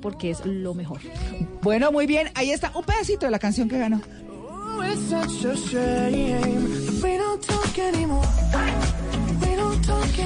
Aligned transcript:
Porque 0.00 0.30
es 0.30 0.44
lo 0.44 0.74
mejor. 0.74 1.00
Bueno, 1.62 1.92
muy 1.92 2.06
bien. 2.06 2.28
Ahí 2.34 2.50
está 2.50 2.72
un 2.74 2.84
pedacito 2.84 3.26
de 3.26 3.30
la 3.30 3.38
canción 3.38 3.68
que 3.68 3.78
ganó. 3.78 4.00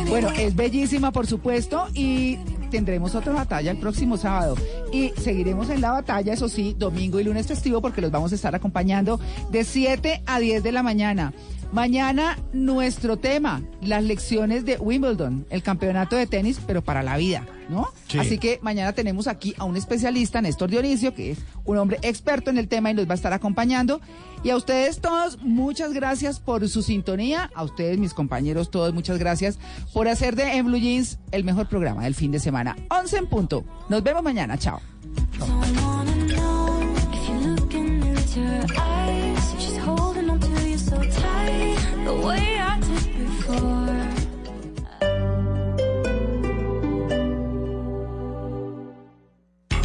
Bueno, 0.09 0.31
es 0.31 0.55
bellísima, 0.55 1.13
por 1.13 1.27
supuesto, 1.27 1.89
y 1.93 2.37
tendremos 2.71 3.15
otra 3.15 3.33
batalla 3.33 3.71
el 3.71 3.79
próximo 3.79 4.17
sábado. 4.17 4.57
Y 4.93 5.11
seguiremos 5.19 5.69
en 5.71 5.81
la 5.81 5.91
batalla, 5.91 6.33
eso 6.33 6.49
sí, 6.49 6.75
domingo 6.79 7.21
y 7.21 7.25
lunes 7.25 7.47
festivo, 7.47 7.83
porque 7.83 8.01
los 8.01 8.11
vamos 8.11 8.33
a 8.33 8.35
estar 8.35 8.55
acompañando 8.55 9.21
de 9.51 9.65
7 9.65 10.23
a 10.27 10.39
10 10.39 10.63
de 10.63 10.73
la 10.73 10.83
mañana. 10.83 11.33
Mañana 11.75 12.39
nuestro 12.53 13.17
tema, 13.17 13.61
las 13.83 14.05
lecciones 14.05 14.65
de 14.65 14.77
Wimbledon, 14.77 15.45
el 15.51 15.65
campeonato 15.65 16.15
de 16.15 16.29
tenis, 16.29 16.61
pero 16.65 16.85
para 16.85 17.03
la 17.03 17.17
vida, 17.17 17.49
¿no? 17.69 17.89
Así 18.17 18.39
que 18.39 18.61
mañana 18.63 18.93
tenemos 18.93 19.27
aquí 19.27 19.57
a 19.59 19.65
un 19.65 19.77
especialista, 19.77 20.41
Néstor 20.41 20.71
Dionisio, 20.71 21.15
que 21.15 21.33
es 21.33 21.39
un 21.65 21.77
hombre 21.77 21.99
experto 22.03 22.51
en 22.51 22.59
el 22.59 22.69
tema 22.69 22.93
y 22.93 22.95
nos 22.95 23.09
va 23.09 23.11
a 23.11 23.15
estar 23.17 23.33
acompañando. 23.33 24.01
Y 24.45 24.51
a 24.51 24.57
ustedes 24.57 25.01
todos, 25.01 25.43
muchas 25.43 25.93
gracias 25.93 26.39
por 26.39 26.69
su 26.69 26.81
sintonía. 26.81 27.51
A 27.57 27.65
ustedes, 27.65 27.99
mis 27.99 28.15
compañeros, 28.15 28.71
todos, 28.71 28.95
muchas 28.95 29.19
gracias 29.19 29.59
por 29.93 30.07
hacer 30.07 30.37
de 30.37 30.57
En 30.57 30.67
Blue 30.67 30.79
Jeans 30.79 31.19
el 31.33 31.43
mejor 31.43 31.67
programa 31.67 32.05
del 32.05 32.15
fin 32.15 32.31
de 32.31 32.39
semana. 32.39 32.77
11 32.89 33.17
en 33.17 33.27
punto. 33.27 33.65
Nos 33.89 34.01
vemos 34.05 34.23
mañana. 34.23 34.57
Chao. 34.57 34.81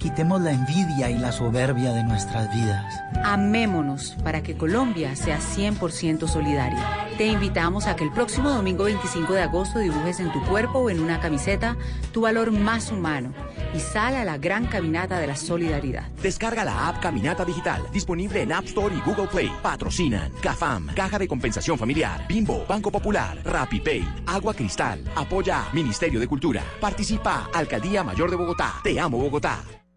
Quitemos 0.00 0.40
la 0.40 0.52
envidia 0.52 1.10
y 1.10 1.18
la 1.18 1.30
soberbia 1.30 1.92
de 1.92 2.02
nuestras 2.02 2.50
vidas. 2.54 3.02
Amémonos 3.22 4.16
para 4.24 4.42
que 4.42 4.56
Colombia 4.56 5.14
sea 5.14 5.38
100% 5.38 6.26
solidaria. 6.26 7.06
Te 7.18 7.26
invitamos 7.26 7.86
a 7.86 7.96
que 7.96 8.04
el 8.04 8.10
próximo 8.10 8.48
domingo 8.48 8.84
25 8.84 9.34
de 9.34 9.42
agosto 9.42 9.78
dibujes 9.78 10.18
en 10.20 10.32
tu 10.32 10.42
cuerpo 10.46 10.78
o 10.78 10.88
en 10.88 11.00
una 11.00 11.20
camiseta 11.20 11.76
tu 12.12 12.22
valor 12.22 12.50
más 12.50 12.90
humano 12.90 13.34
y 13.74 13.80
sal 13.80 14.14
a 14.14 14.24
la 14.24 14.38
gran 14.38 14.66
caminata 14.68 15.18
de 15.18 15.26
la 15.26 15.36
solidaridad. 15.36 16.08
Descarga 16.22 16.64
la 16.64 16.88
app 16.88 17.02
Caminata 17.02 17.44
Digital, 17.44 17.82
disponible 17.92 18.40
en 18.40 18.52
App 18.52 18.64
Store 18.64 18.94
y 18.94 19.00
Google 19.02 19.26
Play. 19.26 19.52
Patrocinan 19.62 20.32
CAFAM, 20.40 20.94
Caja 20.94 21.18
de 21.18 21.28
Compensación 21.28 21.76
Familiar, 21.76 22.26
Bimbo, 22.26 22.64
Banco 22.66 22.90
Popular, 22.90 23.38
RappiPay, 23.44 24.22
Agua 24.28 24.54
Cristal, 24.54 25.04
Apoya 25.14 25.66
Ministerio 25.74 26.18
de 26.18 26.26
Cultura. 26.26 26.64
Participa 26.80 27.50
Alcaldía 27.52 28.02
Mayor 28.02 28.30
de 28.30 28.36
Bogotá. 28.36 28.76
Te 28.82 28.98
amo 28.98 29.18
Bogotá. 29.18 29.62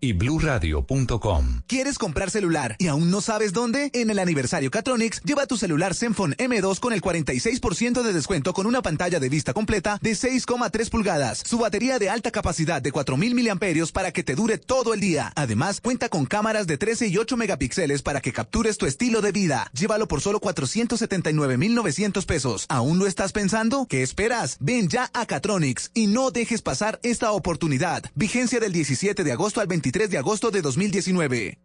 y 0.00 0.14
bluradio.com. 0.14 1.62
¿Quieres 1.66 1.98
comprar 1.98 2.30
celular 2.30 2.76
y 2.78 2.86
aún 2.86 3.10
no 3.10 3.20
sabes 3.20 3.52
dónde? 3.52 3.90
En 3.92 4.08
el 4.08 4.18
aniversario 4.18 4.70
Catronics, 4.70 5.20
lleva 5.22 5.46
tu 5.46 5.56
celular 5.56 5.94
Zenfone 5.94 6.36
M2 6.36 6.80
con 6.80 6.92
el 6.92 7.02
46% 7.02 8.02
de 8.02 8.12
descuento 8.12 8.54
con 8.54 8.66
una 8.66 8.80
pantalla 8.80 9.20
de 9.20 9.28
vista 9.28 9.52
completa 9.52 9.98
de 10.00 10.12
6,3 10.12 10.88
pulgadas, 10.88 11.42
su 11.44 11.58
batería 11.58 11.98
de 11.98 12.08
alta 12.08 12.30
capacidad 12.30 12.80
de 12.80 12.92
4000 12.92 13.34
miliamperios 13.34 13.92
para 13.92 14.12
que 14.12 14.24
te 14.24 14.34
dure 14.34 14.56
todo 14.56 14.94
el 14.94 15.00
día. 15.00 15.32
Además, 15.36 15.80
cuenta 15.80 16.08
con 16.08 16.24
cámaras 16.24 16.66
de 16.66 16.78
13 16.78 17.08
y 17.08 17.18
8 17.18 17.36
megapíxeles 17.36 18.00
para 18.00 18.20
que 18.20 18.32
captures 18.32 18.78
tu 18.78 18.86
estilo 18.86 19.20
de 19.20 19.32
vida. 19.32 19.70
Llévalo 19.74 20.08
por 20.08 20.20
solo 20.22 20.40
479,900 20.40 22.24
pesos. 22.24 22.66
¿Aún 22.68 22.98
lo 22.98 23.06
estás 23.06 23.32
pensando? 23.32 23.86
¿Qué 23.88 24.02
esperas? 24.02 24.56
Ven 24.60 24.88
ya 24.88 25.10
a 25.12 25.26
Catronics 25.26 25.90
y 25.92 26.06
no 26.06 26.30
dejes 26.30 26.62
pasar 26.62 27.00
esta 27.02 27.32
oportunidad. 27.32 28.04
Vigencia 28.14 28.60
del 28.60 28.72
17 28.72 29.24
de 29.24 29.32
agosto 29.32 29.60
al 29.60 29.66
23 29.66 29.89
de 29.92 30.18
agosto 30.18 30.50
de 30.50 30.62
2019. 30.62 31.58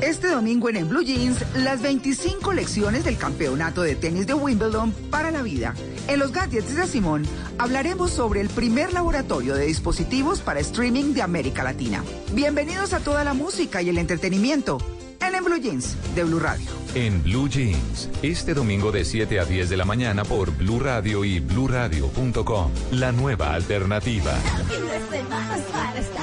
Este 0.00 0.28
domingo 0.28 0.68
en, 0.68 0.76
En 0.76 0.88
Blue 0.88 1.02
Jeans, 1.02 1.44
las 1.56 1.82
25 1.82 2.52
lecciones 2.52 3.04
del 3.04 3.16
campeonato 3.16 3.82
de 3.82 3.96
tenis 3.96 4.26
de 4.26 4.34
Wimbledon 4.34 4.92
para 5.10 5.32
la 5.32 5.42
vida. 5.42 5.74
En 6.06 6.20
los 6.20 6.30
gadgets 6.30 6.76
de 6.76 6.86
Simón 6.86 7.24
hablaremos 7.58 8.12
sobre 8.12 8.40
el 8.40 8.48
primer 8.48 8.92
laboratorio 8.92 9.54
de 9.54 9.66
dispositivos 9.66 10.40
para 10.40 10.60
streaming 10.60 11.12
de 11.14 11.22
América 11.22 11.64
Latina. 11.64 12.04
Bienvenidos 12.32 12.92
a 12.92 13.00
toda 13.00 13.24
la 13.24 13.34
música 13.34 13.82
y 13.82 13.88
el 13.88 13.98
entretenimiento 13.98 14.78
en 15.20 15.34
En 15.34 15.44
Blue 15.44 15.58
Jeans 15.60 15.96
de 16.14 16.22
Blue 16.22 16.38
Radio. 16.38 16.70
En 16.94 17.22
Blue 17.22 17.48
Jeans, 17.48 18.08
este 18.22 18.54
domingo 18.54 18.92
de 18.92 19.04
7 19.04 19.40
a 19.40 19.44
10 19.44 19.68
de 19.68 19.76
la 19.76 19.84
mañana 19.84 20.24
por 20.24 20.56
Blue 20.56 20.78
Radio 20.78 21.24
y 21.24 21.40
bluradio.com, 21.40 22.70
la 22.92 23.10
nueva 23.12 23.54
alternativa. 23.54 24.32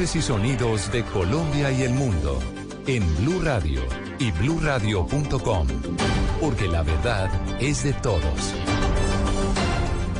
Y 0.00 0.06
sonidos 0.22 0.90
de 0.90 1.04
Colombia 1.04 1.70
y 1.70 1.82
el 1.82 1.92
mundo 1.94 2.40
en 2.88 3.04
Blue 3.18 3.40
Radio 3.40 3.80
y 4.18 4.32
bluradio.com, 4.32 5.68
porque 6.40 6.66
la 6.66 6.82
verdad 6.82 7.30
es 7.60 7.84
de 7.84 7.92
todos. 7.92 8.54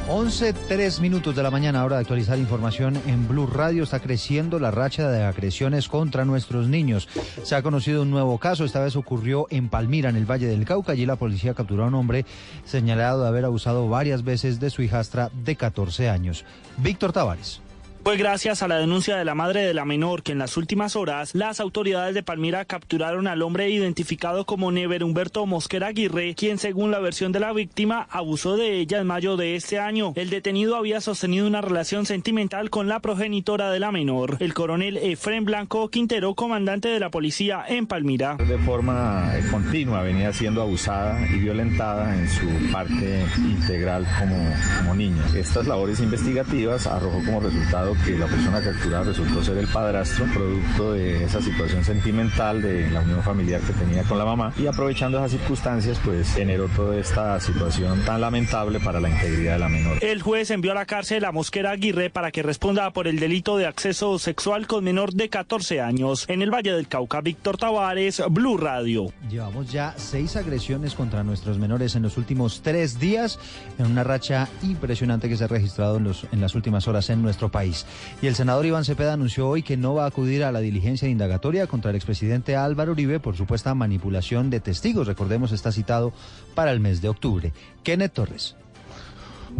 11, 0.08 0.52
3 0.52 1.00
minutos 1.00 1.34
de 1.34 1.42
la 1.42 1.50
mañana, 1.50 1.84
hora 1.84 1.96
de 1.96 2.02
actualizar 2.02 2.38
información 2.38 2.96
en 3.08 3.26
Blue 3.26 3.48
Radio. 3.48 3.82
Está 3.82 3.98
creciendo 3.98 4.60
la 4.60 4.70
racha 4.70 5.10
de 5.10 5.24
agresiones 5.24 5.88
contra 5.88 6.24
nuestros 6.24 6.68
niños. 6.68 7.08
Se 7.42 7.56
ha 7.56 7.62
conocido 7.62 8.02
un 8.02 8.12
nuevo 8.12 8.38
caso, 8.38 8.64
esta 8.64 8.80
vez 8.80 8.94
ocurrió 8.94 9.48
en 9.50 9.68
Palmira, 9.68 10.08
en 10.08 10.14
el 10.14 10.30
Valle 10.30 10.46
del 10.46 10.64
Cauca. 10.64 10.92
Allí 10.92 11.04
la 11.04 11.16
policía 11.16 11.54
capturó 11.54 11.82
a 11.82 11.88
un 11.88 11.96
hombre 11.96 12.26
señalado 12.64 13.22
de 13.22 13.28
haber 13.28 13.44
abusado 13.44 13.88
varias 13.88 14.22
veces 14.22 14.60
de 14.60 14.70
su 14.70 14.82
hijastra 14.82 15.32
de 15.44 15.56
14 15.56 16.08
años. 16.08 16.44
Víctor 16.76 17.12
Tavares. 17.12 17.63
Fue 18.04 18.18
gracias 18.18 18.62
a 18.62 18.68
la 18.68 18.76
denuncia 18.76 19.16
de 19.16 19.24
la 19.24 19.34
madre 19.34 19.62
de 19.62 19.72
la 19.72 19.86
menor 19.86 20.22
que 20.22 20.32
en 20.32 20.38
las 20.38 20.58
últimas 20.58 20.94
horas 20.94 21.34
las 21.34 21.58
autoridades 21.58 22.14
de 22.14 22.22
Palmira 22.22 22.66
capturaron 22.66 23.26
al 23.26 23.40
hombre 23.40 23.70
identificado 23.70 24.44
como 24.44 24.70
Never 24.70 25.02
Humberto 25.02 25.46
Mosquera 25.46 25.86
Aguirre, 25.86 26.34
quien 26.34 26.58
según 26.58 26.90
la 26.90 26.98
versión 26.98 27.32
de 27.32 27.40
la 27.40 27.54
víctima 27.54 28.06
abusó 28.10 28.58
de 28.58 28.78
ella 28.78 28.98
en 28.98 29.06
mayo 29.06 29.38
de 29.38 29.56
este 29.56 29.78
año. 29.78 30.12
El 30.16 30.28
detenido 30.28 30.76
había 30.76 31.00
sostenido 31.00 31.46
una 31.46 31.62
relación 31.62 32.04
sentimental 32.04 32.68
con 32.68 32.88
la 32.88 33.00
progenitora 33.00 33.70
de 33.70 33.80
la 33.80 33.90
menor, 33.90 34.36
el 34.40 34.52
coronel 34.52 34.98
Efren 34.98 35.46
Blanco 35.46 35.88
Quintero, 35.88 36.34
comandante 36.34 36.88
de 36.88 37.00
la 37.00 37.10
policía 37.10 37.64
en 37.66 37.86
Palmira. 37.86 38.36
De 38.36 38.58
forma 38.58 39.32
eh, 39.34 39.44
continua 39.50 40.02
venía 40.02 40.30
siendo 40.34 40.60
abusada 40.60 41.26
y 41.34 41.38
violentada 41.38 42.14
en 42.14 42.28
su 42.28 42.70
parte 42.70 43.24
integral 43.38 44.06
como, 44.18 44.36
como 44.76 44.94
niña. 44.94 45.24
Estas 45.34 45.66
labores 45.66 46.00
investigativas 46.00 46.86
arrojó 46.86 47.24
como 47.24 47.40
resultado 47.40 47.93
que 48.04 48.18
la 48.18 48.26
persona 48.26 48.60
capturada 48.60 49.04
resultó 49.04 49.42
ser 49.42 49.58
el 49.58 49.66
padrastro, 49.66 50.26
producto 50.26 50.92
de 50.92 51.24
esa 51.24 51.40
situación 51.40 51.84
sentimental 51.84 52.62
de 52.62 52.90
la 52.90 53.00
unión 53.00 53.22
familiar 53.22 53.60
que 53.60 53.72
tenía 53.72 54.02
con 54.04 54.18
la 54.18 54.24
mamá 54.24 54.52
y 54.58 54.66
aprovechando 54.66 55.18
esas 55.18 55.32
circunstancias 55.32 56.00
pues 56.04 56.32
generó 56.34 56.68
toda 56.68 56.96
esta 56.96 57.38
situación 57.40 58.00
tan 58.04 58.20
lamentable 58.20 58.80
para 58.80 59.00
la 59.00 59.10
integridad 59.10 59.54
de 59.54 59.58
la 59.58 59.68
menor. 59.68 59.98
El 60.02 60.22
juez 60.22 60.50
envió 60.50 60.72
a 60.72 60.74
la 60.74 60.86
cárcel 60.86 61.24
a 61.24 61.32
Mosquera 61.32 61.72
Aguirre 61.72 62.10
para 62.10 62.30
que 62.30 62.42
responda 62.42 62.90
por 62.90 63.06
el 63.06 63.18
delito 63.18 63.56
de 63.56 63.66
acceso 63.66 64.18
sexual 64.18 64.66
con 64.66 64.84
menor 64.84 65.12
de 65.12 65.28
14 65.28 65.80
años. 65.80 66.24
En 66.28 66.42
el 66.42 66.50
Valle 66.50 66.72
del 66.72 66.88
Cauca, 66.88 67.20
Víctor 67.20 67.56
Tavares, 67.56 68.22
Blue 68.30 68.56
Radio. 68.56 69.12
Llevamos 69.30 69.70
ya 69.72 69.94
seis 69.96 70.36
agresiones 70.36 70.94
contra 70.94 71.24
nuestros 71.24 71.58
menores 71.58 71.96
en 71.96 72.02
los 72.02 72.16
últimos 72.16 72.62
tres 72.62 72.98
días, 72.98 73.38
en 73.78 73.86
una 73.86 74.04
racha 74.04 74.48
impresionante 74.62 75.28
que 75.28 75.36
se 75.36 75.44
ha 75.44 75.48
registrado 75.48 75.96
en, 75.96 76.04
los, 76.04 76.26
en 76.32 76.40
las 76.40 76.54
últimas 76.54 76.88
horas 76.88 77.10
en 77.10 77.22
nuestro 77.22 77.50
país. 77.50 77.83
Y 78.22 78.26
el 78.26 78.34
senador 78.34 78.66
Iván 78.66 78.84
Cepeda 78.84 79.12
anunció 79.12 79.48
hoy 79.48 79.62
que 79.62 79.76
no 79.76 79.94
va 79.94 80.04
a 80.04 80.08
acudir 80.08 80.44
a 80.44 80.52
la 80.52 80.60
diligencia 80.60 81.06
de 81.06 81.12
indagatoria 81.12 81.66
contra 81.66 81.90
el 81.90 81.96
expresidente 81.96 82.56
Álvaro 82.56 82.92
Uribe 82.92 83.20
por 83.20 83.36
supuesta 83.36 83.74
manipulación 83.74 84.50
de 84.50 84.60
testigos. 84.60 85.06
Recordemos, 85.06 85.52
está 85.52 85.72
citado 85.72 86.12
para 86.54 86.72
el 86.72 86.80
mes 86.80 87.00
de 87.00 87.08
octubre. 87.08 87.52
Kenneth 87.82 88.12
Torres. 88.12 88.56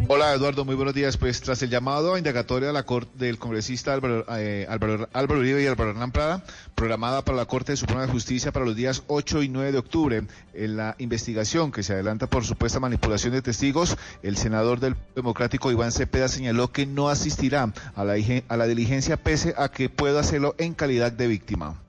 Hola 0.06 0.34
Eduardo, 0.34 0.64
muy 0.64 0.74
buenos 0.74 0.94
días. 0.94 1.16
Pues 1.16 1.40
tras 1.40 1.62
el 1.62 1.70
llamado 1.70 2.14
a 2.14 2.18
indagatoria 2.18 2.68
de 2.68 2.74
la 2.74 2.84
del 3.14 3.38
congresista 3.38 3.94
Álvaro, 3.94 4.26
eh, 4.36 4.66
Álvaro, 4.68 5.08
Álvaro, 5.12 5.40
Uribe 5.40 5.62
y 5.62 5.66
Álvaro 5.66 5.90
Hernán 5.90 6.12
Prada, 6.12 6.44
programada 6.74 7.22
para 7.22 7.38
la 7.38 7.46
Corte 7.46 7.74
Suprema 7.76 8.02
de 8.02 8.12
Justicia 8.12 8.52
para 8.52 8.66
los 8.66 8.76
días 8.76 9.02
8 9.06 9.42
y 9.42 9.48
9 9.48 9.72
de 9.72 9.78
octubre, 9.78 10.22
en 10.52 10.76
la 10.76 10.94
investigación 10.98 11.72
que 11.72 11.82
se 11.82 11.94
adelanta 11.94 12.26
por 12.26 12.44
supuesta 12.44 12.80
manipulación 12.80 13.32
de 13.32 13.42
testigos, 13.42 13.96
el 14.22 14.36
senador 14.36 14.78
del 14.78 14.96
Democrático 15.14 15.72
Iván 15.72 15.92
Cepeda 15.92 16.28
señaló 16.28 16.70
que 16.70 16.84
no 16.84 17.08
asistirá 17.08 17.72
a 17.94 18.04
la 18.04 18.66
diligencia 18.66 19.16
pese 19.16 19.54
a 19.56 19.70
que 19.70 19.88
pueda 19.88 20.20
hacerlo 20.20 20.54
en 20.58 20.74
calidad 20.74 21.12
de 21.12 21.28
víctima 21.28 21.80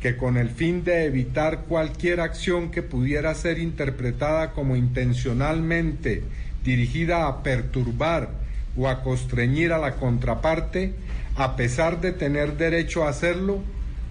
que 0.00 0.16
con 0.16 0.38
el 0.38 0.48
fin 0.48 0.82
de 0.82 1.04
evitar 1.04 1.64
cualquier 1.68 2.20
acción 2.20 2.70
que 2.70 2.82
pudiera 2.82 3.34
ser 3.34 3.58
interpretada 3.58 4.52
como 4.52 4.74
intencionalmente 4.74 6.22
dirigida 6.64 7.26
a 7.26 7.42
perturbar 7.42 8.30
o 8.76 8.88
a 8.88 9.02
constreñir 9.02 9.72
a 9.72 9.78
la 9.78 9.96
contraparte, 9.96 10.94
a 11.36 11.56
pesar 11.56 12.00
de 12.00 12.12
tener 12.12 12.56
derecho 12.56 13.04
a 13.04 13.10
hacerlo, 13.10 13.60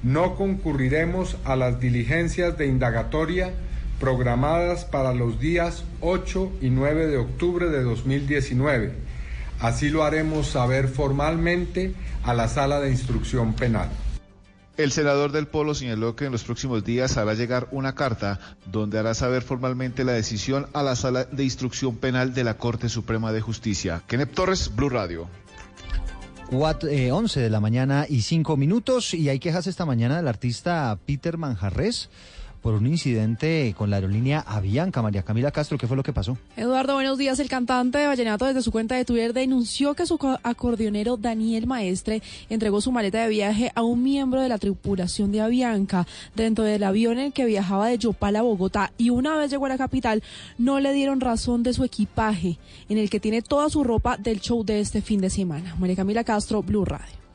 no 0.03 0.35
concurriremos 0.35 1.37
a 1.43 1.55
las 1.55 1.79
diligencias 1.79 2.57
de 2.57 2.67
indagatoria 2.67 3.51
programadas 3.99 4.85
para 4.85 5.13
los 5.13 5.39
días 5.39 5.83
8 6.01 6.53
y 6.61 6.69
9 6.69 7.07
de 7.07 7.17
octubre 7.17 7.67
de 7.67 7.83
2019. 7.83 8.93
Así 9.59 9.89
lo 9.89 10.03
haremos 10.03 10.47
saber 10.47 10.87
formalmente 10.87 11.93
a 12.23 12.33
la 12.33 12.47
Sala 12.47 12.79
de 12.79 12.89
Instrucción 12.91 13.53
Penal. 13.53 13.89
El 14.79 14.93
senador 14.93 15.33
del 15.33 15.45
Polo 15.45 15.75
señaló 15.75 16.15
que 16.15 16.23
en 16.23 16.31
los 16.31 16.45
próximos 16.45 16.85
días 16.85 17.17
hará 17.17 17.33
llegar 17.33 17.67
una 17.71 17.95
carta 17.95 18.39
donde 18.65 18.97
hará 18.97 19.13
saber 19.13 19.41
formalmente 19.41 20.05
la 20.05 20.13
decisión 20.13 20.67
a 20.71 20.83
la 20.83 20.95
Sala 20.95 21.25
de 21.25 21.43
Instrucción 21.43 21.97
Penal 21.97 22.33
de 22.33 22.45
la 22.45 22.53
Corte 22.53 22.87
Suprema 22.87 23.33
de 23.33 23.41
Justicia. 23.41 24.01
Kenneth 24.07 24.33
Torres, 24.33 24.73
Blue 24.73 24.87
Radio. 24.87 25.27
11 26.49 26.87
eh, 26.89 27.43
de 27.43 27.49
la 27.49 27.59
mañana 27.59 28.05
y 28.07 28.21
5 28.21 28.55
minutos 28.55 29.13
y 29.13 29.27
hay 29.27 29.39
quejas 29.39 29.67
esta 29.67 29.85
mañana 29.85 30.15
del 30.15 30.29
artista 30.29 30.97
Peter 31.05 31.37
Manjarres 31.37 32.09
por 32.61 32.73
un 32.73 32.87
incidente 32.87 33.73
con 33.77 33.89
la 33.89 33.97
aerolínea 33.97 34.41
Avianca. 34.41 35.01
María 35.01 35.23
Camila 35.23 35.51
Castro, 35.51 35.77
¿qué 35.77 35.87
fue 35.87 35.97
lo 35.97 36.03
que 36.03 36.13
pasó? 36.13 36.37
Eduardo, 36.55 36.95
buenos 36.95 37.17
días. 37.17 37.39
El 37.39 37.49
cantante 37.49 37.97
de 37.97 38.07
Vallenato 38.07 38.45
desde 38.45 38.61
su 38.61 38.71
cuenta 38.71 38.95
de 38.95 39.05
Twitter 39.05 39.33
denunció 39.33 39.93
que 39.93 40.05
su 40.05 40.19
acordeonero 40.43 41.17
Daniel 41.17 41.67
Maestre 41.67 42.21
entregó 42.49 42.81
su 42.81 42.91
maleta 42.91 43.21
de 43.21 43.29
viaje 43.29 43.71
a 43.75 43.83
un 43.83 44.03
miembro 44.03 44.41
de 44.41 44.49
la 44.49 44.57
tripulación 44.57 45.31
de 45.31 45.41
Avianca 45.41 46.05
dentro 46.35 46.63
del 46.63 46.83
avión 46.83 47.19
en 47.19 47.27
el 47.27 47.33
que 47.33 47.45
viajaba 47.45 47.87
de 47.87 47.97
Yopal 47.97 48.35
a 48.35 48.41
Bogotá 48.41 48.91
y 48.97 49.09
una 49.09 49.37
vez 49.37 49.51
llegó 49.51 49.65
a 49.65 49.69
la 49.69 49.77
capital 49.77 50.23
no 50.57 50.79
le 50.79 50.93
dieron 50.93 51.21
razón 51.21 51.63
de 51.63 51.73
su 51.73 51.83
equipaje 51.83 52.57
en 52.89 52.97
el 52.97 53.09
que 53.09 53.19
tiene 53.19 53.41
toda 53.41 53.69
su 53.69 53.83
ropa 53.83 54.17
del 54.17 54.39
show 54.39 54.63
de 54.63 54.79
este 54.79 55.01
fin 55.01 55.21
de 55.21 55.29
semana. 55.29 55.75
María 55.79 55.95
Camila 55.95 56.23
Castro, 56.23 56.61
Blue 56.61 56.85
Radio. 56.85 57.28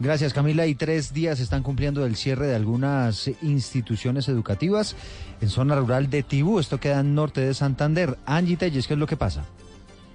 Gracias 0.00 0.32
Camila. 0.32 0.66
Y 0.66 0.74
tres 0.74 1.12
días 1.12 1.40
están 1.40 1.62
cumpliendo 1.62 2.06
el 2.06 2.16
cierre 2.16 2.46
de 2.46 2.54
algunas 2.54 3.28
instituciones 3.42 4.28
educativas 4.28 4.94
en 5.40 5.48
zona 5.48 5.76
rural 5.76 6.08
de 6.08 6.22
Tibú. 6.22 6.60
Esto 6.60 6.78
queda 6.78 7.00
en 7.00 7.14
norte 7.14 7.40
de 7.40 7.54
Santander. 7.54 8.16
Angie 8.24 8.56
Telles, 8.56 8.86
¿qué 8.86 8.94
es 8.94 9.00
lo 9.00 9.06
que 9.06 9.16
pasa? 9.16 9.44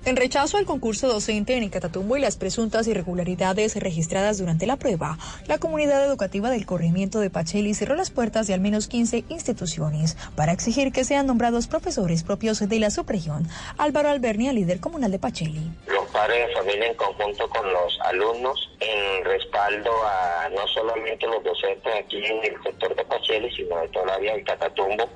En 0.05 0.17
rechazo 0.17 0.57
al 0.57 0.65
concurso 0.65 1.07
docente 1.07 1.55
en 1.55 1.69
Catatumbo 1.69 2.17
y 2.17 2.19
las 2.19 2.35
presuntas 2.35 2.88
irregularidades 2.88 3.77
registradas 3.77 4.38
durante 4.38 4.67
la 4.67 4.75
prueba, 4.75 5.17
la 5.47 5.59
comunidad 5.59 6.03
educativa 6.03 6.50
del 6.50 6.65
corrimiento 6.65 7.21
de 7.21 7.29
Pacheli 7.29 7.73
cerró 7.73 7.95
las 7.95 8.11
puertas 8.11 8.45
de 8.45 8.53
al 8.53 8.59
menos 8.59 8.89
15 8.89 9.23
instituciones 9.29 10.17
para 10.35 10.51
exigir 10.51 10.91
que 10.91 11.05
sean 11.05 11.25
nombrados 11.25 11.67
profesores 11.67 12.23
propios 12.23 12.67
de 12.67 12.79
la 12.81 12.89
subregión. 12.89 13.47
Álvaro 13.77 14.09
Albernia, 14.09 14.51
líder 14.51 14.81
comunal 14.81 15.09
de 15.09 15.19
Pacheli. 15.19 15.71
Los 15.88 16.05
padres 16.07 16.50
de 16.50 16.53
familia 16.53 16.88
en 16.88 16.95
conjunto 16.95 17.47
con 17.47 17.71
los 17.71 17.97
alumnos 18.01 18.71
en 18.81 19.23
respaldo 19.23 19.91
a 20.05 20.50
no 20.50 20.67
solamente 20.67 21.25
los 21.27 21.41
docentes 21.45 21.94
aquí 21.97 22.17
en 22.17 22.44
el 22.44 22.61
sector 22.61 22.94
de 22.94 23.05
Pacheli, 23.05 23.50
sino 23.55 23.79
de 23.79 23.88
toda 23.88 24.07
la 24.07 24.17
vía 24.17 24.33
Catatumbo. 24.44 25.07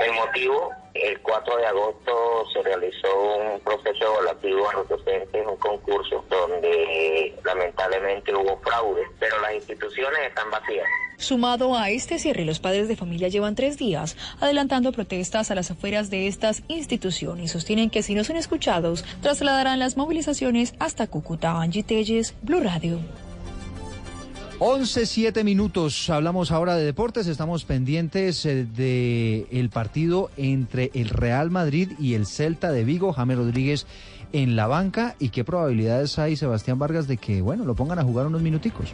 El 0.00 0.12
motivo 0.14 0.70
el 0.94 1.20
4 1.20 1.56
de 1.58 1.66
agosto 1.66 2.44
se 2.52 2.62
realizó 2.62 3.08
un 3.36 3.60
proceso 3.60 4.04
evaluativo 4.04 4.68
a 4.68 4.72
los 4.74 4.88
docentes, 4.88 5.46
un 5.46 5.56
concurso 5.56 6.24
donde 6.28 7.38
lamentablemente 7.44 8.34
hubo 8.34 8.58
fraude, 8.60 9.02
pero 9.18 9.40
las 9.40 9.54
instituciones 9.54 10.20
están 10.28 10.50
vacías. 10.50 10.86
Sumado 11.18 11.76
a 11.76 11.90
este 11.90 12.18
cierre, 12.18 12.46
los 12.46 12.60
padres 12.60 12.88
de 12.88 12.96
familia 12.96 13.28
llevan 13.28 13.54
tres 13.54 13.76
días 13.76 14.16
adelantando 14.40 14.90
protestas 14.90 15.50
a 15.50 15.54
las 15.54 15.70
afueras 15.70 16.08
de 16.08 16.28
estas 16.28 16.62
instituciones. 16.68 17.52
Sostienen 17.52 17.90
que 17.90 18.02
si 18.02 18.14
no 18.14 18.24
son 18.24 18.36
escuchados, 18.36 19.04
trasladarán 19.20 19.78
las 19.78 19.98
movilizaciones 19.98 20.74
hasta 20.78 21.08
Cúcuta. 21.08 21.60
Angie 21.60 21.82
Telles, 21.82 22.34
Blue 22.42 22.60
Radio. 22.60 23.00
11, 24.62 25.06
7 25.06 25.42
minutos. 25.42 26.10
Hablamos 26.10 26.50
ahora 26.50 26.76
de 26.76 26.84
deportes. 26.84 27.26
Estamos 27.26 27.64
pendientes 27.64 28.42
del 28.42 28.58
eh, 28.58 28.66
de 28.76 29.46
el 29.52 29.70
partido 29.70 30.30
entre 30.36 30.90
el 30.92 31.08
Real 31.08 31.50
Madrid 31.50 31.92
y 31.98 32.12
el 32.12 32.26
Celta 32.26 32.70
de 32.70 32.84
Vigo. 32.84 33.14
James 33.14 33.38
Rodríguez 33.38 33.86
en 34.34 34.56
la 34.56 34.66
banca. 34.66 35.16
¿Y 35.18 35.30
qué 35.30 35.44
probabilidades 35.44 36.18
hay, 36.18 36.36
Sebastián 36.36 36.78
Vargas, 36.78 37.08
de 37.08 37.16
que, 37.16 37.40
bueno, 37.40 37.64
lo 37.64 37.74
pongan 37.74 38.00
a 38.00 38.04
jugar 38.04 38.26
unos 38.26 38.42
minuticos? 38.42 38.92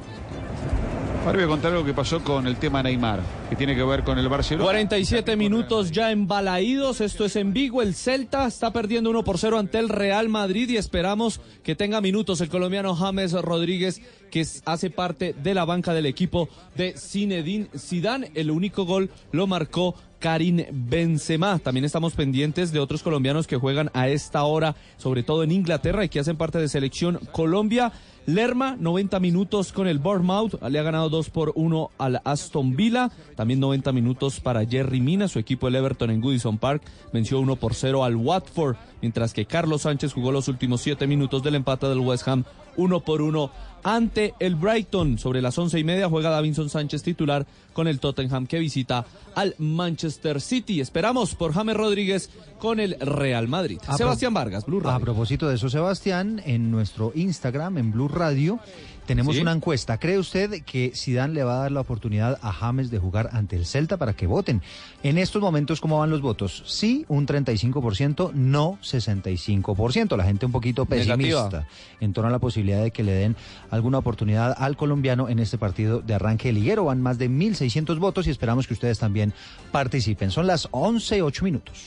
Ahora 1.26 1.38
voy 1.38 1.44
a 1.46 1.48
contar 1.48 1.72
algo 1.72 1.84
que 1.84 1.92
pasó 1.92 2.22
con 2.22 2.46
el 2.46 2.54
tema 2.54 2.84
Neymar, 2.84 3.18
que 3.50 3.56
tiene 3.56 3.74
que 3.74 3.82
ver 3.82 4.04
con 4.04 4.16
el 4.16 4.28
Barcelona. 4.28 4.66
47 4.66 5.34
minutos 5.34 5.90
ya 5.90 6.12
embalaídos, 6.12 7.00
esto 7.00 7.24
es 7.24 7.34
en 7.34 7.52
Vigo, 7.52 7.82
el 7.82 7.96
Celta 7.96 8.46
está 8.46 8.72
perdiendo 8.72 9.10
1 9.10 9.24
por 9.24 9.36
0 9.36 9.58
ante 9.58 9.80
el 9.80 9.88
Real 9.88 10.28
Madrid 10.28 10.68
y 10.68 10.76
esperamos 10.76 11.40
que 11.64 11.74
tenga 11.74 12.00
minutos 12.00 12.40
el 12.42 12.48
colombiano 12.48 12.94
James 12.94 13.32
Rodríguez, 13.32 14.02
que 14.30 14.46
hace 14.66 14.88
parte 14.90 15.34
de 15.34 15.54
la 15.54 15.64
banca 15.64 15.94
del 15.94 16.06
equipo 16.06 16.48
de 16.76 16.94
Zinedine 16.96 17.70
Zidane. 17.76 18.30
El 18.34 18.52
único 18.52 18.84
gol 18.84 19.10
lo 19.32 19.48
marcó 19.48 19.96
Karim 20.18 20.64
Benzema. 20.70 21.58
También 21.58 21.84
estamos 21.84 22.14
pendientes 22.14 22.72
de 22.72 22.80
otros 22.80 23.02
colombianos 23.02 23.46
que 23.46 23.56
juegan 23.56 23.90
a 23.94 24.08
esta 24.08 24.44
hora, 24.44 24.76
sobre 24.96 25.22
todo 25.22 25.42
en 25.42 25.52
Inglaterra 25.52 26.04
y 26.04 26.08
que 26.08 26.20
hacen 26.20 26.36
parte 26.36 26.58
de 26.58 26.68
selección 26.68 27.18
Colombia. 27.32 27.92
Lerma, 28.26 28.76
90 28.80 29.20
minutos 29.20 29.72
con 29.72 29.86
el 29.86 30.00
Bournemouth, 30.00 30.60
le 30.68 30.78
ha 30.80 30.82
ganado 30.82 31.08
2 31.08 31.30
por 31.30 31.52
1 31.54 31.90
al 31.96 32.20
Aston 32.24 32.74
Villa. 32.74 33.10
También 33.36 33.60
90 33.60 33.92
minutos 33.92 34.40
para 34.40 34.66
Jerry 34.66 35.00
Mina, 35.00 35.28
su 35.28 35.38
equipo 35.38 35.68
el 35.68 35.76
Everton 35.76 36.10
en 36.10 36.20
Goodison 36.20 36.58
Park, 36.58 36.82
venció 37.12 37.38
1 37.38 37.54
por 37.56 37.74
0 37.74 38.02
al 38.02 38.16
Watford, 38.16 38.76
mientras 39.00 39.32
que 39.32 39.46
Carlos 39.46 39.82
Sánchez 39.82 40.12
jugó 40.12 40.32
los 40.32 40.48
últimos 40.48 40.80
7 40.80 41.06
minutos 41.06 41.42
del 41.44 41.54
empate 41.54 41.86
del 41.86 42.00
West 42.00 42.26
Ham, 42.26 42.42
1 42.76 43.00
por 43.00 43.22
1 43.22 43.50
ante 43.86 44.34
el 44.40 44.56
Brighton. 44.56 45.16
Sobre 45.16 45.40
las 45.40 45.56
once 45.58 45.78
y 45.78 45.84
media 45.84 46.08
juega 46.08 46.30
Davinson 46.30 46.68
Sánchez 46.68 47.04
titular 47.04 47.46
con 47.72 47.86
el 47.86 48.00
Tottenham 48.00 48.48
que 48.48 48.58
visita 48.58 49.06
al 49.36 49.54
Manchester 49.58 50.40
City. 50.40 50.80
Esperamos 50.80 51.36
por 51.36 51.52
James 51.52 51.76
Rodríguez 51.76 52.30
con 52.58 52.80
el 52.80 52.98
Real 52.98 53.46
Madrid. 53.46 53.78
Sebastián 53.96 54.34
Vargas, 54.34 54.66
Blue 54.66 54.80
Radio. 54.80 54.96
A 54.96 55.00
propósito 55.00 55.48
de 55.48 55.54
eso, 55.54 55.70
Sebastián, 55.70 56.42
en 56.44 56.72
nuestro 56.72 57.12
Instagram, 57.14 57.78
en 57.78 57.92
Blue 57.92 58.08
Radio, 58.08 58.58
Tenemos 59.06 59.36
¿Sí? 59.36 59.40
una 59.40 59.52
encuesta. 59.52 59.98
¿Cree 59.98 60.18
usted 60.18 60.62
que 60.64 60.92
Zidane 60.94 61.32
le 61.32 61.44
va 61.44 61.54
a 61.58 61.62
dar 61.62 61.72
la 61.72 61.80
oportunidad 61.80 62.38
a 62.42 62.52
James 62.52 62.90
de 62.90 62.98
jugar 62.98 63.30
ante 63.32 63.56
el 63.56 63.64
Celta 63.64 63.96
para 63.96 64.14
que 64.14 64.26
voten? 64.26 64.62
En 65.02 65.16
estos 65.16 65.40
momentos, 65.40 65.80
¿cómo 65.80 66.00
van 66.00 66.10
los 66.10 66.20
votos? 66.20 66.64
Sí, 66.66 67.04
un 67.08 67.26
35%, 67.26 68.32
no 68.32 68.78
65%. 68.82 70.16
La 70.16 70.24
gente 70.24 70.46
un 70.46 70.52
poquito 70.52 70.86
pesimista 70.86 71.16
Negativa. 71.16 71.66
en 72.00 72.12
torno 72.12 72.28
a 72.28 72.32
la 72.32 72.38
posibilidad 72.40 72.82
de 72.82 72.90
que 72.90 73.02
le 73.04 73.12
den 73.12 73.36
alguna 73.70 73.98
oportunidad 73.98 74.54
al 74.58 74.76
colombiano 74.76 75.28
en 75.28 75.38
este 75.38 75.56
partido 75.56 76.00
de 76.00 76.14
arranque 76.14 76.52
liguero. 76.52 76.84
Van 76.84 77.00
más 77.00 77.18
de 77.18 77.30
1.600 77.30 77.98
votos 77.98 78.26
y 78.26 78.30
esperamos 78.30 78.66
que 78.66 78.74
ustedes 78.74 78.98
también 78.98 79.32
participen. 79.70 80.30
Son 80.30 80.46
las 80.46 80.68
11, 80.72 81.22
8 81.22 81.44
minutos. 81.44 81.84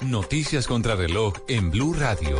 Noticias 0.00 0.66
contra 0.66 0.94
reloj 0.94 1.34
en 1.48 1.70
Blue 1.70 1.94
Radio. 1.94 2.36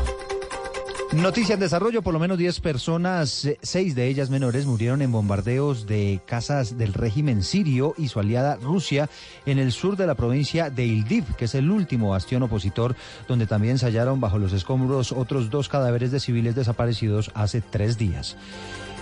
Noticia 1.12 1.54
en 1.54 1.60
desarrollo, 1.60 2.02
por 2.02 2.12
lo 2.12 2.18
menos 2.18 2.36
10 2.36 2.60
personas, 2.60 3.44
eh, 3.44 3.58
seis 3.62 3.94
de 3.94 4.08
ellas 4.08 4.28
menores, 4.28 4.66
murieron 4.66 5.02
en 5.02 5.12
bombardeos 5.12 5.86
de 5.86 6.20
casas 6.26 6.76
del 6.78 6.92
régimen 6.92 7.44
sirio 7.44 7.94
y 7.96 8.08
su 8.08 8.18
aliada 8.18 8.56
Rusia 8.56 9.08
en 9.46 9.58
el 9.58 9.70
sur 9.70 9.96
de 9.96 10.08
la 10.08 10.16
provincia 10.16 10.68
de 10.68 10.84
Ildiv, 10.84 11.24
que 11.36 11.44
es 11.44 11.54
el 11.54 11.70
último 11.70 12.10
bastión 12.10 12.42
opositor, 12.42 12.96
donde 13.28 13.46
también 13.46 13.78
se 13.78 13.86
hallaron 13.86 14.20
bajo 14.20 14.38
los 14.38 14.52
escombros 14.52 15.12
otros 15.12 15.48
dos 15.48 15.68
cadáveres 15.68 16.10
de 16.10 16.18
civiles 16.18 16.56
desaparecidos 16.56 17.30
hace 17.34 17.60
tres 17.60 17.96
días. 17.98 18.36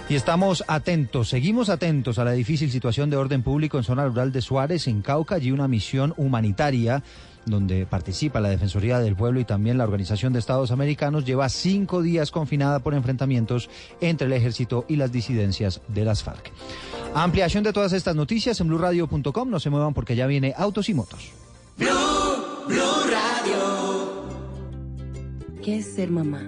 Y 0.06 0.16
estamos 0.16 0.62
atentos, 0.68 1.30
seguimos 1.30 1.70
atentos 1.70 2.18
a 2.18 2.24
la 2.24 2.32
difícil 2.32 2.70
situación 2.70 3.08
de 3.08 3.16
orden 3.16 3.42
público 3.42 3.78
en 3.78 3.84
zona 3.84 4.06
rural 4.06 4.30
de 4.30 4.42
Suárez, 4.42 4.86
en 4.86 5.00
Cauca, 5.00 5.36
allí 5.36 5.50
una 5.50 5.66
misión 5.66 6.12
humanitaria 6.18 7.02
donde 7.46 7.86
participa 7.86 8.40
la 8.40 8.48
Defensoría 8.48 8.98
del 8.98 9.16
Pueblo 9.16 9.40
y 9.40 9.44
también 9.44 9.78
la 9.78 9.84
Organización 9.84 10.32
de 10.32 10.38
Estados 10.38 10.70
Americanos, 10.70 11.24
lleva 11.24 11.48
cinco 11.48 12.02
días 12.02 12.30
confinada 12.30 12.78
por 12.80 12.94
enfrentamientos 12.94 13.68
entre 14.00 14.26
el 14.26 14.32
ejército 14.32 14.84
y 14.88 14.96
las 14.96 15.12
disidencias 15.12 15.80
de 15.88 16.04
las 16.04 16.22
FARC. 16.22 16.50
Ampliación 17.14 17.64
de 17.64 17.72
todas 17.72 17.92
estas 17.92 18.16
noticias 18.16 18.60
en 18.60 18.68
blurradio.com, 18.68 19.48
no 19.48 19.60
se 19.60 19.70
muevan 19.70 19.94
porque 19.94 20.16
ya 20.16 20.26
viene 20.26 20.54
Autos 20.56 20.88
y 20.88 20.94
Motos. 20.94 21.30
¿Qué 25.62 25.78
es 25.78 25.94
ser 25.94 26.10
mamá? 26.10 26.42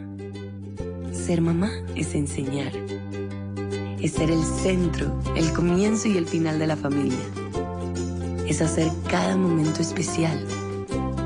Ser 1.13 1.41
mamá 1.41 1.71
es 1.95 2.15
enseñar. 2.15 2.73
Es 4.01 4.13
ser 4.13 4.31
el 4.31 4.43
centro, 4.43 5.19
el 5.35 5.53
comienzo 5.53 6.09
y 6.09 6.19
el 6.19 6.27
final 6.27 6.59
de 6.59 6.67
la 6.67 6.77
familia. 6.77 7.19
Es 8.47 8.61
hacer 8.61 8.91
cada 9.09 9.37
momento 9.37 9.81
especial. 9.81 10.39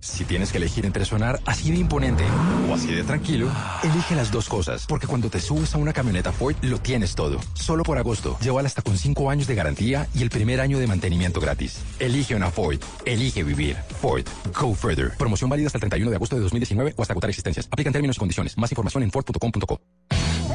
Si 0.00 0.24
tienes 0.24 0.52
que 0.52 0.58
elegir 0.58 0.86
entre 0.86 1.04
sonar 1.04 1.40
así 1.44 1.70
de 1.70 1.78
imponente 1.78 2.24
o 2.68 2.74
así 2.74 2.94
de 2.94 3.02
tranquilo, 3.02 3.50
elige 3.82 4.14
las 4.14 4.30
dos 4.30 4.48
cosas, 4.48 4.86
porque 4.86 5.06
cuando 5.06 5.28
te 5.28 5.40
subes 5.40 5.74
a 5.74 5.78
una 5.78 5.92
camioneta 5.92 6.32
Ford 6.32 6.54
lo 6.62 6.78
tienes 6.78 7.14
todo. 7.14 7.40
Solo 7.54 7.82
por 7.82 7.98
agosto, 7.98 8.38
llévala 8.40 8.68
hasta 8.68 8.82
con 8.82 8.96
5 8.96 9.30
años 9.30 9.46
de 9.46 9.54
garantía 9.56 10.06
y 10.14 10.22
el 10.22 10.30
primer 10.30 10.60
año 10.60 10.78
de 10.78 10.86
mantenimiento 10.86 11.40
gratis. 11.40 11.80
Elige 11.98 12.34
una 12.36 12.50
Ford, 12.50 12.78
elige 13.04 13.42
vivir. 13.42 13.76
Ford, 14.00 14.24
go 14.58 14.74
further. 14.74 15.10
Promoción 15.16 15.50
válida 15.50 15.66
hasta 15.66 15.78
el 15.78 15.80
31 15.80 16.10
de 16.10 16.16
agosto 16.16 16.36
de 16.36 16.42
2019 16.42 16.94
o 16.96 17.02
hasta 17.02 17.12
agotar 17.12 17.30
existencias. 17.30 17.68
Aplican 17.70 17.92
términos 17.92 18.16
y 18.16 18.18
condiciones. 18.20 18.56
Más 18.56 18.70
información 18.70 19.02
en 19.02 19.10
Ford.com.co. 19.10 19.80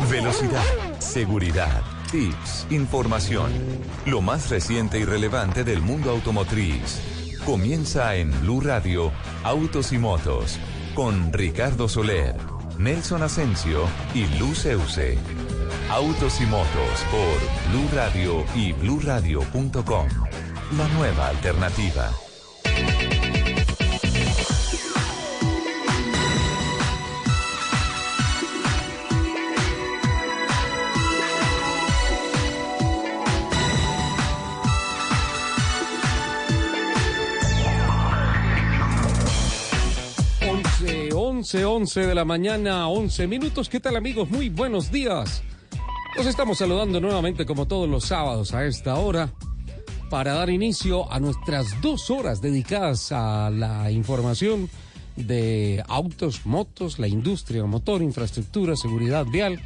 Velocidad, 0.10 0.64
seguridad, 1.00 1.82
tips, 2.12 2.68
información. 2.70 3.52
Lo 4.06 4.22
más 4.22 4.50
reciente 4.50 5.00
y 5.00 5.06
relevante 5.06 5.64
del 5.64 5.82
mundo 5.82 6.12
automotriz. 6.12 7.23
Comienza 7.46 8.16
en 8.16 8.32
Blue 8.40 8.62
Radio, 8.62 9.12
Autos 9.44 9.92
y 9.92 9.98
Motos, 9.98 10.58
con 10.96 11.34
Ricardo 11.34 11.90
Soler, 11.90 12.38
Nelson 12.78 13.22
Asensio 13.22 13.84
y 14.14 14.26
Luz 14.40 14.66
Euse. 14.66 15.18
Autos 15.90 16.40
y 16.40 16.46
Motos 16.46 17.06
por 17.12 17.72
Blue 17.72 17.90
Radio 17.94 18.46
y 18.56 18.72
bluradio.com. 18.72 20.08
La 20.78 20.88
nueva 20.98 21.28
alternativa. 21.28 22.23
11, 41.44 41.66
11 41.66 42.08
de 42.08 42.16
la 42.16 42.24
mañana, 42.24 42.88
11 42.88 43.28
minutos. 43.28 43.68
¿Qué 43.68 43.82
tal 43.82 43.98
amigos? 43.98 44.30
Muy 44.30 44.48
buenos 44.48 44.94
días. 44.94 45.44
Los 46.16 46.26
estamos 46.26 46.60
saludando 46.60 47.02
nuevamente 47.02 47.46
como 47.46 47.66
todos 47.66 47.90
los 47.90 48.06
sábados 48.06 48.54
a 48.54 48.66
esta 48.66 48.96
hora 48.96 49.30
para 50.10 50.36
dar 50.36 50.50
inicio 50.50 51.12
a 51.12 51.20
nuestras 51.20 51.82
dos 51.82 52.10
horas 52.10 52.40
dedicadas 52.40 53.12
a 53.12 53.50
la 53.50 53.92
información 53.92 54.70
de 55.18 55.84
autos, 55.90 56.46
motos, 56.46 56.98
la 56.98 57.10
industria 57.10 57.66
motor, 57.66 58.02
infraestructura, 58.02 58.78
seguridad 58.78 59.26
vial, 59.26 59.60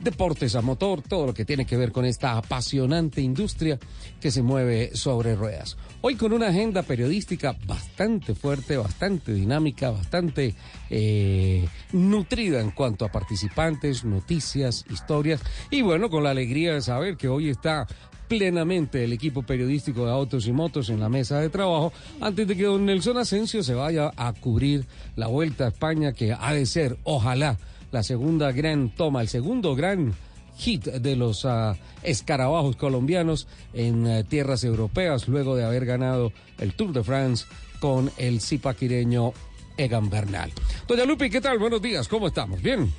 deportes 0.00 0.54
a 0.54 0.60
motor, 0.60 1.02
todo 1.02 1.26
lo 1.26 1.34
que 1.34 1.44
tiene 1.44 1.66
que 1.66 1.76
ver 1.76 1.92
con 1.92 2.04
esta 2.04 2.36
apasionante 2.36 3.20
industria 3.20 3.78
que 4.20 4.30
se 4.30 4.42
mueve 4.42 4.94
sobre 4.94 5.34
ruedas. 5.34 5.76
Hoy 6.00 6.16
con 6.16 6.32
una 6.32 6.48
agenda 6.48 6.82
periodística 6.82 7.56
bastante 7.66 8.34
fuerte, 8.34 8.76
bastante 8.76 9.32
dinámica, 9.32 9.90
bastante 9.90 10.54
eh, 10.90 11.66
nutrida 11.92 12.60
en 12.60 12.70
cuanto 12.70 13.04
a 13.04 13.12
participantes, 13.12 14.04
noticias, 14.04 14.84
historias 14.90 15.40
y 15.70 15.82
bueno, 15.82 16.10
con 16.10 16.24
la 16.24 16.30
alegría 16.30 16.74
de 16.74 16.82
saber 16.82 17.16
que 17.16 17.28
hoy 17.28 17.50
está 17.50 17.86
plenamente 18.28 19.04
el 19.04 19.12
equipo 19.12 19.42
periodístico 19.42 20.04
de 20.04 20.12
Autos 20.12 20.46
y 20.46 20.52
Motos 20.52 20.90
en 20.90 21.00
la 21.00 21.08
mesa 21.08 21.40
de 21.40 21.48
trabajo 21.48 21.92
antes 22.20 22.46
de 22.46 22.56
que 22.56 22.64
don 22.64 22.84
Nelson 22.84 23.18
Asensio 23.18 23.62
se 23.62 23.74
vaya 23.74 24.10
a 24.16 24.32
cubrir 24.32 24.84
la 25.14 25.28
Vuelta 25.28 25.64
a 25.64 25.68
España 25.68 26.12
que 26.12 26.32
ha 26.32 26.52
de 26.52 26.66
ser, 26.66 26.98
ojalá, 27.04 27.56
la 27.96 28.02
segunda 28.02 28.52
gran 28.52 28.90
toma, 28.90 29.22
el 29.22 29.28
segundo 29.28 29.74
gran 29.74 30.12
hit 30.58 30.84
de 30.84 31.16
los 31.16 31.46
ah, 31.46 31.76
escarabajos 32.02 32.76
colombianos 32.76 33.48
en 33.72 34.06
eh, 34.06 34.22
tierras 34.22 34.64
europeas 34.64 35.28
luego 35.28 35.56
de 35.56 35.64
haber 35.64 35.86
ganado 35.86 36.30
el 36.58 36.74
Tour 36.74 36.92
de 36.92 37.02
France 37.02 37.46
con 37.80 38.10
el 38.18 38.42
zipaquireño 38.42 39.32
Egan 39.78 40.10
Bernal. 40.10 40.52
Doña 40.86 41.06
Lupi, 41.06 41.30
¿qué 41.30 41.40
tal? 41.40 41.58
Buenos 41.58 41.80
días, 41.80 42.06
¿cómo 42.06 42.26
estamos? 42.26 42.60
¿Bien? 42.60 42.92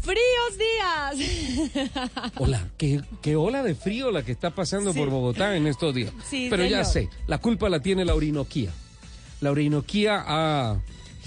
¡Fríos 0.00 0.56
días! 0.56 2.00
Hola, 2.38 2.70
qué, 2.78 3.02
qué 3.20 3.36
ola 3.36 3.62
de 3.62 3.74
frío 3.74 4.10
la 4.10 4.22
que 4.24 4.32
está 4.32 4.48
pasando 4.54 4.94
Sí. 4.94 4.98
por 4.98 5.10
Bogotá 5.10 5.56
en 5.58 5.66
estos 5.66 5.94
días. 5.94 6.10
Sí, 6.26 6.46
Pero 6.48 6.64
ya 6.64 6.84
sé, 6.86 7.10
la 7.26 7.36
culpa 7.36 7.68
la 7.68 7.80
tiene 7.80 8.06
la 8.06 8.14
Orinoquía. 8.14 8.70
La 9.42 9.50
Orinoquía 9.50 10.24
ha 10.26 10.78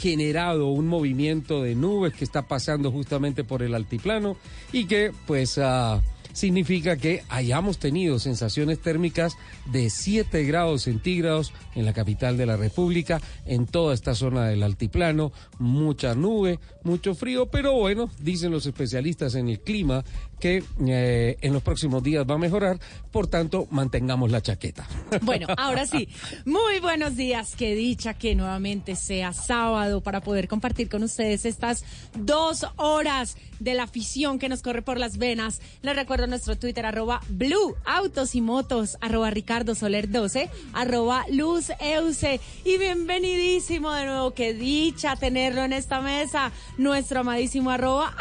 generado 0.02 0.70
un 0.70 0.88
movimiento 0.88 1.62
de 1.62 1.76
nubes 1.76 2.14
que 2.14 2.24
está 2.24 2.48
pasando 2.48 2.92
justamente 2.92 3.44
por 3.44 3.62
el 3.62 3.76
altiplano 3.76 4.36
y 4.72 4.86
que 4.86 5.12
pues 5.28 5.60
ah, 5.60 6.02
significa 6.34 6.98
que 6.98 7.24
hayamos 7.30 7.78
tenido 7.78 8.18
sensaciones 8.18 8.80
térmicas 8.80 9.38
de 9.72 9.92
7 9.92 10.44
grados 10.44 10.84
centígrados 10.84 11.54
en 11.76 11.86
la 11.86 11.94
capital 11.94 12.36
de 12.36 12.48
la 12.48 12.58
República, 12.58 13.22
en 13.46 13.68
toda 13.68 13.94
esta 13.94 14.16
zona 14.16 14.48
del 14.48 14.64
altiplano, 14.64 15.32
mucha 15.60 16.16
nube, 16.16 16.60
mucho 16.84 17.14
frío, 17.14 17.52
pero 17.52 17.74
bueno, 17.74 18.10
dicen 18.20 18.52
los 18.52 18.66
especialistas 18.66 19.36
en 19.36 19.50
el 19.50 19.60
clima 19.60 20.04
que 20.42 20.64
eh, 20.88 21.38
en 21.40 21.54
los 21.54 21.64
próximos 21.64 22.04
días 22.04 22.26
va 22.30 22.36
a 22.36 22.38
mejorar, 22.38 22.80
por 23.12 23.28
tanto, 23.28 23.68
mantengamos 23.72 24.30
la 24.30 24.42
chaqueta. 24.42 24.86
Bueno, 25.22 25.48
ahora 25.56 25.86
sí, 25.86 26.10
muy 26.46 26.80
buenos 26.80 27.16
días. 27.16 27.56
Qué 27.56 27.76
dicha 27.76 28.16
que 28.16 28.34
nuevamente 28.34 28.96
sea 28.96 29.34
sábado 29.34 30.02
para 30.02 30.22
poder 30.22 30.48
compartir 30.48 30.90
con 30.90 31.04
ustedes 31.04 31.46
estas 31.46 31.86
dos 32.18 32.66
horas 32.78 33.38
de 33.60 33.76
la 33.76 33.84
afición 33.84 34.40
que 34.40 34.50
nos 34.50 34.64
corre 34.64 34.82
por 34.82 35.00
las 35.00 35.18
venas. 35.18 35.62
Les 35.84 35.96
recuerdo 35.96 36.26
nuestro 36.26 36.58
Twitter, 36.58 36.86
arroba 36.86 37.22
Blue 37.30 37.76
Autos 37.86 38.34
y 38.36 38.42
Motos, 38.42 38.98
arroba 39.00 39.30
Ricardo 39.30 39.76
Soler 39.76 40.10
12, 40.10 40.50
arroba 40.74 41.24
Luz 41.32 41.70
Euse. 41.80 42.42
Y 42.66 42.78
bienvenidísimo 42.78 43.92
de 43.92 44.06
nuevo, 44.06 44.32
qué 44.32 44.54
dicha 44.54 45.16
tenerlo 45.16 45.64
en 45.64 45.74
esta 45.74 46.02
mesa, 46.02 46.52
nuestro 46.78 47.20
amadísimo 47.20 47.70
arroba 47.70 48.16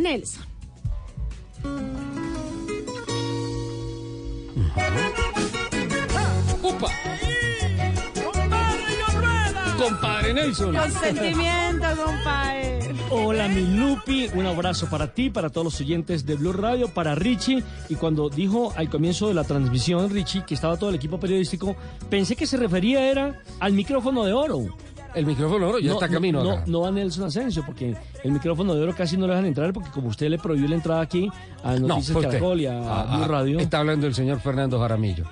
Nelson. 0.00 0.47
Compadre 9.88 10.34
Nelson. 10.34 10.74
Con 10.74 10.92
sentimiento, 10.92 11.86
compadre. 12.04 12.78
Hola, 13.10 13.48
mi 13.48 13.62
Lupi. 13.62 14.28
Un 14.34 14.46
abrazo 14.46 14.88
para 14.90 15.12
ti, 15.14 15.30
para 15.30 15.48
todos 15.48 15.64
los 15.64 15.80
oyentes 15.80 16.26
de 16.26 16.34
Blue 16.34 16.52
Radio, 16.52 16.88
para 16.88 17.14
Richie. 17.14 17.62
Y 17.88 17.94
cuando 17.94 18.28
dijo 18.28 18.72
al 18.76 18.90
comienzo 18.90 19.28
de 19.28 19.34
la 19.34 19.44
transmisión, 19.44 20.10
Richie, 20.10 20.44
que 20.44 20.54
estaba 20.54 20.76
todo 20.76 20.90
el 20.90 20.96
equipo 20.96 21.18
periodístico, 21.18 21.74
pensé 22.10 22.36
que 22.36 22.46
se 22.46 22.56
refería 22.56 23.10
era 23.10 23.42
al 23.60 23.72
micrófono 23.72 24.24
de 24.24 24.32
oro. 24.32 24.66
El 25.18 25.26
micrófono 25.26 25.64
de 25.66 25.70
oro 25.70 25.78
ya 25.80 25.92
está 25.92 26.08
camino 26.08 26.44
no, 26.44 26.52
acá. 26.52 26.64
no 26.68 26.86
a 26.86 26.92
Nelson 26.92 27.24
Asensio, 27.24 27.64
porque 27.66 27.96
el 28.22 28.30
micrófono 28.32 28.72
de 28.74 28.82
oro 28.82 28.94
casi 28.94 29.16
no 29.16 29.26
lo 29.26 29.32
dejan 29.32 29.46
entrar, 29.46 29.72
porque 29.72 29.90
como 29.90 30.08
usted 30.08 30.28
le 30.28 30.38
prohibió 30.38 30.68
la 30.68 30.76
entrada 30.76 31.00
aquí 31.00 31.28
a 31.64 31.74
Noticias 31.74 32.16
usted. 32.16 32.28
Caracol 32.30 32.60
y 32.60 32.66
a 32.66 32.78
Ah, 32.78 33.16
Blue 33.16 33.24
ah, 33.24 33.28
Radio. 33.28 33.58
Está 33.58 33.80
hablando 33.80 34.06
el 34.06 34.14
señor 34.14 34.40
Fernando 34.40 34.78
Jaramillo. 34.78 35.24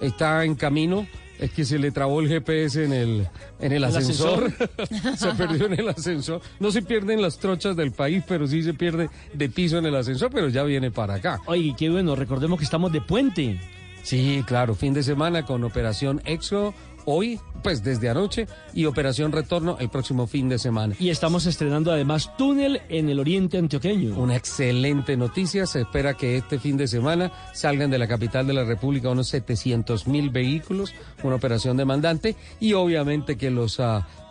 Está 0.00 0.42
en 0.44 0.54
camino. 0.54 1.06
Es 1.38 1.50
que 1.50 1.66
se 1.66 1.78
le 1.78 1.90
trabó 1.90 2.20
el 2.22 2.28
GPS 2.28 2.82
en 2.82 2.94
el, 2.94 3.28
en 3.60 3.72
el 3.72 3.76
¿El 3.76 3.84
ascensor. 3.84 4.50
se 5.18 5.28
perdió 5.34 5.66
en 5.66 5.80
el 5.80 5.88
ascensor. 5.90 6.40
No 6.58 6.70
se 6.70 6.80
pierden 6.80 7.20
las 7.20 7.36
trochas 7.36 7.76
del 7.76 7.92
país, 7.92 8.24
pero 8.26 8.46
sí 8.46 8.62
se 8.62 8.72
pierde 8.72 9.10
de 9.34 9.48
piso 9.50 9.76
en 9.76 9.84
el 9.84 9.94
ascensor, 9.96 10.30
pero 10.32 10.48
ya 10.48 10.62
viene 10.62 10.90
para 10.90 11.16
acá. 11.16 11.40
Oye, 11.44 11.74
qué 11.76 11.90
bueno, 11.90 12.16
recordemos 12.16 12.58
que 12.58 12.64
estamos 12.64 12.90
de 12.90 13.02
puente. 13.02 13.60
Sí, 14.02 14.42
claro, 14.46 14.74
fin 14.74 14.94
de 14.94 15.02
semana 15.02 15.44
con 15.44 15.62
Operación 15.62 16.22
Exo 16.24 16.72
hoy, 17.06 17.40
pues 17.62 17.82
desde 17.82 18.10
anoche, 18.10 18.46
y 18.74 18.84
Operación 18.84 19.32
Retorno 19.32 19.78
el 19.80 19.88
próximo 19.88 20.26
fin 20.26 20.48
de 20.48 20.58
semana. 20.58 20.94
Y 20.98 21.08
estamos 21.08 21.46
estrenando 21.46 21.90
además 21.90 22.36
túnel 22.36 22.82
en 22.88 23.08
el 23.08 23.18
oriente 23.18 23.56
antioqueño. 23.56 24.16
Una 24.16 24.36
excelente 24.36 25.16
noticia. 25.16 25.66
Se 25.66 25.80
espera 25.80 26.14
que 26.14 26.36
este 26.36 26.58
fin 26.58 26.76
de 26.76 26.86
semana 26.86 27.32
salgan 27.54 27.90
de 27.90 27.98
la 27.98 28.06
capital 28.06 28.46
de 28.46 28.52
la 28.52 28.64
República 28.64 29.08
unos 29.08 29.28
700 29.28 30.06
mil 30.06 30.30
vehículos, 30.30 30.94
una 31.22 31.36
operación 31.36 31.76
demandante. 31.76 32.36
Y 32.60 32.74
obviamente 32.74 33.36
que 33.36 33.50
los 33.50 33.80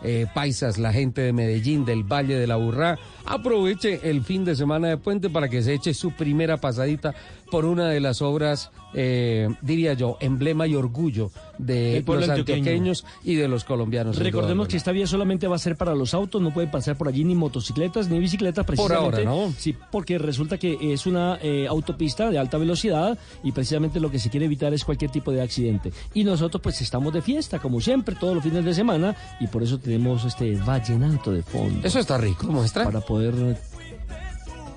eh, 0.02 0.26
paisas, 0.34 0.78
la 0.78 0.92
gente 0.92 1.22
de 1.22 1.32
Medellín, 1.32 1.84
del 1.84 2.04
Valle 2.04 2.38
de 2.38 2.46
la 2.46 2.56
Burrá, 2.56 2.98
aproveche 3.24 4.08
el 4.08 4.22
fin 4.22 4.44
de 4.44 4.54
semana 4.54 4.88
de 4.88 4.96
puente 4.98 5.30
para 5.30 5.48
que 5.48 5.62
se 5.62 5.74
eche 5.74 5.94
su 5.94 6.12
primera 6.12 6.58
pasadita 6.58 7.14
por 7.50 7.64
una 7.64 7.88
de 7.88 8.00
las 8.00 8.22
obras, 8.22 8.70
eh, 8.94 9.48
diría 9.62 9.94
yo, 9.94 10.16
emblema 10.20 10.66
y 10.66 10.74
orgullo 10.74 11.30
de 11.58 12.02
los 12.06 12.28
antioqueño. 12.28 12.58
antioqueños 12.58 13.04
y 13.24 13.34
de 13.36 13.48
los 13.48 13.64
colombianos. 13.64 14.18
Recordemos 14.18 14.68
que 14.68 14.76
esta 14.76 14.92
vía 14.92 15.06
solamente 15.06 15.46
va 15.46 15.56
a 15.56 15.58
ser 15.58 15.76
para 15.76 15.94
los 15.94 16.14
autos, 16.14 16.42
no 16.42 16.52
pueden 16.52 16.70
pasar 16.70 16.96
por 16.96 17.08
allí 17.08 17.24
ni 17.24 17.34
motocicletas 17.34 18.08
ni 18.08 18.18
bicicletas 18.18 18.64
Por 18.64 18.74
precisamente. 18.76 19.26
ahora, 19.26 19.30
¿no? 19.46 19.52
Sí, 19.58 19.76
porque 19.90 20.18
resulta 20.18 20.58
que 20.58 20.76
es 20.92 21.06
una 21.06 21.38
eh, 21.42 21.66
autopista 21.68 22.30
de 22.30 22.38
alta 22.38 22.58
velocidad 22.58 23.18
y 23.42 23.52
precisamente 23.52 24.00
lo 24.00 24.10
que 24.10 24.18
se 24.18 24.30
quiere 24.30 24.46
evitar 24.46 24.72
es 24.74 24.84
cualquier 24.84 25.10
tipo 25.10 25.32
de 25.32 25.42
accidente. 25.42 25.92
Y 26.14 26.24
nosotros 26.24 26.60
pues 26.62 26.80
estamos 26.80 27.12
de 27.12 27.22
fiesta, 27.22 27.58
como 27.58 27.80
siempre, 27.80 28.14
todos 28.16 28.34
los 28.34 28.42
fines 28.44 28.64
de 28.64 28.74
semana 28.74 29.14
y 29.40 29.46
por 29.46 29.62
eso 29.62 29.78
tenemos 29.78 30.24
este 30.24 30.56
vallenato 30.56 31.32
de 31.32 31.42
fondo. 31.42 31.86
Eso 31.86 31.98
está 31.98 32.18
rico, 32.18 32.46
muestra. 32.48 32.84
Para 32.84 33.00
poder 33.00 33.34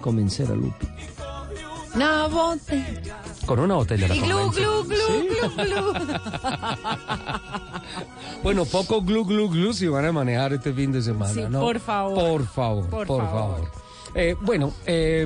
convencer 0.02 0.48
a 0.52 0.56
Lupi. 0.56 0.88
No, 2.00 2.30
bote. 2.30 3.02
Con 3.46 3.60
una 3.60 3.76
botella 3.76 4.08
la 4.08 4.16
Y 4.16 4.22
glu, 4.22 4.50
glu, 4.52 4.84
glu, 4.86 5.28
glu, 5.28 5.50
glu. 5.66 5.94
Bueno, 8.44 8.66
poco 8.66 9.02
glu 9.02 9.26
glu 9.26 9.50
glu 9.50 9.74
si 9.74 9.88
van 9.88 10.06
a 10.06 10.12
manejar 10.12 10.54
este 10.54 10.74
fin 10.74 10.92
de 10.92 11.02
semana, 11.02 11.34
Sí, 11.34 11.42
¿no? 11.50 11.60
por 11.60 11.80
favor. 11.80 12.16
Por 12.16 12.46
favor, 12.48 12.90
Por 12.90 13.08
por, 13.08 13.26
favor. 13.26 13.56
favor. 13.56 13.72
Eh, 14.16 14.36
bueno, 14.42 14.74
eh, 14.86 15.26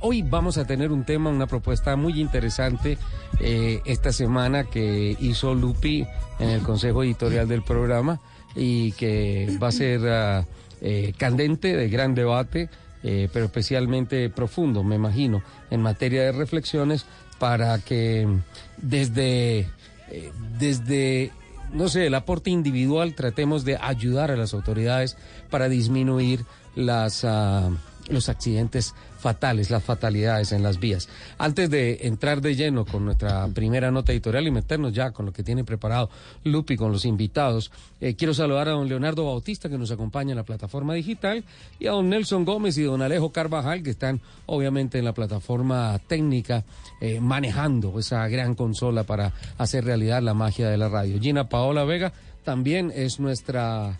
hoy 0.00 0.22
vamos 0.22 0.56
a 0.56 0.64
tener 0.64 0.92
un 0.92 1.04
tema, 1.04 1.30
una 1.30 1.46
propuesta 1.46 1.94
muy 1.96 2.20
interesante 2.20 2.96
eh, 3.40 3.80
esta 3.84 4.12
semana 4.12 4.64
que 4.64 5.16
hizo 5.20 5.54
Lupi 5.54 6.06
en 6.38 6.48
el 6.48 6.62
Consejo 6.62 7.02
Editorial 7.02 7.48
del 7.48 7.62
programa 7.62 8.20
y 8.54 8.92
que 8.92 9.56
va 9.62 9.68
a 9.68 9.72
ser 9.72 10.00
ah, 10.08 10.46
eh, 10.80 11.12
candente, 11.18 11.76
de 11.76 11.88
gran 11.88 12.14
debate, 12.14 12.70
eh, 13.04 13.28
pero 13.32 13.44
especialmente 13.44 14.30
profundo, 14.30 14.82
me 14.82 14.96
imagino, 14.96 15.42
en 15.70 15.82
materia 15.82 16.22
de 16.22 16.32
reflexiones 16.32 17.04
para 17.38 17.78
que 17.78 18.26
desde, 18.78 19.68
eh, 20.10 20.32
desde 20.58 21.30
no 21.72 21.88
sé, 21.88 22.06
el 22.06 22.14
aporte 22.14 22.50
individual, 22.50 23.14
tratemos 23.14 23.64
de 23.64 23.76
ayudar 23.76 24.30
a 24.30 24.36
las 24.36 24.54
autoridades 24.54 25.18
para 25.50 25.68
disminuir 25.68 26.44
las, 26.74 27.24
ah, 27.24 27.70
los 28.08 28.28
accidentes 28.28 28.94
fatales, 29.18 29.70
las 29.70 29.82
fatalidades 29.82 30.52
en 30.52 30.62
las 30.62 30.78
vías. 30.78 31.08
Antes 31.38 31.70
de 31.70 32.00
entrar 32.02 32.42
de 32.42 32.54
lleno 32.54 32.84
con 32.84 33.06
nuestra 33.06 33.48
primera 33.48 33.90
nota 33.90 34.12
editorial 34.12 34.46
y 34.46 34.50
meternos 34.50 34.92
ya 34.92 35.12
con 35.12 35.24
lo 35.26 35.32
que 35.32 35.42
tiene 35.42 35.64
preparado 35.64 36.10
Lupi 36.44 36.76
con 36.76 36.92
los 36.92 37.06
invitados, 37.06 37.70
eh, 38.00 38.16
quiero 38.16 38.34
saludar 38.34 38.68
a 38.68 38.72
don 38.72 38.88
Leonardo 38.88 39.24
Bautista 39.24 39.70
que 39.70 39.78
nos 39.78 39.90
acompaña 39.90 40.32
en 40.32 40.36
la 40.36 40.42
plataforma 40.42 40.92
digital 40.92 41.44
y 41.78 41.86
a 41.86 41.92
don 41.92 42.10
Nelson 42.10 42.44
Gómez 42.44 42.76
y 42.76 42.82
don 42.82 43.00
Alejo 43.00 43.32
Carvajal 43.32 43.82
que 43.82 43.90
están 43.90 44.20
obviamente 44.46 44.98
en 44.98 45.06
la 45.06 45.14
plataforma 45.14 45.98
técnica 46.06 46.64
eh, 47.00 47.20
manejando 47.20 47.98
esa 47.98 48.28
gran 48.28 48.54
consola 48.54 49.04
para 49.04 49.32
hacer 49.56 49.84
realidad 49.84 50.22
la 50.22 50.34
magia 50.34 50.68
de 50.68 50.76
la 50.76 50.90
radio. 50.90 51.18
Gina 51.18 51.48
Paola 51.48 51.84
Vega 51.84 52.12
también 52.44 52.92
es 52.94 53.20
nuestra 53.20 53.98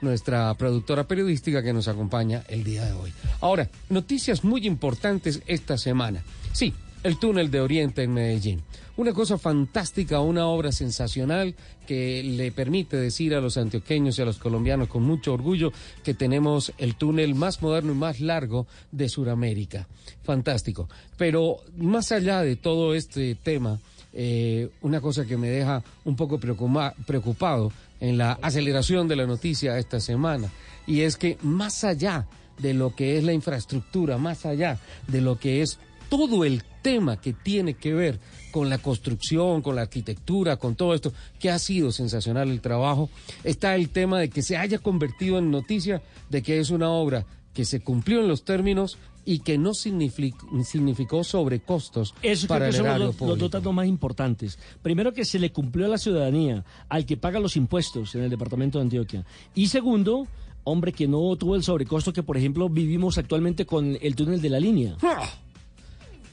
nuestra 0.00 0.52
productora 0.54 1.06
periodística 1.06 1.62
que 1.62 1.72
nos 1.72 1.88
acompaña 1.88 2.42
el 2.48 2.64
día 2.64 2.84
de 2.84 2.92
hoy. 2.92 3.12
Ahora, 3.40 3.68
noticias 3.88 4.44
muy 4.44 4.66
importantes 4.66 5.42
esta 5.46 5.78
semana. 5.78 6.22
Sí, 6.52 6.72
el 7.02 7.18
túnel 7.18 7.50
de 7.50 7.60
Oriente 7.60 8.02
en 8.02 8.14
Medellín. 8.14 8.62
Una 8.96 9.12
cosa 9.12 9.36
fantástica, 9.36 10.20
una 10.20 10.46
obra 10.46 10.72
sensacional 10.72 11.54
que 11.86 12.22
le 12.22 12.50
permite 12.50 12.96
decir 12.96 13.34
a 13.34 13.40
los 13.42 13.58
antioqueños 13.58 14.18
y 14.18 14.22
a 14.22 14.24
los 14.24 14.38
colombianos 14.38 14.88
con 14.88 15.02
mucho 15.02 15.34
orgullo 15.34 15.70
que 16.02 16.14
tenemos 16.14 16.72
el 16.78 16.94
túnel 16.96 17.34
más 17.34 17.60
moderno 17.60 17.92
y 17.92 17.96
más 17.96 18.20
largo 18.20 18.66
de 18.92 19.10
Sudamérica. 19.10 19.86
Fantástico. 20.24 20.88
Pero 21.18 21.58
más 21.76 22.10
allá 22.10 22.40
de 22.40 22.56
todo 22.56 22.94
este 22.94 23.34
tema, 23.34 23.78
eh, 24.14 24.70
una 24.80 25.02
cosa 25.02 25.26
que 25.26 25.36
me 25.36 25.50
deja 25.50 25.82
un 26.06 26.16
poco 26.16 26.38
preocupa- 26.38 26.94
preocupado 27.06 27.70
en 28.00 28.18
la 28.18 28.32
aceleración 28.42 29.08
de 29.08 29.16
la 29.16 29.26
noticia 29.26 29.78
esta 29.78 30.00
semana, 30.00 30.50
y 30.86 31.00
es 31.00 31.16
que 31.16 31.38
más 31.42 31.84
allá 31.84 32.26
de 32.58 32.74
lo 32.74 32.94
que 32.94 33.18
es 33.18 33.24
la 33.24 33.32
infraestructura, 33.32 34.18
más 34.18 34.46
allá 34.46 34.78
de 35.08 35.20
lo 35.20 35.38
que 35.38 35.62
es 35.62 35.78
todo 36.08 36.44
el 36.44 36.62
tema 36.82 37.20
que 37.20 37.32
tiene 37.32 37.74
que 37.74 37.92
ver 37.92 38.20
con 38.52 38.70
la 38.70 38.78
construcción, 38.78 39.60
con 39.60 39.76
la 39.76 39.82
arquitectura, 39.82 40.56
con 40.56 40.76
todo 40.76 40.94
esto, 40.94 41.12
que 41.38 41.50
ha 41.50 41.58
sido 41.58 41.92
sensacional 41.92 42.50
el 42.50 42.60
trabajo, 42.60 43.10
está 43.44 43.74
el 43.74 43.90
tema 43.90 44.20
de 44.20 44.30
que 44.30 44.42
se 44.42 44.56
haya 44.56 44.78
convertido 44.78 45.38
en 45.38 45.50
noticia 45.50 46.00
de 46.30 46.42
que 46.42 46.60
es 46.60 46.70
una 46.70 46.90
obra 46.90 47.26
que 47.52 47.64
se 47.64 47.80
cumplió 47.80 48.20
en 48.20 48.28
los 48.28 48.44
términos 48.44 48.98
y 49.26 49.40
que 49.40 49.58
no 49.58 49.70
signific- 49.72 50.64
significó 50.64 51.22
sobrecostos 51.24 52.14
Eso 52.22 52.46
para 52.46 52.60
creo 52.66 52.70
que 52.70 52.76
el 52.76 52.76
son 52.76 52.86
erario 52.86 53.06
los, 53.06 53.14
los 53.14 53.16
público. 53.16 53.36
dos 53.38 53.50
datos 53.50 53.74
más 53.74 53.86
importantes. 53.86 54.58
Primero, 54.80 55.12
que 55.12 55.24
se 55.26 55.38
le 55.38 55.52
cumplió 55.52 55.84
a 55.84 55.88
la 55.88 55.98
ciudadanía, 55.98 56.64
al 56.88 57.04
que 57.04 57.16
paga 57.18 57.38
los 57.40 57.56
impuestos 57.56 58.14
en 58.14 58.22
el 58.22 58.30
departamento 58.30 58.78
de 58.78 58.82
Antioquia. 58.84 59.26
Y 59.54 59.66
segundo, 59.66 60.26
hombre, 60.64 60.92
que 60.92 61.06
no 61.08 61.36
tuvo 61.36 61.56
el 61.56 61.62
sobrecosto 61.64 62.12
que, 62.12 62.22
por 62.22 62.36
ejemplo, 62.36 62.68
vivimos 62.68 63.18
actualmente 63.18 63.66
con 63.66 63.98
el 64.00 64.14
túnel 64.16 64.40
de 64.40 64.48
la 64.48 64.60
línea. 64.60 64.96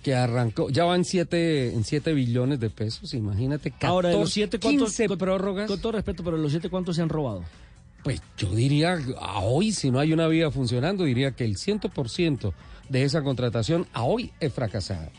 que 0.03 0.13
arrancó, 0.13 0.69
ya 0.69 0.83
van 0.83 1.05
siete, 1.05 1.73
en 1.73 1.83
7 1.85 2.13
billones 2.13 2.59
de 2.59 2.69
pesos, 2.69 3.13
imagínate. 3.13 3.71
14, 3.71 3.87
Ahora, 3.87 4.09
de 4.09 4.19
los 4.19 4.29
siete, 4.31 4.59
¿cuántos? 4.59 4.89
15 4.89 5.07
con, 5.07 5.17
prórrogas. 5.17 5.67
Con 5.67 5.79
todo 5.79 5.93
respeto, 5.93 6.23
pero 6.23 6.37
los 6.37 6.51
siete, 6.51 6.69
¿cuántos 6.69 6.95
se 6.97 7.01
han 7.01 7.09
robado? 7.09 7.43
Pues 8.03 8.21
yo 8.37 8.53
diría, 8.53 8.99
a 9.21 9.39
hoy, 9.39 9.71
si 9.71 9.89
no 9.89 9.99
hay 9.99 10.11
una 10.11 10.27
vía 10.27 10.51
funcionando, 10.51 11.05
diría 11.05 11.31
que 11.31 11.45
el 11.45 11.55
100% 11.55 12.51
de 12.89 13.03
esa 13.03 13.21
contratación 13.23 13.87
a 13.93 14.03
hoy 14.03 14.31
es 14.39 14.53
fracasada. 14.53 15.09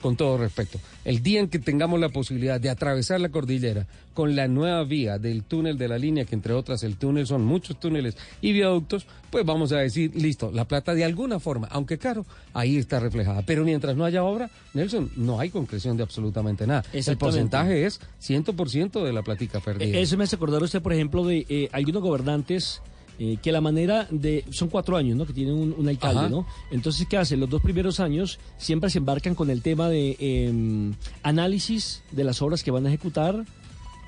Con 0.00 0.16
todo 0.16 0.38
respeto. 0.38 0.78
El 1.04 1.22
día 1.22 1.40
en 1.40 1.48
que 1.48 1.58
tengamos 1.58 2.00
la 2.00 2.08
posibilidad 2.08 2.58
de 2.58 2.70
atravesar 2.70 3.20
la 3.20 3.28
cordillera 3.28 3.86
con 4.14 4.34
la 4.34 4.48
nueva 4.48 4.82
vía 4.84 5.18
del 5.18 5.42
túnel 5.44 5.76
de 5.76 5.88
la 5.88 5.98
línea, 5.98 6.24
que 6.24 6.34
entre 6.34 6.54
otras 6.54 6.82
el 6.84 6.96
túnel 6.96 7.26
son 7.26 7.44
muchos 7.44 7.78
túneles 7.78 8.16
y 8.40 8.52
viaductos, 8.52 9.06
pues 9.30 9.44
vamos 9.44 9.72
a 9.72 9.76
decir, 9.76 10.12
listo, 10.14 10.50
la 10.52 10.66
plata 10.66 10.94
de 10.94 11.04
alguna 11.04 11.38
forma, 11.38 11.68
aunque 11.70 11.98
caro, 11.98 12.24
ahí 12.54 12.78
está 12.78 12.98
reflejada. 12.98 13.42
Pero 13.42 13.62
mientras 13.62 13.94
no 13.94 14.06
haya 14.06 14.24
obra, 14.24 14.50
Nelson, 14.72 15.10
no 15.16 15.38
hay 15.38 15.50
concreción 15.50 15.98
de 15.98 16.02
absolutamente 16.02 16.66
nada. 16.66 16.82
El 16.94 17.18
porcentaje 17.18 17.84
es 17.84 18.00
100% 18.22 19.04
de 19.04 19.12
la 19.12 19.22
platica 19.22 19.60
perdida. 19.60 19.98
Eh, 19.98 20.00
Eso 20.00 20.16
me 20.16 20.24
hace 20.24 20.36
acordar 20.36 20.62
usted, 20.62 20.80
por 20.80 20.94
ejemplo, 20.94 21.26
de 21.26 21.44
eh, 21.46 21.68
algunos 21.72 22.00
gobernantes 22.02 22.80
eh, 23.22 23.36
que 23.42 23.52
la 23.52 23.60
manera 23.60 24.08
de... 24.10 24.44
Son 24.50 24.68
cuatro 24.68 24.96
años, 24.96 25.14
¿no? 25.16 25.26
Que 25.26 25.34
tienen 25.34 25.54
un, 25.54 25.74
un 25.76 25.88
alcalde, 25.88 26.20
Ajá. 26.20 26.28
¿no? 26.30 26.46
Entonces, 26.70 27.06
¿qué 27.06 27.18
hacen? 27.18 27.38
Los 27.38 27.50
dos 27.50 27.60
primeros 27.60 28.00
años 28.00 28.40
siempre 28.56 28.88
se 28.88 28.96
embarcan 28.96 29.34
con 29.34 29.50
el 29.50 29.60
tema 29.60 29.90
de 29.90 30.16
eh, 30.18 30.92
análisis 31.22 32.02
de 32.10 32.24
las 32.24 32.40
obras 32.40 32.62
que 32.62 32.70
van 32.70 32.86
a 32.86 32.88
ejecutar, 32.88 33.44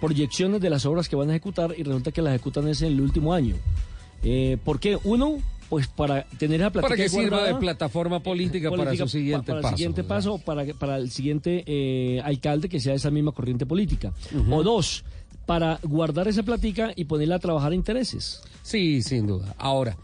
proyecciones 0.01 0.61
de 0.63 0.71
las 0.71 0.87
obras 0.87 1.09
que 1.11 1.17
van 1.17 1.29
a 1.29 1.33
ejecutar 1.33 1.75
y 1.77 1.83
resulta 1.83 2.11
que 2.11 2.23
las 2.23 2.35
ejecutan 2.35 2.67
es 2.69 2.81
en 2.83 2.89
el 2.95 3.01
último 3.03 3.35
año. 3.35 3.57
Eh, 4.23 4.57
¿Por 4.65 4.81
qué? 4.81 4.99
Uno, 5.05 5.39
Pues 5.69 5.87
para 5.87 6.25
tener 6.39 6.61
esa 6.61 6.71
plática 6.71 6.89
Para 6.89 7.03
que 7.03 7.09
sirva 7.09 7.29
guardada, 7.29 7.53
de 7.55 7.61
plataforma 7.61 8.21
política, 8.23 8.71
para 8.71 8.95
su 8.97 9.09
siguiente 9.09 9.47
para 9.53 9.63
paso. 9.63 9.75
el 9.75 9.79
siguiente 9.79 10.05
paso, 10.05 10.39
para, 10.39 10.65
para 10.75 10.97
el 10.97 11.11
siguiente 11.11 11.65
eh, 11.67 12.21
alcalde 12.25 12.69
que 12.69 12.79
sea 12.79 12.95
esa 12.95 13.11
misma 13.11 13.33
corriente 13.33 13.65
política. 13.65 14.13
O 14.51 14.63
dos, 14.63 15.05
para 15.53 15.79
guardar 15.83 16.29
esa 16.29 16.43
plática 16.43 16.93
y 16.97 17.05
ponerla 17.05 17.35
a 17.35 17.39
trabajar 17.39 17.73
a 17.73 17.75
intereses. 17.75 18.41
Sí, 18.63 19.03
sin 19.03 19.27
duda. 19.27 19.55
Ahora, 19.59 19.99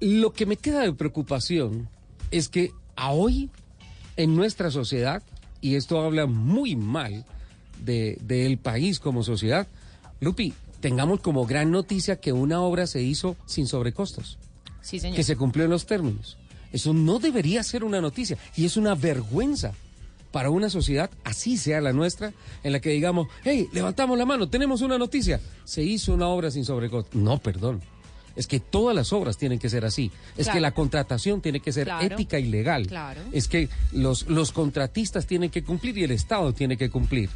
lo 0.00 0.32
que 0.32 0.46
me 0.46 0.56
queda 0.56 0.80
de 0.80 0.94
preocupación 0.94 1.90
es 2.30 2.48
que 2.48 2.72
a 2.96 3.10
hoy, 3.12 3.50
en 4.16 4.34
nuestra 4.34 4.70
sociedad, 4.70 5.22
y 5.60 5.74
esto 5.74 6.00
habla 6.00 6.24
muy 6.24 6.74
mal 6.74 7.26
de- 7.84 8.16
del 8.22 8.56
país 8.56 8.98
como 8.98 9.22
sociedad, 9.22 9.66
Lupi, 10.20 10.54
tengamos 10.80 11.20
como 11.20 11.44
gran 11.44 11.70
noticia 11.70 12.16
que 12.18 12.32
una 12.32 12.62
obra 12.62 12.86
se 12.86 13.02
hizo 13.02 13.36
sin 13.44 13.66
sobrecostos, 13.66 14.38
Sí, 14.80 14.98
señor. 15.00 15.16
que 15.16 15.22
se 15.22 15.36
cumplió 15.36 15.66
en 15.66 15.70
los 15.72 15.84
términos. 15.84 16.38
Eso 16.72 16.94
no 16.94 17.18
debería 17.18 17.62
ser 17.62 17.84
una 17.84 18.00
noticia 18.00 18.38
y 18.56 18.64
es 18.64 18.78
una 18.78 18.94
vergüenza 18.94 19.74
para 20.36 20.50
una 20.50 20.68
sociedad, 20.68 21.10
así 21.24 21.56
sea 21.56 21.80
la 21.80 21.94
nuestra, 21.94 22.34
en 22.62 22.72
la 22.72 22.78
que 22.80 22.90
digamos, 22.90 23.26
hey, 23.42 23.68
levantamos 23.72 24.18
la 24.18 24.26
mano, 24.26 24.50
tenemos 24.50 24.82
una 24.82 24.98
noticia, 24.98 25.40
se 25.64 25.82
hizo 25.82 26.12
una 26.12 26.28
obra 26.28 26.50
sin 26.50 26.62
sobrecostos. 26.66 27.14
No, 27.18 27.38
perdón. 27.38 27.80
Es 28.36 28.46
que 28.46 28.60
todas 28.60 28.94
las 28.94 29.14
obras 29.14 29.38
tienen 29.38 29.58
que 29.58 29.70
ser 29.70 29.86
así. 29.86 30.10
Es 30.36 30.44
Claro. 30.44 30.52
que 30.56 30.60
la 30.60 30.72
contratación 30.72 31.40
tiene 31.40 31.60
que 31.60 31.72
ser 31.72 31.84
Claro. 31.86 32.04
ética 32.04 32.38
y 32.38 32.48
legal. 32.48 32.86
Claro. 32.86 33.22
Es 33.32 33.48
que 33.48 33.70
los, 33.92 34.26
los 34.28 34.52
contratistas 34.52 35.26
tienen 35.26 35.48
que 35.48 35.64
cumplir 35.64 35.96
y 35.96 36.04
el 36.04 36.10
Estado 36.10 36.52
tiene 36.52 36.76
que 36.76 36.90
cumplir. 36.90 37.30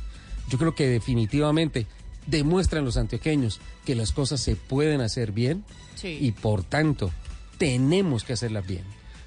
Yo 0.50 0.58
creo 0.58 0.74
que 0.74 0.86
definitivamente 0.86 1.86
demuestran 2.26 2.84
los 2.84 2.98
antioqueños 2.98 3.60
que 3.86 3.94
las 3.94 4.12
cosas 4.12 4.42
se 4.42 4.56
pueden 4.56 5.00
hacer 5.00 5.32
bien 5.32 5.64
Sí. 5.94 6.18
y 6.20 6.32
por 6.32 6.64
tanto 6.64 7.10
tenemos 7.56 8.24
que 8.24 8.34
hacerlas 8.34 8.66
bien. 8.66 8.84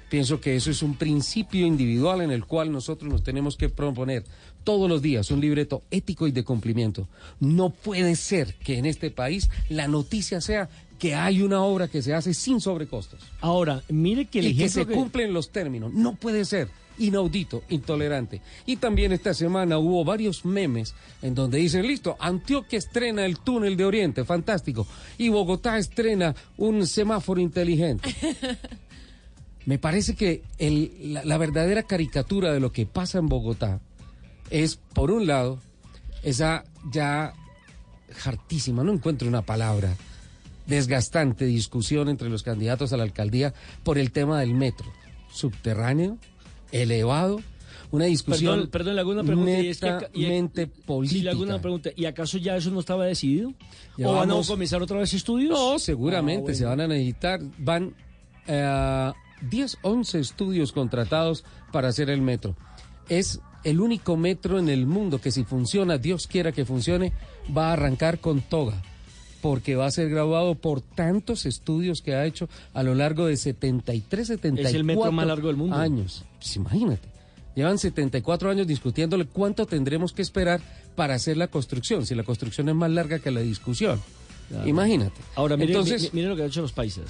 Pienso 0.08 0.40
que 0.40 0.54
eso 0.54 0.70
es 0.70 0.82
un 0.82 0.96
principio 0.96 1.66
individual 1.66 2.20
en 2.20 2.30
el 2.30 2.44
cual 2.44 2.70
nosotros 2.70 3.10
nos 3.10 3.22
tenemos 3.22 3.56
que 3.56 3.68
proponer 3.68 4.24
todos 4.64 4.88
los 4.88 5.02
días 5.02 5.30
un 5.30 5.40
libreto 5.40 5.82
ético 5.90 6.26
y 6.26 6.32
de 6.32 6.44
cumplimiento. 6.44 7.08
No 7.40 7.70
puede 7.70 8.16
ser 8.16 8.54
que 8.54 8.78
en 8.78 8.86
este 8.86 9.10
país 9.10 9.50
la 9.68 9.88
noticia 9.88 10.40
sea 10.40 10.68
que 10.98 11.14
hay 11.14 11.42
una 11.42 11.62
obra 11.62 11.88
que 11.88 12.02
se 12.02 12.14
hace 12.14 12.34
sin 12.34 12.60
sobrecostos. 12.60 13.20
Ahora, 13.40 13.82
mire 13.88 14.26
que 14.26 14.38
el 14.38 14.46
y 14.46 14.56
que 14.56 14.68
se 14.68 14.86
cumplen 14.86 15.32
los 15.32 15.50
términos. 15.50 15.92
No 15.92 16.14
puede 16.14 16.44
ser. 16.44 16.68
Inaudito, 16.96 17.64
intolerante. 17.70 18.40
Y 18.66 18.76
también 18.76 19.10
esta 19.10 19.34
semana 19.34 19.78
hubo 19.78 20.04
varios 20.04 20.44
memes 20.44 20.94
en 21.22 21.34
donde 21.34 21.58
dicen, 21.58 21.86
listo, 21.86 22.16
Antioquia 22.20 22.78
estrena 22.78 23.26
el 23.26 23.40
túnel 23.40 23.76
de 23.76 23.84
Oriente, 23.84 24.24
fantástico. 24.24 24.86
Y 25.18 25.28
Bogotá 25.28 25.76
estrena 25.76 26.36
un 26.56 26.86
semáforo 26.86 27.40
inteligente. 27.40 28.14
Me 29.66 29.78
parece 29.78 30.14
que 30.14 30.42
el- 30.58 31.14
la, 31.14 31.24
la 31.24 31.38
verdadera 31.38 31.82
caricatura 31.84 32.52
de 32.52 32.60
lo 32.60 32.70
que 32.72 32.86
pasa 32.86 33.18
en 33.18 33.28
Bogotá 33.28 33.80
es, 34.50 34.76
por 34.92 35.10
un 35.10 35.26
lado, 35.26 35.58
esa 36.22 36.64
ya 36.92 37.32
hartísima, 38.24 38.84
no 38.84 38.92
encuentro 38.92 39.26
una 39.28 39.42
palabra, 39.42 39.96
desgastante 40.66 41.44
discusión 41.46 42.08
entre 42.08 42.28
los 42.28 42.42
candidatos 42.42 42.92
a 42.92 42.96
la 42.96 43.02
alcaldía 43.02 43.52
por 43.82 43.98
el 43.98 44.12
tema 44.12 44.40
del 44.40 44.54
metro 44.54 44.86
subterráneo, 45.30 46.18
elevado, 46.72 47.40
una 47.90 48.06
discusión 48.06 48.54
Perdón, 48.54 48.70
perdón, 48.70 48.94
le 48.96 49.00
hago 49.00 49.10
una 49.12 49.24
pregunta. 49.24 49.50
y 49.60 49.68
es 49.68 49.78
que 49.80 49.88
acá- 49.88 50.10
y- 50.12 50.20
netamente 50.22 50.66
política. 50.66 51.18
Sí, 51.18 51.22
le 51.24 51.30
hago 51.30 51.42
una 51.42 51.60
pregunta. 51.60 51.90
¿Y 51.94 52.06
acaso 52.06 52.38
ya 52.38 52.56
eso 52.56 52.70
no 52.70 52.80
estaba 52.80 53.04
decidido? 53.06 53.50
¿O 53.50 53.54
Llevamos- 53.98 54.18
van 54.28 54.30
a 54.30 54.46
comenzar 54.46 54.82
otra 54.82 54.98
vez 54.98 55.12
estudios? 55.14 55.50
No, 55.50 55.78
seguramente 55.78 56.38
Ah, 56.40 56.42
bueno. 56.42 56.58
se 56.58 56.64
van 56.64 56.80
a 56.80 56.86
necesitar, 56.88 57.40
van 57.58 57.94
eh, 58.46 59.12
10, 59.42 59.78
11 59.82 60.18
estudios 60.20 60.72
contratados 60.72 61.44
para 61.72 61.88
hacer 61.88 62.10
el 62.10 62.20
metro. 62.22 62.56
Es 63.08 63.40
el 63.64 63.80
único 63.80 64.16
metro 64.16 64.58
en 64.58 64.68
el 64.68 64.86
mundo 64.86 65.20
que 65.20 65.30
si 65.30 65.44
funciona, 65.44 65.98
Dios 65.98 66.26
quiera 66.26 66.52
que 66.52 66.64
funcione, 66.64 67.12
va 67.56 67.68
a 67.70 67.72
arrancar 67.74 68.18
con 68.20 68.40
toga, 68.40 68.82
porque 69.42 69.76
va 69.76 69.86
a 69.86 69.90
ser 69.90 70.08
graduado 70.10 70.54
por 70.54 70.80
tantos 70.80 71.46
estudios 71.46 72.00
que 72.02 72.14
ha 72.14 72.24
hecho 72.26 72.48
a 72.72 72.82
lo 72.82 72.94
largo 72.94 73.26
de 73.26 73.36
73, 73.36 74.26
74 74.28 74.68
Es 74.68 74.74
el 74.74 74.84
metro 74.84 75.12
más 75.12 75.26
largo 75.26 75.48
del 75.48 75.56
mundo. 75.56 75.76
años. 75.76 76.24
Pues 76.38 76.56
imagínate. 76.56 77.08
Llevan 77.54 77.78
74 77.78 78.50
años 78.50 78.66
discutiéndole 78.66 79.26
cuánto 79.26 79.64
tendremos 79.66 80.12
que 80.12 80.22
esperar 80.22 80.60
para 80.96 81.14
hacer 81.14 81.36
la 81.36 81.46
construcción, 81.48 82.04
si 82.04 82.14
la 82.14 82.24
construcción 82.24 82.68
es 82.68 82.74
más 82.74 82.90
larga 82.90 83.18
que 83.20 83.30
la 83.30 83.40
discusión. 83.40 84.00
Claro. 84.48 84.66
Imagínate. 84.68 85.20
Ahora, 85.36 85.56
mire, 85.56 85.72
Entonces, 85.72 86.02
mi- 86.12 86.20
mire 86.20 86.28
lo 86.30 86.36
que 86.36 86.42
han 86.42 86.48
hecho 86.48 86.62
los 86.62 86.72
paisas. 86.72 87.04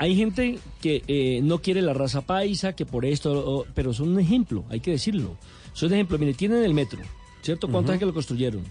Hay 0.00 0.16
gente 0.16 0.58
que 0.80 1.02
eh, 1.08 1.40
no 1.42 1.60
quiere 1.60 1.82
la 1.82 1.92
raza 1.92 2.22
paisa, 2.22 2.72
que 2.72 2.86
por 2.86 3.04
esto, 3.04 3.66
pero 3.74 3.92
son 3.92 4.08
un 4.08 4.18
ejemplo, 4.18 4.64
hay 4.70 4.80
que 4.80 4.92
decirlo. 4.92 5.36
Son 5.74 5.88
un 5.88 5.94
ejemplo. 5.96 6.16
Mire, 6.16 6.32
tienen 6.32 6.64
el 6.64 6.72
metro, 6.72 7.00
¿cierto? 7.42 7.68
¿Cuántos 7.68 7.90
Ujú. 7.90 7.92
hay 7.92 7.98
que 7.98 8.06
lo 8.06 8.14
construyeron? 8.14 8.62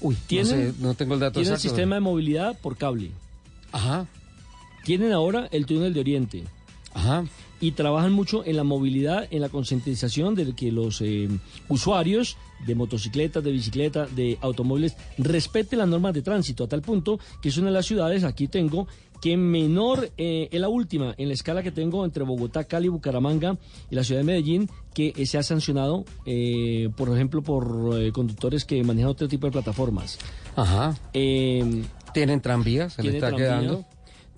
Uy, 0.00 0.16
tienen, 0.26 0.74
sé, 0.74 0.74
no 0.80 0.94
tengo 0.94 1.14
el 1.14 1.20
dato 1.20 1.34
Tienen 1.34 1.52
el 1.52 1.60
sistema 1.60 1.94
de 1.94 2.00
movilidad 2.00 2.58
por 2.58 2.76
cable. 2.76 3.12
Ajá. 3.70 4.08
Tienen 4.84 5.12
ahora 5.12 5.48
el 5.52 5.64
túnel 5.64 5.94
de 5.94 6.00
Oriente. 6.00 6.42
Ajá. 6.92 7.24
Y 7.60 7.70
trabajan 7.70 8.12
mucho 8.12 8.44
en 8.44 8.56
la 8.56 8.64
movilidad, 8.64 9.28
en 9.30 9.42
la 9.42 9.48
concientización 9.48 10.34
de 10.34 10.56
que 10.56 10.72
los 10.72 11.00
eh, 11.02 11.28
usuarios 11.68 12.36
de 12.66 12.74
motocicletas, 12.74 13.44
de 13.44 13.52
bicicletas, 13.52 14.16
de 14.16 14.38
automóviles 14.40 14.96
respeten 15.18 15.78
las 15.78 15.88
normas 15.88 16.14
de 16.14 16.22
tránsito, 16.22 16.64
a 16.64 16.68
tal 16.68 16.82
punto 16.82 17.20
que 17.40 17.50
es 17.50 17.56
una 17.58 17.68
de 17.68 17.74
las 17.74 17.86
ciudades, 17.86 18.24
aquí 18.24 18.48
tengo, 18.48 18.88
que 19.22 19.36
menor 19.38 20.10
eh, 20.18 20.48
es 20.50 20.60
la 20.60 20.68
última 20.68 21.14
en 21.16 21.28
la 21.28 21.34
escala 21.34 21.62
que 21.62 21.70
tengo 21.70 22.04
entre 22.04 22.24
Bogotá, 22.24 22.64
Cali, 22.64 22.88
Bucaramanga 22.88 23.56
y 23.88 23.94
la 23.94 24.02
ciudad 24.04 24.20
de 24.20 24.24
Medellín, 24.24 24.68
que 24.92 25.14
eh, 25.16 25.26
se 25.26 25.38
ha 25.38 25.42
sancionado, 25.44 26.04
eh, 26.26 26.88
por 26.96 27.08
ejemplo, 27.08 27.40
por 27.40 27.96
eh, 28.02 28.10
conductores 28.12 28.64
que 28.64 28.82
manejan 28.82 29.10
otro 29.10 29.28
tipo 29.28 29.46
de 29.46 29.52
plataformas. 29.52 30.18
Ajá. 30.56 30.98
Eh, 31.14 31.84
Tienen 32.12 32.40
tranvías, 32.40 32.94
se 32.94 33.02
le 33.04 33.10
está 33.14 33.28
tranvía. 33.28 33.46
quedando. 33.48 33.84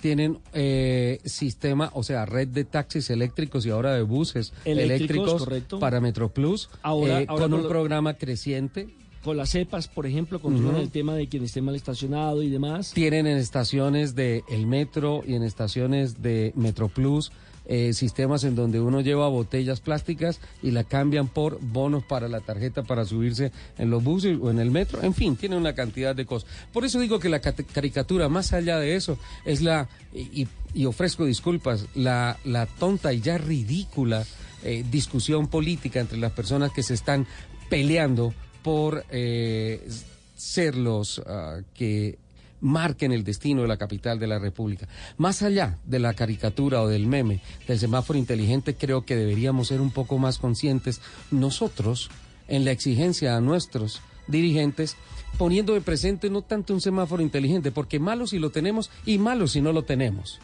Tienen 0.03 0.39
eh, 0.53 1.19
sistema, 1.25 1.91
o 1.95 2.03
sea, 2.03 2.27
red 2.27 2.49
de 2.49 2.65
taxis 2.65 3.09
eléctricos 3.09 3.65
y 3.65 3.71
ahora 3.71 3.95
de 3.95 4.03
buses 4.03 4.53
Eléctricos, 4.67 5.47
para 5.81 5.99
Metroplus, 6.03 6.69
Ahora- 6.83 7.23
eh, 7.23 7.27
ahora 7.27 7.45
con 7.45 7.51
con 7.53 7.55
un 7.55 7.63
lo- 7.63 7.69
programa 7.71 8.13
creciente. 8.13 8.95
Con 9.25 9.39
las 9.39 9.51
cepas, 9.51 9.89
por 9.89 10.07
ejemplo, 10.07 10.39
controlan 10.39 10.83
el 10.83 10.91
tema 10.91 11.15
de 11.15 11.29
quien 11.29 11.45
esté 11.45 11.63
mal 11.63 11.75
estacionado 11.75 12.43
y 12.43 12.51
demás. 12.51 12.93
Tienen 12.93 13.27
en 13.27 13.39
estaciones 13.39 14.15
de 14.15 14.45
el 14.49 14.67
metro 14.67 15.23
y 15.27 15.35
en 15.35 15.43
estaciones 15.43 16.23
de 16.23 16.53
Metroplus 16.55 17.33
eh, 17.67 17.95
sistemas 17.95 18.45
en 18.45 18.55
donde 18.55 18.79
uno 18.79 19.01
lleva 19.01 19.27
botellas 19.29 19.81
plásticas 19.81 20.39
y 20.63 20.71
la 20.73 20.85
cambian 20.85 21.29
por 21.29 21.59
bonos 21.63 22.05
para 22.05 22.29
la 22.29 22.41
tarjeta 22.41 22.83
para 22.83 23.07
subirse 23.07 23.53
en 23.79 23.89
los 23.89 24.05
buses 24.05 24.39
o 24.39 24.51
en 24.51 24.59
el 24.59 24.71
metro. 24.71 25.03
En 25.03 25.15
fin, 25.15 25.37
tienen 25.37 25.59
una 25.59 25.75
cantidad 25.75 26.15
de 26.15 26.27
cosas. 26.27 26.51
Por 26.75 26.85
eso 26.85 27.01
digo 27.01 27.19
que 27.19 27.31
la 27.31 27.41
caricatura, 27.41 28.29
más 28.29 28.53
allá 28.53 28.79
de 28.79 28.97
eso, 28.97 29.19
es 29.47 29.63
la, 29.63 29.89
y, 30.13 30.47
y 30.75 30.85
ofrezco 30.85 31.25
disculpas, 31.25 31.87
la, 31.95 32.37
la 32.45 32.67
tonta 32.67 33.15
y 33.15 33.23
ya 33.23 33.39
ridícula 33.39 34.27
eh, 34.63 34.85
discusión 34.91 35.49
política 35.49 36.01
entre 36.01 36.19
las 36.19 36.33
personas 36.33 36.71
que 36.71 36.83
se 36.83 36.93
están 36.93 37.27
peleando 37.71 38.35
por 38.65 39.05
eh, 39.11 39.87
ser 40.35 40.75
los 40.75 41.23
ah, 41.27 41.61
que 41.75 42.19
marquen 42.63 43.13
el 43.13 43.23
destino 43.23 43.61
de 43.63 43.69
la 43.69 43.77
capital 43.77 44.19
de 44.19 44.27
la 44.27 44.39
República. 44.39 44.89
Más 45.19 45.43
allá 45.43 45.77
de 45.85 45.99
la 45.99 46.15
caricatura 46.15 46.81
o 46.81 46.89
del 46.89 47.07
meme 47.07 47.43
del 47.69 47.79
semáforo 47.79 48.19
inteligente, 48.19 48.75
creo 48.75 49.05
que 49.05 49.17
deberíamos 49.17 49.69
ser 49.69 49.83
un 49.83 49.91
poco 49.91 50.17
más 50.17 50.39
conscientes 50.39 51.03
nosotros 51.31 52.11
en 52.49 52.65
la 52.65 52.71
exigencia 52.71 53.37
a 53.37 53.43
nuestros 53.43 54.01
dirigentes, 54.29 54.97
poniendo 55.37 55.75
de 55.75 55.83
presente 55.83 56.31
no 56.31 56.41
tanto 56.41 56.73
un 56.73 56.81
semáforo 56.81 57.23
inteligente, 57.23 57.71
porque 57.71 58.01
malo 58.01 58.27
si 58.27 58.39
lo 58.39 58.49
tenemos 58.49 58.91
y 59.05 59.19
malo 59.19 59.47
si 59.47 59.61
no 59.61 59.73
lo 59.73 59.83
tenemos. 59.83 60.41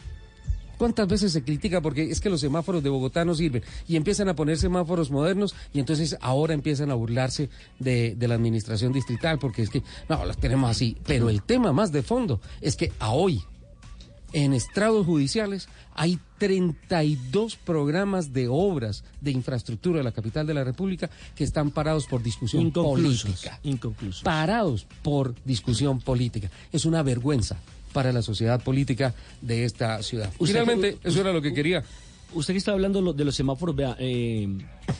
¿Cuántas 0.81 1.07
veces 1.07 1.31
se 1.31 1.43
critica 1.43 1.79
porque 1.79 2.09
es 2.09 2.19
que 2.19 2.31
los 2.31 2.41
semáforos 2.41 2.81
de 2.81 2.89
Bogotá 2.89 3.23
no 3.23 3.35
sirven 3.35 3.61
y 3.87 3.97
empiezan 3.97 4.29
a 4.29 4.35
poner 4.35 4.57
semáforos 4.57 5.11
modernos 5.11 5.53
y 5.75 5.79
entonces 5.79 6.17
ahora 6.21 6.55
empiezan 6.55 6.89
a 6.89 6.95
burlarse 6.95 7.51
de, 7.77 8.15
de 8.15 8.27
la 8.27 8.33
administración 8.33 8.91
distrital 8.91 9.37
porque 9.37 9.61
es 9.61 9.69
que 9.69 9.83
no, 10.09 10.25
los 10.25 10.37
tenemos 10.37 10.71
así. 10.71 10.97
Pero 11.05 11.29
el 11.29 11.43
tema 11.43 11.71
más 11.71 11.91
de 11.91 12.01
fondo 12.01 12.41
es 12.61 12.75
que 12.75 12.91
a 12.97 13.11
hoy 13.11 13.43
en 14.33 14.53
estrados 14.53 15.05
judiciales 15.05 15.69
hay 15.93 16.17
32 16.39 17.57
programas 17.57 18.33
de 18.33 18.47
obras 18.47 19.03
de 19.19 19.29
infraestructura 19.29 19.99
de 19.99 20.03
la 20.03 20.13
capital 20.13 20.47
de 20.47 20.55
la 20.55 20.63
República 20.63 21.11
que 21.35 21.43
están 21.43 21.69
parados 21.69 22.07
por 22.07 22.23
discusión 22.23 22.63
Inconclusos, 22.63 23.21
política. 23.21 23.59
Inconclusos. 23.61 24.23
Parados 24.23 24.87
por 25.03 25.35
discusión 25.45 25.99
política. 25.99 26.49
Es 26.71 26.85
una 26.85 27.03
vergüenza 27.03 27.57
para 27.93 28.11
la 28.11 28.21
sociedad 28.21 28.61
política 28.63 29.13
de 29.41 29.65
esta 29.65 30.01
ciudad. 30.03 30.29
Usted- 30.39 30.45
Finalmente, 30.61 30.97
u- 31.03 31.07
eso 31.07 31.21
era 31.21 31.31
lo 31.33 31.41
que 31.41 31.53
quería. 31.53 31.83
Usted 32.33 32.53
que 32.53 32.59
está 32.59 32.71
hablando 32.71 32.99
de 32.99 33.05
lo- 33.05 33.13
de 33.13 33.25
los 33.25 33.35
semáforos, 33.35 33.75
vea, 33.75 33.95
eh, 33.99 34.47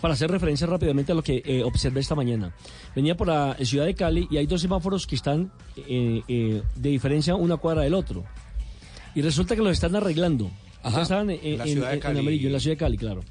para 0.01 0.13
hacer 0.15 0.29
referencia 0.29 0.67
rápidamente 0.67 1.13
a 1.13 1.15
lo 1.15 1.23
que 1.23 1.41
eh, 1.45 1.63
observé 1.63 2.01
esta 2.01 2.13
mañana. 2.15 2.53
Venía 2.93 3.15
por 3.15 3.27
la 3.27 3.55
ciudad 3.63 3.85
de 3.85 3.95
Cali 3.95 4.27
y 4.29 4.35
hay 4.37 4.47
dos 4.47 4.59
semáforos 4.61 5.07
que 5.07 5.15
están 5.15 5.49
eh, 5.77 6.21
eh, 6.27 6.61
de 6.75 6.89
diferencia 6.89 7.35
una 7.35 7.57
cuadra 7.57 7.83
del 7.83 7.93
otro. 7.93 8.25
y 9.15 9.21
resulta 9.21 9.55
que 9.55 9.61
los 9.61 9.73
están 9.73 9.93
arreglando. 9.95 10.49
Ajá. 10.83 11.01
Estaban 11.03 11.29
en, 11.29 11.39
En 11.43 11.57
la 11.57 11.63
en- 11.65 11.69
ciudad 11.73 11.87
de 11.89 11.93
en 11.95 11.99
Cali. 11.99 12.19
amarillo, 12.19 12.47
en 12.47 12.53
la 12.53 12.59
ciudad 12.59 12.73
de 12.75 12.79
Cali, 12.79 12.97
claro. 12.97 13.21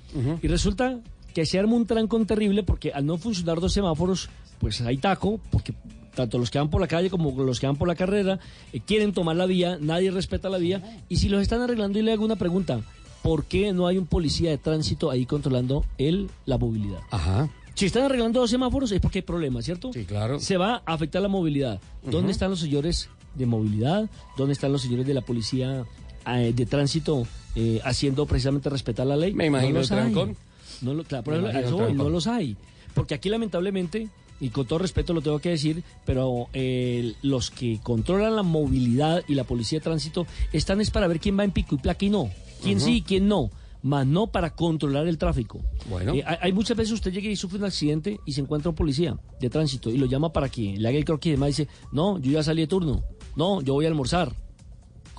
Y 0.42 0.46
resulta 0.48 0.98
que 1.34 1.46
se 1.46 1.58
arma 1.58 1.74
un 1.74 1.86
trancón 1.86 2.26
terrible 2.26 2.62
porque 2.62 2.92
al 2.92 3.06
no 3.06 3.16
funcionar 3.18 3.60
dos 3.60 3.72
semáforos, 3.72 4.28
pues 4.58 4.80
hay 4.82 4.98
taco, 4.98 5.40
porque 5.50 5.72
tanto 6.14 6.38
los 6.38 6.50
que 6.50 6.58
van 6.58 6.70
por 6.70 6.80
la 6.80 6.86
calle 6.88 7.10
como 7.10 7.30
los 7.44 7.60
que 7.60 7.66
van 7.66 7.76
por 7.76 7.88
la 7.88 7.94
carrera 7.94 8.38
eh, 8.72 8.80
quieren 8.80 9.12
tomar 9.12 9.36
la 9.36 9.46
vía, 9.46 9.78
nadie 9.80 10.10
respeta 10.10 10.48
la 10.48 10.58
vía. 10.58 11.00
Y 11.08 11.16
si 11.16 11.28
los 11.28 11.42
están 11.42 11.60
arreglando, 11.60 11.98
y 11.98 12.02
le 12.02 12.12
hago 12.12 12.24
una 12.24 12.36
pregunta, 12.36 12.80
¿por 13.22 13.44
qué 13.44 13.72
no 13.72 13.86
hay 13.86 13.98
un 13.98 14.06
policía 14.06 14.50
de 14.50 14.58
tránsito 14.58 15.10
ahí 15.10 15.26
controlando 15.26 15.84
el, 15.98 16.30
la 16.46 16.58
movilidad? 16.58 17.00
Ajá. 17.10 17.48
Si 17.74 17.86
están 17.86 18.02
arreglando 18.02 18.40
dos 18.40 18.50
semáforos 18.50 18.92
es 18.92 19.00
porque 19.00 19.18
hay 19.20 19.22
problemas, 19.22 19.64
¿cierto? 19.64 19.92
Sí, 19.92 20.04
claro. 20.04 20.38
Se 20.40 20.56
va 20.56 20.82
a 20.84 20.92
afectar 20.94 21.22
la 21.22 21.28
movilidad. 21.28 21.80
¿Dónde 22.04 22.32
están 22.32 22.50
los 22.50 22.60
señores 22.60 23.08
de 23.36 23.46
movilidad? 23.46 24.10
¿Dónde 24.36 24.52
están 24.52 24.72
los 24.72 24.82
señores 24.82 25.06
de 25.06 25.14
la 25.14 25.20
policía 25.22 25.84
eh, 26.26 26.52
de 26.54 26.66
tránsito 26.66 27.26
eh, 27.54 27.80
haciendo 27.84 28.26
precisamente 28.26 28.68
respetar 28.68 29.06
la 29.06 29.16
ley? 29.16 29.32
Me 29.32 29.46
imagino 29.46 29.74
no 29.74 29.78
los 29.78 29.90
el 29.92 29.96
trancón. 29.96 30.28
hay. 30.30 30.36
No, 30.82 30.94
lo- 30.94 31.04
claro, 31.04 31.24
por 31.24 31.34
ejemplo, 31.34 31.60
eso 31.60 31.94
no 31.94 32.10
los 32.10 32.26
hay. 32.26 32.56
Porque 32.92 33.14
aquí 33.14 33.28
lamentablemente, 33.28 34.08
y 34.40 34.48
con 34.48 34.66
todo 34.66 34.78
respeto 34.78 35.12
lo 35.12 35.20
tengo 35.20 35.38
que 35.38 35.50
decir, 35.50 35.84
pero 36.04 36.48
eh, 36.52 37.14
los 37.22 37.50
que 37.50 37.78
controlan 37.82 38.36
la 38.36 38.42
movilidad 38.42 39.22
y 39.28 39.34
la 39.34 39.44
policía 39.44 39.78
de 39.78 39.84
tránsito 39.84 40.26
están 40.52 40.80
es 40.80 40.90
para 40.90 41.06
ver 41.06 41.20
quién 41.20 41.38
va 41.38 41.44
en 41.44 41.52
pico 41.52 41.74
y 41.74 41.78
placa 41.78 42.04
y 42.04 42.10
no. 42.10 42.30
Quién 42.62 42.80
sí 42.80 42.96
y 42.96 43.02
quién 43.02 43.28
no. 43.28 43.50
Más 43.82 44.06
no 44.06 44.26
para 44.26 44.50
controlar 44.50 45.06
el 45.06 45.16
tráfico. 45.16 45.60
Bueno. 45.88 46.12
Eh, 46.14 46.22
hay, 46.26 46.36
hay 46.42 46.52
muchas 46.52 46.76
veces 46.76 46.92
usted 46.92 47.12
llega 47.12 47.30
y 47.30 47.36
sufre 47.36 47.58
un 47.58 47.64
accidente 47.64 48.20
y 48.26 48.32
se 48.32 48.42
encuentra 48.42 48.68
un 48.68 48.76
policía 48.76 49.16
de 49.40 49.48
tránsito 49.48 49.90
y 49.90 49.96
lo 49.96 50.06
llama 50.06 50.32
para 50.32 50.50
que 50.50 50.76
le 50.76 50.88
haga 50.88 50.98
el 50.98 51.04
croquis 51.04 51.30
y 51.30 51.32
demás. 51.32 51.48
Dice, 51.48 51.68
no, 51.92 52.18
yo 52.18 52.32
ya 52.32 52.42
salí 52.42 52.62
de 52.62 52.66
turno. 52.66 53.02
No, 53.36 53.62
yo 53.62 53.72
voy 53.74 53.86
a 53.86 53.88
almorzar. 53.88 54.34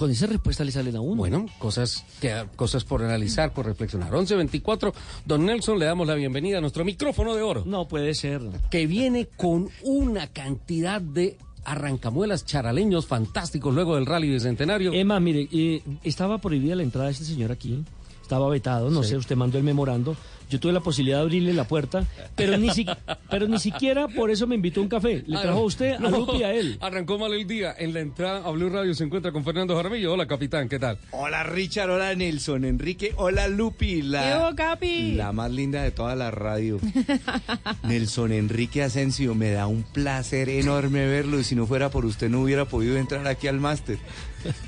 Con 0.01 0.09
esa 0.09 0.25
respuesta 0.25 0.63
le 0.63 0.71
salen 0.71 0.95
a 0.95 0.99
uno. 0.99 1.17
Bueno, 1.17 1.45
cosas, 1.59 2.03
que, 2.19 2.33
cosas 2.55 2.83
por 2.83 3.03
analizar, 3.03 3.53
por 3.53 3.67
reflexionar. 3.67 4.11
11.24, 4.11 4.91
don 5.27 5.45
Nelson, 5.45 5.77
le 5.77 5.85
damos 5.85 6.07
la 6.07 6.15
bienvenida 6.15 6.57
a 6.57 6.61
nuestro 6.61 6.83
micrófono 6.83 7.35
de 7.35 7.43
oro. 7.43 7.61
No 7.67 7.87
puede 7.87 8.15
ser. 8.15 8.41
Que 8.71 8.87
viene 8.87 9.27
con 9.37 9.69
una 9.83 10.25
cantidad 10.25 10.99
de 11.01 11.37
arrancamuelas 11.65 12.45
charaleños 12.47 13.05
fantásticos 13.05 13.75
luego 13.75 13.93
del 13.93 14.07
rally 14.07 14.29
de 14.29 14.39
Centenario. 14.39 14.91
Emma, 14.91 15.19
mire, 15.19 15.47
eh, 15.51 15.83
estaba 16.03 16.39
prohibida 16.39 16.75
la 16.75 16.81
entrada 16.81 17.05
de 17.05 17.11
este 17.13 17.25
señor 17.25 17.51
aquí. 17.51 17.83
Estaba 18.23 18.49
vetado, 18.49 18.89
no 18.89 19.03
Sí. 19.03 19.09
sé, 19.09 19.17
usted 19.17 19.35
mandó 19.35 19.59
el 19.59 19.63
memorando. 19.63 20.15
Yo 20.51 20.59
tuve 20.59 20.73
la 20.73 20.81
posibilidad 20.81 21.19
de 21.19 21.23
abrirle 21.23 21.53
la 21.53 21.63
puerta, 21.65 22.05
pero 22.35 22.57
ni, 22.57 22.69
si- 22.71 22.85
pero 23.29 23.47
ni 23.47 23.57
siquiera 23.57 24.09
por 24.09 24.29
eso 24.29 24.45
me 24.47 24.55
invitó 24.55 24.81
a 24.81 24.83
un 24.83 24.89
café. 24.89 25.23
Le 25.25 25.37
Ah, 25.37 25.41
trajo 25.43 25.59
a 25.59 25.63
usted, 25.63 25.93
a 25.93 26.09
Lupi 26.09 26.37
y 26.39 26.43
a 26.43 26.53
él. 26.53 26.77
Arrancó 26.81 27.17
mal 27.17 27.33
el 27.33 27.47
día. 27.47 27.73
En 27.77 27.93
la 27.93 28.01
entrada 28.01 28.45
a 28.45 28.51
Blue 28.51 28.69
Radio 28.69 28.93
se 28.93 29.05
encuentra 29.05 29.31
con 29.31 29.45
Fernando 29.45 29.75
Jaramillo. 29.77 30.11
Hola, 30.11 30.27
capitán, 30.27 30.67
¿qué 30.67 30.77
tal? 30.77 30.97
Hola 31.11 31.43
Richard, 31.43 31.89
hola 31.89 32.13
Nelson, 32.15 32.65
Enrique, 32.65 33.13
hola 33.15 33.47
Lupi, 33.47 34.01
¿Qué 34.01 34.03
la, 34.03 34.47
hubo, 34.49 34.55
Capi? 34.57 35.13
la 35.13 35.31
más 35.31 35.49
linda 35.51 35.83
de 35.83 35.91
toda 35.91 36.15
la 36.17 36.31
radio. 36.31 36.79
Nelson 37.83 38.31
Enrique 38.33 38.83
Asensio, 38.83 39.33
me 39.35 39.51
da 39.51 39.67
un 39.67 39.83
placer 39.83 40.49
enorme 40.49 41.05
verlo 41.07 41.39
y 41.39 41.43
si 41.45 41.55
no 41.55 41.65
fuera 41.65 41.89
por 41.89 42.05
usted 42.05 42.29
no 42.29 42.41
hubiera 42.41 42.65
podido 42.65 42.97
entrar 42.97 43.25
aquí 43.27 43.47
al 43.47 43.59
máster. 43.61 43.97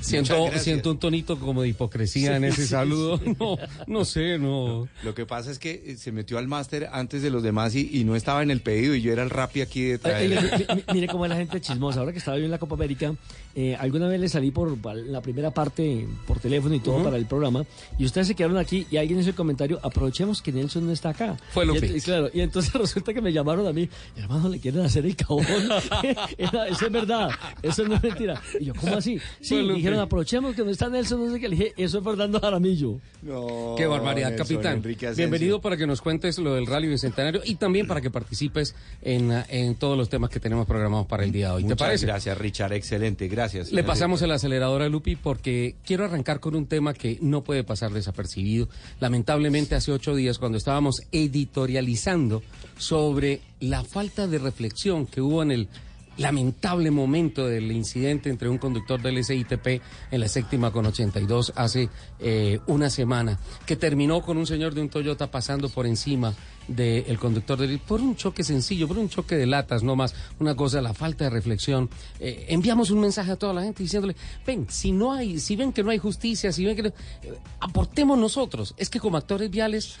Siento, 0.00 0.50
siento 0.58 0.90
un 0.90 0.98
tonito 0.98 1.38
como 1.38 1.62
de 1.62 1.68
hipocresía 1.68 2.36
en 2.36 2.44
ese 2.44 2.62
sí, 2.62 2.68
saludo. 2.68 3.18
sí. 3.18 3.34
No, 3.38 3.56
no 3.86 4.04
sé, 4.04 4.38
no. 4.38 4.88
Lo 5.02 5.14
que 5.14 5.26
pasa 5.26 5.50
es 5.50 5.58
que 5.58 5.82
eh, 5.86 5.96
se 5.96 6.12
metió 6.12 6.38
al 6.38 6.46
máster 6.48 6.88
antes 6.92 7.22
de 7.22 7.30
los 7.30 7.42
demás 7.42 7.74
y, 7.74 7.88
y 7.92 8.04
no 8.04 8.16
estaba 8.16 8.42
en 8.42 8.50
el 8.50 8.60
pedido 8.60 8.94
y 8.94 9.02
yo 9.02 9.12
era 9.12 9.22
el 9.22 9.30
rapi 9.30 9.60
aquí 9.60 9.82
de 9.82 9.98
traer. 9.98 10.38
ay, 10.38 10.66
mi- 10.68 10.74
mi- 10.76 10.84
mire 10.94 11.08
cómo 11.08 11.24
es 11.24 11.30
la 11.30 11.36
gente 11.36 11.60
chismosa. 11.60 12.00
Ahora 12.00 12.12
que 12.12 12.18
estaba 12.18 12.38
yo 12.38 12.44
en 12.44 12.50
la 12.50 12.58
Copa 12.58 12.74
América, 12.74 13.14
eh, 13.54 13.76
alguna 13.78 14.06
vez 14.08 14.20
le 14.20 14.28
salí 14.28 14.50
por 14.50 14.76
la 14.96 15.20
primera 15.20 15.50
parte 15.52 16.06
por 16.26 16.38
teléfono 16.40 16.74
y 16.74 16.80
todo 16.80 17.02
para 17.02 17.16
el 17.16 17.26
programa, 17.26 17.64
y 17.98 18.04
ustedes 18.04 18.26
se 18.28 18.34
quedaron 18.34 18.56
aquí 18.58 18.86
y 18.90 18.96
alguien 18.96 19.18
hizo 19.20 19.30
el 19.30 19.34
comentario, 19.34 19.80
aprovechemos 19.82 20.42
que 20.42 20.52
Nelson 20.52 20.86
no 20.86 20.92
está 20.92 21.10
acá. 21.10 21.36
Fue 21.52 21.64
ent- 21.66 21.96
y 21.96 22.00
claro, 22.00 22.30
y 22.32 22.40
entonces 22.40 22.72
resulta 22.74 23.12
que 23.14 23.20
me 23.20 23.32
llamaron 23.32 23.66
a 23.66 23.72
mí, 23.72 23.88
hermano, 24.16 24.48
le 24.48 24.58
quieren 24.60 24.82
hacer 24.82 25.04
el 25.06 25.16
cabón. 25.16 25.44
Eso 26.38 26.86
es 26.86 26.92
verdad, 26.92 27.30
eso 27.62 27.84
no 27.86 27.94
es 27.96 28.02
mentira. 28.02 28.40
Y 28.60 28.66
yo, 28.66 28.74
¿cómo 28.74 28.96
así? 28.96 29.18
Sí, 29.40 29.56
Dijeron, 29.72 29.98
aprovechemos 30.00 30.54
que 30.54 30.62
no 30.64 30.70
está 30.70 30.88
Nelson, 30.90 31.24
no 31.26 31.32
sé 31.32 31.40
qué. 31.40 31.48
Le 31.48 31.56
dije, 31.56 31.72
eso 31.76 31.98
es 31.98 32.04
Fernando 32.04 32.38
Jaramillo. 32.40 32.98
No, 33.22 33.74
Qué 33.78 33.86
barbaridad, 33.86 34.30
Nelson 34.30 34.46
capitán. 34.46 35.14
Bienvenido 35.16 35.60
para 35.60 35.76
que 35.78 35.86
nos 35.86 36.02
cuentes 36.02 36.38
lo 36.38 36.54
del 36.54 36.66
Rally 36.66 36.88
Bicentenario 36.88 37.40
y 37.44 37.54
también 37.54 37.86
para 37.86 38.00
que 38.02 38.10
participes 38.10 38.74
en, 39.00 39.32
en 39.48 39.76
todos 39.76 39.96
los 39.96 40.08
temas 40.10 40.28
que 40.28 40.40
tenemos 40.40 40.66
programados 40.66 41.06
para 41.06 41.24
el 41.24 41.32
día 41.32 41.48
de 41.48 41.54
hoy. 41.54 41.62
¿Te 41.62 41.68
Muchas 41.70 41.78
parece? 41.86 42.06
gracias 42.06 42.36
Richard, 42.36 42.72
excelente, 42.74 43.28
gracias. 43.28 43.72
Le 43.72 43.82
pasamos 43.84 44.20
el 44.22 44.30
acelerador 44.32 44.82
a 44.82 44.88
Lupi 44.88 45.16
porque 45.16 45.76
quiero 45.84 46.04
arrancar 46.04 46.40
con 46.40 46.54
un 46.54 46.66
tema 46.66 46.92
que 46.92 47.18
no 47.22 47.42
puede 47.42 47.64
pasar 47.64 47.92
desapercibido. 47.92 48.68
Lamentablemente 49.00 49.74
hace 49.74 49.92
ocho 49.92 50.14
días 50.14 50.38
cuando 50.38 50.58
estábamos 50.58 51.02
editorializando 51.12 52.42
sobre 52.76 53.40
la 53.60 53.84
falta 53.84 54.26
de 54.26 54.38
reflexión 54.38 55.06
que 55.06 55.20
hubo 55.20 55.42
en 55.42 55.50
el 55.52 55.68
lamentable 56.16 56.90
momento 56.90 57.46
del 57.46 57.70
incidente 57.72 58.30
entre 58.30 58.48
un 58.48 58.58
conductor 58.58 59.00
del 59.02 59.22
SITP 59.24 59.80
en 60.10 60.20
la 60.20 60.28
séptima 60.28 60.70
con 60.70 60.86
82 60.86 61.52
hace 61.56 61.88
eh, 62.20 62.60
una 62.66 62.90
semana, 62.90 63.38
que 63.66 63.76
terminó 63.76 64.22
con 64.22 64.36
un 64.36 64.46
señor 64.46 64.74
de 64.74 64.80
un 64.82 64.88
Toyota 64.88 65.30
pasando 65.30 65.68
por 65.68 65.86
encima 65.86 66.34
del 66.68 67.18
conductor 67.18 67.58
del 67.58 67.78
por 67.78 68.00
un 68.00 68.16
choque 68.16 68.42
sencillo, 68.42 68.88
por 68.88 68.96
un 68.96 69.08
choque 69.10 69.36
de 69.36 69.44
latas, 69.44 69.82
no 69.82 69.96
más, 69.96 70.14
una 70.38 70.54
cosa, 70.56 70.80
la 70.80 70.94
falta 70.94 71.24
de 71.24 71.30
reflexión. 71.30 71.90
Eh, 72.20 72.46
enviamos 72.48 72.90
un 72.90 73.00
mensaje 73.00 73.32
a 73.32 73.36
toda 73.36 73.52
la 73.52 73.62
gente 73.62 73.82
diciéndole, 73.82 74.16
ven, 74.46 74.66
si 74.70 74.90
no 74.92 75.12
hay, 75.12 75.38
si 75.40 75.56
ven 75.56 75.72
que 75.74 75.82
no 75.82 75.90
hay 75.90 75.98
justicia, 75.98 76.52
si 76.52 76.64
ven 76.64 76.74
que 76.76 76.82
no- 76.84 76.88
eh, 76.88 77.34
aportemos 77.60 78.18
nosotros. 78.18 78.74
Es 78.78 78.88
que 78.88 78.98
como 78.98 79.18
actores 79.18 79.50
viales 79.50 79.98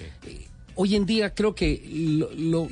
Hoy 0.76 0.96
en 0.96 1.06
día 1.06 1.34
creo 1.34 1.54
que 1.54 1.82
lo, 2.36 2.68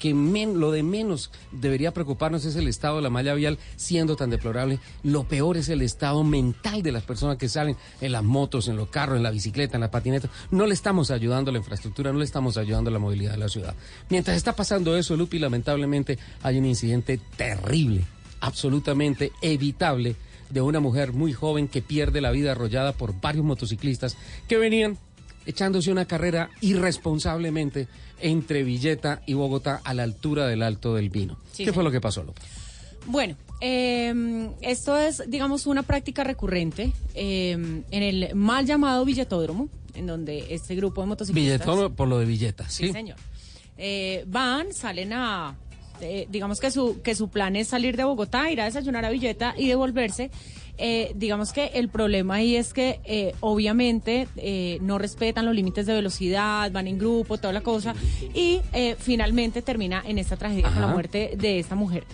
que 0.00 0.12
men- 0.12 0.58
lo 0.58 0.72
de 0.72 0.82
menos 0.82 1.30
debería 1.52 1.94
preocuparnos 1.94 2.44
es 2.44 2.56
el 2.56 2.66
estado 2.66 2.96
de 2.96 3.02
la 3.02 3.10
malla 3.10 3.34
vial 3.34 3.58
siendo 3.76 4.16
tan 4.16 4.30
deplorable. 4.30 4.80
Lo 5.02 5.24
peor 5.24 5.56
es 5.56 5.68
el 5.68 5.80
estado 5.82 6.24
mental 6.24 6.82
de 6.82 6.90
las 6.92 7.04
personas 7.04 7.36
que 7.36 7.48
salen 7.48 7.76
en 8.00 8.12
las 8.12 8.24
motos, 8.24 8.66
en 8.68 8.76
los 8.76 8.88
carros, 8.88 9.16
en 9.16 9.22
la 9.22 9.30
bicicleta, 9.30 9.76
en 9.76 9.82
la 9.82 9.90
patineta. 9.90 10.28
No 10.50 10.66
le 10.66 10.74
estamos 10.74 11.10
ayudando 11.10 11.50
a 11.50 11.52
la 11.52 11.58
infraestructura, 11.58 12.12
no 12.12 12.18
le 12.18 12.24
estamos 12.24 12.56
ayudando 12.56 12.90
a 12.90 12.92
la 12.92 12.98
movilidad 12.98 13.32
de 13.32 13.38
la 13.38 13.48
ciudad. 13.48 13.74
Mientras 14.10 14.36
está 14.36 14.54
pasando 14.56 14.96
eso, 14.96 15.16
Lupi, 15.16 15.38
lamentablemente 15.38 16.18
hay 16.42 16.58
un 16.58 16.66
incidente 16.66 17.20
terrible, 17.36 18.04
absolutamente 18.40 19.30
evitable, 19.42 20.16
de 20.50 20.60
una 20.60 20.78
mujer 20.78 21.12
muy 21.12 21.32
joven 21.32 21.68
que 21.68 21.82
pierde 21.82 22.20
la 22.20 22.30
vida 22.30 22.52
arrollada 22.52 22.92
por 22.92 23.18
varios 23.20 23.44
motociclistas 23.44 24.16
que 24.46 24.56
venían 24.58 24.98
echándose 25.46 25.90
una 25.92 26.04
carrera 26.06 26.50
irresponsablemente 26.60 27.88
entre 28.20 28.62
Villeta 28.62 29.22
y 29.26 29.34
Bogotá 29.34 29.80
a 29.84 29.94
la 29.94 30.02
altura 30.04 30.46
del 30.46 30.62
Alto 30.62 30.94
del 30.94 31.10
Vino. 31.10 31.36
Sí, 31.52 31.64
¿Qué 31.64 31.72
fue 31.72 31.84
lo 31.84 31.90
que 31.90 32.00
pasó, 32.00 32.22
López? 32.24 32.44
Bueno, 33.06 33.36
eh, 33.60 34.48
esto 34.62 34.96
es, 34.98 35.22
digamos, 35.28 35.66
una 35.66 35.82
práctica 35.82 36.24
recurrente 36.24 36.92
eh, 37.14 37.52
en 37.52 38.02
el 38.02 38.34
mal 38.34 38.64
llamado 38.66 39.04
billetódromo, 39.04 39.68
en 39.94 40.06
donde 40.06 40.54
este 40.54 40.74
grupo 40.74 41.02
de 41.02 41.08
motociclistas... 41.08 41.66
Billetón 41.66 41.94
por 41.94 42.08
lo 42.08 42.18
de 42.18 42.24
Villeta, 42.24 42.68
Sí, 42.68 42.86
¿sí? 42.86 42.92
señor. 42.92 43.16
Eh, 43.76 44.24
van, 44.26 44.72
salen 44.72 45.12
a... 45.12 45.56
eh, 46.00 46.26
digamos 46.30 46.60
que 46.60 46.70
su, 46.70 47.02
que 47.02 47.14
su 47.14 47.28
plan 47.28 47.56
es 47.56 47.68
salir 47.68 47.96
de 47.96 48.04
Bogotá, 48.04 48.50
ir 48.50 48.60
a 48.60 48.64
desayunar 48.64 49.04
a 49.04 49.10
Villeta 49.10 49.54
y 49.58 49.68
devolverse. 49.68 50.30
Eh, 50.76 51.12
digamos 51.14 51.52
que 51.52 51.66
el 51.74 51.88
problema 51.88 52.34
ahí 52.36 52.56
es 52.56 52.72
que 52.74 53.00
eh, 53.04 53.32
obviamente 53.40 54.26
eh, 54.36 54.78
no 54.82 54.98
respetan 54.98 55.46
los 55.46 55.54
límites 55.54 55.86
de 55.86 55.94
velocidad, 55.94 56.70
van 56.72 56.88
en 56.88 56.98
grupo, 56.98 57.38
toda 57.38 57.52
la 57.52 57.60
cosa, 57.60 57.94
y 58.34 58.60
eh, 58.72 58.96
finalmente 58.98 59.62
termina 59.62 60.02
en 60.04 60.18
esta 60.18 60.36
tragedia 60.36 60.70
con 60.72 60.80
la 60.80 60.88
muerte 60.88 61.34
de 61.36 61.60
esta 61.60 61.76
mujer. 61.76 62.04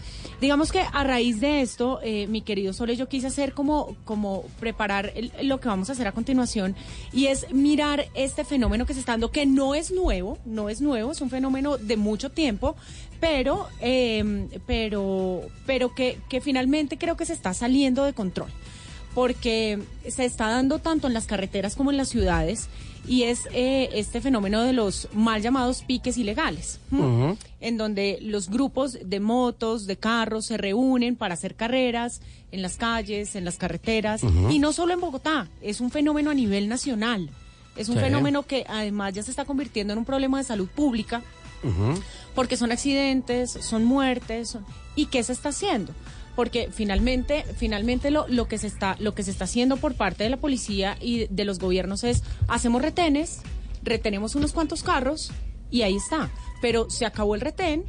Digamos 0.42 0.72
que 0.72 0.80
a 0.80 1.04
raíz 1.04 1.40
de 1.40 1.60
esto, 1.60 2.00
mi 2.28 2.40
querido 2.40 2.72
Sole, 2.72 2.96
yo 2.96 3.08
quise 3.08 3.26
hacer 3.26 3.52
como, 3.52 3.94
como 4.04 4.42
preparar 4.58 5.12
el- 5.14 5.32
lo 5.42 5.60
que 5.60 5.68
vamos 5.68 5.88
a 5.90 5.92
hacer 5.92 6.06
a 6.08 6.12
continuación 6.12 6.74
y 7.12 7.26
es 7.26 7.52
mirar 7.52 8.06
este 8.14 8.44
fenómeno 8.44 8.86
que 8.86 8.94
se 8.94 9.00
está 9.00 9.12
dando, 9.12 9.30
que 9.30 9.44
no 9.44 9.74
es 9.74 9.90
nuevo, 9.90 10.38
no 10.46 10.68
es 10.70 10.80
nuevo, 10.80 11.12
es 11.12 11.20
un 11.20 11.28
fenómeno 11.30 11.76
de 11.76 11.96
mucho 11.98 12.30
tiempo, 12.30 12.74
pero, 13.20 13.68
eh, 13.80 14.48
pero, 14.66 15.42
pero 15.66 15.94
que, 15.94 16.18
que 16.28 16.40
finalmente 16.40 16.96
creo 16.98 17.16
que 17.16 17.26
se 17.26 17.32
está 17.34 17.52
saliendo 17.54 18.04
de 18.04 18.12
control 18.12 18.48
porque 19.14 19.80
se 20.08 20.24
está 20.24 20.48
dando 20.48 20.78
tanto 20.78 21.08
en 21.08 21.14
las 21.14 21.26
carreteras 21.26 21.74
como 21.74 21.90
en 21.90 21.96
las 21.96 22.08
ciudades 22.08 22.68
y 23.08 23.24
es 23.24 23.40
eh, 23.52 23.88
este 23.94 24.20
fenómeno 24.20 24.62
de 24.62 24.72
los 24.72 25.08
mal 25.12 25.42
llamados 25.42 25.82
piques 25.82 26.16
ilegales, 26.16 26.78
en 27.60 27.76
donde 27.76 28.18
los 28.22 28.50
grupos 28.50 28.98
de 29.04 29.18
motos, 29.18 29.86
de 29.88 29.96
carros 29.96 30.46
se 30.46 30.58
reúnen 30.58 31.16
para 31.16 31.34
hacer 31.34 31.56
carreras 31.56 32.20
en 32.52 32.62
las 32.62 32.76
calles, 32.76 33.34
en 33.34 33.44
las 33.44 33.56
carreteras 33.56 34.22
y 34.48 34.60
no 34.60 34.72
solo 34.72 34.94
en 34.94 35.00
Bogotá, 35.00 35.48
es 35.60 35.80
un 35.80 35.90
fenómeno 35.90 36.30
a 36.30 36.34
nivel 36.34 36.68
nacional. 36.68 37.30
Es 37.76 37.88
un 37.88 37.96
Sí. 37.96 38.02
fenómeno 38.02 38.42
que 38.44 38.64
además 38.68 39.14
ya 39.14 39.22
se 39.24 39.30
está 39.30 39.44
convirtiendo 39.44 39.92
en 39.92 39.98
un 39.98 40.04
problema 40.04 40.38
de 40.38 40.44
salud 40.44 40.68
pública 40.68 41.22
porque 42.40 42.56
son 42.56 42.72
accidentes, 42.72 43.50
son 43.50 43.84
muertes, 43.84 44.48
son- 44.48 44.64
¿y 44.96 45.06
qué 45.06 45.22
se 45.22 45.32
está 45.34 45.50
haciendo? 45.50 45.92
porque 46.36 46.70
finalmente, 46.72 47.44
finalmente 47.58 48.10
lo, 48.10 48.26
lo 48.28 48.48
que 48.48 48.56
se 48.56 48.66
está, 48.66 48.96
lo 48.98 49.14
que 49.14 49.22
se 49.24 49.30
está 49.30 49.44
haciendo 49.44 49.76
por 49.76 49.94
parte 49.94 50.24
de 50.24 50.30
la 50.30 50.38
policía 50.38 50.96
y 50.98 51.26
de 51.26 51.44
los 51.44 51.58
gobiernos 51.58 52.02
es 52.02 52.22
hacemos 52.48 52.80
retenes, 52.80 53.42
retenemos 53.82 54.34
unos 54.36 54.52
cuantos 54.52 54.82
carros 54.82 55.32
y 55.70 55.82
ahí 55.82 55.96
está. 55.96 56.30
Pero 56.62 56.88
se 56.88 57.04
acabó 57.04 57.34
el 57.34 57.42
retén 57.42 57.84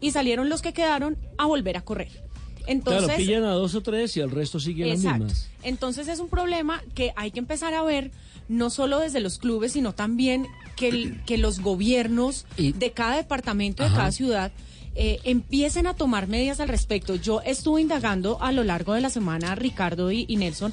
y 0.00 0.12
salieron 0.12 0.48
los 0.48 0.62
que 0.62 0.72
quedaron 0.72 1.18
a 1.36 1.44
volver 1.44 1.76
a 1.76 1.82
correr. 1.82 2.22
Entonces, 2.66 3.04
claro, 3.04 3.18
pillan 3.18 3.44
a 3.44 3.50
dos 3.50 3.74
o 3.74 3.82
tres 3.82 4.16
y 4.16 4.20
el 4.20 4.30
resto 4.30 4.58
siguen 4.58 4.88
las 4.88 5.00
mismas. 5.00 5.50
Entonces 5.62 6.08
es 6.08 6.18
un 6.18 6.28
problema 6.30 6.80
que 6.94 7.12
hay 7.16 7.30
que 7.30 7.40
empezar 7.40 7.74
a 7.74 7.82
ver 7.82 8.10
no 8.52 8.70
solo 8.70 8.98
desde 9.00 9.20
los 9.20 9.38
clubes, 9.38 9.72
sino 9.72 9.94
también 9.94 10.46
que, 10.76 10.88
el- 10.88 11.20
que 11.26 11.38
los 11.38 11.60
gobiernos 11.60 12.46
de 12.56 12.92
cada 12.92 13.16
departamento, 13.16 13.82
de 13.82 13.88
Ajá. 13.88 13.96
cada 13.98 14.12
ciudad, 14.12 14.52
eh, 14.94 15.20
empiecen 15.24 15.86
a 15.86 15.94
tomar 15.94 16.28
medidas 16.28 16.60
al 16.60 16.68
respecto. 16.68 17.14
Yo 17.14 17.40
estuve 17.42 17.80
indagando 17.80 18.40
a 18.42 18.52
lo 18.52 18.62
largo 18.62 18.92
de 18.94 19.00
la 19.00 19.08
semana, 19.10 19.54
Ricardo 19.54 20.12
y, 20.12 20.26
y 20.28 20.36
Nelson, 20.36 20.72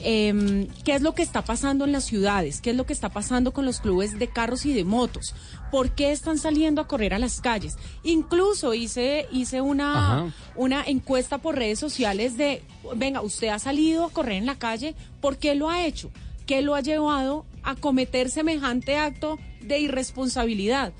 em, 0.00 0.66
qué 0.84 0.94
es 0.94 1.02
lo 1.02 1.14
que 1.14 1.22
está 1.22 1.44
pasando 1.44 1.84
en 1.84 1.92
las 1.92 2.04
ciudades, 2.04 2.60
qué 2.60 2.70
es 2.70 2.76
lo 2.76 2.84
que 2.84 2.92
está 2.92 3.08
pasando 3.08 3.52
con 3.52 3.64
los 3.64 3.80
clubes 3.80 4.18
de 4.18 4.28
carros 4.28 4.66
y 4.66 4.72
de 4.74 4.84
motos, 4.84 5.34
por 5.70 5.92
qué 5.92 6.12
están 6.12 6.36
saliendo 6.38 6.80
a 6.82 6.86
correr 6.88 7.14
a 7.14 7.18
las 7.18 7.40
calles. 7.40 7.76
Incluso 8.02 8.74
hice, 8.74 9.26
hice 9.32 9.60
una, 9.60 10.18
Ajá. 10.24 10.34
una 10.56 10.84
encuesta 10.84 11.38
por 11.38 11.56
redes 11.56 11.78
sociales 11.78 12.36
de, 12.36 12.62
venga, 12.96 13.22
usted 13.22 13.48
ha 13.48 13.58
salido 13.58 14.04
a 14.04 14.10
correr 14.10 14.34
en 14.34 14.46
la 14.46 14.58
calle, 14.58 14.94
¿por 15.22 15.38
qué 15.38 15.54
lo 15.54 15.70
ha 15.70 15.86
hecho? 15.86 16.10
¿Qué 16.46 16.62
lo 16.62 16.74
ha 16.74 16.80
llevado 16.80 17.46
a 17.62 17.74
cometer 17.74 18.30
semejante 18.30 18.96
acto 18.98 19.38
de 19.62 19.78
irresponsabilidad? 19.78 20.92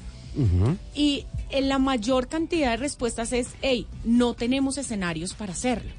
Y 0.94 1.26
en 1.50 1.68
la 1.68 1.78
mayor 1.78 2.28
cantidad 2.28 2.70
de 2.72 2.76
respuestas 2.78 3.33
es, 3.33 3.48
hey, 3.62 3.87
no 4.04 4.35
tenemos 4.35 4.78
escenarios 4.78 5.35
para 5.35 5.52
hacerlo. 5.52 5.92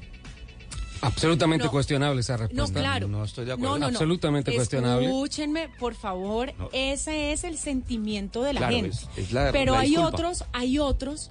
Absolutamente 1.02 1.66
No. 1.66 1.70
cuestionable 1.70 2.20
esa 2.20 2.36
respuesta. 2.38 2.72
No, 2.74 2.80
claro. 2.80 3.08
No 3.08 3.24
estoy 3.24 3.44
de 3.44 3.56
No, 3.56 3.72
no, 3.72 3.78
no. 3.78 3.86
Absolutamente 3.86 4.54
cuestionable. 4.54 5.06
Escúchenme, 5.06 5.68
por 5.78 5.94
favor. 5.94 6.52
Ese 6.72 7.32
es 7.32 7.44
el 7.44 7.58
sentimiento 7.58 8.42
de 8.42 8.54
la 8.54 8.60
Claro, 8.60 8.74
gente. 8.76 8.90
es- 8.90 9.08
es 9.16 9.32
la- 9.32 9.52
Pero 9.52 9.74
la 9.74 9.80
hay 9.80 9.88
disculpa. 9.90 10.16
otros, 10.16 10.44
hay 10.52 10.78
otros 10.78 11.30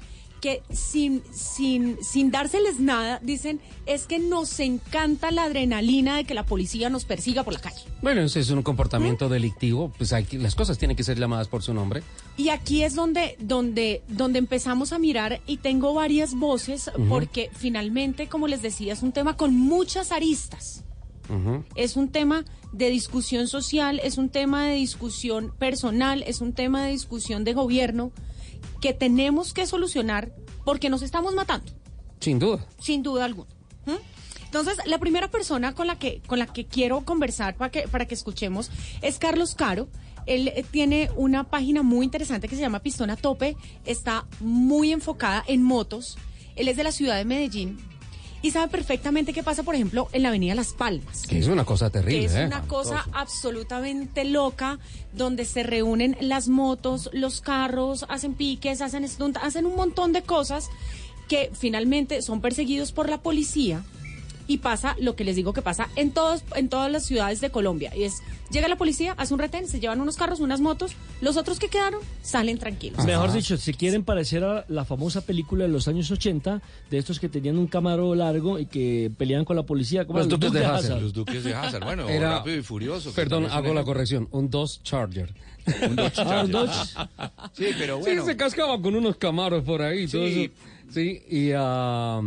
sin, 0.71 1.21
sin, 1.31 1.97
sin 2.03 2.31
dárseles 2.31 2.79
nada 2.79 3.19
dicen 3.23 3.59
es 3.85 4.05
que 4.05 4.19
nos 4.19 4.59
encanta 4.59 5.31
la 5.31 5.43
adrenalina 5.43 6.17
de 6.17 6.23
que 6.25 6.33
la 6.33 6.45
policía 6.45 6.89
nos 6.89 7.05
persiga 7.05 7.43
por 7.43 7.53
la 7.53 7.59
calle. 7.59 7.81
Bueno, 8.01 8.21
ese 8.21 8.39
es 8.39 8.49
un 8.49 8.59
¿Mm? 8.59 8.63
comportamiento 8.63 9.29
delictivo, 9.29 9.91
pues 9.97 10.13
hay 10.13 10.23
que- 10.25 10.37
las 10.37 10.55
cosas 10.55 10.77
tienen 10.77 10.95
que 10.97 11.03
ser 11.03 11.17
llamadas 11.19 11.47
por 11.47 11.61
su 11.63 11.73
nombre. 11.73 12.03
Y 12.37 12.49
aquí 12.49 12.83
es 12.83 12.95
donde, 12.95 13.35
donde, 13.39 14.01
donde 14.07 14.39
empezamos 14.39 14.93
a 14.93 14.99
mirar 14.99 15.41
y 15.47 15.57
tengo 15.57 15.93
varias 15.93 16.33
voces 16.35 16.91
porque 17.09 17.49
finalmente, 17.53 18.27
como 18.27 18.47
les 18.47 18.61
decía, 18.61 18.93
es 18.93 19.03
un 19.03 19.11
tema 19.11 19.37
con 19.37 19.55
muchas 19.55 20.11
aristas. 20.11 20.83
Es 21.73 21.95
un 21.97 22.09
tema 22.09 22.45
de 22.71 22.89
discusión 22.91 23.47
social, 23.47 23.99
es 24.03 24.19
un 24.19 24.29
tema 24.29 24.67
de 24.67 24.75
discusión 24.75 25.51
personal, 25.57 26.23
es 26.27 26.39
un 26.39 26.53
tema 26.53 26.85
de 26.85 26.91
discusión 26.91 27.43
de 27.43 27.53
gobierno 27.53 28.11
que 28.81 28.93
tenemos 28.93 29.53
que 29.53 29.65
solucionar 29.65 30.31
porque 30.63 30.89
nos 30.89 31.01
estamos 31.01 31.33
matando, 31.33 31.71
Sin 32.19 32.39
duda. 32.39 32.65
sin 32.79 33.03
duda 33.03 33.25
alguna. 33.25 33.49
¿Mm? 33.85 33.91
Entonces, 34.45 34.77
la 34.85 34.97
primera 34.99 35.29
persona 35.29 35.73
con 35.75 35.85
la 35.87 35.99
que, 35.99 36.21
con 36.27 36.39
la 36.39 36.47
que 36.47 36.65
quiero 36.65 37.01
conversar 37.03 37.55
para 37.57 37.71
que, 37.71 37.87
para 37.87 38.07
que 38.07 38.15
escuchemos 38.15 38.71
es 39.01 39.19
Carlos 39.19 39.53
Caro. 39.55 39.87
Él 40.25 40.47
eh, 40.47 40.65
tiene 40.71 41.09
una 41.17 41.43
página 41.43 41.83
muy 41.83 42.05
interesante 42.05 42.47
que 42.47 42.55
se 42.55 42.61
llama 42.61 42.79
Pistona 42.79 43.15
Tope, 43.15 43.57
está 43.85 44.25
muy 44.39 44.91
enfocada 44.91 45.43
en 45.47 45.61
motos. 45.61 46.17
Él 46.55 46.67
es 46.67 46.77
de 46.77 46.83
la 46.83 46.91
ciudad 46.91 47.17
de 47.17 47.25
Medellín 47.25 47.77
y 48.45 48.51
sabe 48.51 48.67
perfectamente 48.67 49.33
qué 49.33 49.41
pasa, 49.41 49.63
por 49.63 49.73
ejemplo, 49.73 50.07
en 50.11 50.21
la 50.21 50.29
avenida 50.29 50.53
Las 50.53 50.73
Palmas 50.73 51.23
Que 51.23 51.39
es 51.39 51.47
una 51.47 51.65
cosa 51.65 51.89
terrible. 51.89 52.19
que 52.19 52.25
es 52.25 52.35
¿eh? 52.35 52.45
una 52.45 52.61
cosa 52.67 53.07
absolutamente 53.11 54.23
loca, 54.23 54.77
donde 55.13 55.45
se 55.45 55.63
reúnen 55.63 56.15
las 56.21 56.47
motos, 56.47 57.09
los 57.11 57.41
carros, 57.41 58.05
hacen 58.07 58.35
piques, 58.35 58.81
hacen 58.81 59.03
hacen 59.41 59.65
un 59.65 59.75
montón 59.75 60.13
de 60.13 60.21
cosas 60.21 60.69
que 61.27 61.49
finalmente 61.59 62.21
son 62.21 62.39
perseguidos 62.39 62.91
por 62.91 63.09
la 63.09 63.19
policía 63.19 63.83
y 64.47 64.57
pasa 64.59 64.95
lo 64.99 65.15
que 65.15 65.23
les 65.23 65.35
digo 65.35 65.53
que 65.53 65.61
pasa 65.61 65.89
en 65.95 66.11
todos 66.11 66.43
en 66.55 66.69
todas 66.69 66.91
las 66.91 67.05
ciudades 67.05 67.41
de 67.41 67.49
Colombia 67.49 67.91
y 67.95 68.03
es 68.03 68.21
llega 68.51 68.67
la 68.67 68.75
policía 68.75 69.13
hace 69.17 69.33
un 69.33 69.39
retén 69.39 69.67
se 69.67 69.79
llevan 69.79 70.01
unos 70.01 70.17
carros 70.17 70.39
unas 70.39 70.61
motos 70.61 70.95
los 71.21 71.35
otros 71.37 71.59
que 71.59 71.67
quedaron 71.67 72.01
salen 72.21 72.57
tranquilos 72.57 73.03
Mejor 73.05 73.31
dicho, 73.33 73.57
si 73.57 73.73
quieren 73.73 74.03
parecer 74.03 74.43
a 74.43 74.65
la 74.67 74.85
famosa 74.85 75.21
película 75.21 75.63
de 75.65 75.69
los 75.71 75.87
años 75.87 76.11
80, 76.11 76.61
de 76.89 76.97
estos 76.97 77.19
que 77.19 77.29
tenían 77.29 77.57
un 77.57 77.67
camaro 77.67 78.13
largo 78.15 78.59
y 78.59 78.65
que 78.65 79.11
peleaban 79.17 79.45
con 79.45 79.55
la 79.55 79.63
policía, 79.63 80.05
como 80.05 80.19
Los 80.19 80.29
Duques 80.29 80.51
de 80.51 80.65
Hazzard. 80.65 81.01
Los 81.01 81.13
Duques 81.13 81.43
de 81.43 81.53
Hazard, 81.53 81.83
bueno, 81.83 82.07
Era- 82.09 82.37
rápido 82.37 82.57
y 82.57 82.61
furioso. 82.63 83.11
Perdón, 83.13 83.47
hago 83.51 83.73
la 83.73 83.83
corrección. 83.83 84.27
Un 84.31 84.49
Dodge 84.49 84.81
Charger. 84.83 85.33
Un 85.89 85.95
Dodge 85.95 86.13
Charger. 86.13 86.55
Sí, 87.53 87.65
pero 87.77 87.99
bueno. 87.99 88.21
Sí, 88.21 88.27
se 88.27 88.35
cascaba 88.37 88.81
con 88.81 88.95
unos 88.95 89.15
camaros 89.17 89.63
por 89.63 89.81
ahí. 89.81 90.07
todo 90.07 90.25
Sí. 90.27 90.43
eso. 90.45 90.53
Sí, 90.91 91.21
y... 91.29 91.51
ah, 91.55 92.21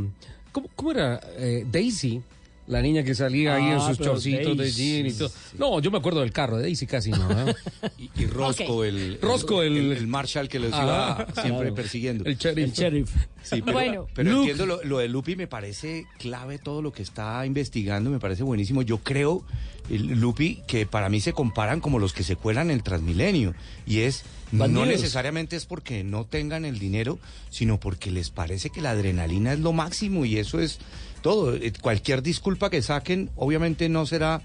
¿cómo, 0.61 0.69
cómo 0.77 0.91
era? 0.93 1.21
Eh, 1.37 1.65
Daisy, 1.71 2.21
la 2.67 2.83
niña 2.83 3.03
que 3.03 3.15
salía 3.15 3.55
ahí 3.55 3.65
en 3.65 3.79
Ah, 3.79 3.89
sus 3.89 3.99
chorcitos 3.99 4.57
de 4.57 4.71
jean 4.71 5.07
y 5.07 5.13
todo. 5.13 5.31
No, 5.59 5.81
yo 5.81 5.91
me 5.91 5.99
acuerdo 5.99 6.21
del 6.21 6.33
carro, 6.33 6.57
de 6.59 6.65
Daisy 6.65 6.87
casi 6.87 7.11
no. 7.11 7.49
¿eh? 7.49 7.55
Y, 7.99 8.11
y 8.23 8.27
Rosco, 8.27 8.85
el, 8.85 9.19
Rosco, 9.23 9.63
el- 9.63 9.93
el 9.93 10.07
Marshall 10.07 10.49
que 10.49 10.59
los 10.59 10.73
Ah, 10.75 10.83
iba 11.25 11.43
siempre 11.43 11.61
claro. 11.63 11.75
persiguiendo. 11.75 12.25
El 12.25 12.37
sheriff. 12.37 12.65
El 12.65 12.73
sheriff. 12.73 13.11
Sí, 13.43 13.63
pero, 13.63 13.73
Bueno. 13.73 14.07
pero 14.15 14.31
Luke. 14.31 14.51
entiendo 14.51 14.67
lo, 14.67 14.85
lo 14.85 14.99
de 14.99 15.09
Lupi, 15.09 15.35
me 15.37 15.47
parece 15.47 16.05
clave 16.19 16.59
todo 16.59 16.83
lo 16.83 16.93
que 16.93 17.03
está 17.03 17.47
investigando, 17.47 18.11
me 18.11 18.19
parece 18.19 18.43
buenísimo. 18.43 18.83
Yo 18.83 18.99
creo, 18.99 19.43
el 19.89 20.21
Lupi, 20.21 20.63
que 20.67 20.85
para 20.85 21.09
mí 21.09 21.21
se 21.21 21.33
comparan 21.33 21.81
como 21.81 21.99
los 21.99 22.13
que 22.13 22.23
se 22.23 22.37
cuelan 22.37 22.69
en 22.71 22.77
el 22.77 22.83
Transmilenio. 22.83 23.55
Y 23.87 24.01
es, 24.01 24.25
no 24.53 24.87
necesariamente 24.87 25.57
es 25.57 25.67
porque 25.67 26.05
no 26.05 26.25
tengan 26.25 26.65
el 26.65 26.79
dinero, 26.79 27.19
sino 27.51 27.79
porque 27.79 28.11
les 28.11 28.31
parece 28.31 28.71
que 28.71 28.81
la 28.81 28.91
adrenalina 28.91 29.53
es 29.53 29.61
lo 29.61 29.73
máximo 29.73 30.25
y 30.25 30.39
eso 30.39 30.61
es 30.61 30.81
todo. 31.23 31.55
Eh, 31.55 31.73
Cualquier 31.81 32.23
disculpa 32.23 32.71
que 32.71 32.83
saquen, 32.83 33.31
obviamente 33.37 33.89
no 33.89 34.07
será 34.07 34.41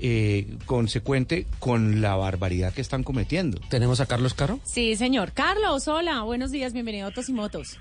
eh, 0.00 0.46
consecuente 0.66 1.46
con 1.60 2.00
la 2.00 2.16
barbaridad 2.16 2.72
que 2.74 2.80
están 2.80 3.04
cometiendo. 3.04 3.60
¿Tenemos 3.70 4.00
a 4.00 4.06
Carlos 4.06 4.34
Caro? 4.34 4.58
sí 4.64 4.96
señor 4.96 5.32
Carlos 5.32 5.86
hola 5.86 6.22
buenos 6.22 6.50
días 6.50 6.72
bienvenido 6.72 7.04
a 7.04 7.08
Autos 7.08 7.28
y 7.28 7.32
Motos 7.32 7.78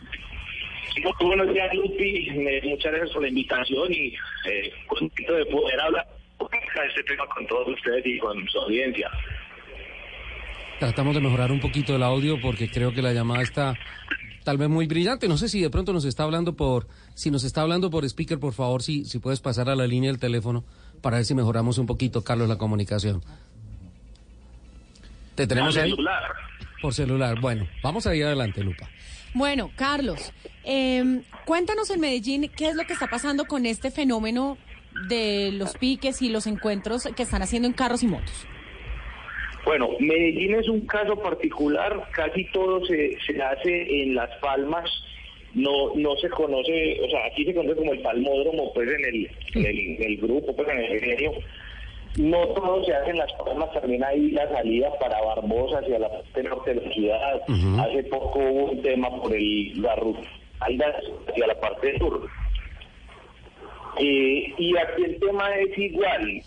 Muy 1.03 1.27
buenos 1.27 1.51
días, 1.51 1.73
Lupi. 1.73 2.29
Eh, 2.29 2.62
muchas 2.65 2.91
gracias 2.91 3.12
por 3.13 3.23
la 3.23 3.29
invitación 3.29 3.91
y 3.91 4.13
eh, 4.47 4.71
contento 4.88 5.33
de 5.33 5.45
poder 5.47 5.79
hablar 5.79 6.07
de 6.39 6.88
este 6.88 7.03
tema 7.03 7.25
con 7.27 7.47
todos 7.47 7.67
ustedes 7.69 8.05
y 8.05 8.19
con 8.19 8.47
su 8.47 8.59
audiencia. 8.59 9.09
Tratamos 10.84 11.15
de 11.15 11.22
mejorar 11.22 11.50
un 11.54 11.62
poquito 11.62 11.96
el 11.96 12.04
audio 12.04 12.41
porque 12.41 12.69
creo 12.69 12.93
que 12.93 13.02
la 13.02 13.13
llamada 13.13 13.41
está 13.41 13.74
tal 14.43 14.58
vez 14.58 14.67
muy 14.67 14.86
brillante. 14.86 15.30
No 15.30 15.38
sé 15.38 15.48
si 15.48 15.62
de 15.62 15.69
pronto 15.69 15.93
nos 15.93 16.04
está 16.04 16.24
hablando 16.24 16.58
por, 16.58 16.89
si 17.13 17.32
nos 17.32 17.46
está 17.46 17.62
hablando 17.62 17.89
por 17.89 18.04
speaker, 18.04 18.38
por 18.38 18.52
favor, 18.52 18.84
si, 18.84 19.06
si 19.06 19.19
puedes 19.19 19.39
pasar 19.39 19.69
a 19.69 19.78
la 19.78 19.88
línea 19.88 20.12
del 20.12 20.19
teléfono 20.19 20.65
para 21.02 21.15
ver 21.15 21.26
si 21.26 21.36
mejoramos 21.36 21.78
un 21.78 21.86
poquito, 21.86 22.22
Carlos, 22.26 22.50
la 22.50 22.58
comunicación. 22.58 23.24
¿Te 25.36 25.48
tenemos 25.48 25.74
Por 25.74 25.84
ahí? 25.86 25.91
celular. 25.91 26.24
Por 26.82 26.93
celular. 26.93 27.39
Bueno, 27.39 27.65
vamos 27.82 28.06
a 28.06 28.13
ir 28.13 28.26
adelante, 28.26 28.62
Lupa. 28.62 28.89
Bueno, 29.34 29.72
Carlos, 29.78 30.34
eh, 30.65 31.22
cuéntanos 31.46 31.89
en 31.91 32.02
Medellín 32.02 32.52
qué 32.58 32.67
es 32.67 32.76
lo 32.76 32.84
que 32.86 32.91
está 32.91 33.08
pasando 33.08 33.46
con 33.46 33.65
este 33.65 33.89
fenómeno 33.89 34.58
de 35.08 35.52
los 35.54 35.78
piques 35.78 36.22
y 36.22 36.28
los 36.28 36.46
encuentros 36.46 37.08
que 37.15 37.24
están 37.24 37.41
haciendo 37.41 37.69
en 37.69 37.74
carros 37.74 38.04
y 38.04 38.08
motos. 38.08 38.48
Bueno, 39.65 39.89
Medellín 39.99 40.56
es 40.56 40.67
un 40.67 40.82
caso 40.86 41.15
particular, 41.15 42.10
casi 42.12 42.45
todo 42.52 42.86
se, 42.86 43.17
se 43.26 43.41
hace 43.41 44.04
en 44.04 44.15
Las 44.15 44.30
Palmas, 44.38 44.89
no 45.54 45.93
no 45.95 46.15
se 46.17 46.30
conoce, 46.30 46.99
o 47.02 47.10
sea, 47.10 47.26
aquí 47.28 47.45
se 47.45 47.54
conoce 47.54 47.78
como 47.78 47.93
el 47.93 48.02
palmódromo, 48.02 48.73
pues 48.73 48.89
en 48.89 49.06
el, 49.06 49.32
en 49.56 49.65
el, 49.65 49.80
en 49.80 50.04
el 50.04 50.17
grupo, 50.17 50.56
pues 50.56 50.67
en 50.67 50.80
el 50.80 50.99
gremio. 50.99 51.34
No 52.19 52.47
todo 52.49 52.84
se 52.86 52.93
hace 52.93 53.12
en 53.12 53.17
Las 53.17 53.34
Palmas, 53.34 53.71
también 53.73 54.04
hay 54.04 54.32
la 54.32 54.47
salida 54.49 54.91
para 54.99 55.19
Barbosa 55.21 55.80
hacia 55.80 55.97
la 55.97 56.10
parte 56.10 56.43
norte 56.43 56.73
de 56.73 56.82
la 56.82 56.93
ciudad. 56.93 57.41
Hace 57.80 58.04
poco 58.04 58.39
hubo 58.39 58.71
un 58.71 58.82
tema 58.82 59.10
por 59.21 59.34
el, 59.34 59.82
la 59.82 59.95
ruta 59.95 60.28
hacia 60.60 61.47
la 61.47 61.60
parte 61.60 61.97
sur. 61.97 62.30
Eh, 63.99 64.54
y 64.58 64.78
aquí 64.78 65.04
el 65.04 65.19
tema 65.19 65.56
es 65.56 65.78
igual. 65.78 66.43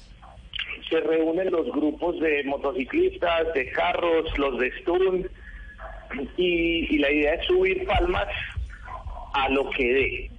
Se 0.89 1.01
reúnen 1.01 1.51
los 1.51 1.67
grupos 1.73 2.19
de 2.21 2.45
motociclistas, 2.45 3.53
de 3.55 3.71
carros, 3.71 4.27
los 4.39 4.59
de 4.59 4.71
Stun, 4.81 5.29
y, 6.37 6.99
la 6.99 7.11
idea 7.11 7.35
es 7.35 7.47
subir 7.47 7.85
palmas 7.87 8.29
a 9.35 9.49
lo 9.49 9.69
que 9.71 9.85
dé. 9.93 10.31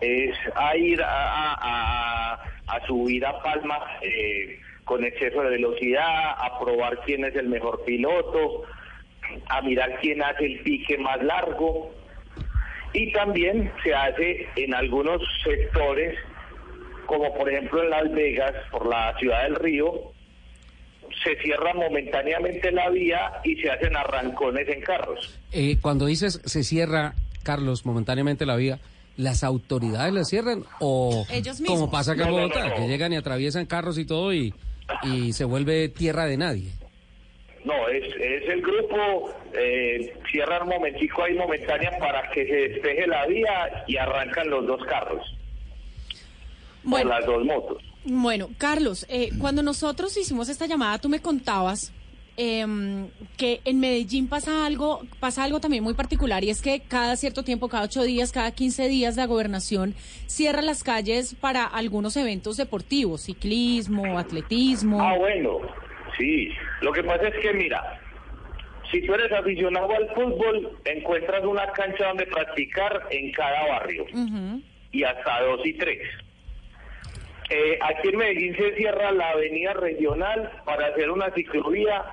Es 0.00 0.36
a 0.54 0.76
ir 0.76 1.00
a- 1.02 2.38
a 2.68 2.86
subir 2.86 3.24
a 3.24 3.40
palmas 3.42 3.82
eh, 4.02 4.58
con 4.84 5.04
exceso 5.04 5.40
de 5.42 5.50
velocidad, 5.50 6.30
a 6.38 6.58
probar 6.60 7.00
quién 7.04 7.24
es 7.24 7.34
el 7.36 7.48
mejor 7.48 7.84
piloto, 7.84 8.64
a 9.48 9.62
mirar 9.62 9.98
quién 10.00 10.22
hace 10.22 10.46
el 10.46 10.60
pique 10.60 10.98
más 10.98 11.22
largo. 11.22 11.92
Y 12.92 13.12
también 13.12 13.72
se 13.82 13.94
hace 13.94 14.46
en 14.56 14.74
algunos 14.74 15.22
sectores, 15.44 16.16
como 17.06 17.32
por 17.34 17.50
ejemplo 17.50 17.82
en 17.82 17.90
Las 17.90 18.10
Vegas, 18.12 18.52
por 18.70 18.86
la 18.86 19.16
ciudad 19.18 19.42
del 19.44 19.54
río, 19.56 20.12
se 21.24 21.36
cierra 21.42 21.72
momentáneamente 21.74 22.70
la 22.72 22.90
vía 22.90 23.40
y 23.44 23.56
se 23.56 23.70
hacen 23.70 23.96
arrancones 23.96 24.68
en 24.68 24.80
carros. 24.82 25.38
Eh, 25.52 25.76
cuando 25.80 26.06
dices 26.06 26.40
se 26.44 26.62
cierra, 26.64 27.14
Carlos, 27.42 27.86
momentáneamente 27.86 28.44
la 28.44 28.56
vía, 28.56 28.78
¿las 29.16 29.44
autoridades 29.44 30.12
la 30.12 30.24
cierran 30.24 30.64
o 30.80 31.24
Ellos 31.32 31.62
como 31.66 31.90
pasa 31.90 32.12
acá 32.12 32.24
en 32.24 32.30
No, 32.30 32.36
Bogotá, 32.36 32.64
no, 32.64 32.68
no. 32.70 32.74
que 32.76 32.88
llegan 32.88 33.12
y 33.12 33.16
atraviesan 33.16 33.66
carros 33.66 33.98
y 33.98 34.04
todo 34.06 34.34
y, 34.34 34.52
y 35.04 35.32
se 35.32 35.44
vuelve 35.44 35.88
tierra 35.88 36.26
de 36.26 36.36
nadie? 36.36 36.70
No, 37.64 37.88
es, 37.88 38.04
es 38.20 38.48
el 38.48 38.62
grupo, 38.62 39.32
eh, 39.58 40.12
cierran 40.30 40.62
un 40.64 40.68
momentico 40.68 41.24
ahí 41.24 41.34
momentánea 41.34 41.90
para 41.98 42.30
que 42.30 42.46
se 42.46 42.54
despeje 42.68 43.06
la 43.08 43.26
vía 43.26 43.84
y 43.88 43.96
arrancan 43.96 44.48
los 44.50 44.66
dos 44.66 44.84
carros. 44.84 45.35
Bueno. 46.86 47.10
Las 47.10 47.26
dos 47.26 47.44
motos. 47.44 47.82
Bueno, 48.04 48.48
Carlos, 48.56 49.04
eh, 49.08 49.30
cuando 49.40 49.62
nosotros 49.62 50.16
hicimos 50.16 50.48
esta 50.48 50.66
llamada, 50.66 50.98
tú 50.98 51.08
me 51.08 51.20
contabas 51.20 51.92
em, 52.36 53.08
que 53.36 53.60
en 53.64 53.80
Medellín 53.80 54.28
pasa 54.28 54.64
algo, 54.64 55.00
pasa 55.18 55.42
algo 55.42 55.58
también 55.58 55.82
muy 55.82 55.94
particular 55.94 56.44
y 56.44 56.50
es 56.50 56.62
que 56.62 56.80
cada 56.80 57.16
cierto 57.16 57.42
tiempo, 57.42 57.68
cada 57.68 57.84
ocho 57.84 58.02
días, 58.04 58.30
cada 58.30 58.52
15 58.52 58.88
días, 58.88 59.16
la 59.16 59.26
gobernación 59.26 59.94
cierra 60.26 60.62
las 60.62 60.84
calles 60.84 61.34
para 61.34 61.64
algunos 61.64 62.16
eventos 62.16 62.58
deportivos, 62.58 63.22
ciclismo, 63.22 64.18
atletismo. 64.18 65.02
Ah, 65.02 65.16
bueno, 65.18 65.58
sí. 66.16 66.50
Lo 66.82 66.92
que 66.92 67.02
pasa 67.02 67.26
es 67.26 67.34
que, 67.40 67.52
mira, 67.54 68.00
si 68.92 69.04
tú 69.04 69.14
eres 69.14 69.32
aficionado 69.32 69.88
al 69.92 70.08
fútbol, 70.14 70.78
encuentras 70.84 71.44
una 71.44 71.72
cancha 71.72 72.06
donde 72.06 72.26
practicar 72.26 73.08
en 73.10 73.32
cada 73.32 73.66
barrio 73.66 74.04
y 74.92 75.02
hasta 75.02 75.40
dos 75.42 75.60
y 75.64 75.72
tres. 75.72 76.02
Eh, 77.48 77.78
aquí 77.80 78.08
en 78.08 78.16
Medellín 78.16 78.56
se 78.56 78.74
cierra 78.74 79.12
la 79.12 79.30
avenida 79.30 79.72
regional 79.74 80.50
para 80.64 80.88
hacer 80.88 81.10
una 81.10 81.30
ciclovía 81.30 82.04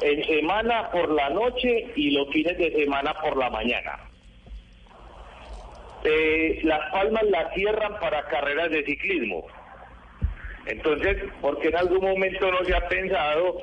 en 0.00 0.24
semana 0.24 0.90
por 0.90 1.10
la 1.10 1.30
noche 1.30 1.86
y 1.96 2.10
los 2.10 2.28
fines 2.30 2.56
de 2.56 2.70
semana 2.72 3.14
por 3.14 3.36
la 3.36 3.50
mañana. 3.50 3.98
Eh, 6.04 6.60
las 6.62 6.90
palmas 6.92 7.24
las 7.24 7.52
cierran 7.54 7.98
para 7.98 8.24
carreras 8.28 8.70
de 8.70 8.84
ciclismo. 8.84 9.44
Entonces, 10.66 11.16
¿por 11.40 11.58
qué 11.58 11.68
en 11.68 11.76
algún 11.76 12.00
momento 12.00 12.50
no 12.50 12.64
se 12.64 12.74
ha 12.74 12.88
pensado, 12.88 13.62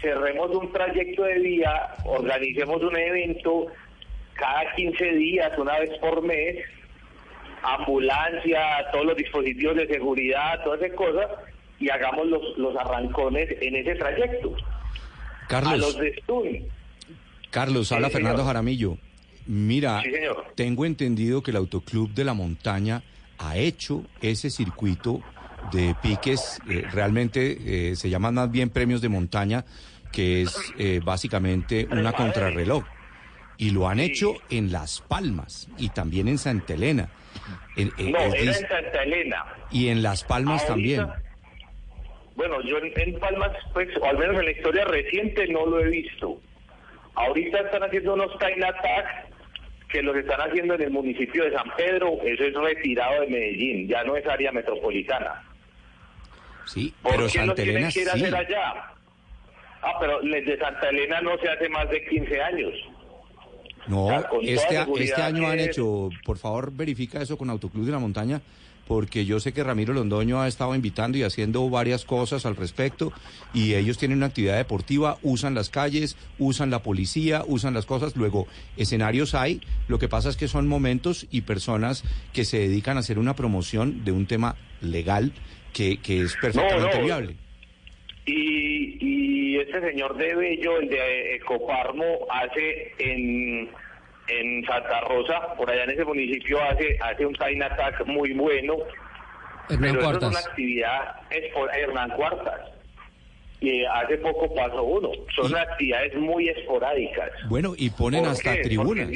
cerremos 0.00 0.50
un 0.54 0.72
trayecto 0.72 1.24
de 1.24 1.38
vía, 1.40 1.94
organicemos 2.04 2.82
un 2.82 2.96
evento 2.96 3.66
cada 4.34 4.72
15 4.74 5.04
días, 5.12 5.58
una 5.58 5.78
vez 5.80 5.90
por 5.98 6.22
mes, 6.22 6.64
ambulancia, 7.62 8.60
todos 8.92 9.06
los 9.06 9.16
dispositivos 9.16 9.76
de 9.76 9.86
seguridad, 9.86 10.62
todas 10.64 10.80
esas 10.82 10.96
cosas, 10.96 11.26
y 11.78 11.88
hagamos 11.90 12.26
los, 12.26 12.42
los 12.58 12.76
arrancones 12.76 13.48
en 13.60 13.76
ese 13.76 13.94
trayecto. 13.96 14.54
A 15.44 15.46
Carlos, 15.48 15.78
los 15.80 15.98
de. 15.98 16.66
Carlos, 17.50 17.92
habla 17.92 18.08
Sí, 18.08 18.14
Fernando 18.14 18.38
señor. 18.38 18.46
Jaramillo. 18.48 18.98
Mira, 19.46 20.02
Sí, 20.02 20.10
señor. 20.10 20.44
tengo 20.56 20.84
entendido 20.84 21.42
que 21.42 21.52
el 21.52 21.56
Autoclub 21.58 22.12
de 22.12 22.24
la 22.24 22.34
Montaña 22.34 23.02
ha 23.38 23.56
hecho 23.56 24.02
ese 24.20 24.50
circuito 24.50 25.20
de 25.72 25.94
piques, 26.02 26.60
eh, 26.68 26.84
realmente 26.92 27.90
eh, 27.90 27.96
se 27.96 28.10
llaman 28.10 28.34
más 28.34 28.50
bien 28.50 28.70
premios 28.70 29.00
de 29.00 29.08
montaña, 29.08 29.64
que 30.12 30.42
es 30.42 30.56
eh, 30.78 31.00
básicamente 31.04 31.86
una 31.90 32.12
contrarreloj. 32.12 32.84
Y 33.58 33.70
lo 33.70 33.88
han 33.88 34.00
hecho 34.00 34.34
en 34.50 34.70
Las 34.70 35.00
Palmas 35.00 35.68
y 35.78 35.88
también 35.90 36.28
en 36.28 36.38
Santa 36.38 36.74
Elena. 36.74 37.08
En- 37.76 37.92
en- 37.98 38.12
No, 38.12 38.18
era 38.18 38.36
en 38.38 38.54
Santa 38.54 39.02
Elena. 39.02 39.44
y 39.70 39.88
en 39.88 40.02
Las 40.02 40.24
Palmas 40.24 40.68
Ahorita- 40.68 40.96
también. 41.06 41.26
Bueno, 42.36 42.60
yo 42.62 42.78
en, 42.78 42.92
en 42.96 43.18
Palmas, 43.18 43.50
pues, 43.72 43.88
o 44.00 44.04
al 44.04 44.18
menos 44.18 44.38
en 44.38 44.44
la 44.44 44.50
historia 44.50 44.84
reciente, 44.84 45.46
no 45.48 45.64
lo 45.66 45.80
he 45.80 45.88
visto. 45.88 46.38
Ahorita 47.14 47.60
están 47.60 47.82
haciendo 47.82 48.12
unos 48.14 48.38
time 48.38 48.66
attack 48.66 49.26
que 49.88 50.02
los 50.02 50.14
están 50.16 50.40
haciendo 50.40 50.74
en 50.74 50.82
el 50.82 50.90
municipio 50.90 51.44
de 51.44 51.52
San 51.52 51.70
Pedro. 51.76 52.18
Eso 52.24 52.44
es 52.44 52.54
retirado 52.54 53.22
de 53.22 53.28
Medellín, 53.28 53.88
ya 53.88 54.04
no 54.04 54.16
es 54.16 54.26
área 54.26 54.52
metropolitana. 54.52 55.42
Sí, 56.66 56.92
¿Por 57.02 57.12
pero 57.12 57.28
Santa 57.28 57.54
tienen 57.54 57.76
Elena 57.76 57.92
que 57.92 58.00
ir 58.02 58.08
a 58.08 58.12
sí. 58.12 58.22
hacer 58.24 58.34
allá? 58.36 58.74
Ah, 59.82 59.94
pero 60.00 60.20
desde 60.20 60.58
Santa 60.58 60.88
Elena 60.90 61.20
no 61.22 61.38
se 61.38 61.48
hace 61.48 61.68
más 61.70 61.88
de 61.88 62.04
15 62.06 62.42
años. 62.42 62.72
No, 63.86 64.06
O 64.06 64.08
sea, 64.08 64.28
este, 64.42 64.84
este 64.98 65.22
año 65.22 65.46
han 65.48 65.58
que- 65.58 65.64
hecho, 65.64 66.10
por 66.24 66.38
favor 66.38 66.72
verifica 66.74 67.20
eso 67.22 67.36
con 67.38 67.50
Autoclub 67.50 67.84
de 67.86 67.92
la 67.92 67.98
Montaña, 67.98 68.40
porque 68.88 69.24
yo 69.24 69.40
sé 69.40 69.52
que 69.52 69.64
Ramiro 69.64 69.92
Londoño 69.92 70.40
ha 70.40 70.46
estado 70.46 70.72
invitando 70.74 71.18
y 71.18 71.24
haciendo 71.24 71.68
varias 71.68 72.04
cosas 72.04 72.46
al 72.46 72.54
respecto, 72.54 73.12
y 73.52 73.74
ellos 73.74 73.98
tienen 73.98 74.18
una 74.18 74.26
actividad 74.26 74.56
deportiva, 74.56 75.18
usan 75.22 75.54
las 75.54 75.70
calles, 75.70 76.16
usan 76.38 76.70
la 76.70 76.82
policía, 76.84 77.42
usan 77.48 77.74
las 77.74 77.84
cosas, 77.84 78.14
luego 78.14 78.46
escenarios 78.76 79.34
hay, 79.34 79.60
lo 79.88 79.98
que 79.98 80.08
pasa 80.08 80.28
es 80.28 80.36
que 80.36 80.46
son 80.46 80.68
momentos 80.68 81.26
y 81.32 81.40
personas 81.40 82.04
que 82.32 82.44
se 82.44 82.58
dedican 82.58 82.96
a 82.96 83.00
hacer 83.00 83.18
una 83.18 83.34
promoción 83.34 84.04
de 84.04 84.12
un 84.12 84.26
tema 84.26 84.54
legal 84.80 85.32
que, 85.72 85.98
que 85.98 86.22
es 86.22 86.34
perfectamente 86.40 86.98
no. 86.98 87.04
viable. 87.04 87.36
Y, 88.26 88.98
y 89.00 89.58
este 89.60 89.80
señor 89.80 90.16
de 90.16 90.34
Bello, 90.34 90.78
el 90.78 90.88
de 90.88 91.36
Ecoparmo, 91.36 92.26
hace 92.28 92.92
en, 92.98 93.70
en 94.28 94.64
Santa 94.66 95.00
Rosa, 95.02 95.54
por 95.56 95.70
allá 95.70 95.84
en 95.84 95.90
ese 95.90 96.04
municipio, 96.04 96.60
hace, 96.62 96.98
hace 97.00 97.24
un 97.24 97.34
time 97.34 97.64
attack 97.64 98.04
muy 98.06 98.32
bueno. 98.32 98.74
Hernán 99.68 99.80
pero 99.80 99.90
eso 99.92 99.98
es 100.00 100.04
Cuartas. 100.04 100.30
una 100.30 100.38
actividad, 100.40 101.14
espo- 101.30 101.70
Hernán 101.76 102.10
Cuartas. 102.10 102.60
Y 103.60 103.84
hace 103.84 104.18
poco 104.18 104.52
pasó 104.54 104.82
uno. 104.82 105.10
Son 105.34 105.56
actividades 105.56 106.14
muy 106.16 106.48
esporádicas. 106.48 107.30
Bueno, 107.48 107.74
y 107.76 107.90
ponen 107.90 108.22
¿Por 108.24 108.32
hasta 108.32 108.54
qué? 108.56 108.62
tribunas. 108.62 109.08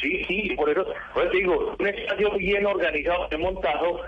Sí, 0.00 0.24
sí, 0.26 0.52
por 0.56 0.68
eso, 0.70 0.84
por 1.14 1.22
eso 1.24 1.32
digo, 1.32 1.76
un 1.78 1.86
espacio 1.86 2.32
bien 2.38 2.66
organizado, 2.66 3.28
bien 3.28 3.40
montado, 3.42 4.00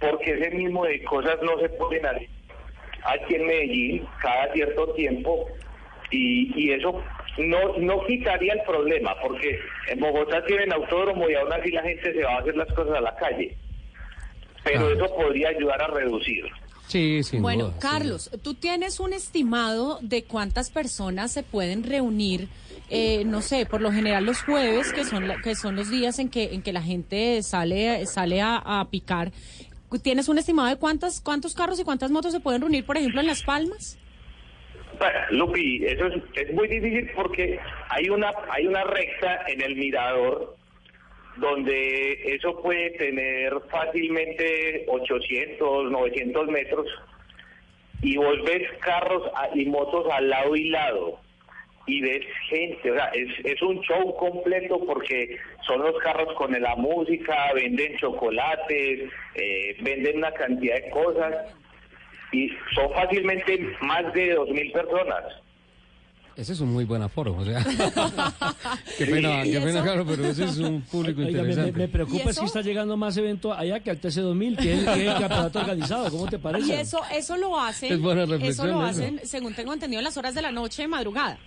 porque 0.00 0.32
ese 0.32 0.50
mismo 0.50 0.84
de 0.84 1.02
cosas 1.04 1.36
no 1.42 1.58
se 1.60 1.68
pueden 1.70 2.04
hacer 2.04 2.28
aquí 3.08 3.34
en 3.34 3.46
Medellín 3.46 4.06
cada 4.22 4.52
cierto 4.52 4.92
tiempo 4.94 5.46
y, 6.10 6.52
y 6.56 6.72
eso 6.72 7.02
no, 7.38 7.76
no 7.78 8.04
quitaría 8.06 8.54
el 8.54 8.62
problema, 8.62 9.14
porque 9.20 9.58
en 9.88 10.00
Bogotá 10.00 10.44
tienen 10.46 10.72
autódromo 10.72 11.28
y 11.28 11.34
aún 11.34 11.52
así 11.52 11.70
la 11.70 11.82
gente 11.82 12.12
se 12.12 12.22
va 12.22 12.34
a 12.36 12.38
hacer 12.38 12.56
las 12.56 12.72
cosas 12.72 12.96
a 12.96 13.00
la 13.00 13.14
calle. 13.16 13.56
Pero 14.64 14.90
eso 14.90 15.14
podría 15.14 15.50
ayudar 15.50 15.80
a 15.82 15.86
reducir. 15.88 16.44
Sí, 16.88 17.22
sin 17.24 17.42
bueno, 17.42 17.66
duda, 17.66 17.78
Carlos, 17.80 18.30
tú 18.42 18.54
tienes 18.54 19.00
un 19.00 19.12
estimado 19.12 19.98
de 20.02 20.22
cuántas 20.24 20.70
personas 20.70 21.32
se 21.32 21.42
pueden 21.42 21.82
reunir, 21.82 22.48
eh, 22.88 23.24
no 23.24 23.42
sé, 23.42 23.66
por 23.66 23.80
lo 23.80 23.90
general 23.90 24.24
los 24.24 24.42
jueves, 24.42 24.92
que 24.92 25.04
son 25.04 25.26
la- 25.26 25.36
que 25.42 25.56
son 25.56 25.74
los 25.74 25.90
días 25.90 26.20
en 26.20 26.28
que 26.28 26.54
en 26.54 26.62
que 26.62 26.72
la 26.72 26.82
gente 26.82 27.42
sale 27.42 28.06
sale 28.06 28.40
a, 28.40 28.56
a 28.56 28.88
picar. 28.88 29.32
¿Tienes 30.02 30.28
un 30.28 30.38
estimado 30.38 30.68
de 30.68 30.76
cuántas 30.76 31.20
cuántos 31.20 31.54
carros 31.54 31.80
y 31.80 31.84
cuántas 31.84 32.10
motos 32.10 32.32
se 32.32 32.40
pueden 32.40 32.60
reunir, 32.60 32.84
por 32.84 32.96
ejemplo, 32.96 33.20
en 33.20 33.26
Las 33.26 33.42
Palmas? 33.42 33.98
Lupi, 35.30 35.84
eso 35.84 36.06
es, 36.06 36.22
es 36.34 36.54
muy 36.54 36.68
difícil 36.68 37.10
porque 37.14 37.58
hay 37.88 38.08
una 38.08 38.30
hay 38.50 38.66
una 38.66 38.84
recta 38.84 39.44
en 39.46 39.60
el 39.60 39.76
mirador 39.76 40.56
donde 41.36 42.34
eso 42.34 42.60
puede 42.62 42.90
tener 42.92 43.52
fácilmente 43.70 44.86
800, 44.88 45.90
900 45.90 46.48
metros 46.48 46.86
y 48.02 48.16
vos 48.16 48.42
ves 48.44 48.62
carros 48.80 49.22
y 49.54 49.66
motos 49.66 50.06
al 50.10 50.30
lado 50.30 50.56
y 50.56 50.70
lado 50.70 51.20
y 51.86 52.00
ves 52.00 52.22
gente, 52.48 52.90
o 52.90 52.94
sea, 52.94 53.06
es, 53.14 53.28
es 53.44 53.62
un 53.62 53.80
show 53.82 54.14
completo 54.16 54.80
porque 54.86 55.36
son 55.66 55.80
los 55.82 55.96
carros 56.02 56.34
con 56.36 56.50
la 56.60 56.74
música, 56.76 57.52
venden 57.54 57.96
chocolates, 57.98 59.08
eh, 59.34 59.76
venden 59.82 60.18
una 60.18 60.32
cantidad 60.32 60.74
de 60.76 60.90
cosas 60.90 61.34
y 62.32 62.48
son 62.74 62.92
fácilmente 62.92 63.58
más 63.82 64.12
de 64.14 64.34
dos 64.34 64.48
mil 64.50 64.70
personas. 64.72 65.22
Ese 66.36 66.52
es 66.52 66.60
un 66.60 66.70
muy 66.72 66.84
buen 66.84 67.00
aforo, 67.00 67.34
o 67.34 67.44
sea. 67.44 67.64
qué 68.98 69.06
pena, 69.06 69.46
¿Y 69.46 69.52
qué 69.52 69.58
pena, 69.60 69.70
eso? 69.70 69.82
claro, 69.84 70.04
pero 70.06 70.24
ese 70.26 70.44
es 70.44 70.58
un 70.58 70.82
público 70.82 71.20
Oiga, 71.22 71.30
me, 71.30 71.32
me- 71.32 71.38
interesante. 71.52 71.78
me 71.78 71.88
preocupa 71.88 72.30
es 72.30 72.38
que 72.38 72.44
está 72.44 72.60
llegando 72.60 72.96
más 72.96 73.16
evento 73.16 73.54
allá 73.54 73.80
que 73.80 73.90
al 73.90 74.00
TC2000, 74.00 74.56
que 74.58 74.72
es, 74.74 74.84
que 74.84 74.90
es 74.92 74.98
el 75.14 75.18
campeonato 75.18 75.60
organizado. 75.60 76.10
¿Cómo 76.10 76.26
te 76.26 76.38
parece? 76.38 76.68
Y 76.68 76.72
eso 76.72 77.00
eso 77.12 77.36
lo 77.38 77.58
hacen, 77.58 77.92
Es 77.92 78.00
buena 78.00 78.24
eso 78.24 78.32
reflexión 78.32 78.70
lo 78.70 78.76
eso. 78.80 78.86
hacen, 78.86 79.20
según 79.24 79.54
tengo 79.54 79.72
entendido, 79.72 80.00
en 80.00 80.04
las 80.04 80.16
horas 80.18 80.34
de 80.34 80.42
la 80.42 80.50
noche 80.52 80.82
de 80.82 80.88
madrugada. 80.88 81.38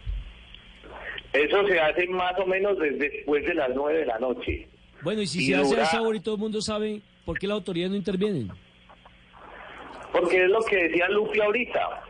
Eso 1.34 1.68
se 1.68 1.80
hace 1.80 2.08
más 2.08 2.34
o 2.40 2.46
menos 2.46 2.78
desde 2.80 3.10
después 3.10 3.46
de 3.46 3.54
las 3.54 3.70
nueve 3.76 4.00
de 4.00 4.06
la 4.06 4.20
noche. 4.20 4.68
Bueno, 5.02 5.22
y 5.22 5.28
si 5.28 5.40
Y 5.40 5.48
se 5.48 5.56
hace 5.56 5.80
a 5.80 5.84
esa 5.84 6.02
hora 6.02 6.18
y 6.18 6.22
todo 6.22 6.36
el 6.36 6.42
mundo 6.42 6.62
sabe, 6.62 7.02
¿por 7.26 7.38
qué 7.38 7.48
las 7.48 7.56
autoridades 7.56 7.92
no 7.92 7.98
intervienen? 7.98 8.50
Porque 10.12 10.44
es 10.44 10.50
lo 10.50 10.62
que 10.62 10.76
decía 10.76 11.08
Lupi 11.10 11.40
ahorita. 11.40 12.04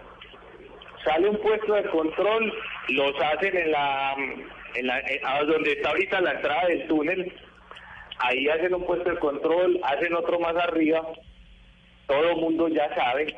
Sale 1.04 1.30
un 1.30 1.38
puesto 1.38 1.74
de 1.74 1.84
control, 1.90 2.54
los 2.90 3.16
hacen 3.22 3.56
en 3.56 3.72
la 3.72 4.16
en 4.76 4.88
la, 4.88 5.00
eh, 5.00 5.22
a 5.24 5.44
donde 5.44 5.74
está 5.74 5.90
ahorita 5.90 6.22
la 6.22 6.32
entrada 6.34 6.68
del 6.68 6.88
túnel, 6.88 7.34
ahí 8.20 8.48
hacen 8.50 8.74
un 8.74 8.86
puesto 8.86 9.10
de 9.10 9.20
control, 9.20 9.80
hacen 9.84 10.14
otro 10.14 10.40
más 10.40 10.56
arriba, 10.56 11.02
todo 12.08 12.30
el 12.32 12.38
mundo 12.38 12.68
ya 12.68 12.94
sabe 12.96 13.36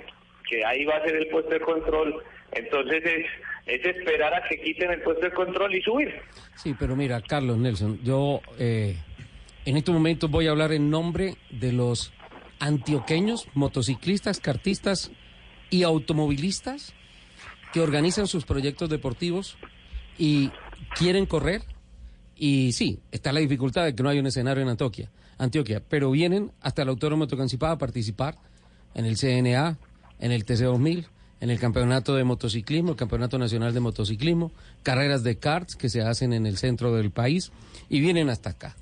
que 0.49 0.65
ahí 0.65 0.85
va 0.85 0.97
a 0.97 1.03
ser 1.03 1.15
el 1.15 1.27
puesto 1.27 1.51
de 1.51 1.61
control, 1.61 2.23
entonces 2.53 3.05
es, 3.05 3.25
es 3.65 3.85
esperar 3.85 4.33
a 4.33 4.47
que 4.47 4.59
quiten 4.61 4.91
el 4.91 5.01
puesto 5.01 5.25
de 5.25 5.31
control 5.31 5.75
y 5.75 5.81
subir. 5.81 6.13
Sí, 6.55 6.75
pero 6.77 6.95
mira, 6.95 7.21
Carlos 7.21 7.57
Nelson, 7.57 7.99
yo 8.03 8.41
eh, 8.57 8.97
en 9.65 9.77
estos 9.77 9.93
momentos 9.93 10.29
voy 10.29 10.47
a 10.47 10.51
hablar 10.51 10.71
en 10.71 10.89
nombre 10.89 11.35
de 11.49 11.71
los 11.71 12.11
antioqueños, 12.59 13.47
motociclistas, 13.53 14.39
cartistas 14.39 15.11
y 15.69 15.83
automovilistas 15.83 16.93
que 17.73 17.81
organizan 17.81 18.27
sus 18.27 18.45
proyectos 18.45 18.89
deportivos 18.89 19.57
y 20.17 20.51
quieren 20.95 21.25
correr. 21.25 21.61
Y 22.35 22.73
sí, 22.73 22.99
está 23.11 23.31
la 23.31 23.39
dificultad 23.39 23.85
de 23.85 23.95
que 23.95 24.03
no 24.03 24.09
hay 24.09 24.19
un 24.19 24.27
escenario 24.27 24.63
en 24.63 24.69
Antioquia, 24.69 25.11
Antioquia 25.37 25.81
pero 25.87 26.11
vienen 26.11 26.51
hasta 26.61 26.81
el 26.81 26.89
Autódromo 26.89 27.27
Tocancipá 27.27 27.71
a 27.71 27.77
participar 27.77 28.35
en 28.93 29.05
el 29.05 29.17
CNA, 29.17 29.77
en 30.19 30.31
el 30.31 30.45
TC2000, 30.45 31.07
en 31.41 31.49
el 31.49 31.59
Campeonato 31.59 32.15
de 32.15 32.23
Motociclismo, 32.23 32.91
el 32.91 32.97
Campeonato 32.97 33.37
Nacional 33.37 33.73
de 33.73 33.79
Motociclismo, 33.79 34.51
carreras 34.83 35.23
de 35.23 35.37
karts 35.37 35.75
que 35.75 35.89
se 35.89 36.01
hacen 36.01 36.33
en 36.33 36.45
el 36.45 36.57
centro 36.57 36.95
del 36.95 37.11
país 37.11 37.51
y 37.89 37.99
vienen 37.99 38.29
hasta 38.29 38.51
acá. 38.51 38.77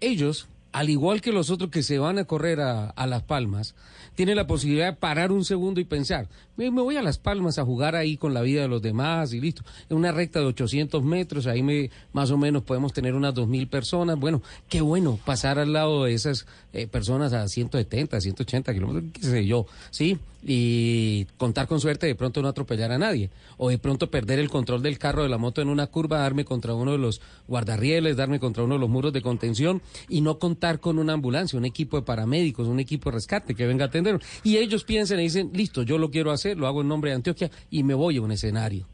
Ellos, 0.00 0.46
al 0.72 0.88
igual 0.88 1.20
que 1.20 1.32
los 1.32 1.50
otros 1.50 1.70
que 1.70 1.82
se 1.82 1.98
van 1.98 2.18
a 2.18 2.24
correr 2.24 2.60
a, 2.60 2.90
a 2.90 3.06
Las 3.06 3.24
Palmas, 3.24 3.74
tienen 4.16 4.36
la 4.36 4.46
posibilidad 4.46 4.86
de 4.86 4.96
parar 4.96 5.30
un 5.30 5.44
segundo 5.44 5.78
y 5.78 5.84
pensar, 5.84 6.26
me, 6.56 6.70
voy 6.70 6.96
a 6.96 7.02
Las 7.02 7.18
Palmas 7.18 7.58
a 7.58 7.64
jugar 7.64 7.94
ahí 7.94 8.16
con 8.16 8.32
la 8.32 8.40
vida 8.40 8.62
de 8.62 8.68
los 8.68 8.80
demás 8.80 9.32
y 9.34 9.40
listo. 9.40 9.62
En 9.90 9.96
una 9.98 10.10
recta 10.10 10.40
de 10.40 10.46
800 10.46 11.04
metros, 11.04 11.46
ahí 11.46 11.62
me, 11.62 11.90
más 12.12 12.30
o 12.30 12.38
menos 12.38 12.62
podemos 12.62 12.92
tener 12.92 13.14
unas 13.14 13.34
2.000 13.34 13.68
personas. 13.68 14.18
Bueno, 14.18 14.42
qué 14.68 14.80
bueno 14.80 15.18
pasar 15.24 15.58
al 15.58 15.72
lado 15.72 16.04
de 16.04 16.14
esas 16.14 16.46
eh, 16.72 16.86
personas 16.86 17.34
a 17.34 17.46
170, 17.46 18.20
180 18.20 18.72
kilómetros, 18.72 19.12
qué 19.12 19.22
sé 19.22 19.46
yo, 19.46 19.66
¿sí? 19.90 20.18
Y 20.48 21.26
contar 21.36 21.66
con 21.66 21.80
suerte 21.80 22.06
de 22.06 22.14
pronto 22.14 22.40
no 22.40 22.48
atropellar 22.48 22.92
a 22.92 22.98
nadie 22.98 23.30
o 23.56 23.70
de 23.70 23.78
pronto 23.78 24.10
perder 24.10 24.38
el 24.38 24.48
control 24.48 24.80
del 24.80 24.98
carro 24.98 25.24
de 25.24 25.28
la 25.28 25.38
moto 25.38 25.60
en 25.60 25.68
una 25.68 25.88
curva, 25.88 26.18
darme 26.18 26.44
contra 26.44 26.72
uno 26.72 26.92
de 26.92 26.98
los 26.98 27.20
guardarrieles, 27.48 28.16
darme 28.16 28.38
contra 28.38 28.62
uno 28.62 28.74
de 28.74 28.80
los 28.80 28.88
muros 28.88 29.12
de 29.12 29.22
contención 29.22 29.82
y 30.08 30.20
no 30.20 30.38
contar 30.38 30.78
con 30.78 30.98
una 31.00 31.14
ambulancia, 31.14 31.58
un 31.58 31.64
equipo 31.64 31.96
de 31.96 32.04
paramédicos, 32.04 32.68
un 32.68 32.78
equipo 32.78 33.10
de 33.10 33.16
rescate 33.16 33.54
que 33.56 33.66
venga 33.66 33.86
a 33.86 33.88
atender. 33.88 34.20
Y 34.44 34.58
ellos 34.58 34.84
piensan 34.84 35.18
y 35.18 35.24
dicen, 35.24 35.50
listo, 35.52 35.82
yo 35.82 35.98
lo 35.98 36.10
quiero 36.10 36.30
hacer, 36.30 36.56
lo 36.56 36.68
hago 36.68 36.82
en 36.82 36.88
nombre 36.88 37.10
de 37.10 37.16
Antioquia 37.16 37.50
y 37.70 37.82
me 37.82 37.94
voy 37.94 38.18
a 38.18 38.22
un 38.22 38.30
escenario. 38.30 38.86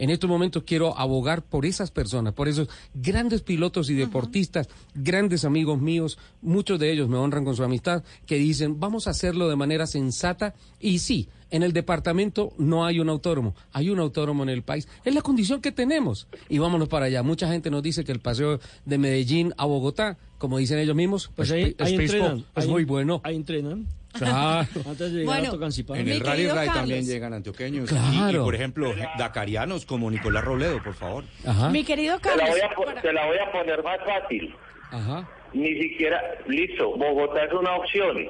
En 0.00 0.08
estos 0.10 0.28
momentos 0.30 0.62
quiero 0.66 0.98
abogar 0.98 1.42
por 1.42 1.66
esas 1.66 1.90
personas, 1.90 2.32
por 2.32 2.48
esos 2.48 2.68
grandes 2.94 3.42
pilotos 3.42 3.90
y 3.90 3.94
deportistas, 3.94 4.68
grandes 4.94 5.44
amigos 5.44 5.80
míos, 5.80 6.18
muchos 6.42 6.78
de 6.80 6.90
ellos 6.90 7.08
me 7.08 7.18
honran 7.18 7.44
con 7.44 7.54
su 7.54 7.62
amistad, 7.62 8.02
que 8.26 8.36
dicen, 8.36 8.80
vamos 8.80 9.06
a 9.06 9.10
hacerlo 9.10 9.48
de 9.50 9.56
manera 9.56 9.86
sensata 9.86 10.54
y 10.80 11.00
sí, 11.00 11.28
en 11.50 11.62
el 11.62 11.72
departamento 11.74 12.52
no 12.56 12.86
hay 12.86 12.98
un 12.98 13.10
autódromo, 13.10 13.54
hay 13.72 13.90
un 13.90 13.98
autódromo 14.00 14.42
en 14.42 14.48
el 14.48 14.62
país. 14.62 14.88
Es 15.04 15.14
la 15.14 15.20
condición 15.20 15.60
que 15.60 15.70
tenemos. 15.70 16.28
Y 16.48 16.58
vámonos 16.58 16.88
para 16.88 17.06
allá. 17.06 17.22
Mucha 17.22 17.48
gente 17.50 17.70
nos 17.70 17.82
dice 17.82 18.02
que 18.04 18.12
el 18.12 18.20
paseo 18.20 18.58
de 18.86 18.98
Medellín 18.98 19.52
a 19.58 19.66
Bogotá, 19.66 20.16
como 20.38 20.58
dicen 20.58 20.78
ellos 20.78 20.96
mismos, 20.96 21.30
Pues 21.36 21.48
es, 21.50 21.54
ahí, 21.54 21.74
es 21.76 21.86
ahí 21.86 21.98
Pisco, 21.98 22.16
entrenan. 22.16 22.38
es 22.56 22.64
ahí- 22.64 22.70
muy 22.70 22.84
bueno. 22.84 23.20
Ahí 23.24 23.36
entrenan. 23.36 23.86
Claro. 24.12 24.66
Antes 24.86 25.12
de 25.12 25.20
llegar 25.20 25.26
Bueno, 25.40 25.52
a. 25.64 25.98
En 25.98 26.08
el 26.08 26.20
Rally 26.20 26.46
Carlos. 26.46 26.74
también 26.74 27.04
llegan 27.06 27.32
antioqueños. 27.34 27.88
Claro. 27.88 28.30
Y, 28.30 28.34
y, 28.36 28.38
por 28.44 28.54
ejemplo, 28.54 28.92
dakarianos 29.18 29.86
como 29.86 30.10
Nicolás 30.10 30.44
Robledo, 30.44 30.82
por 30.82 30.94
favor. 30.94 31.24
Ajá. 31.46 31.68
Mi 31.70 31.84
querido 31.84 32.18
Te 32.18 32.30
la, 32.30 32.36
Carlos, 32.36 32.50
voy 32.50 32.60
a, 32.60 32.74
po- 32.74 32.84
para- 32.84 33.02
te 33.02 33.12
la 33.12 33.26
voy 33.26 33.38
a 33.38 33.52
poner 33.52 33.82
más 33.82 33.98
fácil. 34.04 34.54
Ajá. 34.90 35.28
Ni 35.52 35.80
siquiera, 35.82 36.20
listo, 36.46 36.96
Bogotá 36.96 37.44
es 37.44 37.52
una 37.52 37.76
opción. 37.76 38.28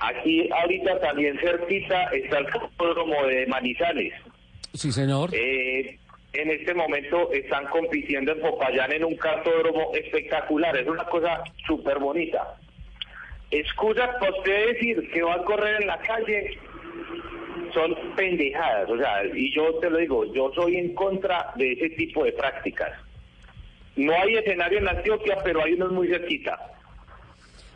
Aquí 0.00 0.48
ahorita 0.50 0.98
también 1.00 1.38
cerquita 1.40 2.04
está 2.04 2.38
el 2.38 2.46
cartódromo 2.46 3.26
de 3.26 3.46
Manizales. 3.46 4.14
Sí, 4.72 4.92
señor. 4.92 5.30
Eh, 5.34 5.98
en 6.32 6.50
este 6.50 6.72
momento 6.74 7.30
están 7.32 7.66
compitiendo 7.66 8.32
en 8.32 8.40
Popayán 8.40 8.92
en 8.92 9.04
un 9.04 9.16
cartódromo 9.16 9.90
espectacular. 9.94 10.74
Es 10.76 10.86
una 10.88 11.04
cosa 11.04 11.42
súper 11.66 11.98
bonita. 11.98 12.56
Excusas 13.50 14.10
para 14.20 14.32
usted 14.36 14.74
decir 14.74 15.10
que 15.12 15.22
va 15.22 15.34
a 15.34 15.44
correr 15.44 15.80
en 15.80 15.88
la 15.88 15.98
calle 15.98 16.58
son 17.74 17.94
pendejadas. 18.16 18.88
O 18.90 18.96
sea, 18.96 19.24
y 19.34 19.52
yo 19.54 19.74
te 19.76 19.90
lo 19.90 19.98
digo, 19.98 20.32
yo 20.32 20.52
soy 20.54 20.76
en 20.76 20.94
contra 20.94 21.52
de 21.56 21.72
ese 21.72 21.90
tipo 21.90 22.24
de 22.24 22.32
prácticas. 22.32 22.92
No 23.96 24.12
hay 24.12 24.36
escenario 24.36 24.78
en 24.78 24.88
Antioquia, 24.88 25.38
pero 25.42 25.62
hay 25.64 25.74
unos 25.74 25.92
muy 25.92 26.08
cerquita. 26.08 26.58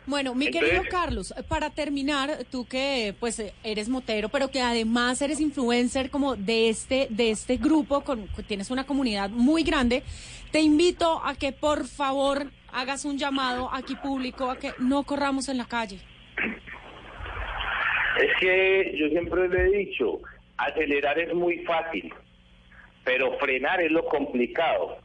Bueno, 0.07 0.35
mi 0.35 0.45
Entonces- 0.47 0.69
querido 0.71 0.89
Carlos, 0.89 1.33
para 1.47 1.71
terminar, 1.71 2.45
tú 2.51 2.65
que 2.65 3.15
pues 3.19 3.41
eres 3.63 3.89
motero, 3.89 4.29
pero 4.29 4.49
que 4.49 4.61
además 4.61 5.21
eres 5.21 5.39
influencer 5.39 6.11
como 6.11 6.35
de 6.35 6.69
este 6.69 7.07
de 7.09 7.31
este 7.31 7.57
grupo, 7.57 8.01
con, 8.01 8.27
tienes 8.47 8.69
una 8.69 8.85
comunidad 8.85 9.31
muy 9.31 9.63
grande, 9.63 10.03
te 10.51 10.61
invito 10.61 11.21
a 11.25 11.33
que 11.35 11.51
por 11.51 11.87
favor 11.87 12.51
hagas 12.75 13.05
un 13.05 13.17
llamado 13.17 13.69
aquí 13.73 13.95
público 13.95 14.51
a 14.51 14.57
que 14.57 14.73
no 14.79 15.03
corramos 15.03 15.47
en 15.47 15.57
la 15.57 15.65
calle. 15.65 15.99
Es 18.19 18.31
que 18.39 18.93
yo 18.97 19.07
siempre 19.09 19.47
le 19.47 19.61
he 19.61 19.77
dicho, 19.85 20.19
acelerar 20.57 21.17
es 21.17 21.33
muy 21.33 21.59
fácil, 21.59 22.13
pero 23.05 23.37
frenar 23.39 23.81
es 23.81 23.91
lo 23.91 24.05
complicado. 24.05 24.97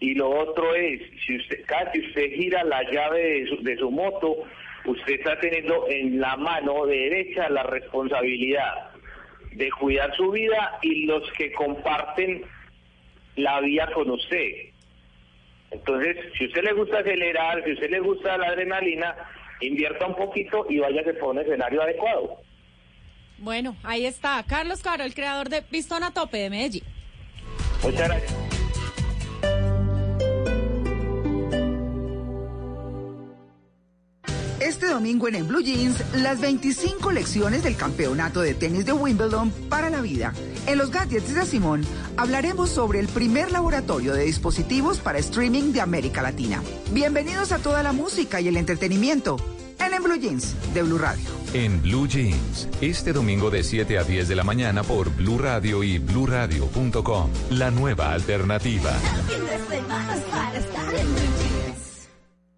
Y 0.00 0.14
lo 0.14 0.30
otro 0.30 0.74
es, 0.74 1.00
si 1.26 1.36
usted, 1.36 1.64
que 1.92 2.00
usted 2.00 2.32
gira 2.32 2.62
la 2.64 2.82
llave 2.90 3.40
de 3.40 3.46
su, 3.46 3.62
de 3.62 3.76
su 3.78 3.90
moto, 3.90 4.44
usted 4.84 5.14
está 5.14 5.38
teniendo 5.40 5.86
en 5.88 6.20
la 6.20 6.36
mano 6.36 6.84
derecha 6.86 7.48
la 7.48 7.62
responsabilidad 7.62 8.90
de 9.52 9.70
cuidar 9.70 10.14
su 10.16 10.30
vida 10.30 10.78
y 10.82 11.06
los 11.06 11.30
que 11.32 11.52
comparten 11.52 12.42
la 13.36 13.60
vía 13.60 13.88
con 13.94 14.10
usted. 14.10 14.71
Entonces, 15.72 16.16
si 16.36 16.44
a 16.44 16.46
usted 16.48 16.62
le 16.62 16.72
gusta 16.72 16.98
acelerar, 16.98 17.64
si 17.64 17.70
a 17.70 17.74
usted 17.74 17.90
le 17.90 18.00
gusta 18.00 18.36
la 18.36 18.48
adrenalina, 18.48 19.16
invierta 19.60 20.06
un 20.06 20.14
poquito 20.14 20.66
y 20.68 20.78
váyase 20.78 21.14
por 21.14 21.30
un 21.30 21.38
escenario 21.38 21.82
adecuado. 21.82 22.40
Bueno, 23.38 23.76
ahí 23.82 24.06
está 24.06 24.44
Carlos 24.46 24.82
Caro, 24.82 25.02
el 25.04 25.14
creador 25.14 25.48
de 25.48 25.62
Pistón 25.62 26.04
a 26.04 26.12
Tope 26.12 26.38
de 26.38 26.50
Medellín. 26.50 26.84
Muchas 27.82 28.08
gracias. 28.08 28.41
Este 34.72 34.86
domingo 34.86 35.28
en, 35.28 35.34
En 35.34 35.48
Blue 35.48 35.60
Jeans, 35.60 36.02
las 36.14 36.40
25 36.40 37.12
lecciones 37.12 37.62
del 37.62 37.76
campeonato 37.76 38.40
de 38.40 38.54
tenis 38.54 38.86
de 38.86 38.94
Wimbledon 38.94 39.50
para 39.68 39.90
la 39.90 40.00
vida. 40.00 40.32
En 40.66 40.78
los 40.78 40.90
gadgets 40.90 41.34
de 41.34 41.44
Simón 41.44 41.84
hablaremos 42.16 42.70
sobre 42.70 42.98
el 42.98 43.06
primer 43.08 43.52
laboratorio 43.52 44.14
de 44.14 44.24
dispositivos 44.24 44.98
para 44.98 45.18
streaming 45.18 45.72
de 45.72 45.82
América 45.82 46.22
Latina. 46.22 46.62
Bienvenidos 46.90 47.52
a 47.52 47.58
toda 47.58 47.82
la 47.82 47.92
música 47.92 48.40
y 48.40 48.48
el 48.48 48.56
entretenimiento 48.56 49.36
en 49.78 49.92
En 49.92 50.02
Blue 50.02 50.16
Jeans 50.16 50.54
de 50.72 50.82
Blue 50.82 50.96
Radio. 50.96 51.28
En 51.52 51.82
Blue 51.82 52.08
Jeans, 52.08 52.66
este 52.80 53.12
domingo 53.12 53.50
de 53.50 53.62
7 53.64 53.98
a 53.98 54.04
10 54.04 54.26
de 54.26 54.36
la 54.36 54.42
mañana 54.42 54.82
por 54.82 55.14
Blue 55.14 55.36
Radio 55.36 55.84
y 55.84 55.98
bluradio.com. 55.98 57.28
La 57.50 57.70
nueva 57.70 58.12
alternativa. 58.12 58.90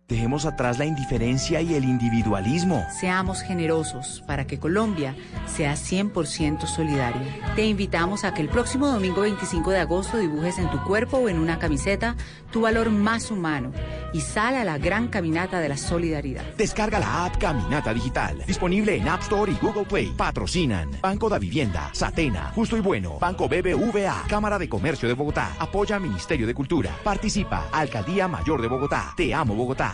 Dejemos 0.07 0.45
atrás 0.45 0.79
la 0.79 0.85
indiferencia 0.85 1.63
y 1.63 1.75
el 1.75 1.85
individualismo. 1.85 2.85
Seamos 3.01 3.41
generosos 3.41 4.23
para 4.27 4.47
que 4.47 4.59
Colombia 4.59 5.17
sea 5.47 5.77
100% 5.77 6.67
solidaria. 6.67 7.55
Te 7.57 7.65
invitamos 7.65 8.25
a 8.25 8.35
que 8.35 8.43
el 8.43 8.51
próximo 8.51 8.89
domingo 8.89 9.23
25 9.23 9.71
de 9.71 9.79
agosto 9.79 10.19
dibujes 10.19 10.59
en 10.59 10.71
tu 10.71 10.79
cuerpo 10.83 11.17
o 11.17 11.31
en 11.31 11.39
una 11.39 11.59
camiseta 11.59 12.17
tu 12.53 12.61
valor 12.61 12.91
más 12.91 13.31
humano 13.31 13.73
y 14.13 14.21
sal 14.21 14.57
a 14.57 14.65
la 14.65 14.77
gran 14.77 15.09
caminata 15.09 15.59
de 15.61 15.71
la 15.71 15.79
solidaridad. 15.79 16.45
Descarga 16.59 16.99
la 16.99 17.25
app 17.25 17.39
Caminata 17.39 17.95
Digital. 17.95 18.45
Disponible 18.47 18.97
en 18.97 19.09
App 19.09 19.23
Store 19.23 19.51
y 19.51 19.57
Google 19.57 19.87
Play. 19.87 20.13
Patrocinan 20.15 20.91
Banco 21.01 21.31
da 21.31 21.39
Vivienda, 21.39 21.89
Satena, 21.93 22.53
Justo 22.55 22.77
y 22.77 22.81
Bueno, 22.81 23.19
Banco 23.19 23.49
BBVA, 23.49 24.25
Cámara 24.29 24.59
de 24.59 24.69
Comercio 24.69 25.09
de 25.09 25.15
Bogotá. 25.15 25.57
Apoya 25.59 25.99
Ministerio 25.99 26.47
de 26.47 26.53
Cultura. 26.53 26.91
Participa 27.03 27.69
Alcaldía 27.73 28.29
Mayor 28.29 28.61
de 28.61 28.69
Bogotá. 28.69 29.15
Te 29.17 29.33
amo 29.33 29.55
Bogotá. 29.55 29.94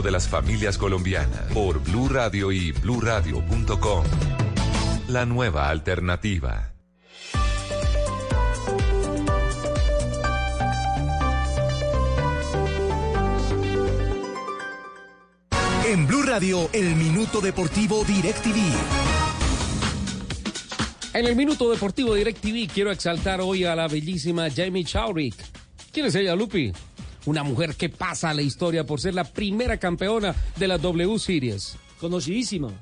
de 0.00 0.10
las 0.10 0.28
familias 0.28 0.78
colombianas 0.78 1.52
por 1.52 1.82
Blue 1.82 2.08
Radio 2.08 2.50
y 2.52 2.72
bluradio.com. 2.72 4.04
La 5.08 5.26
nueva 5.26 5.68
alternativa. 5.68 6.72
En 15.86 16.06
Blue 16.06 16.22
Radio, 16.22 16.70
el 16.72 16.96
minuto 16.96 17.40
deportivo 17.40 18.04
DirecTV. 18.04 19.12
En 21.14 21.26
el 21.26 21.36
Minuto 21.36 21.70
Deportivo 21.70 22.14
DirecTV 22.14 22.72
quiero 22.72 22.90
exaltar 22.90 23.42
hoy 23.42 23.64
a 23.64 23.76
la 23.76 23.86
bellísima 23.86 24.48
Jamie 24.48 24.84
Chowrick. 24.84 25.34
¿Quién 25.92 26.06
es 26.06 26.14
ella, 26.14 26.34
Lupi? 26.34 26.72
Una 27.24 27.42
mujer 27.42 27.74
que 27.76 27.88
pasa 27.88 28.30
a 28.30 28.34
la 28.34 28.42
historia 28.42 28.84
por 28.84 29.00
ser 29.00 29.14
la 29.14 29.24
primera 29.24 29.76
campeona 29.78 30.34
de 30.56 30.68
la 30.68 30.78
W 30.78 31.18
Series. 31.18 31.76
Conocidísima. 32.00 32.72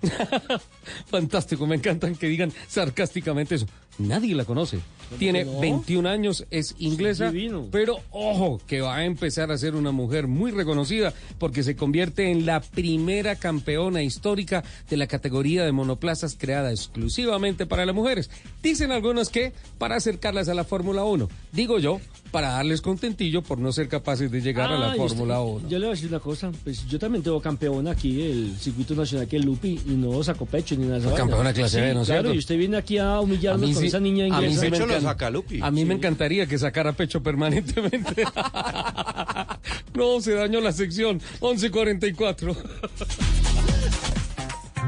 Fantástico, 1.06 1.66
me 1.66 1.76
encantan 1.76 2.14
que 2.14 2.26
digan 2.26 2.52
sarcásticamente 2.66 3.56
eso. 3.56 3.66
Nadie 3.98 4.34
la 4.34 4.46
conoce. 4.46 4.80
Tiene 5.18 5.40
que 5.40 5.50
no? 5.50 5.60
21 5.60 6.08
años, 6.08 6.46
es 6.50 6.74
inglesa, 6.78 7.30
divino. 7.30 7.66
pero 7.70 7.98
ojo, 8.10 8.60
que 8.66 8.80
va 8.80 8.96
a 8.96 9.04
empezar 9.04 9.50
a 9.50 9.58
ser 9.58 9.74
una 9.74 9.90
mujer 9.92 10.26
muy 10.28 10.50
reconocida 10.50 11.12
porque 11.38 11.62
se 11.62 11.76
convierte 11.76 12.30
en 12.30 12.46
la 12.46 12.60
primera 12.60 13.36
campeona 13.36 14.02
histórica 14.02 14.62
de 14.88 14.96
la 14.96 15.06
categoría 15.06 15.64
de 15.64 15.72
monoplazas 15.72 16.36
creada 16.38 16.70
exclusivamente 16.70 17.66
para 17.66 17.86
las 17.86 17.94
mujeres. 17.94 18.30
Dicen 18.62 18.92
algunos 18.92 19.30
que 19.30 19.52
para 19.78 19.96
acercarlas 19.96 20.48
a 20.48 20.54
la 20.54 20.64
Fórmula 20.64 21.04
1. 21.04 21.28
Digo 21.52 21.78
yo, 21.78 22.00
para 22.30 22.50
darles 22.50 22.80
contentillo 22.80 23.42
por 23.42 23.58
no 23.58 23.72
ser 23.72 23.88
capaces 23.88 24.30
de 24.30 24.40
llegar 24.40 24.70
a 24.70 24.78
la 24.78 24.92
Ah, 24.92 24.94
Fórmula 24.96 25.40
usted- 25.40 25.64
1. 25.64 25.68
Yo 25.68 25.78
le 25.78 25.86
voy 25.86 25.92
a 25.92 25.96
decir 25.96 26.08
una 26.08 26.20
cosa, 26.20 26.52
pues 26.62 26.86
yo 26.86 26.98
también 26.98 27.24
tengo 27.24 27.40
campeona 27.40 27.90
aquí, 27.92 28.22
el 28.22 28.56
circuito 28.58 28.94
nacional 28.94 29.26
que 29.26 29.36
es 29.38 29.44
Lupi, 29.44 29.80
y 29.86 29.90
no 29.92 30.22
sacó 30.22 30.46
pecho 30.46 30.76
ni 30.76 30.84
nada. 30.86 30.98
vaina. 31.00 31.14
campeona 31.16 31.52
clase 31.52 31.76
Sí, 31.78 31.82
B, 31.82 31.94
¿no 31.94 32.02
es 32.02 32.06
Claro, 32.06 32.22
cierto? 32.22 32.34
y 32.34 32.38
usted 32.38 32.56
viene 32.58 32.76
aquí 32.76 32.98
a 32.98 33.20
humillarnos 33.20 33.70
con 33.70 33.80
sí- 33.82 33.86
esa 33.88 34.00
niña 34.00 34.26
a 34.26 34.40
mí 34.40 34.46
inglesa. 34.46 34.60
sí 34.60 34.66
me 34.66 34.70
Pecho 34.72 34.86
lo 35.00 35.08
encanta- 35.10 35.24
saca 35.26 35.30
Lupi. 35.30 35.60
A 35.62 35.70
mí 35.70 35.84
me 35.84 35.94
encantaría 35.94 36.46
que 36.46 36.58
sacara 36.58 36.92
pecho 36.92 37.22
permanentemente. 37.22 38.24
no, 39.94 40.20
se 40.20 40.34
dañó 40.34 40.60
la 40.60 40.72
sección. 40.72 41.20
11.44. 41.40 42.56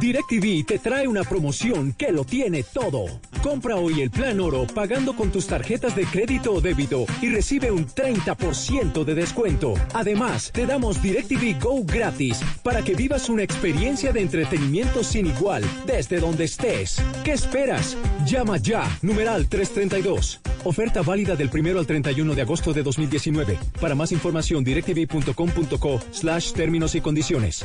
DirecTV 0.03 0.67
te 0.67 0.81
trae 0.81 1.07
una 1.07 1.23
promoción 1.23 1.93
que 1.93 2.11
lo 2.11 2.25
tiene 2.25 2.65
todo. 2.65 3.05
Compra 3.41 3.77
hoy 3.77 4.01
el 4.01 4.11
plan 4.11 4.41
oro 4.41 4.67
pagando 4.67 5.15
con 5.15 5.31
tus 5.31 5.47
tarjetas 5.47 5.95
de 5.95 6.07
crédito 6.07 6.55
o 6.55 6.61
débito 6.61 7.07
y 7.21 7.29
recibe 7.29 7.71
un 7.71 7.87
30% 7.87 9.05
de 9.05 9.15
descuento. 9.15 9.75
Además, 9.95 10.51
te 10.53 10.67
damos 10.67 11.01
DirecTV 11.01 11.63
Go 11.63 11.85
gratis 11.85 12.41
para 12.65 12.83
que 12.83 12.97
vivas 12.97 13.29
una 13.29 13.45
experiencia 13.45 14.13
de 14.13 14.23
entretenimiento 14.23 15.05
sin 15.05 15.27
igual 15.27 15.63
desde 15.87 16.19
donde 16.19 16.47
estés. 16.47 17.01
¿Qué 17.23 17.31
esperas? 17.31 17.97
Llama 18.27 18.57
ya, 18.57 18.83
numeral 19.03 19.49
332. 19.49 20.41
Oferta 20.65 21.03
válida 21.03 21.37
del 21.37 21.49
1 21.49 21.79
al 21.79 21.87
31 21.87 22.35
de 22.35 22.43
agosto 22.43 22.73
de 22.73 22.83
2019. 22.83 23.57
Para 23.81 23.95
más 23.95 24.11
información, 24.11 24.65
directv.com.co 24.65 26.01
slash 26.11 26.55
términos 26.55 26.97
y 26.97 27.01
condiciones. 27.01 27.65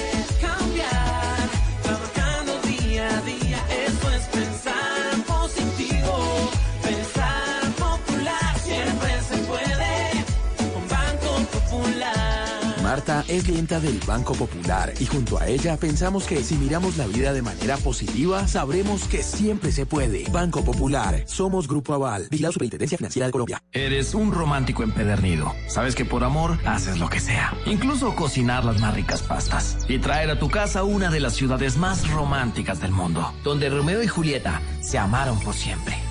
Marta 12.91 13.23
es 13.29 13.45
clienta 13.45 13.79
del 13.79 13.97
Banco 14.05 14.33
Popular 14.33 14.93
y 14.99 15.05
junto 15.05 15.39
a 15.39 15.47
ella 15.47 15.77
pensamos 15.77 16.25
que 16.25 16.43
si 16.43 16.55
miramos 16.55 16.97
la 16.97 17.07
vida 17.07 17.31
de 17.31 17.41
manera 17.41 17.77
positiva, 17.77 18.49
sabremos 18.49 19.05
que 19.05 19.23
siempre 19.23 19.71
se 19.71 19.85
puede. 19.85 20.25
Banco 20.29 20.61
Popular, 20.65 21.23
somos 21.25 21.69
Grupo 21.69 21.93
Aval, 21.93 22.27
la 22.31 22.51
Superintendencia 22.51 22.97
Financiera 22.97 23.27
de 23.27 23.31
Colombia. 23.31 23.63
Eres 23.71 24.13
un 24.13 24.33
romántico 24.33 24.83
empedernido. 24.83 25.55
Sabes 25.69 25.95
que 25.95 26.03
por 26.03 26.25
amor 26.25 26.59
haces 26.65 26.99
lo 26.99 27.07
que 27.07 27.21
sea. 27.21 27.53
Incluso 27.65 28.13
cocinar 28.13 28.65
las 28.65 28.81
más 28.81 28.93
ricas 28.93 29.21
pastas. 29.21 29.77
Y 29.87 29.99
traer 29.99 30.29
a 30.29 30.37
tu 30.37 30.49
casa 30.49 30.83
una 30.83 31.09
de 31.09 31.21
las 31.21 31.33
ciudades 31.33 31.77
más 31.77 32.11
románticas 32.11 32.81
del 32.81 32.91
mundo. 32.91 33.33
Donde 33.45 33.69
Romeo 33.69 34.03
y 34.03 34.07
Julieta 34.07 34.61
se 34.81 34.97
amaron 34.97 35.39
por 35.39 35.53
siempre. 35.53 36.10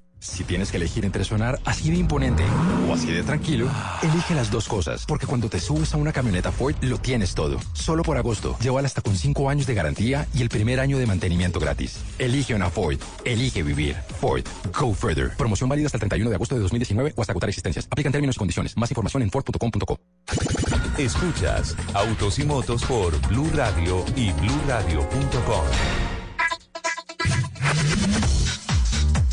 Si 0.21 0.43
tienes 0.43 0.69
que 0.69 0.77
elegir 0.77 1.03
entre 1.03 1.23
sonar 1.23 1.59
así 1.65 1.89
de 1.89 1.97
imponente 1.97 2.43
o 2.87 2.93
así 2.93 3.07
de 3.07 3.23
tranquilo, 3.23 3.67
elige 4.03 4.35
las 4.35 4.51
dos 4.51 4.67
cosas, 4.67 5.03
porque 5.07 5.25
cuando 5.25 5.49
te 5.49 5.59
subes 5.59 5.95
a 5.95 5.97
una 5.97 6.13
camioneta 6.13 6.51
Ford 6.51 6.75
lo 6.81 6.99
tienes 6.99 7.33
todo. 7.33 7.57
Solo 7.73 8.03
por 8.03 8.17
agosto, 8.17 8.55
llévala 8.61 8.85
hasta 8.85 9.01
con 9.01 9.17
5 9.17 9.49
años 9.49 9.65
de 9.65 9.73
garantía 9.73 10.27
y 10.35 10.43
el 10.43 10.49
primer 10.49 10.79
año 10.79 10.99
de 10.99 11.07
mantenimiento 11.07 11.59
gratis. 11.59 11.97
Elige 12.19 12.53
una 12.53 12.69
Ford, 12.69 12.99
elige 13.25 13.63
vivir. 13.63 13.95
Ford, 14.19 14.43
go 14.79 14.93
further. 14.93 15.31
Promoción 15.35 15.67
válida 15.67 15.87
hasta 15.87 15.97
el 15.97 16.01
31 16.01 16.29
de 16.29 16.35
agosto 16.35 16.53
de 16.53 16.61
2019 16.61 17.13
o 17.15 17.21
hasta 17.21 17.33
agotar 17.33 17.49
existencias. 17.49 17.87
Aplican 17.89 18.11
términos 18.11 18.35
y 18.35 18.39
condiciones. 18.39 18.77
Más 18.77 18.91
información 18.91 19.23
en 19.23 19.31
Ford.com.co. 19.31 19.99
Escuchas 20.99 21.75
Autos 21.95 22.37
y 22.37 22.43
Motos 22.43 22.83
por 22.83 23.19
Blue 23.27 23.49
Radio 23.55 24.05
y 24.15 24.31
bluradio.com. 24.33 25.65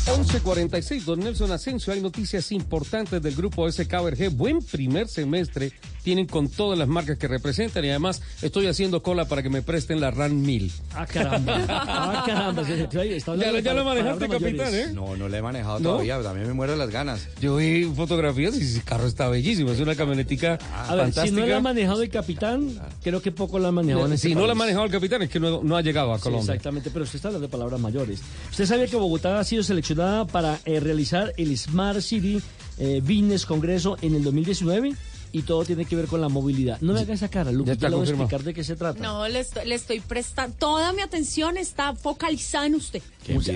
11.46, 0.09 1.03
don 1.03 1.19
Nelson 1.19 1.51
Asensio, 1.51 1.93
hay 1.93 2.01
noticias 2.01 2.51
importantes 2.51 3.21
del 3.21 3.35
grupo 3.35 3.71
SKBRG. 3.71 4.31
Buen 4.31 4.59
primer 4.59 5.07
semestre 5.07 5.71
tienen 6.09 6.25
con 6.25 6.49
todas 6.49 6.75
las 6.79 6.87
marcas 6.87 7.19
que 7.19 7.27
representan 7.27 7.85
y 7.85 7.89
además 7.89 8.23
estoy 8.41 8.65
haciendo 8.65 9.03
cola 9.03 9.25
para 9.25 9.43
que 9.43 9.49
me 9.51 9.61
presten 9.61 10.01
la 10.01 10.09
RAN 10.09 10.41
1000. 10.41 10.71
Ah, 10.95 11.05
caramba. 11.05 11.63
Ah, 11.69 12.23
caramba. 12.25 12.63
está 12.63 13.35
Ya, 13.35 13.51
de 13.51 13.61
ya 13.61 13.73
lo 13.75 13.81
pal- 13.81 13.85
manejaste, 13.85 14.27
capitán, 14.27 14.57
mayores. 14.71 14.87
¿eh? 14.89 14.91
No, 14.91 15.15
no 15.15 15.29
la 15.29 15.37
he 15.37 15.41
manejado 15.43 15.77
¿No? 15.79 15.89
todavía, 15.91 16.19
también 16.23 16.47
me 16.47 16.53
muero 16.53 16.75
las 16.75 16.89
ganas. 16.89 17.27
Yo 17.39 17.57
vi 17.57 17.83
fotografías 17.95 18.57
y 18.57 18.63
ese 18.63 18.81
carro 18.81 19.05
está 19.05 19.29
bellísimo, 19.29 19.71
es 19.71 19.79
una 19.81 19.93
camionetica 19.93 20.57
A 20.87 20.95
ver, 20.95 21.03
fantástica. 21.03 21.27
si 21.27 21.31
no 21.31 21.45
la 21.45 21.57
ha 21.57 21.61
manejado 21.61 22.01
el 22.01 22.09
capitán, 22.09 22.79
creo 23.03 23.21
que 23.21 23.31
poco 23.31 23.59
la 23.59 23.67
ha 23.67 23.71
manejado 23.71 24.07
en 24.07 24.13
este 24.13 24.29
si 24.29 24.33
no 24.33 24.47
la 24.47 24.53
ha 24.53 24.55
manejado 24.55 24.85
el 24.85 24.91
capitán 24.91 25.21
es 25.21 25.29
que 25.29 25.39
no, 25.39 25.61
no 25.61 25.77
ha 25.77 25.83
llegado 25.83 26.11
a 26.11 26.17
Sí, 26.17 26.23
Colombia. 26.23 26.53
exactamente, 26.55 26.89
pero 26.91 27.03
usted 27.05 27.17
está 27.17 27.27
hablando 27.27 27.45
de 27.47 27.51
palabras 27.51 27.79
mayores. 27.79 28.19
¿Usted 28.49 28.65
sabía 28.65 28.87
que 28.87 28.95
Bogotá 28.95 29.39
ha 29.39 29.43
sido 29.43 29.61
seleccionada 29.61 30.25
para 30.25 30.57
eh, 30.65 30.79
realizar 30.79 31.33
el 31.37 31.55
Smart 31.55 31.99
City 32.01 32.41
eh, 32.79 32.99
Business 33.01 33.45
Congreso 33.45 33.95
en 34.01 34.15
el 34.15 34.23
2019? 34.23 34.95
Y 35.31 35.43
todo 35.43 35.63
tiene 35.65 35.85
que 35.85 35.95
ver 35.95 36.07
con 36.07 36.21
la 36.21 36.29
movilidad. 36.29 36.79
No 36.81 36.93
me 36.93 37.01
haga 37.01 37.13
esa 37.13 37.29
cara, 37.29 37.51
Lucas, 37.51 37.73
está 37.73 37.83
ya 37.83 37.89
le 37.89 37.95
voy 37.97 38.07
a 38.07 38.09
explicar 38.09 38.43
de 38.43 38.53
qué 38.53 38.63
se 38.63 38.75
trata. 38.75 38.99
No, 39.01 39.27
le 39.27 39.39
estoy, 39.39 39.67
le 39.67 39.75
estoy 39.75 39.99
prestando. 39.99 40.55
Toda 40.57 40.91
mi 40.93 41.01
atención 41.01 41.57
está 41.57 41.95
focalizada 41.95 42.65
en 42.65 42.75
usted. 42.75 43.01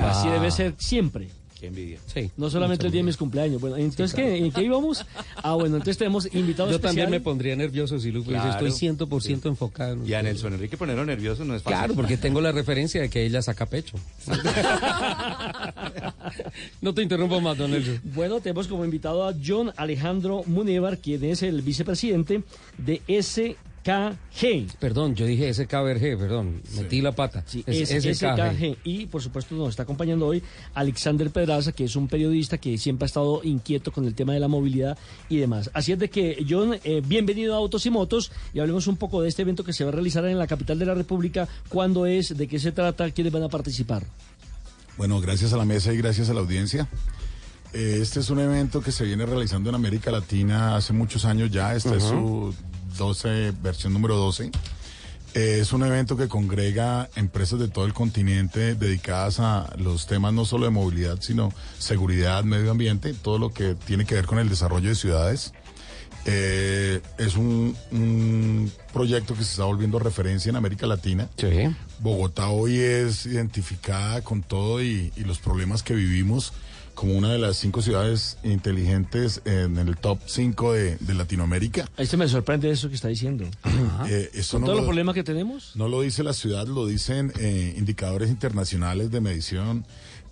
Así 0.02 0.30
debe 0.30 0.52
ser 0.52 0.76
siempre. 0.78 1.30
Qué 1.64 1.68
envidia. 1.68 1.98
Sí. 2.14 2.30
No 2.36 2.50
solamente 2.50 2.86
el 2.88 2.92
día 2.92 3.00
de 3.00 3.06
mis 3.06 3.16
cumpleaños. 3.16 3.62
Bueno, 3.62 3.78
entonces, 3.78 4.14
¿qué, 4.14 4.36
¿en 4.38 4.52
qué 4.52 4.64
íbamos? 4.64 5.06
Ah, 5.38 5.54
bueno, 5.54 5.78
entonces 5.78 5.98
tenemos 5.98 6.26
invitado 6.36 6.68
Yo 6.68 6.76
especial. 6.76 7.06
también 7.06 7.10
me 7.10 7.22
pondría 7.22 7.56
nervioso 7.56 7.98
si 8.02 8.12
Lupe 8.12 8.32
dice, 8.34 8.42
Claro. 8.42 8.68
estoy 8.68 8.90
100% 8.90 9.46
enfocado. 9.48 9.94
en 9.94 10.00
Y 10.00 10.02
a 10.02 10.04
ustedes". 10.18 10.24
Nelson 10.26 10.54
Enrique 10.56 10.76
ponerlo 10.76 11.06
nervioso 11.06 11.46
no 11.46 11.56
es 11.56 11.64
fácil. 11.64 11.78
Claro, 11.78 11.94
porque 11.94 12.18
tengo 12.18 12.42
la 12.42 12.52
referencia 12.52 13.00
de 13.00 13.10
que 13.10 13.26
ella 13.26 13.42
saca 13.42 13.66
pecho. 13.66 13.96
no 16.82 16.94
te 16.94 17.02
interrumpo 17.02 17.40
más, 17.40 17.58
don 17.58 17.72
Nelson. 17.72 18.02
Bueno, 18.14 18.42
tenemos 18.42 18.68
como 18.68 18.84
invitado 18.84 19.26
a 19.26 19.34
John 19.42 19.72
Alejandro 19.78 20.44
Munevar, 20.46 20.98
quien 20.98 21.24
es 21.24 21.44
el 21.44 21.62
vicepresidente 21.62 22.44
de 22.78 23.02
SKG. 23.84 24.78
Perdón, 24.80 25.16
yo 25.16 25.26
dije 25.26 25.54
SKBRG, 25.54 26.18
perdón, 26.18 26.62
metí 26.76 27.02
la 27.02 27.12
pata. 27.12 27.44
Sí, 27.46 27.64
Es 27.68 27.92
es 27.92 28.18
SKG. 28.18 28.36
SKG. 28.56 28.78
Y 28.84 29.06
por 29.08 29.22
supuesto 29.22 29.56
nos 29.56 29.70
está 29.72 29.84
acompañando 29.84 30.28
hoy 30.28 30.42
Alexander 30.74 31.30
Pedraza, 31.30 31.72
que 31.74 31.84
es 31.86 31.96
un 31.96 32.08
periodista 32.08 32.58
que 32.58 32.78
siempre 32.78 33.06
ha 33.06 33.08
estado 33.08 33.42
inquieto 33.44 33.92
con 33.92 34.06
el 34.06 34.16
tema 34.16 34.34
de 34.34 34.40
la 34.40 34.48
movilidad 34.48 34.98
y 35.30 35.38
demás. 35.38 35.70
Así 35.74 35.92
es 35.92 36.00
de 36.00 36.10
que, 36.10 36.46
John, 36.50 36.76
eh, 36.84 37.02
bienvenido 37.06 37.54
a 37.54 37.58
Autos 37.58 37.86
y 37.86 37.90
Motos 37.90 38.32
y 38.54 38.60
hablemos 38.60 38.88
un 38.88 38.98
poco 38.98 39.22
de 39.22 39.30
este 39.30 39.42
evento 39.42 39.64
que 39.64 39.74
se 39.74 39.84
va 39.84 39.90
a 39.90 39.94
realizar 39.94 40.26
en 40.26 40.40
la 40.40 40.48
capital 40.48 40.80
de 40.80 40.86
la 40.86 40.94
República. 40.94 41.48
¿Cuándo 41.70 42.06
es? 42.06 42.38
¿De 42.38 42.48
qué 42.48 42.60
se 42.60 42.72
trata? 42.72 43.12
¿Quiénes 43.12 43.34
van 43.34 43.44
a 43.44 43.50
participar? 43.50 44.04
Bueno, 44.98 45.20
gracias 45.20 45.54
a 45.54 45.58
la 45.58 45.66
mesa 45.66 45.92
y 45.94 45.98
gracias 45.98 46.30
a 46.30 46.34
la 46.34 46.40
audiencia. 46.42 46.88
Eh, 47.74 47.98
Este 48.02 48.20
es 48.20 48.30
un 48.30 48.40
evento 48.40 48.82
que 48.82 48.92
se 48.92 49.04
viene 49.04 49.26
realizando 49.26 49.70
en 49.70 49.76
América 49.76 50.12
Latina 50.12 50.76
hace 50.76 50.94
muchos 50.94 51.26
años 51.26 51.50
ya. 51.52 51.76
Esta 51.76 51.96
es 51.96 52.04
su 52.04 52.54
12, 52.98 53.54
versión 53.62 53.94
número 53.94 54.16
12. 54.16 54.52
Eh, 55.36 55.58
es 55.62 55.74
un 55.74 55.84
evento 55.84 56.16
que 56.16 56.28
congrega 56.28 57.10
empresas 57.16 57.60
de 57.60 57.68
todo 57.68 57.86
el 57.86 57.94
continente 57.94 58.76
dedicadas 58.76 59.40
a 59.40 59.74
los 59.78 60.06
temas 60.06 60.32
no 60.32 60.46
solo 60.46 60.66
de 60.66 60.72
movilidad, 60.72 61.20
sino 61.22 61.52
seguridad, 61.80 62.44
medio 62.44 62.70
ambiente, 62.70 63.14
todo 63.14 63.40
lo 63.40 63.52
que 63.52 63.74
tiene 63.74 64.06
que 64.06 64.14
ver 64.14 64.28
con 64.28 64.38
el 64.38 64.48
desarrollo 64.48 64.90
de 64.90 64.96
ciudades. 64.96 65.54
Eh, 66.26 67.02
es 67.18 67.36
un, 67.36 67.76
un 67.92 68.72
proyecto 68.94 69.34
que 69.34 69.44
se 69.44 69.52
está 69.52 69.64
volviendo 69.66 69.98
referencia 69.98 70.52
en 70.52 70.56
América 70.56 70.86
Latina. 70.86 71.28
Bogotá 72.00 72.50
hoy 72.50 72.78
es 72.78 73.26
identificada 73.26 74.22
con 74.22 74.44
todo 74.44 74.84
y, 74.84 75.12
y 75.16 75.22
los 75.22 75.40
problemas 75.40 75.82
que 75.82 75.96
vivimos 75.96 76.54
como 76.94 77.14
una 77.18 77.32
de 77.32 77.40
las 77.40 77.58
cinco 77.58 77.82
ciudades 77.82 78.38
inteligentes 78.44 79.42
en 79.46 79.78
el 79.78 79.98
top 79.98 80.20
5 80.26 80.74
de, 80.74 80.98
de 80.98 81.14
Latinoamérica. 81.14 81.90
Ahí 81.98 82.06
se 82.06 82.18
me 82.18 82.28
sorprende 82.28 82.70
eso 82.70 82.90
que 82.90 82.96
está 82.96 83.08
diciendo. 83.08 83.46
Eh, 84.08 84.30
eso 84.34 84.58
¿Con 84.58 84.62
no 84.62 84.66
todos 84.68 84.76
lo- 84.78 84.82
los 84.82 84.88
problemas 84.88 85.16
que 85.16 85.24
tenemos? 85.24 85.72
no 85.76 85.88
lo 85.88 86.02
dice 86.02 86.24
la 86.24 86.34
ciudad, 86.34 86.68
lo 86.68 86.86
dicen 86.86 87.32
eh, 87.40 87.74
indicadores 87.78 88.30
internacionales 88.30 89.12
de 89.12 89.22
medición. 89.22 89.86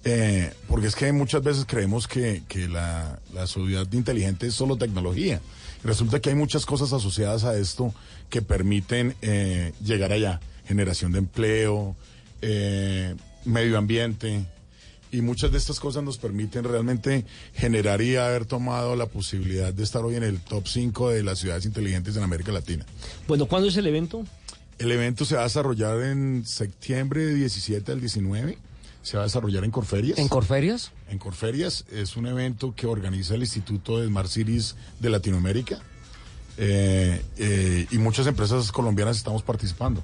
eh, 0.04 0.52
porque 0.68 0.88
es 0.88 0.96
que 0.96 1.12
muchas 1.14 1.44
veces 1.44 1.66
creemos 1.68 2.08
que, 2.08 2.42
que 2.48 2.68
la, 2.68 3.20
la 3.34 3.46
ciudad 3.48 3.86
inteligente 3.94 4.48
es 4.48 4.54
solo 4.56 4.76
tecnología. 4.78 5.42
Resulta 5.84 6.20
que 6.20 6.30
hay 6.30 6.36
muchas 6.36 6.66
cosas 6.66 6.92
asociadas 6.94 7.44
a 7.44 7.56
esto 7.58 7.94
que 8.30 8.42
permiten 8.42 9.16
eh, 9.22 9.74
llegar 9.84 10.12
allá. 10.12 10.40
Generación 10.68 11.12
de 11.12 11.20
empleo, 11.20 11.96
eh, 12.42 13.16
medio 13.46 13.78
ambiente. 13.78 14.46
Y 15.12 15.22
muchas 15.22 15.52
de 15.52 15.58
estas 15.58 15.80
cosas 15.80 16.04
nos 16.04 16.18
permiten 16.18 16.64
realmente 16.64 17.26
generar 17.54 18.02
y 18.02 18.16
haber 18.16 18.46
tomado 18.46 18.96
la 18.96 19.08
posibilidad 19.08 19.74
de 19.74 19.84
estar 19.84 20.04
hoy 20.04 20.16
en 20.16 20.24
el 20.24 20.40
top 20.40 20.68
5 20.68 21.10
de 21.10 21.24
las 21.24 21.40
ciudades 21.40 21.66
inteligentes 21.66 22.16
en 22.16 22.24
América 22.24 22.52
Latina. 22.52 22.86
Bueno, 23.28 23.46
¿cuándo 23.46 23.68
es 23.68 23.76
el 23.76 23.88
evento? 23.88 24.26
El 24.80 24.92
evento 24.92 25.26
se 25.26 25.36
va 25.36 25.42
a 25.42 25.44
desarrollar 25.44 26.02
en 26.02 26.44
septiembre 26.46 27.26
de 27.26 27.36
17 27.36 27.92
al 27.92 28.00
19. 28.00 28.58
Se 29.04 29.18
va 29.18 29.24
a 29.24 29.26
desarrollar 29.26 29.64
en 29.64 29.72
Corferias. 29.72 30.18
¿En 30.18 30.28
Corferias? 30.28 30.92
En 31.10 31.18
Corferias. 31.18 31.86
Es 31.92 32.16
un 32.16 32.28
evento 32.28 32.74
que 32.76 32.88
organiza 32.88 33.36
el 33.36 33.42
Instituto 33.42 34.00
de 34.00 34.08
Smart 34.08 34.30
Cities 34.30 34.76
de 35.00 35.10
Latinoamérica. 35.10 35.80
Eh, 36.58 37.22
eh, 37.38 37.88
y 37.92 37.98
muchas 37.98 38.28
empresas 38.28 38.72
colombianas 38.72 39.18
estamos 39.18 39.44
participando. 39.44 40.04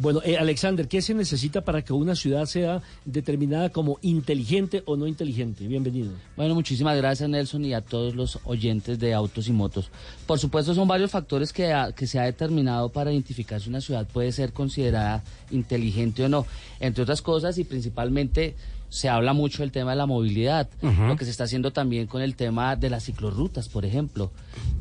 Bueno, 0.00 0.20
eh, 0.24 0.36
Alexander, 0.38 0.86
¿qué 0.86 1.02
se 1.02 1.12
necesita 1.12 1.62
para 1.62 1.82
que 1.82 1.92
una 1.92 2.14
ciudad 2.14 2.46
sea 2.46 2.80
determinada 3.04 3.70
como 3.70 3.98
inteligente 4.00 4.84
o 4.86 4.96
no 4.96 5.08
inteligente? 5.08 5.66
Bienvenido. 5.66 6.12
Bueno, 6.36 6.54
muchísimas 6.54 6.96
gracias 6.96 7.28
Nelson 7.28 7.64
y 7.64 7.74
a 7.74 7.80
todos 7.80 8.14
los 8.14 8.38
oyentes 8.44 9.00
de 9.00 9.12
Autos 9.12 9.48
y 9.48 9.52
Motos. 9.52 9.90
Por 10.24 10.38
supuesto, 10.38 10.72
son 10.72 10.86
varios 10.86 11.10
factores 11.10 11.52
que, 11.52 11.72
ha- 11.72 11.90
que 11.90 12.06
se 12.06 12.20
ha 12.20 12.22
determinado 12.22 12.90
para 12.90 13.10
identificar 13.12 13.60
si 13.60 13.70
una 13.70 13.80
ciudad 13.80 14.06
puede 14.06 14.30
ser 14.30 14.52
considerada 14.52 15.24
inteligente 15.50 16.24
o 16.24 16.28
no. 16.28 16.46
Entre 16.78 17.02
otras 17.02 17.20
cosas 17.20 17.58
y 17.58 17.64
principalmente 17.64 18.54
se 18.90 19.08
habla 19.08 19.32
mucho 19.32 19.62
del 19.64 19.72
tema 19.72 19.90
de 19.90 19.96
la 19.96 20.06
movilidad, 20.06 20.68
lo 20.80 21.16
que 21.16 21.24
se 21.24 21.30
está 21.32 21.44
haciendo 21.44 21.72
también 21.72 22.06
con 22.06 22.22
el 22.22 22.36
tema 22.36 22.74
de 22.76 22.88
las 22.88 23.02
ciclorrutas, 23.04 23.68
por 23.68 23.84
ejemplo. 23.84 24.30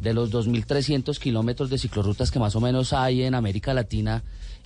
De 0.01 0.13
los 0.13 0.31
2.300 0.31 1.17
kilómetros 1.17 1.69
de 1.71 1.77
ciclorrutas 1.79 2.29
que 2.29 2.37
más 2.39 2.55
o 2.55 2.61
menos 2.61 2.93
hay 2.93 3.23
en 3.23 3.33
América 3.35 3.73
Latina, 3.73 4.23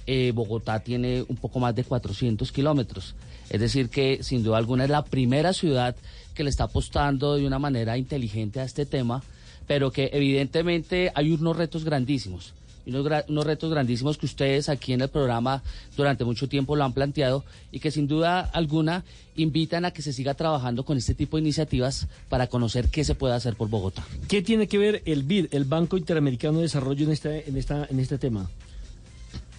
eh, 0.08 0.32
Bogotá 0.34 0.80
tiene 0.80 1.24
un 1.28 1.36
poco 1.36 1.60
más 1.60 1.76
de 1.76 1.84
400 1.84 2.52
kilómetros. 2.52 3.16
Es 3.50 3.60
decir, 3.60 3.90
que 3.90 4.24
sin 4.24 4.44
duda 4.44 4.58
alguna 4.58 4.86
es 4.86 4.90
la 4.90 5.04
primera 5.04 5.54
ciudad 5.54 5.96
que 6.34 6.44
le 6.44 6.50
está 6.50 6.66
apostando 6.66 7.36
de 7.36 7.46
una 7.46 7.60
manera 7.60 7.98
inteligente 7.98 8.60
a 8.60 8.64
este 8.64 8.86
tema, 8.86 9.24
pero 9.68 9.92
que 9.92 10.10
evidentemente 10.14 11.12
hay 11.16 11.32
unos 11.32 11.58
retos 11.58 11.84
grandísimos. 11.84 12.54
Unos, 12.86 13.06
unos 13.28 13.46
retos 13.46 13.70
grandísimos 13.70 14.18
que 14.18 14.26
ustedes 14.26 14.68
aquí 14.68 14.94
en 14.94 15.02
el 15.02 15.10
programa 15.10 15.62
durante 15.96 16.26
mucho 16.26 16.50
tiempo 16.50 16.76
lo 16.76 16.84
han 16.84 16.94
planteado 16.94 17.44
y 17.72 17.80
que 17.80 17.92
sin 17.92 18.08
duda 18.08 18.40
alguna 18.40 19.04
invitan 19.36 19.86
a 19.86 19.92
que 19.92 20.02
se 20.02 20.14
siga 20.14 20.34
trabajando 20.34 20.84
con 20.84 20.98
este 20.98 21.14
tipo 21.14 21.38
de 21.38 21.42
iniciativas 21.42 22.08
para 22.28 22.48
conocer 22.48 22.90
qué 22.90 23.04
se 23.04 23.16
puede 23.16 23.36
hacer 23.36 23.56
por 23.56 23.70
Bogotá. 23.70 24.04
¿Qué 24.28 24.42
tiene 24.42 24.68
que 24.68 24.78
ver 24.78 25.04
el 25.06 25.24
BID, 25.24 25.48
el 25.52 25.66
Banco 25.66 25.98
Interamericano 25.98 26.58
de 26.58 26.64
Desarrollo, 26.64 27.06
en 27.06 27.12
este, 27.12 27.50
en 27.50 27.58
esta, 27.58 27.86
en 27.90 28.00
este 28.00 28.18
tema? 28.18 28.50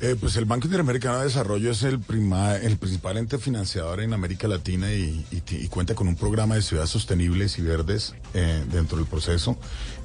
Eh, 0.04 0.16
pues 0.18 0.34
el 0.34 0.46
Banco 0.46 0.66
Interamericano 0.66 1.18
de 1.18 1.26
Desarrollo 1.26 1.70
es 1.70 1.84
el, 1.84 2.00
prima- 2.00 2.56
el 2.56 2.76
principal 2.76 3.18
ente 3.18 3.38
financiador 3.38 4.00
en 4.00 4.12
América 4.12 4.48
Latina 4.48 4.92
y, 4.92 5.24
cuenta 5.70 5.94
con 5.94 6.08
un 6.08 6.16
programa 6.16 6.56
de 6.56 6.62
ciudades 6.62 6.90
sostenibles 6.90 7.56
y 7.60 7.62
verdes 7.62 8.12
eh, 8.34 8.64
dentro 8.72 8.98
del 8.98 9.06
proceso, 9.06 9.56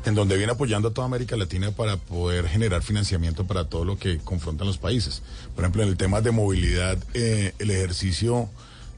en 0.06 0.14
donde 0.14 0.38
viene 0.38 0.52
apoyando 0.52 0.90
a 0.90 0.94
toda 0.94 1.08
América 1.08 1.36
Latina 1.36 1.72
para 1.72 1.98
poder 1.98 2.48
generar 2.48 2.84
financiamiento 2.84 3.48
para 3.48 3.66
todo 3.66 3.86
lo 3.86 3.98
que 3.98 4.20
confrontan 4.20 4.68
los 4.68 4.78
países. 4.78 5.24
Por 5.56 5.64
ejemplo, 5.64 5.82
en 5.82 5.90
el 5.90 5.98
tema 5.98 6.22
de 6.22 6.30
movilidad, 6.30 7.00
eh, 7.16 7.56
el 7.58 7.72
ejercicio 7.72 8.50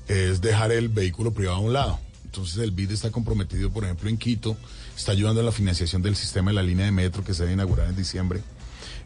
es 0.09 0.41
dejar 0.41 0.73
el 0.73 0.89
vehículo 0.89 1.31
privado 1.31 1.59
a 1.59 1.61
un 1.61 1.71
lado. 1.71 1.97
Entonces 2.25 2.57
el 2.57 2.71
BID 2.71 2.91
está 2.91 3.09
comprometido, 3.09 3.69
por 3.71 3.85
ejemplo, 3.85 4.09
en 4.09 4.17
Quito, 4.17 4.57
está 4.97 5.13
ayudando 5.13 5.39
en 5.39 5.45
la 5.45 5.53
financiación 5.53 6.01
del 6.01 6.17
sistema 6.17 6.51
de 6.51 6.55
la 6.55 6.63
línea 6.63 6.85
de 6.85 6.91
metro 6.91 7.23
que 7.23 7.33
se 7.33 7.43
debe 7.43 7.53
inaugurar 7.53 7.87
en 7.87 7.95
diciembre 7.95 8.41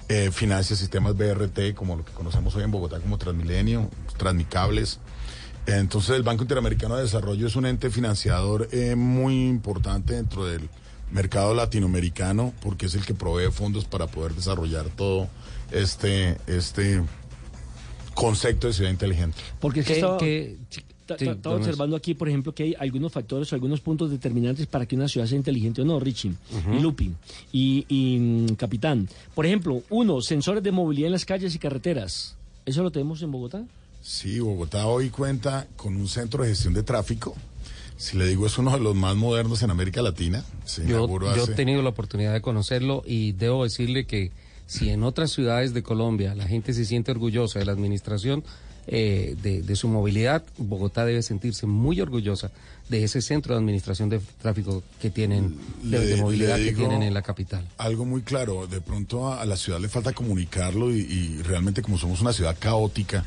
eh, 0.10 0.30
financia 0.32 0.76
sistemas 0.76 1.16
BRT, 1.18 1.74
como 1.76 1.96
lo 1.96 2.06
que 2.06 2.12
conocemos 2.12 2.56
hoy 2.56 2.64
en 2.64 2.72
Bogotá 2.72 3.00
como 3.00 3.18
Transmilenio, 3.18 3.90
Transmicables. 4.18 5.00
Entonces 5.66 6.16
el 6.16 6.24
Banco 6.24 6.44
Interamericano 6.44 6.96
de 6.98 7.04
Desarrollo 7.04 7.48
es 7.48 7.56
un 7.56 7.66
ente 7.66 7.90
financiador 7.90 8.68
eh, 8.72 8.96
muy 8.96 9.48
importante 9.48 10.14
dentro 10.16 10.46
del 10.46 10.70
mercado 11.12 11.54
latinoamericano 11.54 12.54
porque 12.62 12.88
es 12.88 12.96
el 12.96 13.06
que 13.06 13.14
provee 13.14 13.50
fondos 13.52 13.86
para 13.86 14.08
poder 14.08 14.34
desarrollar 14.34 14.88
todo 14.90 15.30
este, 15.72 16.38
este 16.48 17.02
concepto 18.14 18.68
de 18.68 18.74
ciudad 18.74 18.92
inteligente. 18.92 19.38
Porque 19.60 19.82
es 19.82 19.86
que 19.88 19.94
¿Qué- 19.94 20.00
estaba, 20.00 20.18
qué- 20.18 20.58
ta- 20.70 20.82
sí, 21.18 21.26
ta- 21.26 21.32
estaba 21.32 21.56
observando 21.56 21.96
aquí, 21.96 22.14
por 22.14 22.28
ejemplo, 22.30 22.54
que 22.54 22.64
hay 22.64 22.76
algunos 22.80 23.12
factores 23.12 23.52
o 23.52 23.56
algunos 23.56 23.80
puntos 23.82 24.10
determinantes 24.12 24.68
para 24.68 24.86
que 24.86 24.96
una 24.96 25.08
ciudad 25.08 25.28
sea 25.28 25.38
inteligente 25.38 25.82
o 25.82 25.86
no, 25.86 26.00
Richie, 26.00 26.32
Ujú. 26.52 26.74
y 26.76 26.80
Lupi, 26.80 27.12
y, 27.52 27.86
y, 27.90 28.18
mm, 28.20 28.56
Capitán. 28.56 29.08
Por 29.36 29.46
ejemplo, 29.46 29.82
uno, 29.90 30.22
sensores 30.22 30.64
de 30.64 30.72
movilidad 30.72 31.08
en 31.08 31.14
las 31.14 31.26
calles 31.26 31.54
y 31.56 31.60
carreteras. 31.60 32.36
¿Eso 32.66 32.82
lo 32.84 32.92
tenemos 32.92 33.22
en 33.22 33.32
Bogotá? 33.32 33.64
Sí, 34.02 34.40
Bogotá 34.40 34.88
hoy 34.88 35.10
cuenta 35.10 35.68
con 35.76 35.96
un 35.96 36.08
centro 36.08 36.44
de 36.44 36.50
gestión 36.50 36.74
de 36.74 36.84
tráfico. 36.84 37.36
Si 37.96 38.18
le 38.18 38.28
digo, 38.28 38.46
es 38.48 38.58
uno 38.58 38.72
de 38.72 38.80
los 38.80 38.96
más 38.96 39.16
modernos 39.16 39.62
en 39.64 39.70
América 39.72 40.02
Latina. 40.02 40.44
Se 40.66 40.86
Yo, 40.88 41.08
yo 41.36 41.44
he 41.46 41.56
tenido 41.56 41.82
la 41.82 41.90
oportunidad 41.90 42.34
de 42.34 42.42
conocerlo 42.42 43.04
y 43.06 43.32
debo 43.34 43.64
decirle 43.64 44.06
que 44.06 44.32
si 44.66 44.90
en 44.90 45.04
otras 45.04 45.32
ciudades 45.32 45.74
de 45.74 45.84
Colombia 45.84 46.36
la 46.36 46.46
gente 46.48 46.74
se 46.74 46.86
siente 46.86 47.12
orgullosa 47.12 47.60
de 47.60 47.66
la 47.66 47.72
administración 47.74 48.44
eh, 48.88 49.36
de, 49.42 49.62
de 49.62 49.76
su 49.76 49.88
movilidad, 49.88 50.44
Bogotá 50.58 51.06
debe 51.06 51.22
sentirse 51.22 51.66
muy 51.66 52.02
orgullosa 52.02 52.52
de 52.90 53.04
ese 53.04 53.22
centro 53.22 53.54
de 53.56 53.60
administración 53.60 54.10
de 54.10 54.20
tráfico 54.42 54.84
que 55.02 55.10
tienen, 55.10 55.56
de, 55.84 55.90
Le- 56.00 56.06
de 56.06 56.16
movilidad 56.18 56.58
que 56.58 56.74
tienen 56.74 57.02
en 57.02 57.14
la 57.14 57.22
capital. 57.22 57.68
Algo 57.78 58.04
muy 58.06 58.22
claro, 58.24 58.68
de 58.68 58.82
pronto 58.82 59.28
a, 59.28 59.42
a 59.42 59.46
la 59.46 59.56
ciudad 59.56 59.80
le 59.80 59.88
falta 59.88 60.12
comunicarlo 60.14 60.94
y, 60.94 61.00
y 61.00 61.42
realmente 61.44 61.82
como 61.82 61.98
somos 61.98 62.20
una 62.22 62.34
ciudad 62.34 62.58
caótica, 62.60 63.24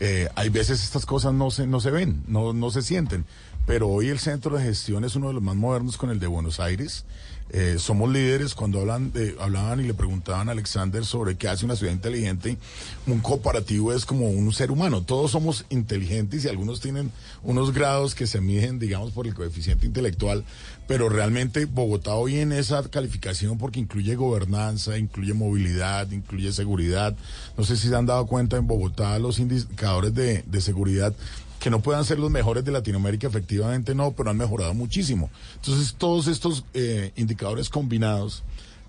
eh, 0.00 0.28
hay 0.36 0.50
veces 0.50 0.84
estas 0.84 1.06
cosas 1.06 1.32
no 1.32 1.50
se, 1.50 1.66
no 1.66 1.80
se 1.80 1.90
ven, 1.90 2.22
no, 2.28 2.52
no 2.52 2.70
se 2.70 2.82
sienten. 2.82 3.24
Pero 3.66 3.88
hoy 3.88 4.08
el 4.08 4.18
centro 4.18 4.56
de 4.56 4.62
gestión 4.64 5.04
es 5.04 5.14
uno 5.16 5.28
de 5.28 5.34
los 5.34 5.42
más 5.42 5.56
modernos 5.56 5.96
con 5.98 6.10
el 6.10 6.18
de 6.20 6.26
Buenos 6.26 6.58
Aires. 6.60 7.04
Eh, 7.50 7.76
somos 7.78 8.12
líderes 8.12 8.54
cuando 8.54 8.80
hablan 8.80 9.10
de- 9.12 9.34
hablaban 9.40 9.80
y 9.80 9.84
le 9.84 9.94
preguntaban 9.94 10.48
a 10.48 10.52
Alexander 10.52 11.04
sobre 11.04 11.36
qué 11.36 11.48
hace 11.48 11.64
una 11.64 11.76
ciudad 11.76 11.92
inteligente. 11.92 12.58
Un 13.06 13.20
cooperativo 13.20 13.92
es 13.94 14.04
como 14.04 14.28
un 14.28 14.52
ser 14.52 14.70
humano. 14.70 15.02
Todos 15.02 15.30
somos 15.30 15.64
inteligentes 15.70 16.44
y 16.44 16.48
algunos 16.48 16.80
tienen 16.80 17.10
unos 17.42 17.72
grados 17.72 18.14
que 18.14 18.26
se 18.26 18.40
miden, 18.40 18.78
digamos, 18.78 19.12
por 19.12 19.26
el 19.26 19.34
coeficiente 19.34 19.86
intelectual. 19.86 20.44
Pero 20.86 21.08
realmente 21.08 21.64
Bogotá 21.66 22.14
hoy 22.14 22.38
en 22.38 22.52
esa 22.52 22.82
calificación 22.88 23.58
porque 23.58 23.80
incluye 23.80 24.14
gobernanza, 24.14 24.98
incluye 24.98 25.32
movilidad, 25.34 26.10
incluye 26.10 26.52
seguridad. 26.52 27.14
No 27.56 27.64
sé 27.64 27.76
si 27.76 27.88
se 27.88 27.96
han 27.96 28.06
dado 28.06 28.26
cuenta 28.26 28.56
en 28.56 28.66
Bogotá 28.66 29.18
los 29.18 29.38
indicadores 29.38 30.14
de, 30.14 30.42
de 30.46 30.60
seguridad 30.60 31.14
que 31.60 31.70
no 31.70 31.80
puedan 31.80 32.04
ser 32.04 32.18
los 32.18 32.30
mejores 32.30 32.64
de 32.64 32.72
Latinoamérica, 32.72 33.26
efectivamente 33.26 33.94
no, 33.94 34.12
pero 34.12 34.30
han 34.30 34.36
mejorado 34.36 34.74
muchísimo. 34.74 35.30
Entonces, 35.56 35.94
todos 35.96 36.26
estos 36.28 36.64
eh, 36.74 37.12
indicadores 37.16 37.68
combinados 37.68 38.44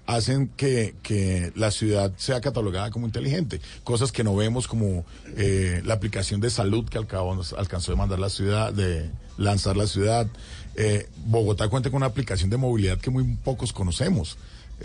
hacen 0.09 0.47
que, 0.57 0.95
que 1.03 1.51
la 1.55 1.69
ciudad 1.69 2.11
sea 2.17 2.41
catalogada 2.41 2.89
como 2.89 3.05
inteligente. 3.05 3.61
Cosas 3.83 4.11
que 4.11 4.23
no 4.23 4.35
vemos 4.35 4.67
como 4.67 5.05
eh, 5.37 5.83
la 5.85 5.93
aplicación 5.93 6.41
de 6.41 6.49
salud 6.49 6.89
que 6.89 6.97
al 6.97 7.05
cabo 7.05 7.35
nos 7.35 7.53
alcanzó 7.53 7.91
de 7.91 7.97
mandar 7.97 8.17
la 8.17 8.29
ciudad, 8.29 8.73
de 8.73 9.09
lanzar 9.37 9.77
la 9.77 9.85
ciudad. 9.85 10.25
Eh, 10.75 11.07
Bogotá 11.25 11.67
cuenta 11.67 11.91
con 11.91 11.97
una 11.97 12.07
aplicación 12.07 12.49
de 12.49 12.57
movilidad 12.57 12.97
que 12.97 13.11
muy 13.11 13.23
pocos 13.43 13.71
conocemos. 13.71 14.37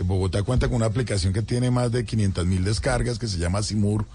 Bogotá 0.03 0.43
cuenta 0.43 0.67
con 0.67 0.77
una 0.77 0.85
aplicación 0.87 1.33
que 1.33 1.41
tiene 1.41 1.71
más 1.71 1.91
de 1.91 2.05
500 2.05 2.45
mil 2.45 2.63
descargas 2.63 3.17
que 3.17 3.27
se 3.27 3.37
llama 3.39 3.63
Simur, 3.63 4.05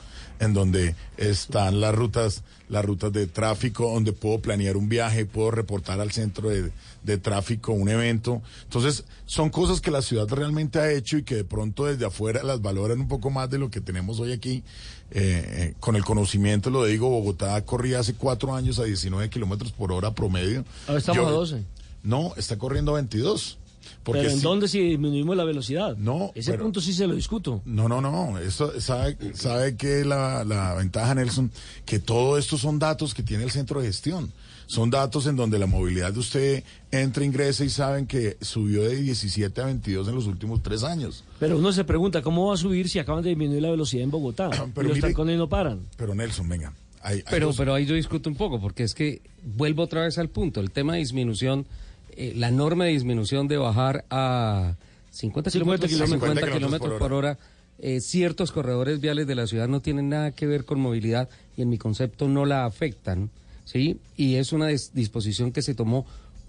en 0.40 0.52
donde 0.54 0.96
están 1.16 1.80
las 1.80 1.94
rutas, 1.94 2.42
las 2.68 2.84
rutas 2.84 3.12
de 3.12 3.26
tráfico, 3.26 3.92
donde 3.92 4.12
puedo 4.12 4.40
planear 4.40 4.76
un 4.76 4.88
viaje, 4.88 5.26
puedo 5.26 5.50
reportar 5.50 6.00
al 6.00 6.10
centro 6.10 6.48
de, 6.48 6.72
de 7.04 7.18
tráfico 7.18 7.72
un 7.72 7.88
evento. 7.88 8.42
Entonces, 8.64 9.04
son 9.26 9.50
cosas 9.50 9.80
que 9.80 9.90
la 9.90 10.02
ciudad 10.02 10.26
realmente 10.28 10.78
ha 10.80 10.90
hecho 10.90 11.18
y 11.18 11.22
que 11.22 11.36
de 11.36 11.44
pronto 11.44 11.84
desde 11.84 12.06
afuera 12.06 12.42
las 12.42 12.60
valoran 12.62 13.00
un 13.00 13.08
poco 13.08 13.30
más 13.30 13.48
de 13.50 13.58
lo 13.58 13.70
que 13.70 13.80
tenemos 13.80 14.18
hoy 14.18 14.32
aquí. 14.32 14.64
Eh, 15.12 15.44
eh, 15.72 15.74
con 15.80 15.96
el 15.96 16.04
conocimiento, 16.04 16.70
lo 16.70 16.84
digo, 16.84 17.10
Bogotá 17.10 17.60
corría 17.64 17.98
hace 17.98 18.14
cuatro 18.14 18.54
años 18.54 18.78
a 18.78 18.84
19 18.84 19.28
kilómetros 19.28 19.72
por 19.72 19.92
hora 19.92 20.12
promedio. 20.14 20.64
Ahora 20.86 21.00
estamos 21.00 21.22
Yo- 21.22 21.28
a 21.28 21.32
12. 21.32 21.64
No, 22.02 22.32
está 22.36 22.56
corriendo 22.56 22.92
a 22.92 22.94
22. 22.94 23.58
Porque 24.02 24.20
pero 24.22 24.30
¿en 24.32 24.38
si- 24.38 24.42
dónde 24.42 24.66
si 24.68 24.80
disminuimos 24.80 25.36
la 25.36 25.44
velocidad? 25.44 25.96
No. 25.96 26.32
Ese 26.34 26.52
pero- 26.52 26.64
punto 26.64 26.80
sí 26.80 26.92
se 26.94 27.06
lo 27.06 27.14
discuto. 27.14 27.60
No, 27.64 27.88
no, 27.88 28.00
no. 28.00 28.38
Eso, 28.38 28.80
sabe, 28.80 29.16
sabe 29.34 29.76
que 29.76 30.04
la, 30.04 30.42
la 30.44 30.74
ventaja, 30.74 31.14
Nelson, 31.14 31.50
que 31.84 31.98
todo 31.98 32.38
esto 32.38 32.56
son 32.56 32.78
datos 32.78 33.12
que 33.14 33.22
tiene 33.22 33.44
el 33.44 33.50
centro 33.50 33.80
de 33.80 33.86
gestión. 33.88 34.32
Son 34.66 34.88
datos 34.88 35.26
en 35.26 35.34
donde 35.34 35.58
la 35.58 35.66
movilidad 35.66 36.12
de 36.12 36.20
usted 36.20 36.64
entra, 36.92 37.24
ingresa 37.24 37.64
y 37.64 37.68
saben 37.70 38.06
que 38.06 38.36
subió 38.40 38.82
de 38.84 38.94
17 39.02 39.60
a 39.60 39.64
22 39.66 40.06
en 40.08 40.14
los 40.14 40.26
últimos 40.26 40.62
tres 40.62 40.84
años. 40.84 41.24
Pero 41.40 41.58
uno 41.58 41.72
se 41.72 41.82
pregunta, 41.84 42.22
¿cómo 42.22 42.46
va 42.46 42.54
a 42.54 42.56
subir 42.56 42.88
si 42.88 43.00
acaban 43.00 43.22
de 43.24 43.30
disminuir 43.30 43.62
la 43.62 43.70
velocidad 43.70 44.04
en 44.04 44.12
Bogotá? 44.12 44.48
Pero 44.74 44.86
y 44.86 44.88
los 44.90 44.98
mire- 44.98 45.08
tacones 45.08 45.36
no 45.38 45.48
paran. 45.48 45.80
Pero 45.96 46.14
Nelson, 46.14 46.48
venga. 46.48 46.72
hay- 47.02 47.16
hay 47.16 47.24
Pero, 47.30 47.48
dos- 47.48 47.56
pero 47.56 47.74
ahí 47.74 47.84
yo 47.84 47.96
discuto 47.96 48.30
un 48.30 48.36
poco, 48.36 48.60
porque 48.60 48.84
es 48.84 48.94
que 48.94 49.22
vuelvo 49.42 49.82
otra 49.82 50.02
vez 50.04 50.18
al 50.18 50.28
punto. 50.28 50.60
El 50.60 50.70
tema 50.70 50.92
de 50.92 51.00
disminución, 51.00 51.66
eh, 52.20 52.32
la 52.36 52.50
norma 52.50 52.84
de 52.84 52.90
disminución 52.92 53.48
de 53.48 53.56
bajar 53.56 54.04
a 54.10 54.76
50 55.10 55.50
kilómetros, 55.50 55.90
kilómetros. 55.90 56.20
50 56.30 56.52
kilómetros 56.58 56.98
por 56.98 57.12
hora, 57.12 57.38
eh, 57.78 58.00
ciertos 58.00 58.52
corredores 58.52 59.00
viales 59.00 59.26
de 59.26 59.34
la 59.34 59.46
ciudad 59.46 59.66
no 59.68 59.80
tienen 59.80 60.08
nada 60.10 60.30
que 60.32 60.46
ver 60.46 60.64
con 60.64 60.80
movilidad 60.80 61.28
y 61.56 61.62
en 61.62 61.70
mi 61.70 61.78
concepto 61.78 62.28
no 62.28 62.44
la 62.44 62.66
afectan, 62.66 63.30
¿sí? 63.64 63.96
Y 64.16 64.34
es 64.36 64.52
una 64.52 64.70
dis- 64.70 64.90
disposición 64.92 65.50
que 65.50 65.62
se 65.62 65.74
tomó 65.74 66.04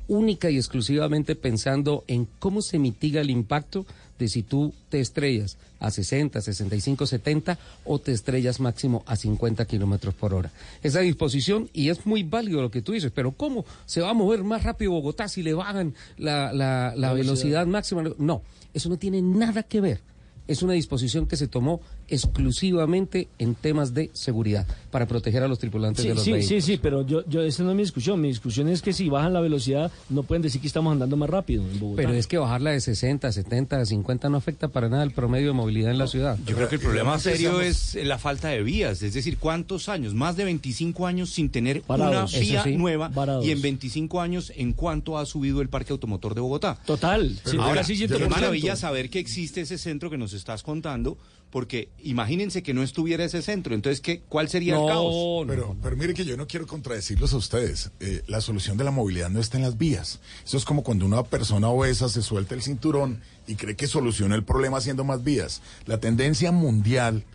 única 0.07 0.49
y 0.49 0.57
exclusivamente 0.57 1.35
pensando 1.35 2.03
en 2.07 2.27
cómo 2.39 2.61
se 2.61 2.79
mitiga 2.79 3.21
el 3.21 3.29
impacto 3.29 3.85
de 4.19 4.27
si 4.27 4.43
tú 4.43 4.73
te 4.89 4.99
estrellas 4.99 5.57
a 5.81 5.91
60, 5.91 6.39
65, 6.39 7.05
70 7.05 7.57
o 7.83 7.99
te 7.99 8.13
estrellas 8.13 8.59
máximo 8.61 9.03
a 9.05 9.15
50 9.17 9.65
kilómetros 9.65 10.13
por 10.13 10.33
hora. 10.33 10.51
Esa 10.83 11.01
disposición, 11.01 11.69
y 11.73 11.89
es 11.89 12.05
muy 12.05 12.23
válido 12.23 12.61
lo 12.61 12.71
que 12.71 12.81
tú 12.81 12.93
dices, 12.93 13.11
pero 13.13 13.31
¿cómo 13.33 13.65
se 13.85 13.99
va 13.99 14.11
a 14.11 14.13
mover 14.13 14.43
más 14.45 14.63
rápido 14.63 14.91
Bogotá 14.91 15.27
si 15.27 15.43
le 15.43 15.53
bajan 15.53 15.93
la, 16.17 16.53
la- 16.53 16.93
la 16.95 16.95
La 16.95 17.13
velocidad 17.13 17.65
velocidad. 17.65 17.67
máxima? 17.67 18.03
No, 18.17 18.43
eso 18.73 18.87
no 18.87 18.97
tiene 18.97 19.21
nada 19.21 19.63
que 19.63 19.81
ver. 19.81 19.99
Es 20.47 20.61
una 20.63 20.73
disposición 20.73 21.27
que 21.27 21.37
se 21.37 21.47
tomó 21.47 21.81
exclusivamente 22.11 23.27
en 23.39 23.55
temas 23.55 23.93
de 23.93 24.09
seguridad 24.13 24.67
para 24.91 25.07
proteger 25.07 25.43
a 25.43 25.47
los 25.47 25.59
tripulantes 25.59 26.01
Sí, 26.03 26.09
de 26.09 26.15
los 26.15 26.23
sí, 26.23 26.31
vehículos. 26.33 26.63
sí, 26.65 26.71
sí, 26.73 26.79
pero 26.81 27.05
yo, 27.05 27.23
yo, 27.27 27.41
esa 27.41 27.63
no 27.63 27.71
es 27.71 27.75
mi 27.77 27.83
discusión. 27.83 28.19
Mi 28.19 28.27
discusión 28.27 28.67
es 28.69 28.81
que 28.81 28.93
si 28.93 29.09
bajan 29.09 29.33
la 29.33 29.39
velocidad, 29.41 29.91
no 30.09 30.23
pueden 30.23 30.41
decir 30.41 30.59
que 30.61 30.67
estamos 30.67 30.91
andando 30.91 31.15
más 31.17 31.29
rápido 31.29 31.63
en 31.63 31.79
Bogotá. 31.79 32.01
Pero 32.03 32.13
es 32.13 32.27
que 32.27 32.37
bajarla 32.37 32.71
de 32.71 32.81
60, 32.81 33.31
70, 33.31 33.85
50 33.85 34.29
no 34.29 34.37
afecta 34.37 34.67
para 34.67 34.89
nada 34.89 35.03
el 35.03 35.11
promedio 35.11 35.47
de 35.47 35.53
movilidad 35.53 35.91
en 35.91 35.97
la 35.97 36.07
ciudad. 36.07 36.37
Yo 36.45 36.55
creo 36.55 36.67
que 36.69 36.75
el 36.75 36.81
problema 36.81 37.17
serio 37.19 37.61
es 37.61 37.95
la 38.03 38.17
falta 38.17 38.49
de 38.49 38.63
vías, 38.63 39.01
es 39.01 39.13
decir, 39.13 39.37
¿cuántos 39.37 39.89
años? 39.89 40.13
Más 40.13 40.35
de 40.35 40.43
25 40.45 41.07
años 41.07 41.29
sin 41.29 41.49
tener 41.49 41.83
Varados. 41.87 42.33
una 42.33 42.39
vía 42.41 42.63
sí, 42.63 42.75
nueva 42.77 43.09
varados. 43.09 43.45
y 43.45 43.51
en 43.51 43.61
25 43.61 44.21
años 44.21 44.51
en 44.55 44.73
cuánto 44.73 45.17
ha 45.17 45.25
subido 45.25 45.61
el 45.61 45.69
parque 45.69 45.93
automotor 45.93 46.35
de 46.35 46.41
Bogotá. 46.41 46.77
Total. 46.85 47.39
sí, 47.45 47.57
Ahora, 47.59 47.83
qué 47.83 47.93
100%. 47.95 48.29
maravilla 48.29 48.75
saber 48.75 49.09
que 49.09 49.19
existe 49.19 49.61
ese 49.61 49.77
centro 49.77 50.09
que 50.09 50.17
nos 50.17 50.33
estás 50.33 50.63
contando, 50.63 51.17
porque 51.51 51.89
imagínense 52.01 52.63
que 52.63 52.73
no 52.73 52.81
estuviera 52.81 53.25
ese 53.25 53.41
centro, 53.41 53.75
entonces 53.75 54.01
¿qué, 54.01 54.21
¿cuál 54.27 54.49
sería 54.49 54.79
el 54.79 54.87
caos? 54.87 55.45
Pero, 55.47 55.75
pero 55.83 55.95
mire 55.97 56.13
que 56.13 56.25
yo 56.25 56.37
no 56.37 56.47
quiero 56.47 56.65
contradecirlos 56.65 57.33
a 57.33 57.37
ustedes. 57.37 57.91
Eh, 57.99 58.23
la 58.27 58.41
solución 58.41 58.77
de 58.77 58.85
la 58.85 58.91
movilidad 58.91 59.29
no 59.29 59.39
está 59.39 59.57
en 59.57 59.63
las 59.63 59.77
vías. 59.77 60.19
Eso 60.45 60.57
es 60.57 60.65
como 60.65 60.81
cuando 60.81 61.05
una 61.05 61.23
persona 61.23 61.67
obesa 61.67 62.09
se 62.09 62.21
suelta 62.21 62.55
el 62.55 62.61
cinturón 62.61 63.21
y 63.47 63.55
cree 63.55 63.75
que 63.75 63.87
soluciona 63.87 64.35
el 64.35 64.43
problema 64.43 64.77
haciendo 64.77 65.03
más 65.03 65.23
vías. 65.23 65.61
La 65.85 65.99
tendencia 65.99 66.51
mundial 66.51 67.25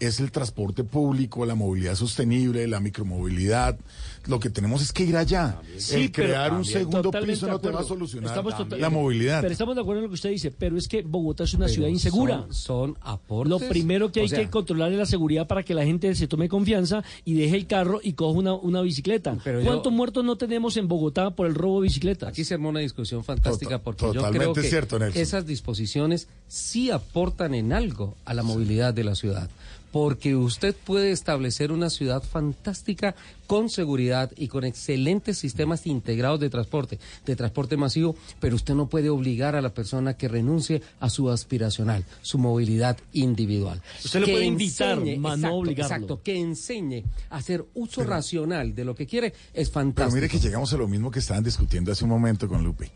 es 0.00 0.20
el 0.20 0.30
transporte 0.30 0.84
público, 0.84 1.44
la 1.46 1.54
movilidad 1.54 1.94
sostenible, 1.94 2.66
la 2.66 2.80
micromovilidad. 2.80 3.78
Lo 4.26 4.40
que 4.40 4.50
tenemos 4.50 4.82
es 4.82 4.92
que 4.92 5.04
ir 5.04 5.16
allá. 5.16 5.60
Sí, 5.78 5.94
el 5.94 6.12
crear 6.12 6.52
un 6.52 6.64
segundo 6.64 7.12
piso 7.12 7.46
no 7.46 7.60
te 7.60 7.70
va 7.70 7.80
a 7.80 7.84
solucionar 7.84 8.30
Estamos 8.36 8.78
la 8.78 8.90
movilidad. 8.90 9.40
Pero 9.40 9.52
estamos 9.52 9.76
de 9.76 9.82
acuerdo 9.82 10.00
en 10.00 10.04
lo 10.04 10.08
que 10.10 10.14
usted 10.14 10.30
dice, 10.30 10.50
pero 10.50 10.76
es 10.76 10.88
que 10.88 11.02
Bogotá 11.02 11.44
es 11.44 11.54
una 11.54 11.66
Pero 11.66 11.74
ciudad 11.74 11.88
insegura. 11.88 12.38
Son, 12.50 12.52
son 12.52 12.96
aportes. 13.02 13.50
Lo 13.50 13.58
primero 13.60 14.10
que 14.10 14.20
o 14.20 14.22
hay 14.24 14.28
sea, 14.28 14.40
que 14.40 14.50
controlar 14.50 14.90
es 14.92 14.98
la 14.98 15.06
seguridad 15.06 15.46
para 15.46 15.62
que 15.62 15.74
la 15.74 15.84
gente 15.84 16.12
se 16.16 16.26
tome 16.26 16.48
confianza 16.48 17.04
y 17.24 17.34
deje 17.34 17.54
el 17.56 17.66
carro 17.68 18.00
y 18.02 18.14
coja 18.14 18.36
una, 18.36 18.54
una 18.54 18.80
bicicleta. 18.82 19.38
Pero 19.44 19.60
yo- 19.60 19.66
¿Cuántos 19.66 19.92
muertos 19.92 20.24
no 20.24 20.36
tenemos 20.36 20.76
en 20.76 20.88
Bogotá 20.88 21.30
por 21.30 21.46
el 21.46 21.54
robo 21.54 21.80
de 21.80 21.86
bicicletas? 21.86 22.28
Aquí 22.28 22.44
se 22.44 22.54
armó 22.54 22.70
una 22.70 22.80
discusión 22.80 23.22
fantástica 23.22 23.78
porque 23.78 24.06
yo 24.12 24.28
creo 24.30 24.52
que 24.52 24.62
cierto, 24.64 24.96
esas 25.04 25.46
disposiciones 25.46 26.26
sí 26.48 26.90
aportan 26.90 27.54
en 27.54 27.72
algo 27.72 28.16
a 28.24 28.34
la 28.34 28.42
movilidad 28.42 28.92
de 28.92 29.04
la 29.04 29.14
ciudad. 29.14 29.48
Porque 29.96 30.36
usted 30.36 30.76
puede 30.84 31.10
establecer 31.10 31.72
una 31.72 31.88
ciudad 31.88 32.22
fantástica 32.22 33.14
con 33.46 33.70
seguridad 33.70 34.30
y 34.36 34.48
con 34.48 34.64
excelentes 34.64 35.38
sistemas 35.38 35.86
integrados 35.86 36.38
de 36.38 36.50
transporte, 36.50 36.98
de 37.24 37.34
transporte 37.34 37.78
masivo, 37.78 38.14
pero 38.38 38.56
usted 38.56 38.74
no 38.74 38.88
puede 38.90 39.08
obligar 39.08 39.56
a 39.56 39.62
la 39.62 39.72
persona 39.72 40.14
que 40.14 40.28
renuncie 40.28 40.82
a 41.00 41.08
su 41.08 41.30
aspiracional, 41.30 42.04
su 42.20 42.36
movilidad 42.36 42.98
individual. 43.14 43.80
Usted 44.04 44.20
le 44.20 44.26
Que 44.26 44.32
puede 44.32 44.44
invitar, 44.44 44.98
enseñe- 44.98 45.16
mas 45.18 45.38
no 45.38 45.46
exacto, 45.48 45.56
obligarlo. 45.60 45.94
Exacto, 45.96 46.22
que 46.22 46.38
enseñe 46.40 47.04
a 47.30 47.36
hacer 47.38 47.64
uso 47.74 48.04
racional 48.04 48.74
de 48.74 48.84
lo 48.84 48.94
que 48.94 49.06
quiere 49.06 49.28
es 49.54 49.70
Pero 49.70 49.70
fantástico. 49.70 50.14
mire 50.16 50.28
que 50.28 50.40
llegamos 50.40 50.70
a 50.74 50.76
lo 50.76 50.88
mismo 50.88 51.10
que 51.10 51.20
estaban 51.20 51.42
discutiendo 51.42 51.90
hace 51.90 52.04
un 52.04 52.10
momento 52.10 52.48
con 52.48 52.62
Lupe. 52.62 52.90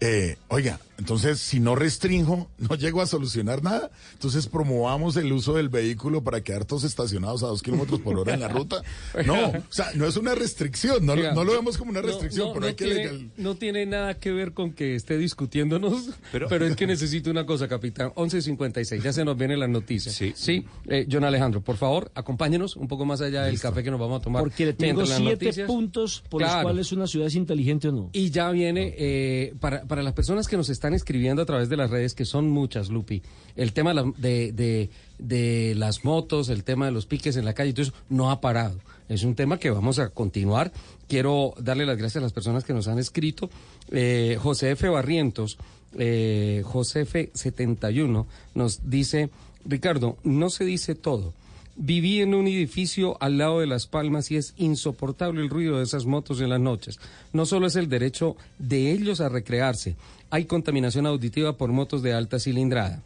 Eh, 0.00 0.36
oiga, 0.48 0.78
entonces 0.98 1.38
si 1.40 1.58
no 1.58 1.74
restringo, 1.74 2.48
no 2.58 2.74
llego 2.74 3.00
a 3.00 3.06
solucionar 3.06 3.62
nada. 3.62 3.90
Entonces 4.12 4.46
promovamos 4.46 5.16
el 5.16 5.32
uso 5.32 5.54
del 5.54 5.68
vehículo 5.70 6.22
para 6.22 6.42
quedar 6.42 6.64
todos 6.66 6.84
estacionados 6.84 7.42
a 7.42 7.46
dos 7.46 7.62
kilómetros 7.62 8.00
por 8.00 8.18
hora 8.18 8.34
en 8.34 8.40
la 8.40 8.48
ruta. 8.48 8.82
No, 9.26 9.48
o 9.48 9.62
sea, 9.70 9.90
no 9.94 10.06
es 10.06 10.16
una 10.16 10.34
restricción, 10.34 11.04
no, 11.06 11.14
lo- 11.14 11.22
Oiga, 11.22 11.32
no 11.34 11.44
lo 11.44 11.52
vemos 11.52 11.78
como 11.78 11.90
una 11.90 12.02
restricción, 12.02 12.48
no, 12.48 12.52
pero 12.54 12.60
no 12.60 12.66
hay 12.68 12.74
que 12.74 12.84
tiene, 12.84 13.00
legal- 13.04 13.30
no 13.38 13.54
tiene 13.56 13.86
nada 13.86 14.14
que 14.14 14.30
ver 14.32 14.52
con 14.52 14.72
que 14.72 14.94
esté 14.94 15.16
discutiéndonos, 15.18 16.10
pero, 16.32 16.48
Pero- 16.48 16.66
es 16.66 16.76
que 16.76 16.86
necesito 16.86 17.30
una 17.30 17.46
cosa, 17.46 17.66
capitán. 17.68 18.10
11.56, 18.14 19.02
ya 19.02 19.12
se 19.12 19.24
nos 19.24 19.36
vienen 19.36 19.60
las 19.60 19.68
noticias. 19.70 20.14
Sí. 20.36 20.64
eh, 20.88 21.06
John 21.10 21.24
Alejandro, 21.24 21.62
por 21.62 21.76
favor, 21.76 22.10
acompáñenos 22.14 22.76
un 22.76 22.88
poco 22.88 23.04
más 23.06 23.20
allá 23.22 23.44
del 23.44 23.58
café 23.60 23.82
que 23.82 23.90
nos 23.90 23.98
vamos 24.00 24.20
a 24.20 24.24
tomar. 24.24 24.42
Porque 24.42 24.66
le 24.66 24.72
tengo 24.74 25.04
siete 25.06 25.22
noticias. 25.46 25.66
puntos 25.66 26.22
por 26.28 26.42
los 26.42 26.50
cuales 26.62 26.92
una 26.92 27.06
ciudad 27.06 27.28
es 27.28 27.34
inteligente 27.34 27.88
o 27.88 27.92
no. 27.92 28.10
Y 28.12 28.30
ya 28.30 28.50
viene, 28.50 28.94
eh, 28.98 29.54
para, 29.60 29.84
para 29.86 30.02
las 30.02 30.12
personas 30.12 30.48
que 30.48 30.56
nos 30.56 30.68
están 30.68 30.94
escribiendo 30.94 31.42
a 31.42 31.46
través 31.46 31.68
de 31.68 31.76
las 31.76 31.90
redes, 31.90 32.14
que 32.14 32.24
son 32.24 32.48
muchas, 32.48 32.88
Lupi, 32.88 33.22
el 33.56 33.72
tema 33.72 33.94
de, 34.16 34.90
de, 35.18 35.74
las 35.76 36.04
motos, 36.04 36.48
el 36.48 36.64
tema 36.64 36.86
de 36.86 36.92
los 36.92 37.06
piques 37.06 37.36
en 37.36 37.44
la 37.44 37.54
calle, 37.54 37.74
eso 37.76 37.92
no 38.08 38.30
ha 38.30 38.40
parado. 38.40 38.78
Es 39.08 39.22
un 39.22 39.34
tema 39.34 39.58
que 39.58 39.70
vamos 39.70 39.98
a 39.98 40.08
continuar. 40.10 40.72
Quiero 41.08 41.54
darle 41.58 41.86
las 41.86 41.96
gracias 41.96 42.20
a 42.20 42.24
las 42.24 42.32
personas 42.32 42.64
que 42.64 42.74
nos 42.74 42.88
han 42.88 42.98
escrito. 42.98 43.48
Eh, 43.90 44.36
José 44.40 44.72
F. 44.72 44.88
Barrientos, 44.88 45.58
José 45.92 47.02
F. 47.02 47.30
71, 47.32 48.26
nos 48.54 48.90
dice, 48.90 49.30
Ricardo, 49.64 50.18
no 50.24 50.50
se 50.50 50.64
dice 50.64 50.94
todo. 50.94 51.32
Viví 51.78 52.22
en 52.22 52.34
un 52.34 52.46
edificio 52.46 53.18
al 53.20 53.36
lado 53.36 53.60
de 53.60 53.66
Las 53.66 53.86
Palmas 53.86 54.30
y 54.30 54.36
es 54.36 54.54
insoportable 54.56 55.42
el 55.42 55.50
ruido 55.50 55.76
de 55.76 55.84
esas 55.84 56.06
motos 56.06 56.40
en 56.40 56.48
las 56.48 56.60
noches. 56.60 56.98
No 57.34 57.44
solo 57.44 57.66
es 57.66 57.76
el 57.76 57.90
derecho 57.90 58.36
de 58.58 58.92
ellos 58.92 59.20
a 59.20 59.28
recrearse, 59.28 59.94
hay 60.30 60.46
contaminación 60.46 61.06
auditiva 61.06 61.56
por 61.56 61.72
motos 61.72 62.02
de 62.02 62.14
alta 62.14 62.38
cilindrada. 62.38 63.02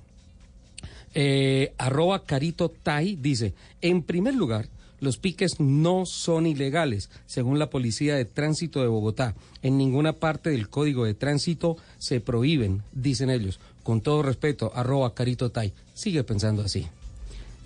Eh, 1.15 1.73
arroba 1.79 2.25
Carito 2.25 2.69
Tai 2.69 3.17
dice, 3.17 3.55
en 3.81 4.03
primer 4.03 4.35
lugar, 4.35 4.69
los 5.01 5.17
piques 5.17 5.59
no 5.59 6.07
son 6.07 6.47
ilegales, 6.47 7.11
según 7.27 7.59
la 7.59 7.71
Policía 7.71 8.15
de 8.15 8.27
Tránsito 8.27 8.83
de 8.83 8.87
Bogotá. 8.87 9.35
En 9.63 9.79
ninguna 9.79 10.13
parte 10.13 10.51
del 10.51 10.69
Código 10.69 11.05
de 11.05 11.15
Tránsito 11.15 11.77
se 11.99 12.21
prohíben, 12.21 12.83
dicen 12.93 13.31
ellos. 13.31 13.59
Con 13.83 14.03
todo 14.03 14.23
respeto, 14.23 14.71
arroba 14.75 15.15
Carito 15.15 15.51
Tai. 15.51 15.73
Sigue 15.95 16.23
pensando 16.23 16.63
así. 16.63 16.87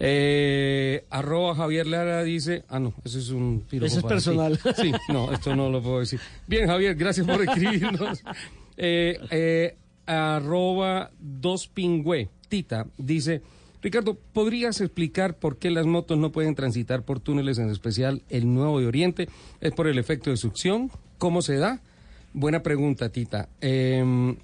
Eh, 0.00 1.04
arroba 1.10 1.54
Javier 1.54 1.86
Lara 1.86 2.22
dice, 2.24 2.64
ah 2.68 2.80
no, 2.80 2.94
eso 3.04 3.18
es 3.18 3.30
un 3.30 3.60
piropo 3.68 3.86
Eso 3.86 3.98
es 3.98 4.02
ti. 4.04 4.08
personal. 4.08 4.58
Sí, 4.76 4.92
no, 5.08 5.32
esto 5.32 5.54
no 5.54 5.70
lo 5.70 5.82
puedo 5.82 6.00
decir. 6.00 6.20
Bien, 6.46 6.66
Javier, 6.66 6.94
gracias 6.96 7.26
por 7.26 7.42
escribirnos. 7.42 8.22
Eh, 8.76 9.20
eh, 9.30 9.76
arroba 10.04 11.12
dos 11.20 11.68
pingüe, 11.68 12.28
Tita, 12.48 12.88
dice, 12.98 13.40
Ricardo, 13.82 14.18
¿podrías 14.32 14.80
explicar 14.80 15.36
por 15.36 15.58
qué 15.58 15.70
las 15.70 15.86
motos 15.86 16.18
no 16.18 16.32
pueden 16.32 16.56
transitar 16.56 17.04
por 17.04 17.20
túneles, 17.20 17.58
en 17.58 17.70
especial 17.70 18.22
el 18.30 18.52
Nuevo 18.52 18.80
de 18.80 18.88
Oriente? 18.88 19.28
¿Es 19.60 19.70
por 19.70 19.86
el 19.86 19.96
efecto 19.98 20.30
de 20.30 20.36
succión? 20.36 20.90
¿Cómo 21.18 21.40
se 21.40 21.54
da? 21.58 21.82
Buena 22.32 22.64
pregunta, 22.64 23.10
Tita. 23.10 23.48
Eh, 23.60 24.34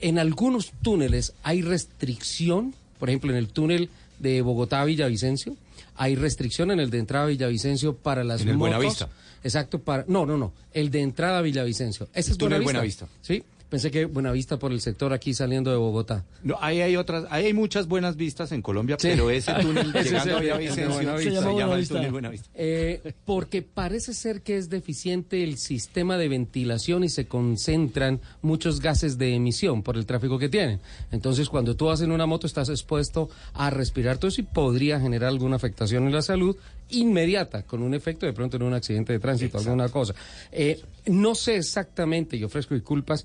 en 0.00 0.18
algunos 0.18 0.72
túneles 0.82 1.32
hay 1.42 1.62
restricción, 1.62 2.74
por 2.98 3.08
ejemplo, 3.08 3.30
en 3.30 3.38
el 3.38 3.48
túnel 3.48 3.88
de 4.22 4.40
Bogotá 4.40 4.80
a 4.80 4.84
Villavicencio, 4.84 5.56
hay 5.96 6.14
restricción 6.14 6.70
en 6.70 6.80
el 6.80 6.90
de 6.90 6.98
entrada 6.98 7.26
a 7.26 7.28
Villavicencio 7.28 7.96
para 7.96 8.24
las 8.24 8.40
En 8.40 8.48
el 8.48 8.56
motos. 8.56 8.76
Buenavista. 8.76 9.08
Exacto, 9.44 9.80
para 9.80 10.04
no, 10.06 10.24
no, 10.24 10.38
no, 10.38 10.52
el 10.72 10.90
de 10.90 11.00
entrada 11.02 11.38
a 11.38 11.42
Villavicencio. 11.42 12.08
Ese 12.14 12.30
El 12.30 12.32
es 12.32 12.38
túnel 12.38 12.62
Buenavista. 12.62 13.08
Sí, 13.20 13.42
pensé 13.72 13.90
que 13.90 14.04
Buenavista 14.04 14.58
por 14.58 14.70
el 14.70 14.82
sector 14.82 15.14
aquí 15.14 15.32
saliendo 15.32 15.70
de 15.70 15.78
Bogotá. 15.78 16.26
No, 16.42 16.58
ahí 16.60 16.82
hay 16.82 16.96
otras, 16.96 17.24
ahí 17.30 17.46
hay 17.46 17.54
muchas 17.54 17.88
buenas 17.88 18.16
vistas 18.16 18.52
en 18.52 18.60
Colombia, 18.60 18.96
Sí. 19.00 19.08
pero 19.08 19.30
ese 19.30 19.50
túnel 19.54 19.90
llegando 20.04 20.36
a 20.36 20.40
Villavicencio 20.40 21.02
se 21.42 21.54
llama, 21.56 21.74
el 21.78 21.88
túnel 21.88 22.12
Buenavista. 22.12 22.50
Eh, 22.54 23.14
porque 23.24 23.62
parece 23.62 24.12
ser 24.12 24.42
que 24.42 24.58
es 24.58 24.68
deficiente 24.68 25.42
el 25.42 25.56
sistema 25.56 26.18
de 26.18 26.28
ventilación 26.28 27.02
y 27.02 27.08
se 27.08 27.26
concentran 27.26 28.20
muchos 28.42 28.80
gases 28.80 29.16
de 29.16 29.34
emisión 29.34 29.82
por 29.82 29.96
el 29.96 30.04
tráfico 30.04 30.38
que 30.38 30.50
tienen. 30.50 30.80
Entonces, 31.10 31.48
cuando 31.48 31.74
tú 31.74 31.86
vas 31.86 32.02
en 32.02 32.12
una 32.12 32.26
moto, 32.26 32.46
estás 32.46 32.68
expuesto 32.68 33.30
a 33.54 33.70
respirar 33.70 34.18
todo 34.18 34.28
eso 34.28 34.42
y 34.42 34.44
podría 34.44 35.00
generar 35.00 35.30
alguna 35.30 35.56
afectación 35.56 36.04
en 36.06 36.12
la 36.12 36.20
salud 36.20 36.54
inmediata, 36.90 37.62
con 37.62 37.82
un 37.82 37.94
efecto 37.94 38.26
de 38.26 38.34
pronto 38.34 38.58
en 38.58 38.64
un 38.64 38.74
accidente 38.74 39.14
de 39.14 39.18
tránsito, 39.18 39.56
alguna 39.56 39.88
cosa. 39.88 40.14
Eh, 40.50 40.78
no 41.06 41.34
sé 41.34 41.56
exactamente, 41.56 42.36
y 42.36 42.44
ofrezco 42.44 42.74
disculpas, 42.74 43.24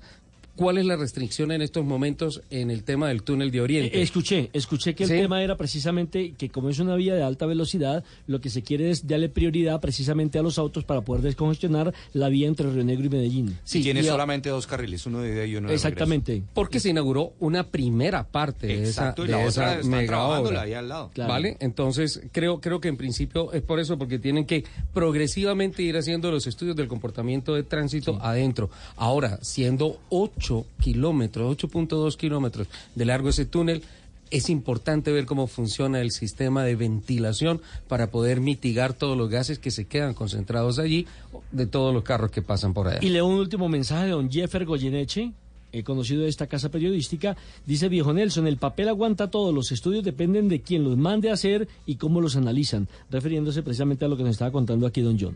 cuál 0.58 0.76
es 0.78 0.84
la 0.86 0.96
restricción 0.96 1.52
en 1.52 1.62
estos 1.62 1.84
momentos 1.84 2.42
en 2.50 2.72
el 2.72 2.82
tema 2.82 3.06
del 3.08 3.22
túnel 3.22 3.52
de 3.52 3.60
Oriente. 3.60 3.96
Eh, 3.96 4.02
Escuché, 4.02 4.50
escuché 4.52 4.92
que 4.96 5.04
el 5.04 5.08
Sí. 5.10 5.14
tema 5.14 5.40
era 5.40 5.56
precisamente 5.56 6.32
que 6.36 6.48
como 6.48 6.68
es 6.68 6.80
una 6.80 6.96
vía 6.96 7.14
de 7.14 7.22
alta 7.22 7.46
velocidad, 7.46 8.02
lo 8.26 8.40
que 8.40 8.50
se 8.50 8.62
quiere 8.62 8.90
es 8.90 9.06
darle 9.06 9.28
prioridad 9.28 9.80
precisamente 9.80 10.36
a 10.36 10.42
los 10.42 10.58
autos 10.58 10.82
para 10.84 11.02
poder 11.02 11.22
descongestionar 11.22 11.94
la 12.12 12.28
vía 12.28 12.48
entre 12.48 12.68
Río 12.72 12.82
Negro 12.82 13.06
y 13.06 13.08
Medellín. 13.10 13.56
Sí, 13.62 13.82
tiene 13.82 14.00
y 14.00 14.08
a- 14.08 14.10
solamente 14.10 14.48
dos 14.48 14.66
carriles, 14.66 15.06
uno 15.06 15.20
de 15.20 15.32
ida 15.32 15.46
y 15.46 15.54
uno 15.54 15.68
de 15.68 15.74
Exactamente. 15.74 16.42
Porque 16.54 16.80
se 16.80 16.88
inauguró 16.90 17.34
una 17.38 17.62
primera 17.62 18.24
parte 18.26 18.66
de 18.66 18.80
Exacto, 18.80 19.22
y 19.24 19.28
esa, 19.28 19.36
la 19.36 19.42
de 19.44 19.48
otra 19.48 19.64
esa 19.70 19.74
están 19.80 19.90
mega 19.92 20.24
obra. 20.24 20.62
ahí 20.62 20.72
al 20.74 20.88
lado. 20.88 21.10
Claro. 21.14 21.32
¿Vale? 21.32 21.56
Entonces, 21.60 22.20
creo, 22.32 22.60
creo 22.60 22.80
que 22.80 22.88
en 22.88 22.96
principio 22.96 23.52
es 23.52 23.62
por 23.62 23.78
eso, 23.78 23.96
porque 23.96 24.18
tienen 24.18 24.44
que 24.44 24.64
progresivamente 24.92 25.82
ir 25.82 25.96
haciendo 25.96 26.30
los 26.32 26.46
estudios 26.46 26.74
del 26.74 26.88
comportamiento 26.88 27.54
de 27.54 27.62
tránsito 27.62 28.18
adentro. 28.20 28.68
Ahora, 28.96 29.38
siendo 29.42 30.00
8 30.48 30.66
kilómetros, 30.80 31.56
8.2 31.56 32.16
kilómetros 32.16 32.68
de 32.94 33.04
largo 33.04 33.28
ese 33.28 33.44
túnel, 33.44 33.82
es 34.30 34.50
importante 34.50 35.12
ver 35.12 35.26
cómo 35.26 35.46
funciona 35.46 36.00
el 36.00 36.10
sistema 36.10 36.64
de 36.64 36.76
ventilación 36.76 37.60
para 37.88 38.10
poder 38.10 38.40
mitigar 38.40 38.92
todos 38.92 39.16
los 39.16 39.30
gases 39.30 39.58
que 39.58 39.70
se 39.70 39.86
quedan 39.86 40.14
concentrados 40.14 40.78
allí 40.78 41.06
de 41.50 41.66
todos 41.66 41.94
los 41.94 42.02
carros 42.02 42.30
que 42.30 42.42
pasan 42.42 42.74
por 42.74 42.88
allá. 42.88 42.98
Y 43.00 43.08
leo 43.08 43.26
un 43.26 43.36
último 43.36 43.68
mensaje 43.68 44.06
de 44.06 44.10
don 44.10 44.30
Jeffer 44.30 44.66
Goyeneche, 44.66 45.32
eh, 45.72 45.82
conocido 45.82 46.22
de 46.22 46.28
esta 46.28 46.46
casa 46.46 46.70
periodística. 46.70 47.36
Dice 47.66 47.88
Viejo 47.88 48.12
Nelson, 48.12 48.46
el 48.46 48.56
papel 48.58 48.88
aguanta 48.88 49.30
todo, 49.30 49.52
los 49.52 49.72
estudios 49.72 50.04
dependen 50.04 50.48
de 50.48 50.60
quién 50.60 50.84
los 50.84 50.96
mande 50.96 51.30
a 51.30 51.34
hacer 51.34 51.68
y 51.86 51.96
cómo 51.96 52.20
los 52.20 52.36
analizan, 52.36 52.88
refiriéndose 53.10 53.62
precisamente 53.62 54.04
a 54.04 54.08
lo 54.08 54.16
que 54.16 54.22
nos 54.22 54.32
estaba 54.32 54.50
contando 54.50 54.86
aquí 54.86 55.00
don 55.00 55.18
John. 55.18 55.34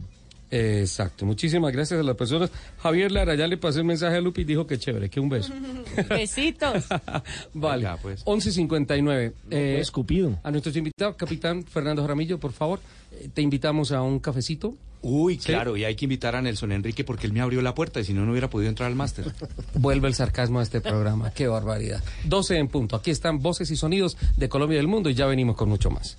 Exacto, 0.54 1.24
muchísimas 1.24 1.72
gracias 1.72 1.98
a 1.98 2.02
las 2.02 2.14
personas. 2.14 2.50
Javier 2.78 3.10
Lara 3.10 3.34
ya 3.34 3.46
le 3.46 3.56
pasé 3.56 3.78
el 3.78 3.86
mensaje 3.86 4.16
a 4.16 4.20
Lupi 4.20 4.42
y 4.42 4.44
dijo 4.44 4.66
que 4.66 4.78
chévere, 4.78 5.08
que 5.08 5.18
un 5.18 5.30
beso. 5.30 5.50
Besitos. 6.10 6.84
Vale, 7.54 7.88
pues. 8.02 8.22
11.59. 8.26 9.32
Eh, 9.50 9.78
escupido. 9.80 10.38
a 10.42 10.50
nuestros 10.50 10.76
invitados, 10.76 11.16
capitán 11.16 11.64
Fernando 11.64 12.02
Jaramillo, 12.02 12.38
por 12.38 12.52
favor, 12.52 12.80
eh, 13.12 13.30
te 13.32 13.40
invitamos 13.40 13.92
a 13.92 14.02
un 14.02 14.18
cafecito. 14.18 14.74
Uy, 15.04 15.34
Sí. 15.40 15.46
claro, 15.46 15.76
y 15.76 15.84
hay 15.84 15.96
que 15.96 16.04
invitar 16.04 16.36
a 16.36 16.42
Nelson 16.42 16.70
Enrique 16.70 17.02
porque 17.02 17.26
él 17.26 17.32
me 17.32 17.40
abrió 17.40 17.60
la 17.62 17.74
puerta 17.74 17.98
y 18.00 18.04
si 18.04 18.12
no, 18.12 18.24
no 18.24 18.30
hubiera 18.30 18.48
podido 18.50 18.68
entrar 18.68 18.88
al 18.88 18.94
máster. 18.94 19.32
Vuelve 19.74 20.06
el 20.06 20.14
sarcasmo 20.14 20.60
a 20.60 20.62
este 20.62 20.80
programa, 20.82 21.32
qué 21.32 21.48
barbaridad. 21.48 22.04
12 22.24 22.58
en 22.58 22.68
punto, 22.68 22.94
aquí 22.94 23.10
están 23.10 23.40
voces 23.40 23.70
y 23.70 23.76
sonidos 23.76 24.16
de 24.36 24.48
Colombia 24.48 24.74
y 24.74 24.78
del 24.78 24.86
mundo 24.86 25.08
y 25.10 25.14
ya 25.14 25.26
venimos 25.26 25.56
con 25.56 25.68
mucho 25.70 25.90
más. 25.90 26.18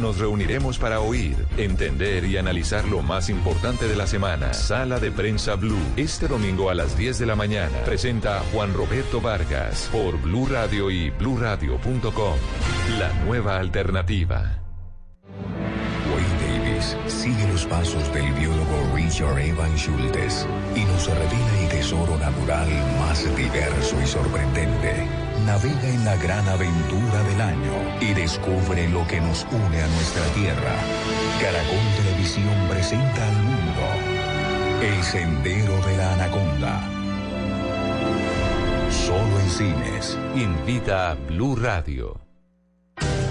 nos 0.00 0.18
reuniremos 0.18 0.78
para 0.78 1.00
oír, 1.00 1.36
entender 1.56 2.24
y 2.24 2.36
analizar 2.36 2.84
lo 2.86 3.02
más 3.02 3.28
importante 3.28 3.86
de 3.86 3.96
la 3.96 4.06
semana. 4.06 4.52
Sala 4.54 4.98
de 4.98 5.10
prensa 5.10 5.54
blue. 5.54 5.78
Este 5.96 6.26
domingo 6.26 6.70
a 6.70 6.74
las 6.74 6.96
10 6.96 7.18
de 7.18 7.26
la 7.26 7.36
mañana. 7.36 7.78
Presenta 7.84 8.40
Juan 8.52 8.74
Roberto 8.74 9.20
Vargas 9.20 9.88
por 9.92 10.20
Blue 10.20 10.46
Radio 10.46 10.90
y 10.90 11.10
bluradio.com. 11.10 12.36
La 12.98 13.12
nueva 13.24 13.58
alternativa. 13.58 14.60
Wayne 16.12 16.64
Davis 16.64 16.96
sigue 17.06 17.46
los 17.48 17.66
pasos 17.66 18.12
del 18.12 18.32
biólogo 18.32 18.92
Richard 18.94 19.38
Evan 19.38 19.76
Schultes 19.76 20.46
y 20.74 20.84
nos 20.84 21.06
revela 21.06 21.60
el 21.60 21.68
tesoro 21.80 22.18
natural 22.18 22.68
más 22.98 23.24
diverso 23.34 23.96
y 24.02 24.06
sorprendente. 24.06 25.08
Navega 25.46 25.88
en 25.88 26.04
la 26.04 26.14
gran 26.16 26.46
aventura 26.46 27.22
del 27.22 27.40
año 27.40 27.72
y 28.02 28.12
descubre 28.12 28.86
lo 28.90 29.06
que 29.06 29.18
nos 29.18 29.46
une 29.50 29.82
a 29.82 29.86
nuestra 29.86 30.26
tierra. 30.34 30.74
Caracol 31.40 31.86
Televisión 31.96 32.54
presenta 32.68 33.26
al 33.26 33.36
mundo 33.36 33.86
El 34.82 35.02
Sendero 35.02 35.80
de 35.86 35.96
la 35.96 36.12
Anaconda. 36.12 36.82
Solo 38.90 39.40
en 39.40 39.48
cines. 39.48 40.18
Invita 40.36 41.12
a 41.12 41.14
Blue 41.14 41.56
Radio. 41.56 42.29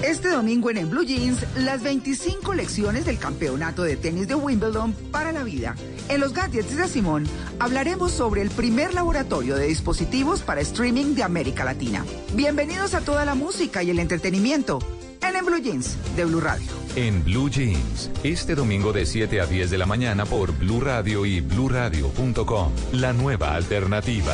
Este 0.04 0.30
domingo 0.30 0.70
en 0.70 0.78
En 0.78 0.89
Blue 0.89 1.04
Jeans, 1.04 1.45
las 1.58 1.84
25 1.84 2.54
lecciones 2.54 3.06
del 3.06 3.20
campeonato 3.20 3.84
de 3.84 3.97
tenis 3.97 4.30
de 4.30 4.36
Wimbledon 4.36 4.93
para 5.12 5.34
la 5.34 5.43
vida. 5.43 5.76
En 6.08 6.22
los 6.22 6.34
gadgets 6.34 6.78
de 6.78 6.88
Simón 6.88 7.26
hablaremos 7.60 8.14
sobre 8.14 8.41
el 8.41 8.50
primer 8.50 8.93
laboratorio 8.93 9.58
de 9.58 9.68
dispositivos 9.68 10.41
para 10.41 10.62
streaming 10.62 11.16
de 11.16 11.24
América 11.24 11.66
Latina. 11.66 12.06
Bienvenidos 12.34 12.93
a 12.93 13.02
toda 13.02 13.26
la 13.26 13.36
música 13.36 13.84
y 13.84 13.89
el 13.89 14.00
entretenimiento 14.00 14.80
en 15.22 15.36
En 15.36 15.45
Blue 15.45 15.60
Jeans 15.62 15.97
de 16.16 16.26
Blue 16.26 16.39
Radio. 16.39 16.66
En 16.95 17.24
Blue 17.24 17.50
Jeans, 17.50 18.10
este 18.24 18.56
domingo 18.56 18.93
de 18.93 19.06
7 19.06 19.41
a 19.41 19.45
10 19.45 19.70
de 19.70 19.78
la 19.78 19.86
mañana 19.86 20.26
por 20.26 20.58
Blue 20.58 20.80
Radio 20.80 21.26
y 21.26 21.41
bluradio.com. 21.41 22.72
La 22.93 23.14
nueva 23.14 23.54
alternativa. 23.54 24.34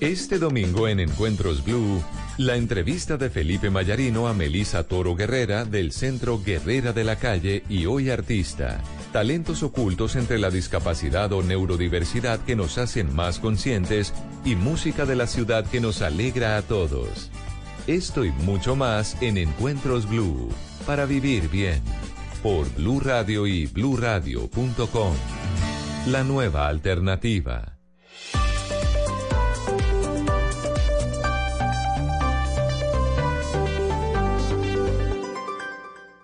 Este 0.00 0.38
domingo 0.38 0.88
en 0.88 1.00
Encuentros 1.00 1.64
Blue, 1.64 2.02
la 2.36 2.56
entrevista 2.56 3.16
de 3.16 3.30
Felipe 3.30 3.70
Mayarino 3.70 4.28
a 4.28 4.34
Melisa 4.34 4.84
Toro 4.84 5.14
Guerrera 5.14 5.64
del 5.64 5.92
Centro 5.92 6.42
Guerrera 6.42 6.92
de 6.92 7.04
la 7.04 7.16
Calle 7.16 7.62
y 7.68 7.86
Hoy 7.86 8.10
Artista. 8.10 8.82
Talentos 9.12 9.62
ocultos 9.62 10.16
entre 10.16 10.38
la 10.38 10.50
discapacidad 10.50 11.32
o 11.32 11.42
neurodiversidad 11.42 12.40
que 12.40 12.56
nos 12.56 12.76
hacen 12.78 13.14
más 13.14 13.38
conscientes 13.38 14.12
y 14.44 14.56
música 14.56 15.06
de 15.06 15.16
la 15.16 15.26
ciudad 15.26 15.64
que 15.64 15.80
nos 15.80 16.02
alegra 16.02 16.56
a 16.56 16.62
todos. 16.62 17.30
Esto 17.86 18.24
y 18.24 18.30
mucho 18.30 18.76
más 18.76 19.16
en 19.22 19.38
Encuentros 19.38 20.08
Blue, 20.08 20.50
para 20.86 21.06
vivir 21.06 21.48
bien. 21.48 21.82
Por 22.42 22.68
Blue 22.74 23.00
Radio 23.00 23.46
y 23.46 23.66
bluradio.com. 23.66 25.14
La 26.08 26.24
nueva 26.24 26.68
alternativa. 26.68 27.73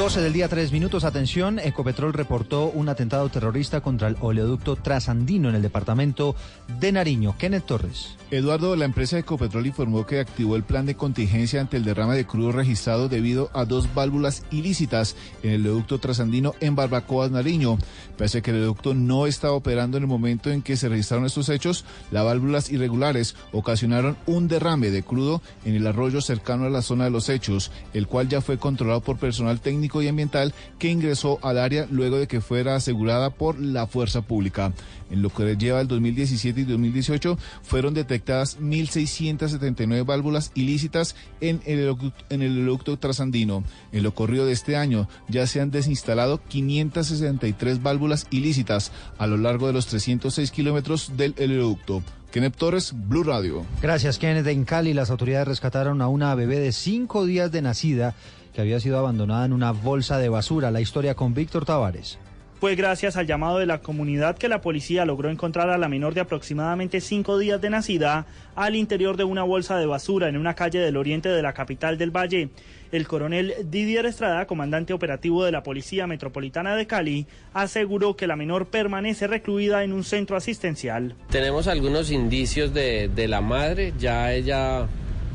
12 0.00 0.22
del 0.22 0.32
día, 0.32 0.48
3 0.48 0.72
minutos. 0.72 1.04
Atención, 1.04 1.58
Ecopetrol 1.58 2.14
reportó 2.14 2.70
un 2.70 2.88
atentado 2.88 3.28
terrorista 3.28 3.82
contra 3.82 4.08
el 4.08 4.16
oleoducto 4.22 4.76
trasandino 4.76 5.50
en 5.50 5.56
el 5.56 5.60
departamento 5.60 6.34
de 6.80 6.90
Nariño. 6.90 7.36
Kenneth 7.36 7.66
Torres. 7.66 8.16
Eduardo, 8.30 8.76
la 8.76 8.86
empresa 8.86 9.18
Ecopetrol 9.18 9.66
informó 9.66 10.06
que 10.06 10.20
activó 10.20 10.56
el 10.56 10.62
plan 10.62 10.86
de 10.86 10.94
contingencia 10.94 11.60
ante 11.60 11.76
el 11.76 11.84
derrame 11.84 12.16
de 12.16 12.26
crudo 12.26 12.50
registrado 12.50 13.10
debido 13.10 13.50
a 13.52 13.66
dos 13.66 13.92
válvulas 13.92 14.44
ilícitas 14.50 15.16
en 15.42 15.50
el 15.50 15.60
oleoducto 15.62 15.98
trasandino 15.98 16.54
en 16.60 16.76
Barbacoas, 16.76 17.30
Nariño. 17.30 17.76
Pese 18.16 18.38
a 18.38 18.40
que 18.40 18.52
el 18.52 18.56
oleoducto 18.56 18.94
no 18.94 19.26
estaba 19.26 19.52
operando 19.52 19.98
en 19.98 20.04
el 20.04 20.08
momento 20.08 20.50
en 20.50 20.62
que 20.62 20.78
se 20.78 20.88
registraron 20.88 21.26
estos 21.26 21.50
hechos, 21.50 21.84
las 22.10 22.24
válvulas 22.24 22.70
irregulares 22.70 23.36
ocasionaron 23.52 24.16
un 24.24 24.48
derrame 24.48 24.90
de 24.90 25.02
crudo 25.02 25.42
en 25.66 25.74
el 25.74 25.86
arroyo 25.86 26.22
cercano 26.22 26.64
a 26.64 26.70
la 26.70 26.80
zona 26.80 27.04
de 27.04 27.10
los 27.10 27.28
hechos, 27.28 27.70
el 27.92 28.06
cual 28.06 28.30
ya 28.30 28.40
fue 28.40 28.56
controlado 28.56 29.02
por 29.02 29.18
personal 29.18 29.60
y 29.98 30.08
ambiental 30.08 30.54
que 30.78 30.88
ingresó 30.88 31.38
al 31.42 31.58
área 31.58 31.86
luego 31.90 32.18
de 32.18 32.28
que 32.28 32.40
fuera 32.40 32.76
asegurada 32.76 33.30
por 33.30 33.58
la 33.58 33.86
fuerza 33.86 34.22
pública. 34.22 34.72
En 35.10 35.22
lo 35.22 35.30
que 35.30 35.56
lleva 35.56 35.80
el 35.80 35.88
2017 35.88 36.60
y 36.60 36.64
2018 36.64 37.36
fueron 37.62 37.94
detectadas 37.94 38.60
1.679 38.60 40.06
válvulas 40.06 40.52
ilícitas 40.54 41.16
en 41.40 41.60
el, 41.66 41.96
en 42.30 42.42
el 42.42 42.60
oleoducto 42.62 42.96
trasandino. 42.98 43.64
En 43.92 44.02
lo 44.02 44.14
corrido 44.14 44.46
de 44.46 44.52
este 44.52 44.76
año 44.76 45.08
ya 45.28 45.46
se 45.46 45.60
han 45.60 45.70
desinstalado 45.70 46.40
563 46.48 47.82
válvulas 47.82 48.26
ilícitas 48.30 48.92
a 49.18 49.26
lo 49.26 49.36
largo 49.36 49.66
de 49.66 49.72
los 49.72 49.86
306 49.86 50.50
kilómetros 50.52 51.16
del 51.16 51.34
oleoducto. 51.38 52.02
Kenneth 52.30 52.56
Torres, 52.56 52.92
Blue 52.94 53.24
Radio. 53.24 53.66
Gracias, 53.82 54.18
Kenneth. 54.18 54.46
En 54.46 54.64
Cali, 54.64 54.94
las 54.94 55.10
autoridades 55.10 55.48
rescataron 55.48 56.00
a 56.00 56.06
una 56.06 56.34
bebé 56.36 56.60
de 56.60 56.70
cinco 56.70 57.26
días 57.26 57.50
de 57.50 57.60
nacida 57.60 58.14
que 58.54 58.60
había 58.60 58.80
sido 58.80 58.98
abandonada 58.98 59.44
en 59.44 59.52
una 59.52 59.72
bolsa 59.72 60.18
de 60.18 60.28
basura. 60.28 60.70
La 60.70 60.80
historia 60.80 61.14
con 61.14 61.34
Víctor 61.34 61.64
Tavares. 61.64 62.18
Fue 62.60 62.74
gracias 62.74 63.16
al 63.16 63.26
llamado 63.26 63.56
de 63.56 63.64
la 63.64 63.80
comunidad 63.80 64.36
que 64.36 64.46
la 64.46 64.60
policía 64.60 65.06
logró 65.06 65.30
encontrar 65.30 65.70
a 65.70 65.78
la 65.78 65.88
menor 65.88 66.12
de 66.12 66.20
aproximadamente 66.20 67.00
cinco 67.00 67.38
días 67.38 67.58
de 67.62 67.70
nacida 67.70 68.26
al 68.54 68.76
interior 68.76 69.16
de 69.16 69.24
una 69.24 69.44
bolsa 69.44 69.78
de 69.78 69.86
basura 69.86 70.28
en 70.28 70.36
una 70.36 70.52
calle 70.54 70.78
del 70.78 70.98
oriente 70.98 71.30
de 71.30 71.40
la 71.40 71.54
capital 71.54 71.96
del 71.96 72.14
Valle. 72.14 72.50
El 72.92 73.08
coronel 73.08 73.54
Didier 73.64 74.04
Estrada, 74.04 74.46
comandante 74.46 74.92
operativo 74.92 75.42
de 75.42 75.52
la 75.52 75.62
Policía 75.62 76.06
Metropolitana 76.06 76.76
de 76.76 76.86
Cali, 76.86 77.26
aseguró 77.54 78.14
que 78.14 78.26
la 78.26 78.36
menor 78.36 78.66
permanece 78.66 79.26
recluida 79.26 79.82
en 79.82 79.94
un 79.94 80.04
centro 80.04 80.36
asistencial. 80.36 81.14
Tenemos 81.30 81.66
algunos 81.66 82.10
indicios 82.10 82.74
de, 82.74 83.08
de 83.08 83.26
la 83.26 83.40
madre, 83.40 83.94
ya 83.98 84.34
ella 84.34 84.86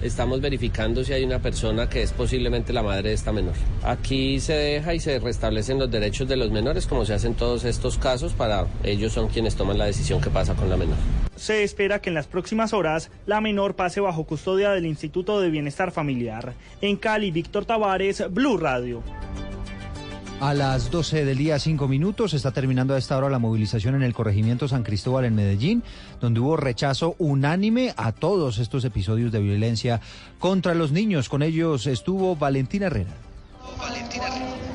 estamos 0.05 0.41
verificando 0.41 1.03
si 1.03 1.13
hay 1.13 1.23
una 1.23 1.39
persona 1.39 1.89
que 1.89 2.01
es 2.01 2.11
posiblemente 2.11 2.73
la 2.73 2.83
madre 2.83 3.09
de 3.09 3.15
esta 3.15 3.31
menor. 3.31 3.53
Aquí 3.83 4.39
se 4.39 4.53
deja 4.53 4.93
y 4.93 4.99
se 4.99 5.19
restablecen 5.19 5.79
los 5.79 5.89
derechos 5.89 6.27
de 6.27 6.37
los 6.37 6.51
menores 6.51 6.87
como 6.87 7.05
se 7.05 7.13
hace 7.13 7.27
en 7.27 7.35
todos 7.35 7.63
estos 7.65 7.97
casos 7.97 8.33
para 8.33 8.67
ellos 8.83 9.13
son 9.13 9.27
quienes 9.27 9.55
toman 9.55 9.77
la 9.77 9.85
decisión 9.85 10.21
que 10.21 10.29
pasa 10.29 10.53
con 10.53 10.69
la 10.69 10.77
menor. 10.77 10.97
Se 11.35 11.63
espera 11.63 11.99
que 11.99 12.09
en 12.09 12.15
las 12.15 12.27
próximas 12.27 12.73
horas 12.73 13.11
la 13.25 13.41
menor 13.41 13.75
pase 13.75 13.99
bajo 13.99 14.23
custodia 14.23 14.71
del 14.71 14.85
Instituto 14.85 15.41
de 15.41 15.49
Bienestar 15.49 15.91
Familiar. 15.91 16.53
En 16.81 16.95
Cali, 16.95 17.31
Víctor 17.31 17.65
Tavares, 17.65 18.23
Blue 18.31 18.57
Radio. 18.57 19.03
A 20.41 20.53
las 20.53 20.91
12 20.91 21.23
del 21.23 21.37
día, 21.37 21.57
5 21.57 21.87
minutos, 21.87 22.33
está 22.33 22.51
terminando 22.51 22.93
a 22.93 22.97
esta 22.97 23.17
hora 23.17 23.29
la 23.29 23.39
movilización 23.39 23.95
en 23.95 24.03
el 24.03 24.13
corregimiento 24.13 24.67
San 24.67 24.83
Cristóbal 24.83 25.23
en 25.23 25.33
Medellín, 25.33 25.81
donde 26.19 26.41
hubo 26.41 26.57
rechazo 26.57 27.15
unánime 27.19 27.93
a 27.95 28.11
todos 28.11 28.59
estos 28.59 28.83
episodios 28.83 29.31
de 29.31 29.39
violencia 29.39 30.01
contra 30.37 30.75
los 30.75 30.91
niños. 30.91 31.29
Con 31.29 31.41
ellos 31.41 31.87
estuvo 31.87 32.35
Valentina 32.35 32.87
Herrera. 32.87 33.24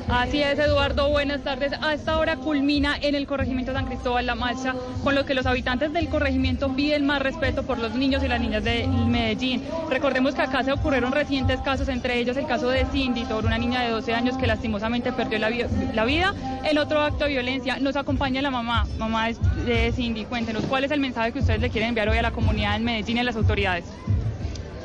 Así 0.07 0.41
es, 0.43 0.59
Eduardo. 0.59 1.09
Buenas 1.09 1.41
tardes. 1.43 1.71
A 1.81 1.93
esta 1.93 2.17
hora 2.17 2.35
culmina 2.37 2.95
en 3.01 3.15
el 3.15 3.25
corregimiento 3.27 3.71
San 3.73 3.85
Cristóbal 3.85 4.25
la 4.25 4.35
marcha, 4.35 4.75
con 5.03 5.15
lo 5.15 5.25
que 5.25 5.33
los 5.33 5.45
habitantes 5.45 5.93
del 5.93 6.09
corregimiento 6.09 6.75
piden 6.75 7.05
más 7.05 7.21
respeto 7.21 7.63
por 7.63 7.79
los 7.79 7.93
niños 7.95 8.21
y 8.23 8.27
las 8.27 8.39
niñas 8.41 8.63
de 8.63 8.87
Medellín. 8.87 9.63
Recordemos 9.89 10.35
que 10.35 10.41
acá 10.41 10.63
se 10.63 10.71
ocurrieron 10.73 11.11
recientes 11.13 11.61
casos, 11.61 11.87
entre 11.87 12.17
ellos 12.19 12.35
el 12.37 12.45
caso 12.45 12.67
de 12.69 12.85
Cindy, 12.85 13.25
sobre 13.25 13.47
una 13.47 13.57
niña 13.57 13.81
de 13.81 13.89
12 13.89 14.13
años 14.13 14.37
que 14.37 14.47
lastimosamente 14.47 15.11
perdió 15.13 15.39
la, 15.39 15.49
vi- 15.49 15.65
la 15.93 16.03
vida 16.05 16.33
en 16.63 16.77
otro 16.77 16.99
acto 17.01 17.23
de 17.25 17.31
violencia. 17.31 17.77
Nos 17.79 17.95
acompaña 17.95 18.41
la 18.41 18.51
mamá, 18.51 18.85
mamá 18.97 19.27
de- 19.27 19.35
de 19.63 19.91
Cindy. 19.93 20.25
Cuéntenos, 20.25 20.65
¿cuál 20.65 20.83
es 20.83 20.91
el 20.91 20.99
mensaje 20.99 21.31
que 21.31 21.39
ustedes 21.39 21.61
le 21.61 21.69
quieren 21.69 21.89
enviar 21.89 22.09
hoy 22.09 22.17
a 22.17 22.21
la 22.21 22.31
comunidad 22.31 22.75
en 22.75 22.83
Medellín 22.83 23.17
y 23.17 23.19
a 23.21 23.23
las 23.23 23.35
autoridades? 23.35 23.85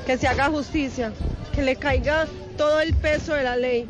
que 0.06 0.16
se 0.16 0.28
haga 0.28 0.48
justicia, 0.50 1.10
que 1.52 1.62
le 1.62 1.74
caiga 1.74 2.26
todo 2.56 2.80
el 2.80 2.94
peso 2.94 3.34
de 3.34 3.42
la 3.42 3.56
ley, 3.56 3.84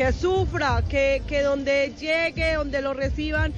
que 0.00 0.14
sufra, 0.14 0.82
que, 0.88 1.22
que 1.26 1.42
donde 1.42 1.92
llegue, 2.00 2.54
donde 2.54 2.80
lo 2.80 2.94
reciban, 2.94 3.52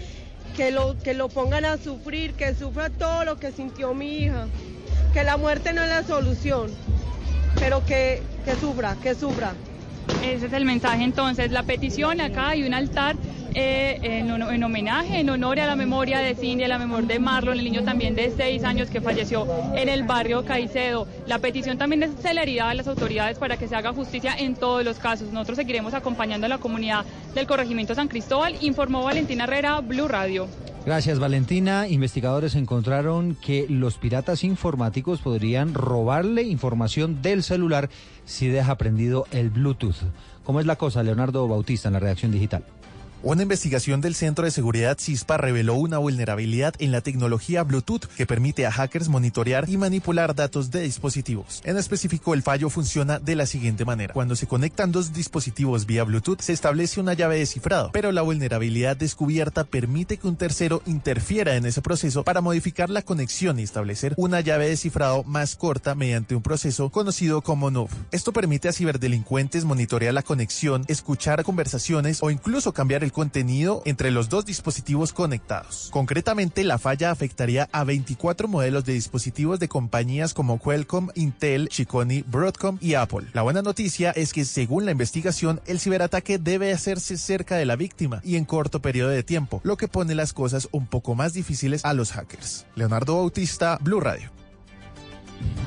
que 0.57 0.73
lo, 0.73 0.99
que 0.99 1.15
lo 1.15 1.29
pongan 1.29 1.65
a 1.65 1.79
sufrir, 1.79 2.35
que 2.35 2.53
sufra 2.53 2.91
todo 2.91 3.25
lo 3.25 3.37
que 3.37 3.53
sintió 3.53 3.95
mi 3.95 4.17
hija, 4.17 4.49
que 5.15 5.23
la 5.23 5.37
muerte 5.37 5.73
no 5.73 5.85
es 5.85 5.89
la 5.89 6.03
solución, 6.03 6.73
pero 7.61 7.87
que, 7.87 8.25
que 8.45 8.57
sufra, 8.57 8.97
que 9.01 9.15
sufra. 9.15 9.55
Ese 10.25 10.47
es 10.47 10.53
el 10.53 10.65
mensaje 10.65 11.05
entonces. 11.05 11.51
La 11.51 11.63
petición 11.63 12.21
acá 12.21 12.51
hay 12.51 12.65
un 12.65 12.75
altar 12.75 13.17
eh, 13.55 13.99
en, 14.03 14.63
homenaje, 14.63 15.21
en 15.21 15.29
honor 15.29 15.61
a 15.61 15.67
la 15.67 15.77
memoria 15.77 16.21
de 16.21 16.35
Cindy, 16.35 16.65
a 16.65 16.69
la 16.69 16.79
memoria 16.79 17.07
de 17.07 17.19
Marlon, 17.19 17.59
el 17.59 17.65
niño 17.65 17.85
también 17.85 18.15
de 18.15 18.33
seis 18.35 18.65
años 18.65 18.89
que 18.89 19.01
falleció 19.01 19.47
en 19.75 19.89
el 19.89 20.05
barrio 20.05 20.45
Caicedo. 20.45 21.07
La 21.27 21.39
petición 21.39 21.77
también 21.77 22.03
es 22.03 22.11
celeridad 22.23 22.71
a 22.71 22.75
las 22.75 22.89
autoridades 22.89 23.39
para 23.39 23.59
que 23.59 23.69
se 23.69 23.77
haga 23.77 23.93
justicia 23.93 24.35
en 24.39 24.55
todos 24.55 24.85
los 24.85 24.99
casos. 24.99 25.33
Nosotros 25.33 25.57
seguiremos 25.57 25.93
acompañando 25.93 26.47
a 26.47 26.49
la 26.49 26.59
comunidad 26.59 27.05
del 27.35 27.47
corregimiento 27.47 27.95
San 27.95 28.09
Cristóbal, 28.09 28.57
informó 28.63 29.03
Valentina 29.05 29.45
Herrera, 29.45 29.81
Blue 29.81 30.09
Radio. 30.09 30.49
Gracias, 30.85 31.21
Valentina. 31.21 31.87
Investigadores 31.87 32.57
encontraron 32.57 33.37
que 33.37 33.67
los 33.69 33.99
piratas 33.99 34.43
informáticos 34.43 35.21
podrían 35.21 35.75
robarle 35.75 36.43
información 36.43 37.23
del 37.23 37.45
celular 37.45 37.89
si 38.25 38.49
deja 38.49 38.77
prendido 38.77 39.27
el 39.31 39.51
Bluetooth. 39.51 39.97
¿Cómo 40.45 40.61
es 40.61 40.67
la 40.67 40.77
cosa, 40.77 41.03
Leonardo 41.03 41.47
Bautista, 41.49 41.89
en 41.89 41.95
la 41.95 42.01
redacción 42.01 42.33
digital? 42.33 42.65
Una 43.25 43.43
investigación 43.43 44.01
del 44.01 44.17
Centro 44.17 44.45
de 44.45 44.51
Seguridad 44.51 44.99
CISPA 44.99 45.37
reveló 45.37 45.77
una 45.77 45.99
vulnerabilidad 45.99 46.75
en 46.81 46.91
la 46.91 47.03
tecnología 47.03 47.63
Bluetooth 47.63 48.07
que 48.17 48.27
permite 48.27 48.67
a 48.67 48.73
hackers 48.73 49.09
monitorear 49.09 49.69
y 49.69 49.77
manipular 49.77 50.35
datos 50.35 50.73
de 50.73 50.81
dispositivos. 50.81 51.63
En 51.65 51.77
específico, 51.77 52.35
el 52.35 52.43
fallo 52.43 52.69
funciona 52.69 53.21
de 53.21 53.37
la 53.37 53.47
siguiente 53.47 53.85
manera. 53.85 54.13
Cuando 54.13 54.35
se 54.35 54.49
conectan 54.49 54.91
dos 54.91 55.13
dispositivos 55.13 55.87
vía 55.87 56.03
Bluetooth, 56.03 56.41
se 56.41 56.53
establece 56.53 56.99
una 56.99 57.15
llave 57.15 57.39
de 57.39 57.47
cifrado, 57.47 57.91
pero 57.93 58.11
la 58.11 58.23
vulnerabilidad 58.23 58.97
descubierta 58.97 59.63
permite 59.63 60.17
que 60.17 60.27
un 60.27 60.35
tercero 60.35 60.83
interfiera 60.87 61.55
en 61.55 61.65
ese 61.65 61.81
proceso 61.81 62.25
para 62.25 62.41
modificar 62.41 62.91
la 62.91 63.03
conexión 63.03 63.61
y 63.61 63.63
establecer 63.63 64.15
una 64.17 64.41
llave 64.41 64.69
de 64.69 64.77
cifrado 64.77 65.23
más 65.23 65.55
corta 65.55 65.95
mediante 65.95 66.35
un 66.35 66.43
proceso 66.43 66.91
conocido 66.91 67.41
como 67.43 67.71
NUV. 67.71 67.89
Esto 68.11 68.33
permite 68.33 68.69
a 68.69 68.73
ciberdelincuentes 68.73 69.65
monitorear 69.65 70.13
la 70.13 70.25
conexión, 70.25 70.85
escuchar 70.89 71.45
conversaciones 71.45 72.21
o 72.21 72.29
incluso 72.29 72.73
cambiar 72.73 73.05
el 73.05 73.12
contenido 73.13 73.83
entre 73.85 74.11
los 74.11 74.29
dos 74.29 74.45
dispositivos 74.45 75.13
conectados. 75.13 75.89
Concretamente, 75.93 76.65
la 76.65 76.79
falla 76.79 77.11
afectaría 77.11 77.69
a 77.71 77.85
24 77.85 78.49
modelos 78.49 78.85
de 78.85 78.95
dispositivos 78.95 79.61
de 79.61 79.69
compañías 79.69 80.35
como 80.35 80.59
Qualcomm, 80.59 81.11
Intel, 81.15 81.69
Chicony, 81.69 82.25
Broadcom 82.27 82.79
y 82.81 82.95
Apple. 82.95 83.29
La 83.33 83.43
buena 83.43 83.63
noticia 83.63 84.11
es 84.11 84.33
que 84.33 84.45
según 84.45 84.85
la 84.85 84.93
investigación, 84.93 85.61
el 85.67 85.79
ciberataque 85.79 86.39
debe 86.39 86.73
hacerse 86.73 87.17
cerca 87.17 87.57
de 87.57 87.67
la 87.67 87.77
víctima 87.77 88.21
y 88.25 88.37
en 88.37 88.45
corto 88.45 88.83
periodo 88.83 89.11
de 89.11 89.23
tiempo, 89.23 89.61
lo 89.63 89.77
que 89.77 89.89
pone 89.89 90.15
las 90.15 90.33
cosas 90.33 90.69
un 90.73 90.87
poco 90.87 91.15
más 91.15 91.33
difíciles 91.33 91.85
a 91.85 91.95
los 91.95 92.13
hackers. 92.13 92.67
Leonardo 92.75 93.17
Bautista, 93.17 93.79
Blue 93.81 94.01
Radio. 94.01 94.31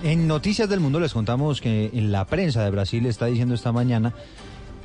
En 0.04 0.28
Noticias 0.28 0.70
del 0.70 0.80
Mundo 0.80 1.00
les 1.00 1.14
contamos 1.14 1.62
que 1.62 1.90
en 1.94 2.12
la 2.12 2.26
prensa 2.26 2.64
de 2.64 2.70
Brasil 2.70 3.06
está 3.06 3.26
diciendo 3.26 3.56
esta 3.56 3.72
mañana 3.72 4.14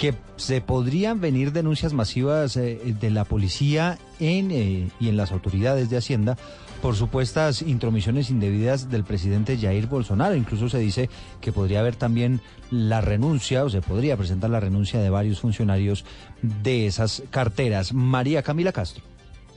que 0.01 0.14
se 0.36 0.62
podrían 0.62 1.20
venir 1.20 1.52
denuncias 1.52 1.93
masivas 1.93 2.56
eh, 2.56 2.81
de 2.98 3.10
la 3.10 3.27
policía 3.27 3.98
en, 4.18 4.51
eh, 4.51 4.89
y 4.98 5.10
en 5.10 5.16
las 5.18 5.31
autoridades 5.31 5.90
de 5.90 5.98
Hacienda 5.98 6.39
por 6.81 6.97
supuestas 6.97 7.60
intromisiones 7.60 8.31
indebidas 8.31 8.89
del 8.89 9.05
presidente 9.05 9.59
Jair 9.59 9.89
Bolsonaro. 9.89 10.35
Incluso 10.35 10.70
se 10.70 10.78
dice 10.78 11.10
que 11.43 11.52
podría 11.52 11.81
haber 11.81 11.97
también 11.97 12.40
la 12.70 13.02
renuncia 13.02 13.62
o 13.62 13.68
se 13.68 13.82
podría 13.82 14.16
presentar 14.16 14.48
la 14.48 14.60
renuncia 14.60 15.01
de 15.01 15.10
varios 15.10 15.40
funcionarios 15.40 16.06
de 16.40 16.86
esas 16.86 17.22
carteras. 17.28 17.93
María 17.93 18.43
Camila 18.43 18.72
Castro. 18.72 19.10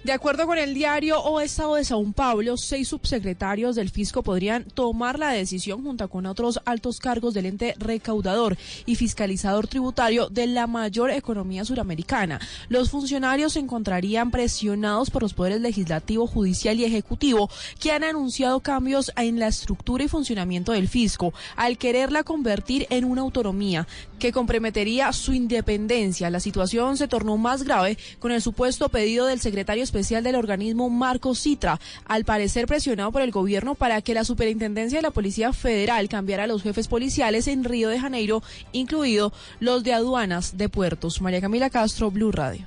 De 0.03 0.11
acuerdo 0.11 0.47
con 0.47 0.57
el 0.57 0.73
diario 0.73 1.17
O 1.21 1.39
Estado 1.39 1.75
de 1.75 1.85
Sao 1.85 2.03
Paulo, 2.11 2.57
seis 2.57 2.89
subsecretarios 2.89 3.77
del 3.77 3.89
fisco 3.89 4.21
podrían 4.21 4.65
tomar 4.65 5.17
la 5.17 5.29
decisión 5.29 5.81
junto 5.81 6.09
con 6.09 6.25
otros 6.25 6.59
altos 6.65 6.99
cargos 6.99 7.33
del 7.33 7.45
ente 7.45 7.73
recaudador 7.79 8.57
y 8.85 8.95
fiscalizador 8.95 9.67
tributario 9.67 10.27
de 10.27 10.47
la 10.47 10.67
mayor 10.67 11.09
economía 11.09 11.63
suramericana. 11.63 12.41
Los 12.67 12.89
funcionarios 12.89 13.53
se 13.53 13.59
encontrarían 13.59 14.29
presionados 14.29 15.09
por 15.09 15.21
los 15.21 15.33
poderes 15.33 15.61
legislativo, 15.61 16.27
judicial 16.27 16.77
y 16.81 16.83
ejecutivo 16.83 17.49
que 17.79 17.93
han 17.93 18.03
anunciado 18.03 18.59
cambios 18.59 19.09
en 19.15 19.39
la 19.39 19.47
estructura 19.47 20.03
y 20.03 20.09
funcionamiento 20.09 20.73
del 20.73 20.89
fisco 20.89 21.33
al 21.55 21.77
quererla 21.77 22.23
convertir 22.23 22.87
en 22.89 23.05
una 23.05 23.21
autonomía 23.21 23.87
que 24.19 24.33
comprometería 24.33 25.13
su 25.13 25.33
independencia. 25.33 26.29
La 26.29 26.41
situación 26.41 26.97
se 26.97 27.07
tornó 27.07 27.37
más 27.37 27.63
grave 27.63 27.97
con 28.19 28.33
el 28.33 28.41
supuesto 28.41 28.89
pedido 28.89 29.27
del 29.27 29.39
secretario 29.39 29.83
especial 29.93 30.23
del 30.23 30.33
organismo 30.33 30.89
Marco 30.89 31.35
Citra, 31.35 31.79
al 32.05 32.25
parecer 32.25 32.65
presionado 32.65 33.11
por 33.11 33.21
el 33.21 33.29
gobierno 33.29 33.75
para 33.75 34.01
que 34.01 34.15
la 34.15 34.23
superintendencia 34.23 34.97
de 34.97 35.03
la 35.03 35.11
Policía 35.11 35.53
Federal 35.53 36.09
cambiara 36.09 36.45
a 36.45 36.47
los 36.47 36.63
jefes 36.63 36.87
policiales 36.87 37.47
en 37.47 37.63
Río 37.63 37.89
de 37.89 37.99
Janeiro, 37.99 38.41
incluido 38.71 39.31
los 39.59 39.83
de 39.83 39.93
aduanas 39.93 40.57
de 40.57 40.67
puertos. 40.67 41.21
María 41.21 41.41
Camila 41.41 41.69
Castro, 41.69 42.09
Blue 42.09 42.31
Radio. 42.31 42.65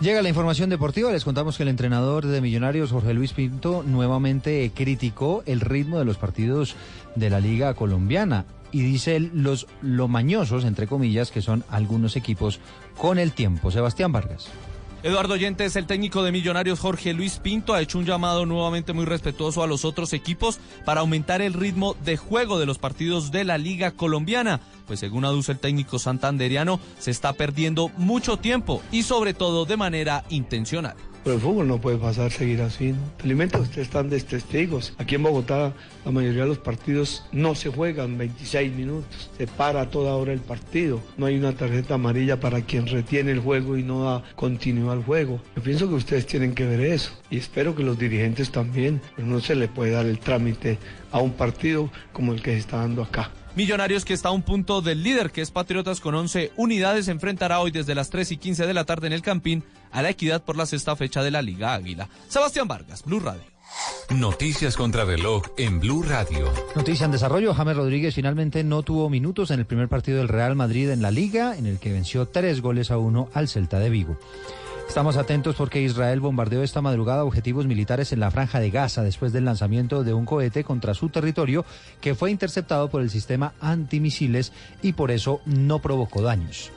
Llega 0.00 0.22
la 0.22 0.30
información 0.30 0.70
deportiva. 0.70 1.12
Les 1.12 1.24
contamos 1.24 1.58
que 1.58 1.62
el 1.62 1.68
entrenador 1.68 2.24
de 2.24 2.40
Millonarios, 2.40 2.90
Jorge 2.90 3.12
Luis 3.12 3.34
Pinto, 3.34 3.82
nuevamente 3.82 4.70
criticó 4.74 5.42
el 5.44 5.60
ritmo 5.60 5.98
de 5.98 6.06
los 6.06 6.16
partidos 6.16 6.74
de 7.16 7.28
la 7.28 7.40
Liga 7.40 7.74
Colombiana 7.74 8.46
y 8.72 8.80
dice 8.80 9.20
los 9.20 9.66
lomañosos, 9.82 10.64
entre 10.64 10.86
comillas, 10.86 11.30
que 11.30 11.42
son 11.42 11.64
algunos 11.68 12.16
equipos 12.16 12.60
con 12.96 13.18
el 13.18 13.32
tiempo. 13.32 13.70
Sebastián 13.70 14.12
Vargas. 14.12 14.48
Eduardo 15.06 15.36
Yentes, 15.36 15.76
el 15.76 15.86
técnico 15.86 16.24
de 16.24 16.32
Millonarios 16.32 16.80
Jorge 16.80 17.12
Luis 17.12 17.38
Pinto, 17.38 17.74
ha 17.74 17.80
hecho 17.80 17.96
un 17.96 18.06
llamado 18.06 18.44
nuevamente 18.44 18.92
muy 18.92 19.04
respetuoso 19.04 19.62
a 19.62 19.68
los 19.68 19.84
otros 19.84 20.12
equipos 20.12 20.58
para 20.84 21.02
aumentar 21.02 21.42
el 21.42 21.52
ritmo 21.52 21.94
de 22.04 22.16
juego 22.16 22.58
de 22.58 22.66
los 22.66 22.78
partidos 22.78 23.30
de 23.30 23.44
la 23.44 23.56
Liga 23.56 23.92
Colombiana, 23.92 24.60
pues 24.84 24.98
según 24.98 25.24
aduce 25.24 25.52
el 25.52 25.60
técnico 25.60 26.00
santanderiano, 26.00 26.80
se 26.98 27.12
está 27.12 27.34
perdiendo 27.34 27.88
mucho 27.96 28.36
tiempo 28.38 28.82
y 28.90 29.04
sobre 29.04 29.32
todo 29.32 29.64
de 29.64 29.76
manera 29.76 30.24
intencional. 30.28 30.96
Pero 31.26 31.34
el 31.34 31.42
fútbol 31.42 31.66
no 31.66 31.80
puede 31.80 31.98
pasar, 31.98 32.30
seguir 32.30 32.62
así. 32.62 32.92
¿no? 32.92 32.98
Felizmente 33.18 33.58
ustedes 33.58 33.88
están 33.88 34.08
de 34.08 34.20
testigos. 34.20 34.94
Aquí 34.96 35.16
en 35.16 35.24
Bogotá 35.24 35.72
la 36.04 36.12
mayoría 36.12 36.42
de 36.42 36.50
los 36.50 36.58
partidos 36.58 37.24
no 37.32 37.56
se 37.56 37.68
juegan 37.68 38.16
26 38.16 38.72
minutos. 38.72 39.28
Se 39.36 39.48
para 39.48 39.90
toda 39.90 40.14
hora 40.14 40.32
el 40.32 40.38
partido. 40.38 41.02
No 41.16 41.26
hay 41.26 41.36
una 41.36 41.52
tarjeta 41.52 41.94
amarilla 41.94 42.38
para 42.38 42.60
quien 42.60 42.86
retiene 42.86 43.32
el 43.32 43.40
juego 43.40 43.76
y 43.76 43.82
no 43.82 44.04
da 44.04 44.22
continuidad 44.36 44.92
al 44.92 45.02
juego. 45.02 45.40
Yo 45.56 45.62
pienso 45.64 45.88
que 45.88 45.94
ustedes 45.94 46.28
tienen 46.28 46.54
que 46.54 46.64
ver 46.64 46.78
eso. 46.78 47.10
Y 47.28 47.38
espero 47.38 47.74
que 47.74 47.82
los 47.82 47.98
dirigentes 47.98 48.52
también. 48.52 49.00
Pero 49.16 49.26
no 49.26 49.40
se 49.40 49.56
le 49.56 49.66
puede 49.66 49.90
dar 49.90 50.06
el 50.06 50.20
trámite 50.20 50.78
a 51.10 51.18
un 51.18 51.32
partido 51.32 51.90
como 52.12 52.34
el 52.34 52.40
que 52.40 52.52
se 52.52 52.58
está 52.58 52.76
dando 52.76 53.02
acá. 53.02 53.32
Millonarios 53.56 54.04
que 54.04 54.12
está 54.12 54.28
a 54.28 54.32
un 54.32 54.42
punto 54.42 54.82
del 54.82 55.02
líder 55.02 55.30
que 55.30 55.40
es 55.40 55.50
Patriotas 55.50 56.00
con 56.00 56.14
11 56.14 56.52
unidades 56.58 57.08
enfrentará 57.08 57.58
hoy 57.58 57.70
desde 57.70 57.94
las 57.94 58.10
3 58.10 58.32
y 58.32 58.36
15 58.36 58.66
de 58.66 58.74
la 58.74 58.84
tarde 58.84 59.06
en 59.06 59.14
el 59.14 59.22
Campín 59.22 59.64
a 59.92 60.02
la 60.02 60.10
Equidad 60.10 60.42
por 60.42 60.56
la 60.56 60.66
sexta 60.66 60.96
fecha 60.96 61.22
de 61.22 61.30
la 61.30 61.42
Liga 61.42 61.74
Águila. 61.74 62.08
Sebastián 62.28 62.68
Vargas, 62.68 63.04
Blue 63.04 63.20
Radio. 63.20 63.42
Noticias 64.10 64.76
contra 64.76 65.04
reloj 65.04 65.42
en 65.58 65.80
Blue 65.80 66.02
Radio. 66.02 66.50
Noticia 66.74 67.04
en 67.04 67.12
desarrollo, 67.12 67.52
James 67.54 67.76
Rodríguez 67.76 68.14
finalmente 68.14 68.62
no 68.64 68.82
tuvo 68.82 69.10
minutos 69.10 69.50
en 69.50 69.60
el 69.60 69.66
primer 69.66 69.88
partido 69.88 70.18
del 70.18 70.28
Real 70.28 70.54
Madrid 70.54 70.90
en 70.90 71.02
la 71.02 71.10
liga, 71.10 71.56
en 71.56 71.66
el 71.66 71.78
que 71.78 71.92
venció 71.92 72.26
tres 72.26 72.60
goles 72.62 72.90
a 72.90 72.98
uno 72.98 73.28
al 73.34 73.48
Celta 73.48 73.78
de 73.78 73.90
Vigo. 73.90 74.18
Estamos 74.88 75.16
atentos 75.16 75.56
porque 75.56 75.82
Israel 75.82 76.20
bombardeó 76.20 76.62
esta 76.62 76.80
madrugada 76.80 77.24
objetivos 77.24 77.66
militares 77.66 78.12
en 78.12 78.20
la 78.20 78.30
franja 78.30 78.60
de 78.60 78.70
Gaza 78.70 79.02
después 79.02 79.32
del 79.32 79.44
lanzamiento 79.44 80.04
de 80.04 80.14
un 80.14 80.24
cohete 80.24 80.64
contra 80.64 80.94
su 80.94 81.08
territorio 81.08 81.64
que 82.00 82.14
fue 82.14 82.30
interceptado 82.30 82.88
por 82.88 83.02
el 83.02 83.10
sistema 83.10 83.52
antimisiles 83.60 84.52
y 84.82 84.92
por 84.92 85.10
eso 85.10 85.40
no 85.44 85.80
provocó 85.80 86.22
daños. 86.22 86.70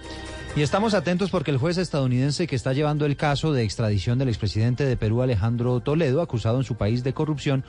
Y 0.55 0.61
estamos 0.61 0.93
atentos 0.93 1.29
porque 1.29 1.51
el 1.51 1.57
juez 1.57 1.77
estadounidense 1.77 2.47
que 2.47 2.55
está 2.55 2.73
llevando 2.73 3.05
el 3.05 3.15
caso 3.15 3.53
de 3.53 3.63
extradición 3.63 4.17
del 4.17 4.29
expresidente 4.29 4.85
de 4.85 4.97
Perú 4.97 5.21
Alejandro 5.21 5.79
Toledo, 5.79 6.21
acusado 6.21 6.57
en 6.57 6.63
su 6.63 6.75
país 6.75 7.03
de 7.03 7.13
corrupción, 7.13 7.63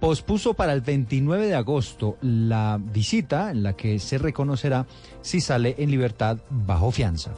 pospuso 0.00 0.54
para 0.54 0.72
el 0.72 0.80
29 0.80 1.46
de 1.46 1.54
agosto 1.54 2.16
la 2.22 2.78
visita 2.80 3.50
en 3.50 3.62
la 3.62 3.74
que 3.74 3.98
se 3.98 4.18
reconocerá 4.18 4.86
si 5.20 5.40
sale 5.40 5.74
en 5.78 5.90
libertad 5.90 6.38
bajo 6.48 6.90
fianza. 6.90 7.32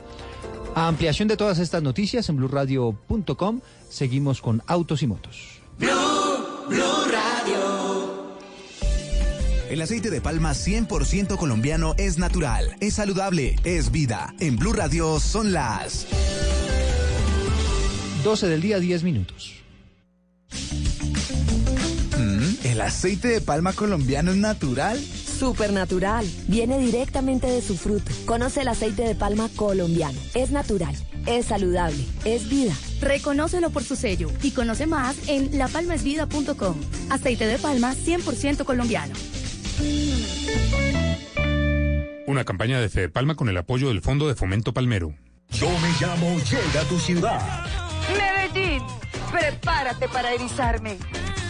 A 0.75 0.87
ampliación 0.87 1.29
de 1.29 1.37
todas 1.37 1.59
estas 1.59 1.83
noticias 1.83 2.29
en 2.29 2.37
blurradio.com, 2.37 3.61
seguimos 3.89 4.41
con 4.41 4.63
Autos 4.67 5.03
y 5.03 5.07
Motos. 5.07 5.61
El 9.69 9.83
aceite 9.83 10.09
de 10.09 10.23
palma 10.23 10.53
100% 10.53 11.37
colombiano 11.37 11.95
es 11.99 12.17
natural, 12.17 12.75
es 12.81 12.95
saludable, 12.95 13.57
es 13.65 13.91
vida. 13.91 14.35
En 14.41 14.57
Blue 14.57 14.73
Radio 14.73 15.21
son 15.21 15.53
las 15.53 16.07
12 18.25 18.49
del 18.49 18.63
día, 18.63 18.79
10 18.79 19.03
minutos. 19.03 19.57
Mm, 22.17 22.67
¿El 22.67 22.81
aceite 22.81 23.29
de 23.29 23.41
palma 23.43 23.75
colombiano 23.75 24.31
es 24.31 24.39
natural? 24.39 24.99
Supernatural. 24.99 26.27
Viene 26.47 26.79
directamente 26.79 27.47
de 27.47 27.61
su 27.61 27.77
fruto. 27.77 28.11
Conoce 28.25 28.63
el 28.63 28.69
aceite 28.69 29.03
de 29.03 29.15
palma 29.15 29.51
colombiano. 29.55 30.19
Es 30.35 30.51
natural, 30.51 30.97
es 31.27 31.45
saludable, 31.45 32.07
es 32.25 32.49
vida. 32.49 32.73
Reconócelo 33.03 33.69
por 33.69 33.85
su 33.85 33.97
sello 33.97 34.31
y 34.43 34.53
conoce 34.53 34.87
más 34.87 35.17
en 35.29 35.59
lapalmasvida.com. 35.59 36.77
Aceite 37.11 37.47
de 37.47 37.59
palma 37.59 37.95
100% 37.95 38.65
colombiano. 38.65 39.13
Una 42.27 42.45
campaña 42.45 42.81
de 42.81 42.89
Fede 42.89 43.09
Palma 43.09 43.35
con 43.35 43.49
el 43.49 43.57
apoyo 43.57 43.89
del 43.89 44.03
Fondo 44.03 44.29
de 44.29 44.35
Fomento 44.35 44.75
Palmero. 44.75 45.15
Yo 45.51 45.69
me 45.81 45.89
llamo 46.01 46.37
Llega 46.39 46.83
a 46.83 46.85
tu 46.85 46.99
ciudad. 46.99 47.65
Medellín, 48.13 48.83
prepárate 49.31 50.09
para 50.09 50.33
erizarme. 50.35 50.99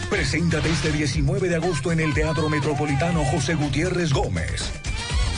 Preséntate 0.09 0.69
este 0.69 0.91
19 0.91 1.49
de 1.49 1.55
agosto 1.55 1.91
en 1.91 1.99
el 1.99 2.13
Teatro 2.13 2.49
Metropolitano 2.49 3.23
José 3.25 3.55
Gutiérrez 3.55 4.13
Gómez. 4.13 4.71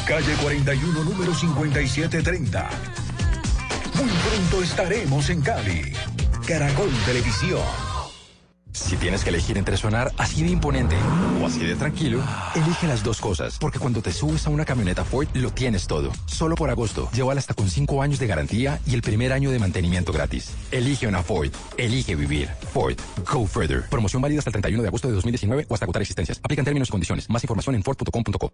Calle 0.08 0.34
41, 0.42 1.04
número 1.04 1.34
5730. 1.34 2.70
Muy 3.96 4.10
pronto 4.10 4.64
estaremos 4.64 5.30
en 5.30 5.42
Cali. 5.42 5.94
Caracol 6.48 6.90
Televisión. 7.06 7.91
Si 8.74 8.96
tienes 8.96 9.24
que 9.24 9.30
elegir 9.30 9.58
entre 9.58 9.76
sonar 9.76 10.12
así 10.18 10.44
de 10.44 10.50
imponente 10.50 10.96
o 11.42 11.46
así 11.46 11.66
de 11.66 11.76
tranquilo, 11.76 12.22
elige 12.56 12.88
las 12.88 13.04
dos 13.04 13.20
cosas, 13.20 13.58
porque 13.60 13.80
cuando 13.80 14.02
te 14.02 14.12
subes 14.12 14.48
a 14.48 14.50
una 14.50 14.66
camioneta 14.66 15.04
Ford 15.04 15.28
lo 15.34 15.52
tienes 15.52 15.88
todo. 15.88 16.12
Solo 16.26 16.56
por 16.56 16.70
agosto, 16.70 17.10
llévala 17.14 17.40
hasta 17.40 17.54
con 17.54 17.70
5 17.70 18.02
años 18.02 18.20
de 18.20 18.28
garantía 18.28 18.80
y 18.86 18.94
el 18.94 19.02
primer 19.02 19.34
año 19.34 19.52
de 19.52 19.60
mantenimiento 19.60 20.14
gratis. 20.14 20.52
Elige 20.72 21.08
una 21.08 21.22
Ford, 21.22 21.52
elige 21.78 22.16
vivir. 22.16 22.50
Ford, 22.74 22.96
go 23.32 23.46
further. 23.46 23.84
Promoción 23.90 24.22
válida 24.22 24.40
hasta 24.40 24.50
el 24.50 24.54
31 24.54 24.84
de 24.84 24.88
agosto 24.88 25.08
de 25.08 25.16
2019 25.16 25.66
o 25.68 25.74
hasta 25.74 25.86
agotar 25.86 26.02
existencias. 26.02 26.40
Aplican 26.44 26.66
términos 26.66 26.88
y 26.90 26.92
condiciones. 26.92 27.30
Más 27.30 27.44
información 27.44 27.76
en 27.76 27.84
Ford.com.co. 27.84 28.54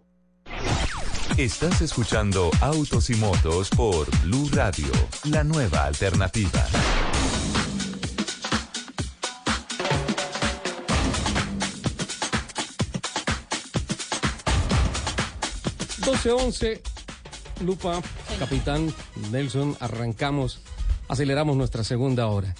Estás 1.36 1.80
escuchando 1.82 2.50
Autos 2.60 3.10
y 3.10 3.14
Motos 3.14 3.70
por 3.70 4.08
Blue 4.22 4.50
Radio, 4.52 4.88
la 5.24 5.44
nueva 5.44 5.84
alternativa. 5.84 6.64
12-11. 16.08 16.80
Lupa, 17.66 18.00
capitán 18.38 18.94
Nelson, 19.30 19.76
arrancamos, 19.78 20.60
aceleramos 21.06 21.54
nuestra 21.54 21.84
segunda 21.84 22.28
hora. 22.28 22.54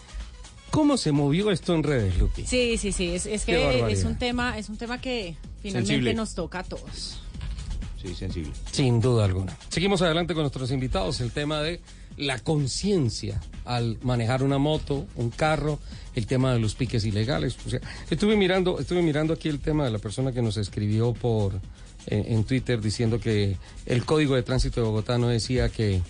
¿Cómo 0.70 0.98
se 0.98 1.12
movió 1.12 1.50
esto 1.50 1.74
en 1.74 1.82
redes, 1.82 2.18
Lupi? 2.18 2.44
Sí, 2.44 2.76
sí, 2.76 2.92
sí, 2.92 3.14
es, 3.14 3.24
es 3.24 3.46
que 3.46 3.90
es 3.90 4.04
un 4.04 4.18
tema, 4.18 4.58
es 4.58 4.68
un 4.68 4.76
tema 4.76 5.00
que 5.00 5.34
finalmente 5.62 5.94
Sensible. 5.94 6.14
nos 6.14 6.34
toca 6.34 6.58
a 6.58 6.64
todos. 6.64 7.22
Sí, 8.02 8.14
sensible. 8.14 8.52
Sin 8.70 9.00
duda 9.00 9.24
alguna. 9.24 9.56
Seguimos 9.70 10.02
adelante 10.02 10.34
con 10.34 10.42
nuestros 10.42 10.70
invitados. 10.70 11.20
El 11.22 11.32
tema 11.32 11.62
de 11.62 11.80
la 12.18 12.38
conciencia 12.40 13.40
al 13.64 13.96
manejar 14.02 14.42
una 14.42 14.58
moto, 14.58 15.06
un 15.16 15.30
carro, 15.30 15.78
el 16.14 16.26
tema 16.26 16.52
de 16.52 16.58
los 16.58 16.74
piques 16.74 17.02
ilegales. 17.06 17.56
O 17.66 17.70
sea, 17.70 17.80
estuve 18.10 18.36
mirando, 18.36 18.78
estuve 18.78 19.00
mirando 19.00 19.32
aquí 19.32 19.48
el 19.48 19.60
tema 19.60 19.86
de 19.86 19.90
la 19.90 19.98
persona 19.98 20.32
que 20.32 20.42
nos 20.42 20.58
escribió 20.58 21.14
por 21.14 21.58
en, 22.08 22.32
en 22.32 22.44
Twitter 22.44 22.80
diciendo 22.80 23.20
que 23.20 23.56
el 23.86 24.04
código 24.04 24.34
de 24.34 24.42
tránsito 24.42 24.80
de 24.80 24.86
Bogotá 24.86 25.18
no 25.18 25.28
decía 25.28 25.68
que 25.68 26.00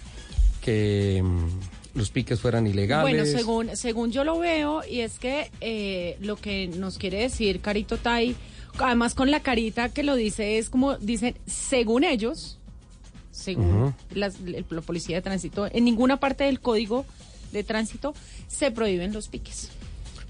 que 0.60 1.22
mm, 1.24 1.98
los 1.98 2.10
piques 2.10 2.40
fueran 2.40 2.66
ilegales. 2.66 3.02
Bueno, 3.02 3.24
según, 3.38 3.76
según 3.76 4.10
yo 4.12 4.24
lo 4.24 4.38
veo, 4.38 4.82
y 4.88 5.00
es 5.00 5.18
que 5.18 5.50
eh, 5.60 6.16
lo 6.20 6.36
que 6.36 6.68
nos 6.68 6.98
quiere 6.98 7.18
decir 7.22 7.60
Carito 7.60 7.96
Tai, 7.96 8.34
además 8.78 9.14
con 9.14 9.30
la 9.30 9.40
carita 9.40 9.88
que 9.88 10.02
lo 10.02 10.14
dice, 10.14 10.58
es 10.58 10.68
como 10.68 10.96
dicen, 10.98 11.36
según 11.46 12.04
ellos, 12.04 12.58
según 13.30 13.82
Ujú. 13.82 13.94
las- 14.14 14.36
el- 14.44 14.66
la 14.68 14.80
policía 14.82 15.16
de 15.16 15.22
tránsito, 15.22 15.68
en 15.72 15.84
ninguna 15.84 16.18
parte 16.18 16.44
del 16.44 16.60
código 16.60 17.06
de 17.52 17.64
tránsito 17.64 18.12
se 18.46 18.70
prohíben 18.70 19.12
los 19.12 19.28
piques. 19.28 19.70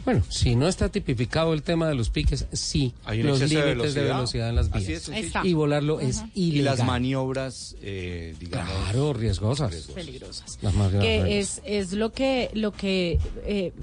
Bueno, 0.08 0.22
si 0.30 0.56
no 0.56 0.68
está 0.68 0.88
tipificado 0.88 1.52
el 1.52 1.62
tema 1.62 1.86
de 1.86 1.94
los 1.94 2.08
piques, 2.08 2.46
sí, 2.54 2.94
Hay 3.04 3.20
un 3.20 3.26
los 3.26 3.40
de 3.40 3.48
límites 3.48 3.92
de 3.92 4.04
velocidad. 4.04 4.48
en 4.48 4.56
las 4.56 4.70
Así 4.72 4.86
vías. 4.86 5.06
es. 5.10 5.32
Y 5.44 5.52
volarlo 5.52 6.00
es 6.00 6.16
Ujú. 6.20 6.30
Y 6.32 6.44
ilegal. 6.48 6.78
las 6.78 6.86
maniobras, 6.86 7.76
eh, 7.82 8.34
digamos. 8.40 8.72
Claro, 8.72 9.12
riesgosas. 9.12 9.74
Peligrosas. 9.94 10.58
Las 10.62 10.72
más 10.72 10.90
que 10.92 11.38
es, 11.40 11.60
es 11.66 11.92
lo 11.92 12.10
que 12.12 12.48
lo 12.54 12.72
que 12.72 13.18
eh, 13.44 13.74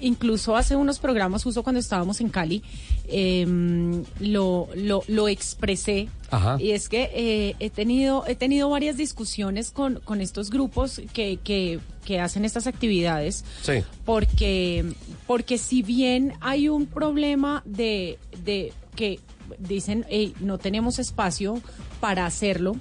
incluso 0.00 0.56
hace 0.56 0.76
unos 0.76 0.98
programas 0.98 1.44
justo 1.44 1.62
cuando 1.62 1.80
estábamos 1.80 2.20
en 2.20 2.28
Cali 2.28 2.62
em, 3.08 4.04
lo, 4.20 4.68
lo, 4.74 5.02
lo 5.08 5.28
expresé 5.28 6.08
Ajá. 6.30 6.56
y 6.60 6.70
es 6.72 6.88
que 6.88 7.10
eh, 7.14 7.56
he 7.58 7.70
tenido 7.70 8.24
he 8.26 8.34
tenido 8.34 8.68
varias 8.70 8.96
discusiones 8.96 9.70
con, 9.70 10.00
con 10.04 10.20
estos 10.20 10.50
grupos 10.50 11.00
que, 11.12 11.38
que, 11.42 11.80
que 12.04 12.20
hacen 12.20 12.44
estas 12.44 12.66
actividades 12.66 13.44
Sí. 13.62 13.82
porque 14.04 14.84
porque 15.26 15.58
si 15.58 15.82
bien 15.82 16.34
hay 16.40 16.68
un 16.68 16.86
problema 16.86 17.62
de, 17.64 18.18
de 18.44 18.72
que 18.94 19.20
dicen 19.58 20.04
"Ey, 20.10 20.34
no 20.40 20.58
tenemos 20.58 20.98
espacio 20.98 21.60
para 22.00 22.26
hacerlo 22.26 22.76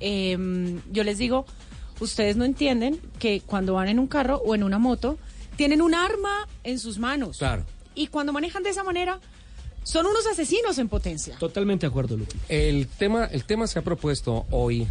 eh, 0.00 0.36
yo 0.92 1.04
les 1.04 1.18
digo, 1.18 1.44
ustedes 2.00 2.36
no 2.36 2.44
entienden 2.44 2.98
que 3.18 3.40
cuando 3.44 3.74
van 3.74 3.88
en 3.88 3.98
un 3.98 4.06
carro 4.06 4.40
o 4.44 4.54
en 4.54 4.62
una 4.62 4.78
moto, 4.78 5.18
tienen 5.58 5.82
un 5.82 5.94
arma 5.94 6.46
en 6.64 6.78
sus 6.78 6.98
manos. 6.98 7.36
Claro. 7.38 7.66
Y 7.96 8.06
cuando 8.06 8.32
manejan 8.32 8.62
de 8.62 8.70
esa 8.70 8.84
manera, 8.84 9.18
son 9.82 10.06
unos 10.06 10.24
asesinos 10.26 10.78
en 10.78 10.88
potencia. 10.88 11.36
Totalmente 11.38 11.84
de 11.86 11.90
acuerdo, 11.90 12.16
Lupi. 12.16 12.36
El 12.48 12.86
tema, 12.86 13.24
el 13.26 13.42
tema 13.44 13.66
se 13.66 13.78
ha 13.80 13.82
propuesto 13.82 14.46
hoy 14.50 14.86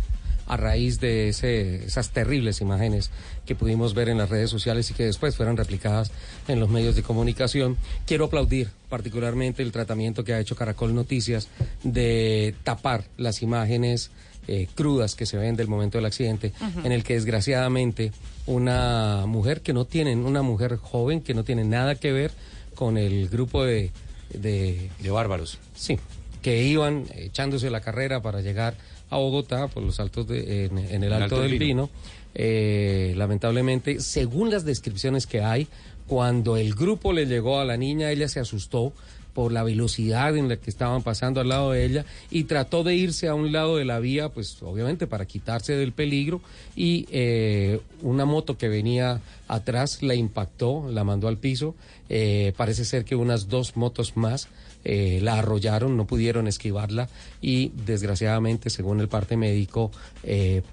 a 0.45 0.57
raíz 0.57 0.99
de 0.99 1.29
ese- 1.29 1.85
esas 1.85 2.09
terribles 2.11 2.59
imágenes 2.61 3.11
que 3.45 3.55
pudimos 3.55 3.93
ver 3.93 4.09
en 4.09 4.17
las 4.17 4.29
redes 4.29 4.49
sociales 4.49 4.89
y 4.89 4.93
que 4.93 5.03
después 5.05 5.35
fueron 5.37 5.55
replicadas 5.57 6.11
en 6.49 6.59
los 6.59 6.69
medios 6.69 6.95
de 6.95 7.03
comunicación. 7.03 7.77
Quiero 8.05 8.25
aplaudir 8.25 8.69
particularmente 8.89 9.61
el 9.63 9.71
tratamiento 9.71 10.23
que 10.23 10.33
ha 10.33 10.39
hecho 10.39 10.55
Caracol 10.55 10.93
Noticias 10.95 11.47
de 11.83 12.55
tapar 12.63 13.05
las 13.17 13.41
imágenes 13.41 14.09
eh, 14.47 14.67
crudas 14.75 15.15
que 15.15 15.25
se 15.25 15.37
ven 15.37 15.55
del 15.55 15.67
momento 15.67 15.97
del 15.97 16.05
accidente, 16.05 16.53
en 16.83 16.91
el 16.91 17.03
que 17.03 17.15
desgraciadamente 17.15 18.11
una 18.45 19.25
mujer 19.27 19.61
que 19.61 19.73
no 19.73 19.85
tiene, 19.85 20.15
una 20.15 20.41
mujer 20.41 20.77
joven 20.77 21.21
que 21.21 21.33
no 21.33 21.43
tiene 21.43 21.63
nada 21.63 21.95
que 21.95 22.11
ver 22.11 22.31
con 22.75 22.97
el 22.97 23.29
grupo 23.29 23.63
de... 23.63 23.91
De, 24.33 24.89
bárbaros. 25.09 25.57
Sí, 25.73 25.97
que 26.41 26.63
iban 26.63 27.05
echándose 27.15 27.69
la 27.69 27.79
carrera 27.79 28.21
para 28.21 28.41
llegar 28.41 28.75
a 29.09 29.17
Bogotá 29.17 29.67
por 29.67 29.83
los 29.83 29.99
altos 30.01 30.27
de, 30.27 30.65
en, 30.65 30.77
en 30.77 31.03
el 31.03 31.13
Alto, 31.13 31.41
del 31.41 31.57
Pino. 31.57 31.89
Eh, 32.35 33.13
lamentablemente, 33.15 33.99
según 34.01 34.51
las 34.51 34.65
descripciones 34.65 35.25
que 35.25 35.41
hay, 35.41 35.67
cuando 36.07 36.55
el 36.57 36.73
grupo 36.73 37.13
le 37.13 37.25
llegó 37.25 37.59
a 37.59 37.65
la 37.65 37.77
niña, 37.77 38.11
ella 38.11 38.27
se 38.27 38.39
asustó 38.39 38.93
por 39.37 39.51
la 39.51 39.61
velocidad 39.61 40.35
en 40.35 40.49
la 40.49 40.57
que 40.57 40.71
estaban 40.71 41.03
pasando 41.03 41.39
al 41.39 41.49
lado 41.49 41.69
de 41.69 41.85
ella 41.85 42.05
y 42.31 42.45
trató 42.45 42.83
de 42.83 42.95
irse 42.95 43.27
a 43.27 43.35
un 43.35 43.51
lado 43.51 43.77
de 43.77 43.85
la 43.85 43.99
vía, 43.99 44.29
pues 44.29 44.57
obviamente 44.63 45.05
para 45.05 45.27
quitarse 45.27 45.73
del 45.73 45.91
peligro 45.91 46.41
y 46.75 47.05
eh, 47.11 47.79
una 48.01 48.25
moto 48.25 48.57
que 48.57 48.67
venía 48.67 49.21
atrás 49.47 50.01
la 50.01 50.15
impactó, 50.15 50.89
la 50.89 51.03
mandó 51.03 51.27
al 51.27 51.37
piso. 51.37 51.75
Eh, 52.09 52.51
parece 52.57 52.83
ser 52.83 53.05
que 53.05 53.15
unas 53.15 53.47
dos 53.47 53.77
motos 53.77 54.17
más 54.17 54.47
eh, 54.83 55.19
la 55.21 55.37
arrollaron, 55.37 55.95
no 55.95 56.07
pudieron 56.07 56.47
esquivarla 56.47 57.07
y 57.39 57.71
desgraciadamente, 57.85 58.71
según 58.71 59.01
el 59.01 59.07
parte 59.07 59.37
médico, 59.37 59.91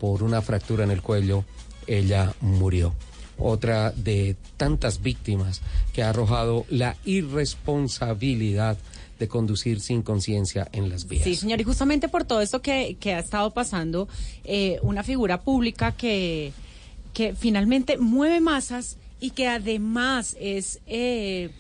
por 0.01 0.23
una 0.23 0.41
fractura 0.41 0.85
en 0.85 0.91
el 0.91 1.03
cuello, 1.03 1.45
ella 1.87 2.33
murió. 2.41 2.95
Otra 3.39 3.91
de 3.93 4.37
tantas 4.57 5.03
víctimas 5.03 5.61
que 5.93 6.03
ha 6.03 6.11
arrojado 6.11 6.67
la 6.71 6.97
irresponsabilidad 7.05 8.79
de 9.19 9.29
conducir 9.29 9.81
sin 9.81 10.03
conciencia 10.03 10.69
en 10.73 10.89
las 10.89 11.07
vías. 11.09 11.25
Sí, 11.25 11.35
señor, 11.35 11.61
y 11.61 11.65
justamente 11.65 12.09
por 12.09 12.25
todo 12.25 12.41
esto 12.41 12.61
que, 12.63 12.97
que 12.99 13.15
ha 13.15 13.21
estado 13.21 13.51
pasando, 13.53 14.09
eh, 14.45 14.79
una 14.83 15.03
figura 15.03 15.43
pública 15.43 15.93
que, 15.93 16.53
que 17.13 17.35
finalmente 17.35 17.97
mueve 17.99 18.41
masas 18.41 18.97
y 19.21 19.31
que 19.31 19.49
además 19.49 20.37
es 20.41 20.81
eh, 20.87 21.51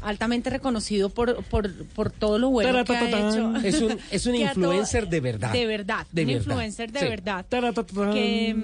altamente 0.00 0.48
reconocido 0.50 1.08
por, 1.10 1.42
por, 1.44 1.72
por 1.86 2.10
todo 2.12 2.38
lo 2.38 2.50
bueno 2.50 2.84
que 2.84 2.94
ha 2.96 3.08
hecho. 3.08 3.56
Es 3.64 3.80
un, 3.80 3.98
es 4.10 4.26
un 4.26 4.34
influencer 4.36 5.08
de 5.08 5.20
verdad. 5.20 5.52
De 5.52 5.66
verdad, 5.66 6.06
De 6.12 6.22
un 6.22 6.28
verdad. 6.28 6.40
influencer 6.40 6.92
de 6.92 7.00
Sí. 7.00 7.06
verdad. 7.08 7.44
Que, 7.48 8.56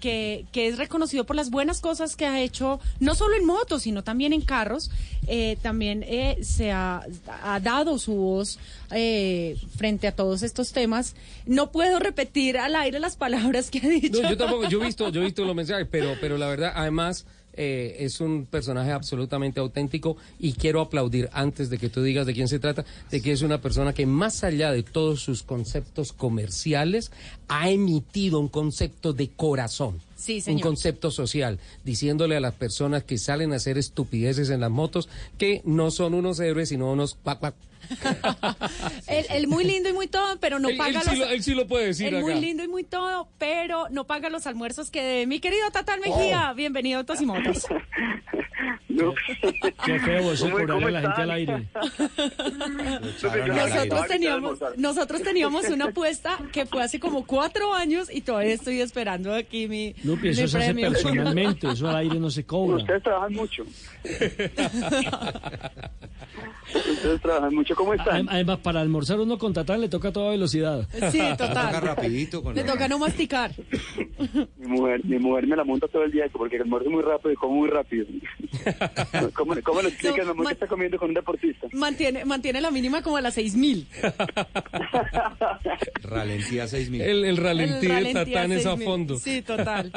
que, 0.00 0.44
que 0.52 0.68
es 0.68 0.78
reconocido 0.78 1.24
por 1.24 1.36
las 1.36 1.50
buenas 1.50 1.80
cosas 1.80 2.16
que 2.16 2.26
ha 2.26 2.40
hecho, 2.40 2.80
no 2.98 3.14
solo 3.14 3.36
en 3.36 3.44
motos, 3.44 3.82
sino 3.82 4.02
también 4.02 4.32
en 4.32 4.40
carros. 4.40 4.90
Eh, 5.26 5.58
también 5.62 6.02
eh, 6.06 6.38
se 6.42 6.72
ha, 6.72 7.02
ha 7.44 7.60
dado 7.60 7.98
su 7.98 8.14
voz 8.14 8.58
eh, 8.90 9.56
frente 9.76 10.08
a 10.08 10.12
todos 10.12 10.42
estos 10.42 10.72
temas. 10.72 11.14
No 11.46 11.70
puedo 11.70 11.98
repetir 11.98 12.58
al 12.58 12.74
aire 12.76 12.98
las 13.00 13.16
palabras 13.16 13.70
que 13.70 13.78
ha 13.78 13.88
dicho. 13.88 14.22
No, 14.22 14.30
yo 14.30 14.36
tampoco, 14.36 14.68
yo 14.68 14.82
he 14.82 14.86
visto, 14.86 15.08
yo 15.10 15.20
he 15.20 15.24
visto 15.24 15.44
los 15.44 15.54
mensajes, 15.54 15.86
pero, 15.90 16.14
pero 16.20 16.38
la 16.38 16.48
verdad, 16.48 16.72
además, 16.74 17.26
eh, 17.54 17.96
es 18.00 18.20
un 18.20 18.46
personaje 18.46 18.92
absolutamente 18.92 19.60
auténtico 19.60 20.16
y 20.38 20.52
quiero 20.52 20.80
aplaudir 20.80 21.28
antes 21.32 21.70
de 21.70 21.78
que 21.78 21.88
tú 21.88 22.02
digas 22.02 22.26
de 22.26 22.34
quién 22.34 22.48
se 22.48 22.58
trata, 22.58 22.84
de 23.10 23.20
que 23.20 23.32
es 23.32 23.42
una 23.42 23.60
persona 23.60 23.92
que 23.92 24.06
más 24.06 24.44
allá 24.44 24.72
de 24.72 24.82
todos 24.82 25.20
sus 25.20 25.42
conceptos 25.42 26.12
comerciales, 26.12 27.12
ha 27.48 27.70
emitido 27.70 28.38
un 28.38 28.48
concepto 28.48 29.12
de 29.12 29.28
corazón. 29.28 30.00
Sí, 30.20 30.36
un 30.36 30.42
señor. 30.42 30.60
concepto 30.62 31.10
social, 31.10 31.58
diciéndole 31.84 32.36
a 32.36 32.40
las 32.40 32.54
personas 32.54 33.02
que 33.04 33.16
salen 33.18 33.52
a 33.52 33.56
hacer 33.56 33.78
estupideces 33.78 34.50
en 34.50 34.60
las 34.60 34.70
motos 34.70 35.08
que 35.38 35.62
no 35.64 35.90
son 35.90 36.12
unos 36.14 36.38
héroes, 36.40 36.68
sino 36.68 36.92
unos 36.92 37.14
cuac, 37.14 37.54
él 39.06 39.46
muy 39.48 39.64
lindo 39.64 39.88
y 39.88 39.92
muy 39.94 40.06
todo, 40.06 40.38
pero 40.38 40.58
no 40.58 40.68
paga 40.76 41.00
él 41.00 41.06
sí 41.08 41.10
los... 41.16 41.18
lo- 41.18 41.26
él 41.34 41.42
sí 41.42 41.54
lo 41.54 41.66
puede 41.66 41.86
decir 41.86 42.12
Él 42.14 42.20
muy 42.20 42.34
lindo 42.38 42.62
y 42.62 42.68
muy 42.68 42.84
todo, 42.84 43.28
pero 43.38 43.88
no 43.90 44.06
paga 44.06 44.28
los 44.28 44.46
almuerzos 44.46 44.90
que 44.90 45.02
debe. 45.02 45.26
Mi 45.26 45.40
querido 45.40 45.70
Tatal 45.70 46.00
Mejía, 46.00 46.52
bienvenido 46.52 46.98
a 46.98 47.00
Autos 47.00 47.18
y 49.00 49.04
Motos. 49.04 49.20
Qué 49.84 49.98
feo 50.00 50.32
eso, 50.32 50.44
¿Cómo- 50.44 50.56
cobrarle 50.58 50.74
cómo 50.74 50.86
a 50.86 50.90
la 50.90 51.00
gente 51.00 51.10
están? 51.10 51.22
al 51.22 51.30
aire. 51.30 51.68
Nosotros 53.54 54.06
teníamos, 54.08 54.58
nosotros 54.76 55.22
teníamos 55.22 55.68
una 55.68 55.86
apuesta 55.86 56.38
que 56.52 56.66
fue 56.66 56.82
hace 56.82 57.00
como 57.00 57.24
cuatro 57.26 57.72
años 57.74 58.08
y 58.12 58.20
todavía 58.22 58.54
estoy 58.54 58.80
esperando 58.80 59.34
aquí 59.34 59.68
mi, 59.68 59.88
eso 60.02 60.16
mi 60.16 60.34
se 60.34 60.42
hace 60.44 60.58
premio. 60.58 60.90
personalmente, 60.90 61.68
eso 61.68 61.88
al 61.88 61.96
aire 61.96 62.18
no 62.20 62.30
se 62.30 62.44
cobra. 62.44 62.76
Ustedes 62.76 63.02
trabajan 63.02 63.32
mucho. 63.32 63.64
Ustedes 66.74 67.20
trabajan 67.22 67.54
mucho. 67.54 67.74
¿Cómo 67.74 67.94
están? 67.94 68.28
Además, 68.28 68.58
para 68.58 68.80
almorzar 68.80 69.18
uno 69.20 69.38
con 69.38 69.52
Tatán 69.52 69.80
le 69.80 69.88
toca 69.88 70.08
a 70.08 70.12
toda 70.12 70.30
velocidad. 70.30 70.86
Sí, 71.10 71.20
total. 71.38 71.80
rapidito 71.82 72.42
con 72.42 72.54
Le 72.54 72.64
toca 72.64 72.88
no 72.88 72.98
masticar. 72.98 73.52
Mi 74.58 74.66
mujer, 74.66 75.00
mi 75.04 75.18
mujer 75.18 75.46
me 75.46 75.56
la 75.56 75.64
monta 75.64 75.88
todo 75.88 76.04
el 76.04 76.12
día 76.12 76.24
porque 76.32 76.56
almuerzo 76.58 76.90
muy 76.90 77.02
rápido 77.02 77.32
y 77.32 77.36
como 77.36 77.54
muy 77.56 77.68
rápido. 77.70 78.06
¿Cómo, 79.34 79.54
cómo 79.62 79.82
lo 79.82 79.88
explicas, 79.88 80.24
mi 80.24 80.30
amor, 80.30 80.46
que 80.46 80.52
está 80.54 80.66
comiendo 80.66 80.98
con 80.98 81.08
un 81.08 81.14
deportista? 81.14 81.68
Mantiene, 81.72 82.24
mantiene 82.24 82.60
la 82.60 82.70
mínima 82.70 83.02
como 83.02 83.16
a 83.16 83.20
las 83.20 83.34
seis 83.34 83.54
mil. 83.54 83.86
Ralentía 86.02 86.66
6000. 86.66 87.00
El, 87.00 87.24
el 87.24 87.36
ralentí 87.36 87.86
El 87.86 88.04
de 88.04 88.12
Tatán 88.12 88.52
es 88.52 88.66
a 88.66 88.74
6.000. 88.76 88.84
fondo. 88.84 89.18
Sí, 89.18 89.42
total. 89.42 89.92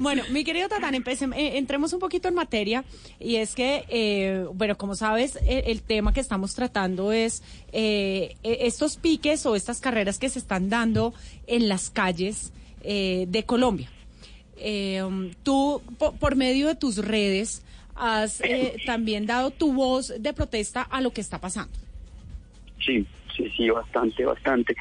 Bueno, 0.00 0.22
mi 0.30 0.44
querido 0.44 0.68
Tatán, 0.68 0.94
empecem- 0.94 1.34
eh, 1.36 1.58
entremos 1.58 1.92
un 1.92 2.00
poquito 2.00 2.28
en 2.28 2.34
materia 2.34 2.84
y 3.20 3.36
es 3.36 3.54
que, 3.54 3.84
eh, 3.88 4.44
bueno, 4.54 4.76
como 4.76 4.94
sabes, 4.94 5.38
el 5.46 5.82
tema 5.82 6.12
que 6.12 6.20
estamos 6.20 6.54
tratando 6.54 7.12
es 7.12 7.42
eh, 7.72 8.36
eh, 8.42 8.58
estos 8.62 8.96
piques 8.96 9.44
o 9.46 9.56
estas 9.56 9.80
carreras 9.80 10.18
que 10.18 10.28
se 10.28 10.38
están 10.38 10.68
dando 10.68 11.14
en 11.46 11.68
las 11.68 11.90
calles. 11.90 12.52
eh, 12.86 13.24
de 13.28 13.44
Colombia. 13.44 13.88
Eh, 14.58 15.02
um, 15.02 15.30
tú, 15.42 15.80
po- 15.98 16.12
por 16.12 16.36
medio 16.36 16.66
de 16.68 16.74
tus 16.74 16.98
redes, 16.98 17.62
has 17.94 18.40
eh, 18.40 18.76
también 18.86 19.26
dado 19.26 19.50
tu 19.50 19.72
voz 19.72 20.12
de 20.18 20.32
protesta 20.32 20.82
a 20.82 21.00
lo 21.00 21.12
que 21.12 21.20
está 21.20 21.40
pasando. 21.40 21.72
Sí, 22.84 23.06
sí, 23.36 23.50
sí, 23.56 23.70
bastante, 23.70 24.24
bastante. 24.24 24.76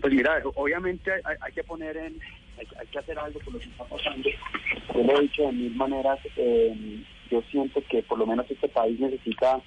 Pues 0.00 0.12
mira, 0.12 0.40
obviamente 0.54 1.10
hay, 1.12 1.36
hay 1.40 1.52
que 1.52 1.64
poner 1.64 1.96
en, 1.96 2.18
hay, 2.58 2.66
hay 2.78 2.86
que 2.86 2.98
hacer 2.98 3.18
algo 3.18 3.40
con 3.40 3.54
lo 3.54 3.58
que 3.58 3.66
está 3.66 3.84
pasando. 3.84 4.28
Yo 4.94 5.02
lo 5.02 5.18
he 5.18 5.22
dicho 5.22 5.42
de 5.42 5.52
mil 5.52 5.74
maneras, 5.74 6.18
eh, 6.36 7.02
yo 7.30 7.42
siento 7.50 7.82
que 7.90 8.02
por 8.02 8.18
lo 8.18 8.26
menos 8.26 8.50
este 8.50 8.68
país 8.68 8.98
necesita 9.00 9.60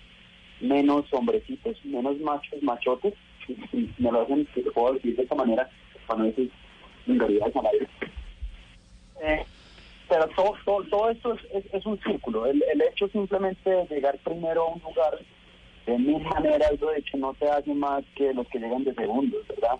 menos 0.60 1.06
hombrecitos, 1.11 1.78
menos 1.84 2.19
machos, 2.19 2.61
machotes, 2.61 3.14
y, 3.48 3.53
y 3.73 3.94
me 3.98 4.11
lo 4.11 4.22
hacen, 4.22 4.45
que 4.53 4.61
te 4.61 4.72
puedo 4.72 4.94
decir 4.94 5.15
de 5.15 5.23
esta 5.23 5.36
manera, 5.36 5.69
cuando 6.06 6.26
dices 6.26 6.49
vulgaridades 7.06 7.56
al 7.56 7.65
aire. 7.65 7.88
Eh, 9.23 9.45
pero 10.12 10.28
todo, 10.36 10.84
todo, 10.90 11.10
esto 11.10 11.34
es, 11.54 11.64
es- 11.74 11.86
un 11.86 11.98
círculo. 12.02 12.46
El, 12.46 12.62
el 12.74 12.82
hecho 12.82 13.08
simplemente 13.08 13.70
de 13.70 13.86
llegar 13.86 14.18
primero 14.26 14.64
a 14.64 14.74
un 14.74 14.82
lugar, 14.82 15.18
de 15.86 15.98
mil 15.98 16.22
maneras, 16.22 16.74
lo 16.82 16.94
hecho 16.94 17.16
no 17.18 17.34
te 17.36 17.50
hace 17.50 17.74
más 17.74 18.04
que 18.16 18.34
los 18.34 18.46
que 18.50 18.60
llegan 18.60 18.84
de 18.84 18.94
segundos, 18.94 19.48
¿verdad? 19.48 19.80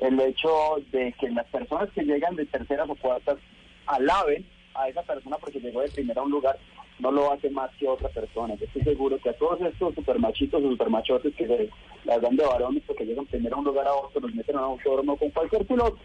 El 0.00 0.20
hecho 0.20 0.50
de 0.92 1.12
que 1.18 1.30
las 1.30 1.46
personas 1.46 1.88
que 1.92 2.02
llegan 2.02 2.36
de 2.36 2.44
terceras 2.44 2.88
o 2.90 2.94
cuartas 2.94 3.38
alaben 3.86 4.44
a 4.74 4.88
esa 4.88 5.02
persona 5.02 5.38
porque 5.38 5.60
llegó 5.60 5.80
de 5.80 5.88
primera 5.90 6.20
a 6.20 6.24
un 6.24 6.30
lugar, 6.30 6.58
no 6.98 7.10
lo 7.10 7.32
hace 7.32 7.48
más 7.48 7.70
que 7.76 7.88
otra 7.88 8.08
persona. 8.10 8.54
Yo 8.56 8.66
estoy 8.66 8.82
seguro 8.82 9.18
que 9.18 9.30
a 9.30 9.38
todos 9.38 9.60
estos 9.62 9.94
supermachitos 9.94 10.62
o 10.62 10.68
supermachotes 10.70 11.34
que 11.34 11.46
se 11.46 11.70
las 12.04 12.20
dan 12.20 12.36
de 12.36 12.44
varones 12.44 12.82
porque 12.86 13.06
llegan 13.06 13.24
primero 13.26 13.56
a 13.56 13.58
un 13.60 13.64
lugar 13.64 13.86
a 13.88 13.94
otro, 13.94 14.20
los 14.20 14.34
meten 14.34 14.56
a 14.56 14.66
un 14.66 14.72
autódromo 14.78 15.16
con 15.16 15.30
cualquier 15.30 15.66
piloto 15.66 15.98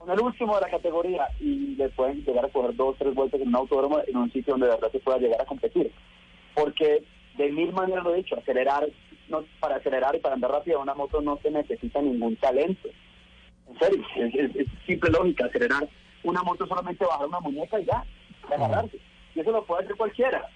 con 0.00 0.10
el 0.10 0.20
último 0.20 0.54
de 0.54 0.62
la 0.62 0.70
categoría 0.70 1.28
y 1.40 1.76
le 1.76 1.90
pueden 1.90 2.24
llegar 2.24 2.46
a 2.46 2.48
coger 2.48 2.74
dos 2.74 2.96
tres 2.98 3.14
vueltas 3.14 3.38
en 3.38 3.48
un 3.48 3.56
autódromo 3.56 4.00
en 4.06 4.16
un 4.16 4.32
sitio 4.32 4.54
donde 4.54 4.66
de 4.66 4.72
verdad 4.72 4.90
se 4.90 4.98
pueda 4.98 5.18
llegar 5.18 5.42
a 5.42 5.44
competir. 5.44 5.92
Porque 6.54 7.04
de 7.36 7.52
mil 7.52 7.70
maneras 7.74 8.02
lo 8.02 8.14
he 8.14 8.18
dicho, 8.18 8.34
acelerar, 8.34 8.88
no, 9.28 9.44
para 9.60 9.76
acelerar 9.76 10.16
y 10.16 10.20
para 10.20 10.36
andar 10.36 10.52
rápido 10.52 10.80
una 10.80 10.94
moto 10.94 11.20
no 11.20 11.38
se 11.42 11.50
necesita 11.50 12.00
ningún 12.00 12.34
talento. 12.36 12.88
En 13.68 13.78
serio, 13.78 14.02
es, 14.16 14.66
simple 14.86 15.10
lógica, 15.10 15.44
acelerar 15.44 15.86
una 16.24 16.42
moto 16.44 16.66
solamente 16.66 17.04
bajar 17.04 17.26
una 17.26 17.40
muñeca 17.40 17.78
y 17.78 17.84
ya, 17.84 18.02
agarrarse. 18.50 18.98
Y 19.34 19.40
eso 19.40 19.52
lo 19.52 19.66
puede 19.66 19.84
hacer 19.84 19.96
cualquiera. 19.96 20.48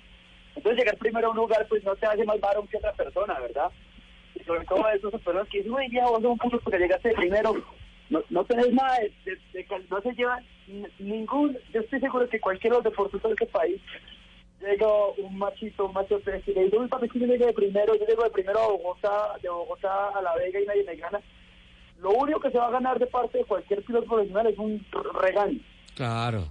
Entonces 0.57 0.79
llegar 0.79 0.97
primero 0.97 1.27
a 1.27 1.31
un 1.33 1.37
lugar 1.37 1.66
pues 1.69 1.85
no 1.85 1.95
te 1.97 2.07
hace 2.07 2.25
más 2.25 2.41
varón 2.41 2.66
que 2.69 2.79
otra 2.79 2.95
persona, 2.95 3.39
¿verdad? 3.41 3.71
Y 4.35 4.43
sobre 4.45 4.65
todo 4.65 4.89
esas 4.89 5.11
personas 5.11 5.47
que 5.49 5.59
dicen, 5.59 5.75
uy, 5.75 5.91
ya 5.93 6.07
vos 6.07 6.25
un 6.25 6.39
puto 6.39 6.59
porque 6.61 6.79
llegaste 6.79 7.12
primero, 7.12 7.55
no, 8.10 8.22
no 8.31 8.44
tenés 8.44 8.72
nada 8.72 8.98
de, 8.98 9.12
de- 9.24 9.39
de 9.52 9.66
no 9.90 10.01
se 10.02 10.12
lleva 10.12 10.40
ningún, 10.98 11.59
yo 11.72 11.81
estoy 11.81 12.01
seguro 12.01 12.28
que 12.28 12.40
cualquier 12.40 12.72
otro 12.74 12.90
deportista 12.90 13.28
de 13.28 13.35
este 13.35 13.47
país 13.47 13.81
llega 14.60 14.86
un 15.18 15.36
machito, 15.39 15.86
un 15.86 15.93
macho 15.93 16.20
y 16.26 16.31
le 16.52 16.64
dice, 16.64 16.78
uy 16.78 16.89
papi, 16.89 17.09
que 17.09 17.18
yo 17.20 17.26
llegué 17.26 17.47
de 17.47 17.52
primero, 17.52 17.94
yo 17.94 18.06
llego 18.06 18.24
de 18.24 18.31
primero 18.31 18.59
a 18.60 18.68
Bogotá, 18.68 19.35
de 19.43 19.48
Bogotá 19.48 20.09
a 20.09 20.22
La 20.22 20.35
Vega 20.36 20.60
y 20.60 20.64
nadie 20.66 20.85
me 20.85 20.97
gana. 20.97 21.20
Lo 22.01 22.10
único 22.10 22.40
que 22.40 22.51
se 22.51 22.59
va 22.59 22.68
a 22.68 22.72
ganar 22.72 22.98
de 22.98 23.06
parte 23.06 23.39
de 23.39 23.44
cualquier 23.44 23.82
piloto 23.82 24.06
profesional 24.06 24.47
es 24.47 24.59
un 24.59 24.85
r- 24.93 25.10
regaño. 25.20 25.60
Claro, 25.94 26.44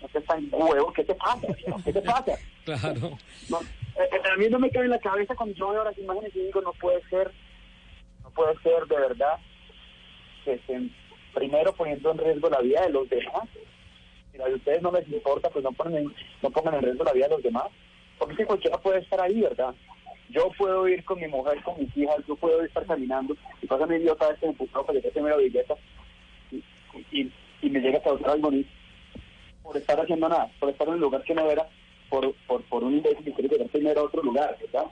No 0.00 0.08
te 0.08 0.18
está 0.18 0.36
en 0.36 0.48
huevo, 0.52 0.92
¿qué 0.92 1.04
te 1.04 1.14
pasa? 1.14 1.46
¿Qué 1.84 1.92
te 1.92 2.02
pasa? 2.02 2.38
claro. 2.64 3.18
No, 3.48 3.60
eh, 3.60 4.08
eh, 4.12 4.20
a 4.32 4.36
mí 4.36 4.48
no 4.48 4.58
me 4.58 4.70
cabe 4.70 4.86
en 4.86 4.92
la 4.92 4.98
cabeza 4.98 5.34
cuando 5.34 5.54
yo 5.54 5.70
veo 5.70 5.84
las 5.84 5.96
imágenes 5.98 6.34
y 6.34 6.40
digo, 6.40 6.60
no 6.62 6.72
puede 6.72 7.02
ser, 7.10 7.30
no 8.24 8.30
puede 8.30 8.54
ser 8.62 8.86
de 8.86 8.96
verdad 8.96 9.38
estén 10.46 10.94
primero 11.34 11.72
poniendo 11.74 12.10
en 12.10 12.18
riesgo 12.18 12.48
la 12.50 12.60
vida 12.60 12.82
de 12.82 12.90
los 12.90 13.08
demás. 13.08 13.48
Si 14.32 14.40
a 14.40 14.46
ustedes 14.46 14.82
no 14.82 14.92
les 14.92 15.08
importa, 15.08 15.50
pues 15.50 15.64
no, 15.64 15.72
ponen 15.72 16.04
en- 16.04 16.14
no 16.42 16.50
pongan 16.50 16.74
en 16.74 16.82
riesgo 16.82 17.04
la 17.04 17.12
vida 17.12 17.26
de 17.28 17.34
los 17.34 17.42
demás. 17.42 17.66
Porque 18.18 18.36
que 18.36 18.46
cualquiera 18.46 18.78
puede 18.78 18.98
estar 19.00 19.20
ahí, 19.20 19.40
¿verdad? 19.40 19.74
Yo 20.28 20.50
puedo 20.56 20.86
ir 20.86 21.04
con 21.04 21.18
mi 21.20 21.26
mujer, 21.26 21.62
con 21.62 21.78
mis 21.78 21.94
hijas, 21.96 22.16
yo 22.28 22.36
puedo 22.36 22.62
estar 22.62 22.84
caminando 22.86 23.36
y 23.62 23.66
pasa 23.66 23.86
mi 23.86 23.96
idiota 23.96 24.30
este 24.30 24.46
empujado 24.46 24.86
que 24.86 24.92
llegue 24.94 25.10
primero 25.10 25.38
billeta 25.38 25.74
y, 26.52 26.62
y, 27.10 27.32
y 27.62 27.70
me 27.70 27.80
llega 27.80 27.98
a 27.98 28.02
causar 28.02 28.30
algo 28.30 28.48
bonito 28.50 28.68
por 29.62 29.76
estar 29.76 29.98
haciendo 30.00 30.28
nada, 30.28 30.50
por 30.60 30.70
estar 30.70 30.86
en 30.88 30.94
el 30.94 31.00
lugar 31.00 31.22
que 31.24 31.34
no 31.34 31.50
era, 31.50 31.68
por, 32.08 32.32
por, 32.46 32.62
por 32.64 32.84
un 32.84 32.94
imbécil 32.94 33.24
que 33.24 33.32
quiere 33.32 33.48
llegar 33.48 33.68
primero 33.68 34.00
a 34.00 34.04
otro 34.04 34.22
lugar, 34.22 34.56
¿verdad? 34.60 34.86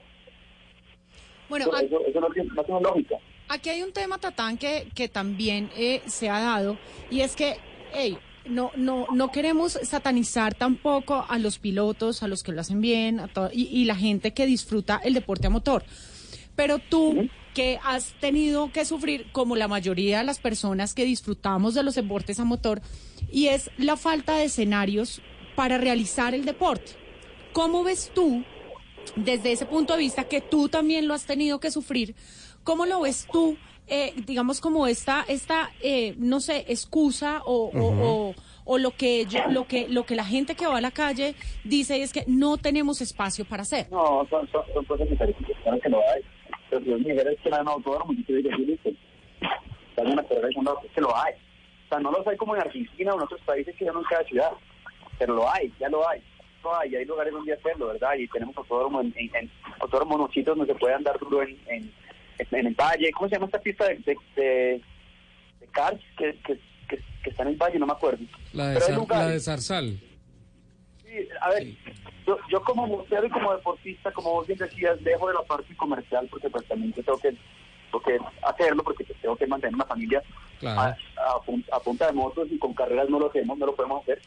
Bueno, 1.48 1.66
eso, 1.80 2.04
eso 2.06 2.20
no, 2.20 2.28
tiene, 2.30 2.50
no 2.54 2.64
tiene 2.64 2.80
lógica. 2.80 3.16
Aquí 3.48 3.70
hay 3.70 3.82
un 3.82 3.92
tema, 3.92 4.18
Tatán, 4.18 4.58
que, 4.58 4.88
que 4.94 5.08
también 5.08 5.70
eh, 5.76 6.02
se 6.06 6.28
ha 6.28 6.38
dado, 6.40 6.78
y 7.10 7.22
es 7.22 7.34
que, 7.34 7.56
hey, 7.94 8.18
no, 8.44 8.70
no, 8.76 9.06
no 9.12 9.30
queremos 9.32 9.78
satanizar 9.82 10.54
tampoco 10.54 11.24
a 11.28 11.38
los 11.38 11.58
pilotos, 11.58 12.22
a 12.22 12.28
los 12.28 12.42
que 12.42 12.52
lo 12.52 12.60
hacen 12.60 12.80
bien, 12.80 13.20
a 13.20 13.28
to- 13.28 13.50
y, 13.52 13.64
y 13.64 13.84
la 13.84 13.96
gente 13.96 14.32
que 14.34 14.46
disfruta 14.46 15.00
el 15.02 15.14
deporte 15.14 15.46
a 15.46 15.50
motor. 15.50 15.84
Pero 16.56 16.78
tú, 16.78 17.28
que 17.54 17.78
has 17.84 18.12
tenido 18.20 18.70
que 18.72 18.84
sufrir, 18.84 19.32
como 19.32 19.56
la 19.56 19.68
mayoría 19.68 20.18
de 20.18 20.24
las 20.24 20.38
personas 20.38 20.92
que 20.92 21.04
disfrutamos 21.04 21.74
de 21.74 21.82
los 21.82 21.94
deportes 21.94 22.38
a 22.40 22.44
motor, 22.44 22.82
y 23.32 23.46
es 23.46 23.70
la 23.78 23.96
falta 23.96 24.36
de 24.36 24.44
escenarios 24.44 25.22
para 25.56 25.78
realizar 25.78 26.34
el 26.34 26.44
deporte. 26.44 26.92
¿Cómo 27.52 27.82
ves 27.82 28.10
tú 28.14 28.44
desde 29.16 29.52
ese 29.52 29.64
punto 29.66 29.94
de 29.94 30.00
vista 30.00 30.24
que 30.24 30.40
tú 30.40 30.68
también 30.68 31.08
lo 31.08 31.14
has 31.14 31.24
tenido 31.24 31.60
que 31.60 31.70
sufrir, 31.70 32.14
¿cómo 32.68 32.84
lo 32.84 33.00
ves 33.00 33.26
tú, 33.32 33.56
eh, 33.86 34.12
digamos, 34.26 34.60
como 34.60 34.86
esta, 34.86 35.24
esta 35.26 35.70
eh, 35.80 36.14
no 36.18 36.38
sé, 36.40 36.66
excusa 36.68 37.40
o, 37.46 37.70
o- 37.72 38.04
o- 38.08 38.34
o 38.66 38.76
lo 38.78 38.90
que 38.90 39.24
yo- 39.24 39.46
lo 39.48 39.66
que 39.66 39.88
lo 39.88 40.04
que 40.04 40.14
la 40.14 40.24
gente 40.34 40.54
que 40.54 40.66
va 40.66 40.76
a 40.76 40.80
la 40.82 40.90
calle 40.90 41.34
dice 41.64 42.02
es 42.02 42.12
que 42.12 42.24
no 42.26 42.58
tenemos 42.58 43.00
espacio 43.00 43.46
para 43.46 43.62
hacer? 43.62 43.90
No, 43.90 44.26
son, 44.28 44.46
son, 44.52 44.62
son 44.74 44.84
cosas 44.84 45.08
diferentes, 45.08 45.56
claro 45.62 45.80
que 45.80 45.88
lo 45.88 45.98
hay. 46.10 46.20
Pero 46.68 46.82
si 46.82 46.90
yo 46.90 46.98
me 46.98 47.04
dijera 47.12 47.32
es 47.32 47.40
que 47.40 47.48
la 47.48 47.62
no 47.62 47.70
autódromo, 47.70 48.12
yo 48.12 48.22
te 48.26 48.34
digo, 48.36 48.50
sí, 48.54 48.64
listo. 48.66 48.90
Están 49.90 50.08
en 50.08 50.16
carrera 50.16 50.48
de 50.48 50.90
que 50.94 51.00
lo 51.00 51.16
hay. 51.16 51.32
O 51.86 51.88
sea, 51.88 51.98
no 52.00 52.10
los 52.10 52.26
hay 52.26 52.36
como 52.36 52.54
en 52.54 52.60
Argentina 52.60 53.12
o 53.14 53.16
en 53.16 53.22
otros 53.22 53.40
países 53.46 53.74
que 53.76 53.86
ya 53.86 53.92
no 53.92 54.00
en 54.00 54.04
cada 54.04 54.24
ciudad. 54.24 54.52
Pero 55.18 55.34
lo 55.34 55.50
hay, 55.50 55.72
ya 55.80 55.88
lo 55.88 56.06
hay. 56.06 56.20
Lo 56.62 56.76
hay, 56.78 56.94
hay 56.94 57.04
lugares 57.06 57.32
donde 57.32 57.54
hacerlo, 57.54 57.86
¿verdad? 57.86 58.14
Y 58.18 58.28
tenemos 58.28 58.54
autódromo 58.58 59.00
en, 59.00 59.14
en, 59.16 59.34
en 59.34 59.50
autódromos 59.80 60.18
donde 60.44 60.66
se 60.66 60.74
puede 60.74 60.94
andar 60.94 61.18
duro 61.18 61.42
en, 61.42 61.56
en, 61.68 61.90
en 62.38 62.66
el 62.66 62.74
valle. 62.74 63.10
¿Cómo 63.12 63.28
se 63.28 63.34
llama 63.36 63.46
esta 63.46 63.60
pista 63.60 63.86
de, 63.88 63.96
de, 63.96 64.16
de, 64.36 64.82
de 65.60 65.66
cars 65.72 66.00
que, 66.16 66.38
que, 66.46 66.58
que, 66.88 66.98
que 67.22 67.30
está 67.30 67.42
en 67.42 67.50
el 67.50 67.56
valle? 67.56 67.78
No 67.78 67.86
me 67.86 67.92
acuerdo. 67.92 68.24
La 68.52 68.68
de, 68.68 68.80
Pero 68.80 69.04
Zar- 69.06 69.08
la 69.18 69.26
de 69.28 69.40
Zarzal. 69.40 70.00
Sí, 71.04 71.28
a 71.40 71.48
ver, 71.50 71.66
yo, 72.26 72.36
yo 72.50 72.62
como 72.62 72.86
motero 72.86 73.26
y 73.26 73.30
como 73.30 73.54
deportista, 73.54 74.12
como 74.12 74.32
vos 74.32 74.46
bien 74.46 74.58
decías, 74.58 75.02
dejo 75.02 75.28
de 75.28 75.34
la 75.34 75.42
parte 75.42 75.74
comercial 75.76 76.26
porque 76.30 76.50
pues 76.50 76.66
también 76.66 76.92
tengo 76.92 77.18
que, 77.18 77.30
tengo 77.32 78.02
que 78.04 78.18
hacerlo 78.42 78.82
porque 78.84 79.04
tengo 79.04 79.36
que 79.36 79.46
mantener 79.46 79.74
una 79.74 79.86
familia 79.86 80.22
Claro. 80.60 80.80
a, 80.80 80.86
a 81.32 81.40
pun- 81.46 81.64
a 81.72 81.80
punta 81.80 82.06
de 82.08 82.12
motos 82.12 82.48
y 82.50 82.58
con 82.58 82.74
carreras 82.74 83.08
no 83.08 83.18
lo 83.18 83.28
hacemos, 83.30 83.56
no 83.56 83.66
lo 83.66 83.74
podemos 83.74 84.02
hacer. 84.02 84.20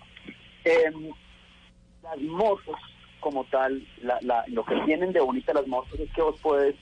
Em, 0.63 1.11
las 2.01 2.17
motos 2.21 2.75
como 3.19 3.43
tal, 3.45 3.85
la, 4.01 4.17
la, 4.21 4.43
lo 4.47 4.65
que 4.65 4.75
tienen 4.85 5.13
de 5.13 5.19
bonita 5.19 5.53
las 5.53 5.67
motos 5.67 5.99
es 5.99 6.11
que 6.13 6.21
vos 6.23 6.39
puedes 6.41 6.73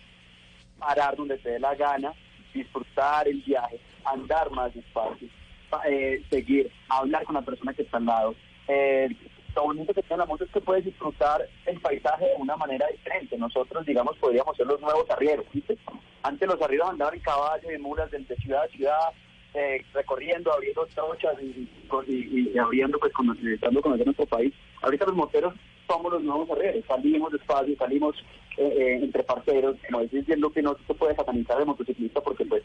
parar 0.79 1.15
donde 1.15 1.37
te 1.37 1.49
dé 1.51 1.59
la 1.59 1.75
gana, 1.75 2.13
disfrutar 2.53 3.27
el 3.27 3.41
viaje, 3.41 3.79
andar 4.05 4.49
más 4.51 4.73
despacio, 4.73 5.27
pa- 5.69 5.83
eh, 5.87 6.23
seguir, 6.29 6.71
hablar 6.87 7.23
con 7.25 7.35
la 7.35 7.41
persona 7.41 7.73
que 7.73 7.83
está 7.83 7.97
al 7.97 8.05
lado. 8.05 8.35
Eh, 8.67 9.09
lo 9.55 9.63
bonito 9.63 9.93
que 9.93 10.01
tiene 10.03 10.17
la 10.17 10.25
moto 10.25 10.43
es 10.45 10.51
que 10.51 10.61
puedes 10.61 10.85
disfrutar 10.85 11.41
el 11.65 11.79
paisaje 11.81 12.25
de 12.25 12.35
una 12.37 12.55
manera 12.55 12.87
diferente. 12.87 13.37
Nosotros, 13.37 13.85
digamos, 13.85 14.15
podríamos 14.17 14.55
ser 14.55 14.67
los 14.67 14.79
nuevos 14.79 15.09
arrieros, 15.09 15.45
¿viste? 15.51 15.77
Antes 16.23 16.47
los 16.47 16.61
arrieros 16.61 16.89
andaban 16.89 17.15
en 17.15 17.19
caballo, 17.21 17.69
en 17.69 17.81
mulas, 17.81 18.09
de, 18.11 18.23
ciudad 18.37 18.63
a 18.63 18.67
ciudad, 18.67 19.09
eh, 19.55 19.83
recorriendo, 19.93 20.53
abriendo 20.53 20.85
trochas 20.93 21.33
y, 21.41 21.67
y, 22.07 22.51
y 22.53 22.57
abriendo, 22.57 22.99
pues, 22.99 23.11
con, 23.11 23.35
tratando 23.37 23.79
de 23.79 23.83
conocer 23.83 24.05
nuestro 24.05 24.25
país. 24.27 24.53
Ahorita 24.81 25.05
los 25.05 25.15
moteros 25.15 25.53
somos 25.89 26.13
los 26.13 26.23
nuevos 26.23 26.49
arrieros, 26.51 26.85
salimos 26.87 27.31
despacio, 27.31 27.75
salimos 27.77 28.15
eh, 28.57 28.73
eh, 28.77 28.99
entre 29.01 29.23
parceros, 29.23 29.75
decís 30.01 30.25
bien, 30.25 30.39
lo 30.41 30.51
que 30.51 30.61
no 30.61 30.75
se 30.87 30.93
puede 30.93 31.15
satanizar 31.15 31.57
de 31.57 31.65
motociclista 31.65 32.21
porque, 32.21 32.45
pues, 32.45 32.63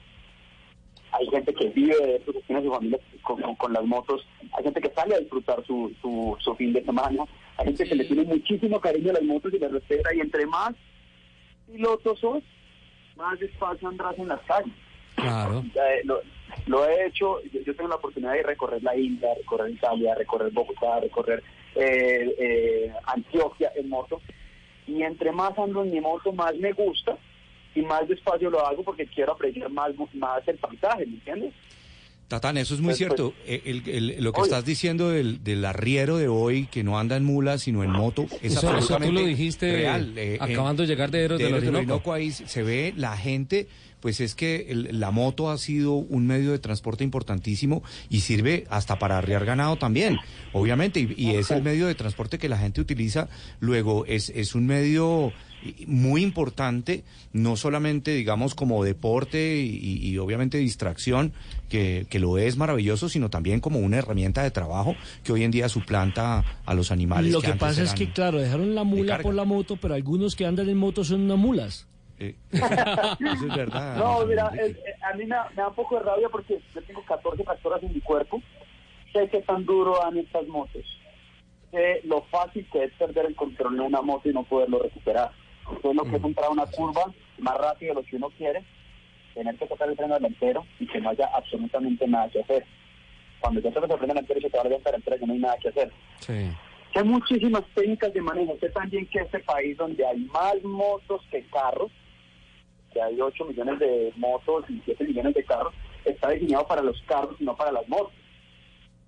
hay 1.13 1.27
gente 1.29 1.55
que 1.55 1.69
vive 1.69 1.97
de 1.97 2.17
esto, 2.17 2.33
que 2.33 2.41
tiene 2.43 2.63
su 2.65 2.71
familia 2.73 2.99
con, 3.23 3.41
con- 3.41 3.55
con 3.55 3.73
las 3.73 3.85
motos, 3.85 4.27
hay 4.53 4.65
gente 4.65 4.81
que 4.81 4.91
sale 4.91 5.15
a 5.15 5.21
disfrutar 5.21 5.65
su, 5.65 5.93
su, 6.03 6.37
su 6.41 6.55
fin 6.57 6.73
de 6.73 6.85
semana, 6.85 7.25
hay 7.57 7.67
gente 7.67 7.85
que 7.85 7.95
le 7.95 8.05
tiene 8.05 8.25
muchísimo 8.25 8.81
cariño 8.81 9.11
a 9.11 9.15
las 9.15 9.23
motos 9.23 9.53
y 9.55 9.59
las 9.59 9.71
respeta, 9.73 10.13
y 10.15 10.21
entre 10.21 10.45
más 10.47 10.75
pilotos 11.71 12.19
sos, 12.19 12.43
más 13.17 13.39
despacio 13.39 13.89
andarás 13.89 14.19
en 14.19 14.29
las 14.29 14.41
calles. 14.43 14.73
Claro. 15.15 15.63
Eh, 15.75 16.01
lo, 16.05 16.21
lo 16.67 16.85
he 16.89 17.07
hecho, 17.07 17.41
yo 17.45 17.75
tengo 17.77 17.89
la 17.89 17.95
oportunidad 17.97 18.33
de 18.33 18.43
recorrer 18.43 18.83
la 18.83 18.97
India, 18.97 19.29
recorrer 19.37 19.71
Italia, 19.71 20.15
recorrer 20.17 20.51
Bogotá, 20.53 20.99
recorrer 21.01 21.43
eh, 21.75 22.35
eh, 22.39 22.93
Antioquia 23.07 23.73
en 23.75 23.89
moto, 23.89 24.21
y 24.87 25.03
entre 25.03 25.33
más 25.33 25.59
ando 25.59 25.83
en 25.83 25.91
mi 25.91 26.01
moto, 26.01 26.33
más 26.33 26.55
me 26.57 26.73
gusta, 26.73 27.17
y 27.75 27.83
más 27.83 28.07
despacio 28.09 28.51
lo 28.51 28.65
hago 28.65 28.83
porque 28.83 29.07
quiero 29.07 29.33
apreciar 29.33 29.71
más, 29.71 29.93
más 30.15 30.47
el 30.47 30.59
paisaje, 30.59 31.07
¿me 31.07 31.15
entiendes? 31.15 31.55
Tatán, 32.35 32.57
eso 32.57 32.75
es 32.75 32.81
muy 32.81 32.95
cierto. 32.95 33.33
Eh, 33.47 33.63
el- 33.65 33.89
el- 33.89 34.25
lo 34.25 34.33
que 34.33 34.41
Oye. 34.41 34.49
estás 34.51 34.65
diciendo 34.65 35.11
del, 35.11 35.45
del 35.45 35.65
arriero 35.65 36.17
de 36.17 36.27
hoy, 36.27 36.67
que 36.67 36.83
no 36.83 36.99
anda 36.99 37.17
en 37.17 37.25
mula, 37.25 37.59
sino 37.59 37.85
en 37.85 37.91
moto, 37.91 38.25
es 38.43 38.53
Eso- 38.53 38.59
eso 38.59 38.61
tú 38.63 38.67
absolutamente 38.69 39.21
lo 39.23 39.27
dijiste 39.29 39.71
real. 39.73 40.13
Eh, 40.17 40.37
acabando 40.41 40.83
de 40.83 40.89
llegar 40.89 41.11
de 41.13 41.25
Héroes 41.25 41.41
del 41.41 41.55
Orinoco. 41.77 42.13
ahí 42.13 42.33
se 42.33 42.63
ve 42.65 42.93
la 42.97 43.17
gente, 43.17 43.69
pues 44.01 44.21
es 44.21 44.35
que 44.35 44.67
el- 44.69 44.99
la 45.01 45.13
moto 45.13 45.49
ha 45.51 45.57
sido 45.59 45.95
un 45.95 46.27
medio 46.27 46.51
de 46.51 46.59
transporte 46.59 47.05
importantísimo 47.05 47.83
y 48.11 48.21
sirve 48.21 48.65
hasta 48.69 48.99
para 48.99 49.17
arriar 49.17 49.45
ganado 49.45 49.77
también, 49.77 50.17
obviamente, 50.53 51.01
y, 51.01 51.15
y 51.17 51.37
es 51.37 51.51
el 51.53 51.63
medio 51.63 51.87
de 51.87 51.95
transporte 51.95 52.37
que 52.39 52.49
la 52.49 52.59
gente 52.59 52.81
utiliza. 52.81 53.29
Luego, 53.61 54.05
es, 54.07 54.31
es 54.35 54.55
un 54.57 54.67
medio 54.67 55.33
muy 55.87 56.23
importante, 56.23 57.05
no 57.33 57.57
solamente, 57.57 58.13
digamos, 58.15 58.55
como 58.55 58.85
deporte 58.85 59.57
y, 59.57 59.99
y 60.07 60.19
obviamente 60.19 60.59
distracción, 60.59 61.33
que, 61.69 62.07
que 62.11 62.19
lo 62.19 62.39
es 62.39 62.57
maravilloso, 62.57 63.09
sino 63.09 63.31
también 63.31 63.61
como 63.61 63.79
una 63.79 63.99
herramienta 63.99 64.43
de 64.43 64.51
trabajo 64.51 64.97
que 65.25 65.33
hoy 65.33 65.43
en 65.45 65.51
día 65.51 65.69
suplanta 65.69 66.45
a 66.67 66.75
los 66.75 66.91
animales. 66.91 67.33
Lo 67.33 67.41
que, 67.41 67.47
antes 67.49 67.61
pasa 67.61 67.83
es 67.83 67.95
que, 67.95 68.09
claro, 68.11 68.39
dejaron 68.41 68.75
la 68.75 68.85
mula 68.85 69.19
por 69.19 69.35
la 69.35 69.45
moto, 69.45 69.77
pero 69.77 69.95
algunos 69.95 70.37
que 70.37 70.47
andan 70.47 70.69
en 70.69 70.77
moto 70.77 71.03
son 71.05 71.23
unas 71.23 71.39
mulas. 71.39 71.87
Eh, 72.19 72.35
eso 72.53 73.47
es 73.49 73.57
verdad. 73.57 73.97
No, 73.97 74.25
mira, 74.27 74.51
es- 74.61 74.71
eh, 74.77 74.95
a 75.11 75.17
mí 75.17 75.25
me 75.25 75.35
da, 75.35 75.49
me 75.51 75.57
da 75.63 75.69
un 75.69 75.75
poco 75.75 75.97
de 75.97 76.03
rabia 76.03 76.29
porque 76.31 76.61
yo 76.75 76.83
tengo 76.83 77.03
14 77.05 77.43
fracturas 77.45 77.83
en 77.83 77.93
mi 77.95 78.01
cuerpo. 78.01 78.41
Sé 79.13 79.29
que 79.29 79.41
tan 79.43 79.65
duro 79.65 79.99
dan 80.03 80.17
estas 80.19 80.47
motos. 80.49 80.83
Sé 81.71 82.01
lo 82.05 82.23
fácil 82.31 82.67
que 82.73 82.85
es 82.85 82.93
perder 82.93 83.27
el 83.27 83.35
control 83.35 83.77
de 83.77 83.83
una 83.83 84.01
moto 84.01 84.29
y 84.29 84.33
no 84.33 84.45
poderlo 84.45 84.81
recuperar. 84.83 85.33
Sé 85.83 85.95
lo 85.95 86.05
que 86.05 86.17
es 86.17 86.25
entrar 86.25 86.47
a 86.47 86.51
una 86.51 86.67
curva 86.67 87.05
más 87.39 87.57
rápido 87.57 87.95
de 87.95 88.01
lo 88.03 88.07
que 88.07 88.17
uno 88.17 88.31
quiere, 88.31 88.65
tener 89.35 89.57
que 89.57 89.67
tocar 89.67 89.89
el 89.89 89.97
freno 89.97 90.15
delantero 90.15 90.67
y 90.79 90.87
que 90.87 91.01
no 91.01 91.11
haya 91.11 91.27
absolutamente 91.35 92.07
nada 92.07 92.29
que 92.29 92.41
hacer. 92.41 92.65
Cuando 93.41 93.61
ya 93.61 93.71
tocas 93.73 93.91
el 93.91 93.99
freno 93.99 94.15
delantero 94.15 94.41
y 94.41 94.43
se 94.43 94.51
te 94.51 94.57
va 94.57 94.63
a 94.63 94.69
levantar 94.69 94.95
entera, 94.95 95.17
ya 95.17 95.27
no 95.27 95.33
hay 95.33 95.39
nada 95.39 95.57
que 95.59 95.69
hacer. 95.69 95.93
Sí. 96.21 96.51
Hay 96.95 97.05
muchísimas 97.05 97.63
técnicas 97.75 98.13
de 98.13 98.21
manejo. 98.21 98.57
Sé 98.61 98.71
también 98.71 99.07
que 99.07 99.19
este 99.19 99.41
país 99.41 99.77
donde 99.77 100.07
hay 100.07 100.19
más 100.27 100.63
motos 100.63 101.23
que 101.31 101.45
carros, 101.47 101.91
que 102.93 103.03
hay 103.03 103.21
8 103.21 103.45
millones 103.47 103.79
de 103.81 104.13
motos 104.17 104.65
y 104.69 104.81
7 104.85 105.05
millones 105.05 105.35
de 105.35 105.45
carros, 105.45 105.75
está 106.05 106.31
diseñado 106.31 106.67
para 106.67 106.83
los 106.83 107.01
carros 107.03 107.35
y 107.41 107.45
no 107.45 107.57
para 107.57 107.73
las 107.73 107.89
motos. 107.89 108.13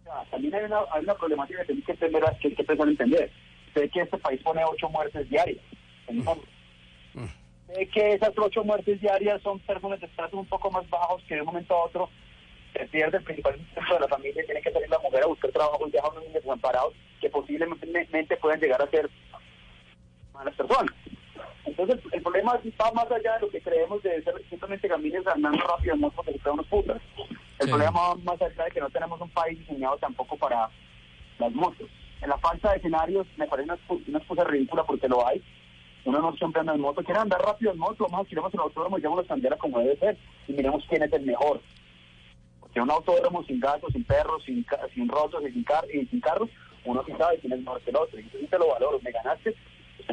O 0.01 0.05
sea, 0.05 0.25
también 0.31 0.55
hay 0.55 0.65
una, 0.65 0.81
hay 0.91 1.05
una 1.05 1.15
problemática 1.15 1.61
que 1.61 1.67
tenemos 1.67 1.87
que, 1.87 1.93
entender, 1.93 2.23
que 2.41 2.49
hay 2.49 2.55
que 2.55 2.63
empezar 2.63 2.87
a 2.87 2.91
entender. 2.91 3.31
Sé 3.75 3.89
que 3.91 4.01
este 4.01 4.19
país 4.19 4.41
pone 4.43 4.63
8 4.65 4.89
muertes 4.89 5.29
diarias 5.31 5.63
en 6.09 6.25
motos. 6.25 6.49
Sé 7.75 7.89
que 7.89 8.13
esas 8.15 8.33
8 8.37 8.65
muertes 8.65 9.01
diarias 9.01 9.43
son 9.43 9.59
personas 9.61 10.01
de 10.01 10.07
estatus 10.07 10.39
un 10.39 10.47
poco 10.47 10.71
más 10.71 10.89
bajos 10.89 11.23
que 11.27 11.35
de 11.35 11.41
un 11.41 11.47
momento 11.49 11.75
a 11.75 11.85
otro 11.85 12.09
se 12.73 12.87
pierde 12.89 13.19
el 13.19 13.25
principal 13.25 13.57
sustento 13.59 13.95
de 13.95 14.01
la 14.01 14.09
familia 14.09 14.45
tiene 14.45 14.61
que 14.61 14.71
salir 14.71 14.89
la 14.89 14.99
mujer 14.99 15.25
a 15.25 15.27
buscar 15.27 15.51
trabajo 15.51 15.87
y 15.87 15.91
dejar 15.91 16.11
a 16.11 16.21
unos 16.21 16.33
desamparados 16.33 16.95
que 17.21 17.31
posiblemente 17.31 18.37
pueden 18.37 18.61
llegar 18.61 18.83
a 18.83 18.91
ser 18.91 19.09
malas 20.35 20.55
personas. 20.55 20.93
Entonces, 21.65 21.99
el 22.13 22.23
problema 22.23 22.61
va 22.81 22.93
más 22.93 23.11
allá 23.11 23.35
de 23.35 23.41
lo 23.41 23.51
que 23.51 23.61
creemos 23.61 24.03
de 24.03 24.23
ser 24.23 24.35
simplemente 24.49 24.89
camines 24.89 25.27
andando 25.27 25.59
rápido 25.67 25.95
en 25.95 26.01
moto 26.01 26.23
son 26.43 26.53
unos 26.53 26.67
putas. 26.67 27.01
El 27.59 27.67
Sí. 27.67 27.71
problema 27.71 27.91
va 27.91 28.15
más 28.17 28.41
allá 28.43 28.65
de 28.65 28.71
que 28.71 28.81
no 28.81 28.91
tenemos 28.91 29.21
un 29.21 29.31
país 29.31 29.59
diseñado 29.59 29.97
tampoco 29.97 30.37
para 30.37 30.69
las 31.39 31.53
motos. 31.53 31.89
En 32.21 32.29
la 32.29 32.39
falta 32.39 32.71
de 32.71 32.77
escenarios 32.77 33.27
me 33.37 33.47
parece 33.49 33.71
una, 33.71 33.79
una 34.07 34.19
excusa 34.19 34.45
ridícula 34.45 34.85
porque 34.85 35.09
lo 35.09 35.27
hay. 35.27 35.43
Uno 36.07 36.21
no 36.23 36.33
siempre 36.37 36.61
anda 36.61 36.75
en 36.75 36.81
moto, 36.81 37.03
quiere 37.03 37.21
andar 37.21 37.41
rápido 37.43 37.73
en 37.73 37.79
moto, 37.79 38.07
vamos 38.11 38.27
a 38.27 38.29
tiremos 38.29 38.55
el 38.55 38.61
autódromo 38.61 38.97
y 38.97 39.01
llevamos 39.03 39.25
la 39.25 39.29
sandera 39.29 39.57
como 39.59 39.79
debe 39.81 39.99
ser 39.99 40.17
y 40.49 40.53
miremos 40.53 40.83
quién 40.89 41.03
es 41.03 41.13
el 41.13 41.27
mejor. 41.27 41.61
Porque 42.61 42.81
un 42.81 42.91
autódromo 42.91 43.45
sin 43.45 43.61
gatos, 43.61 43.93
sin 43.93 44.05
perros, 44.05 44.43
sin, 44.45 44.65
sin 44.95 45.09
rotos 45.09 45.43
y 45.49 45.53
sin, 45.53 45.65
car 45.65 45.85
y 45.93 46.07
sin 46.07 46.21
carros, 46.21 46.49
uno 46.85 47.03
sí 47.07 47.13
sabe 47.19 47.39
quién 47.41 47.53
es 47.53 47.59
mejor 47.61 47.81
que 47.83 47.91
el 47.91 47.97
otro. 47.97 48.19
Y 48.21 48.23
sí 48.25 48.47
te 48.51 48.59
lo 48.59 48.69
valoro, 48.69 49.01
me 49.03 49.11
ganaste, 49.11 49.55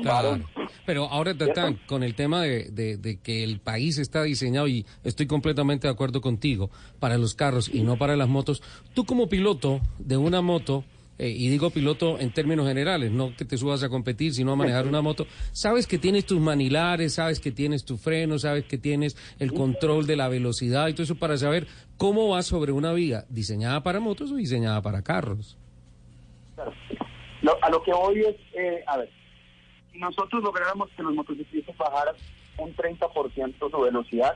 Claro. 0.02 0.40
Pero 0.88 1.06
ahora, 1.06 1.38
Tatán, 1.38 1.80
con 1.86 2.02
el 2.02 2.16
tema 2.16 2.42
de, 2.42 2.72
de- 2.72 2.98
de 2.98 3.20
que 3.22 3.44
el 3.44 3.60
país 3.60 4.00
está 4.00 4.24
diseñado, 4.24 4.68
y 4.68 4.88
estoy 5.04 5.28
completamente 5.28 5.86
de 5.88 5.94
acuerdo 5.94 6.20
contigo, 6.20 6.72
para 7.00 7.20
los 7.20 7.36
carros 7.36 7.70
y 7.72 7.84
no 7.84 7.96
para 7.98 8.16
las 8.16 8.28
motos, 8.28 8.64
tú 8.96 9.06
como 9.06 9.30
piloto 9.30 9.82
de 10.00 10.18
una 10.18 10.42
moto, 10.42 10.84
eh, 11.20 11.30
y 11.30 11.50
digo 11.50 11.70
piloto 11.70 12.20
en 12.20 12.32
términos 12.32 12.68
generales, 12.68 13.12
no 13.12 13.36
que 13.36 13.46
te 13.46 13.58
subas 13.58 13.84
a 13.84 13.90
competir, 13.90 14.34
sino 14.34 14.52
a 14.54 14.56
manejar 14.56 14.88
una 14.88 15.02
moto, 15.02 15.28
sabes 15.52 15.86
que 15.88 15.98
tienes 16.00 16.26
tus 16.26 16.40
manilares, 16.40 17.14
sabes 17.14 17.40
que 17.40 17.52
tienes 17.52 17.86
tu 17.86 17.98
freno, 17.98 18.40
sabes 18.40 18.66
que 18.66 18.78
tienes 18.78 19.16
el 19.40 19.54
control 19.54 20.08
de 20.08 20.16
la 20.16 20.28
velocidad 20.30 20.88
y 20.88 20.94
todo 20.94 21.04
eso 21.04 21.16
para 21.16 21.38
saber 21.38 21.68
cómo 21.98 22.30
vas 22.30 22.48
sobre 22.48 22.72
una 22.72 22.94
vía 22.94 23.26
diseñada 23.30 23.84
para 23.84 24.00
motos 24.00 24.32
o 24.32 24.36
diseñada 24.36 24.82
para 24.82 25.02
carros. 25.04 25.58
Lo- 27.42 27.58
a 27.64 27.70
lo 27.70 27.84
que 27.84 27.92
voy 27.94 28.22
es, 28.22 28.36
eh, 28.58 28.84
a 28.88 28.98
ver, 28.98 29.10
si 29.92 30.00
nosotros 30.00 30.42
lográramos 30.44 30.90
que 30.96 31.04
los 31.04 31.14
motociclistas 31.14 31.76
bajaran 31.78 32.16
un 32.58 32.74
30% 32.76 33.70
su 33.70 33.80
velocidad, 33.82 34.36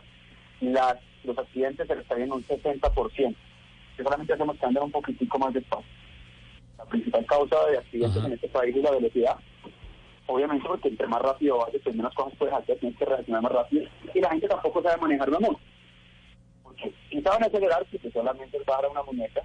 las, 0.61 0.95
los 1.23 1.37
accidentes 1.37 1.87
se 1.87 1.93
estarían 1.93 2.31
un 2.31 2.43
60%. 2.45 3.35
Si 3.95 4.03
solamente 4.03 4.33
hacemos 4.33 4.57
que 4.57 4.65
anden 4.65 4.83
un 4.83 4.91
poquitico 4.91 5.39
más 5.39 5.53
despacio. 5.53 5.85
La 6.77 6.85
principal 6.85 7.25
causa 7.25 7.65
de 7.69 7.77
accidentes 7.77 8.23
en 8.23 8.33
este 8.33 8.47
país 8.49 8.75
es 8.75 8.83
la 8.83 8.91
velocidad. 8.91 9.37
Obviamente 10.27 10.67
porque 10.67 10.89
entre 10.89 11.07
más 11.07 11.21
rápido 11.21 11.57
vayas, 11.59 11.81
pues 11.83 11.95
menos 11.95 12.13
cosas 12.13 12.33
puedes 12.37 12.53
hacer, 12.53 12.77
tienes 12.79 12.97
que 12.97 13.05
reaccionar 13.05 13.41
más 13.41 13.51
rápido. 13.51 13.89
Y 14.13 14.19
la 14.19 14.29
gente 14.29 14.47
tampoco 14.47 14.83
sabe 14.83 15.01
manejar 15.01 15.29
una 15.29 15.39
moto. 15.39 15.59
Porque 16.63 16.93
si 17.09 17.21
saben 17.21 17.43
acelerar, 17.43 17.85
pues 17.89 18.13
solamente 18.13 18.57
es 18.57 18.65
bajar 18.65 18.85
a 18.85 18.89
una 18.89 19.03
muñeca. 19.03 19.41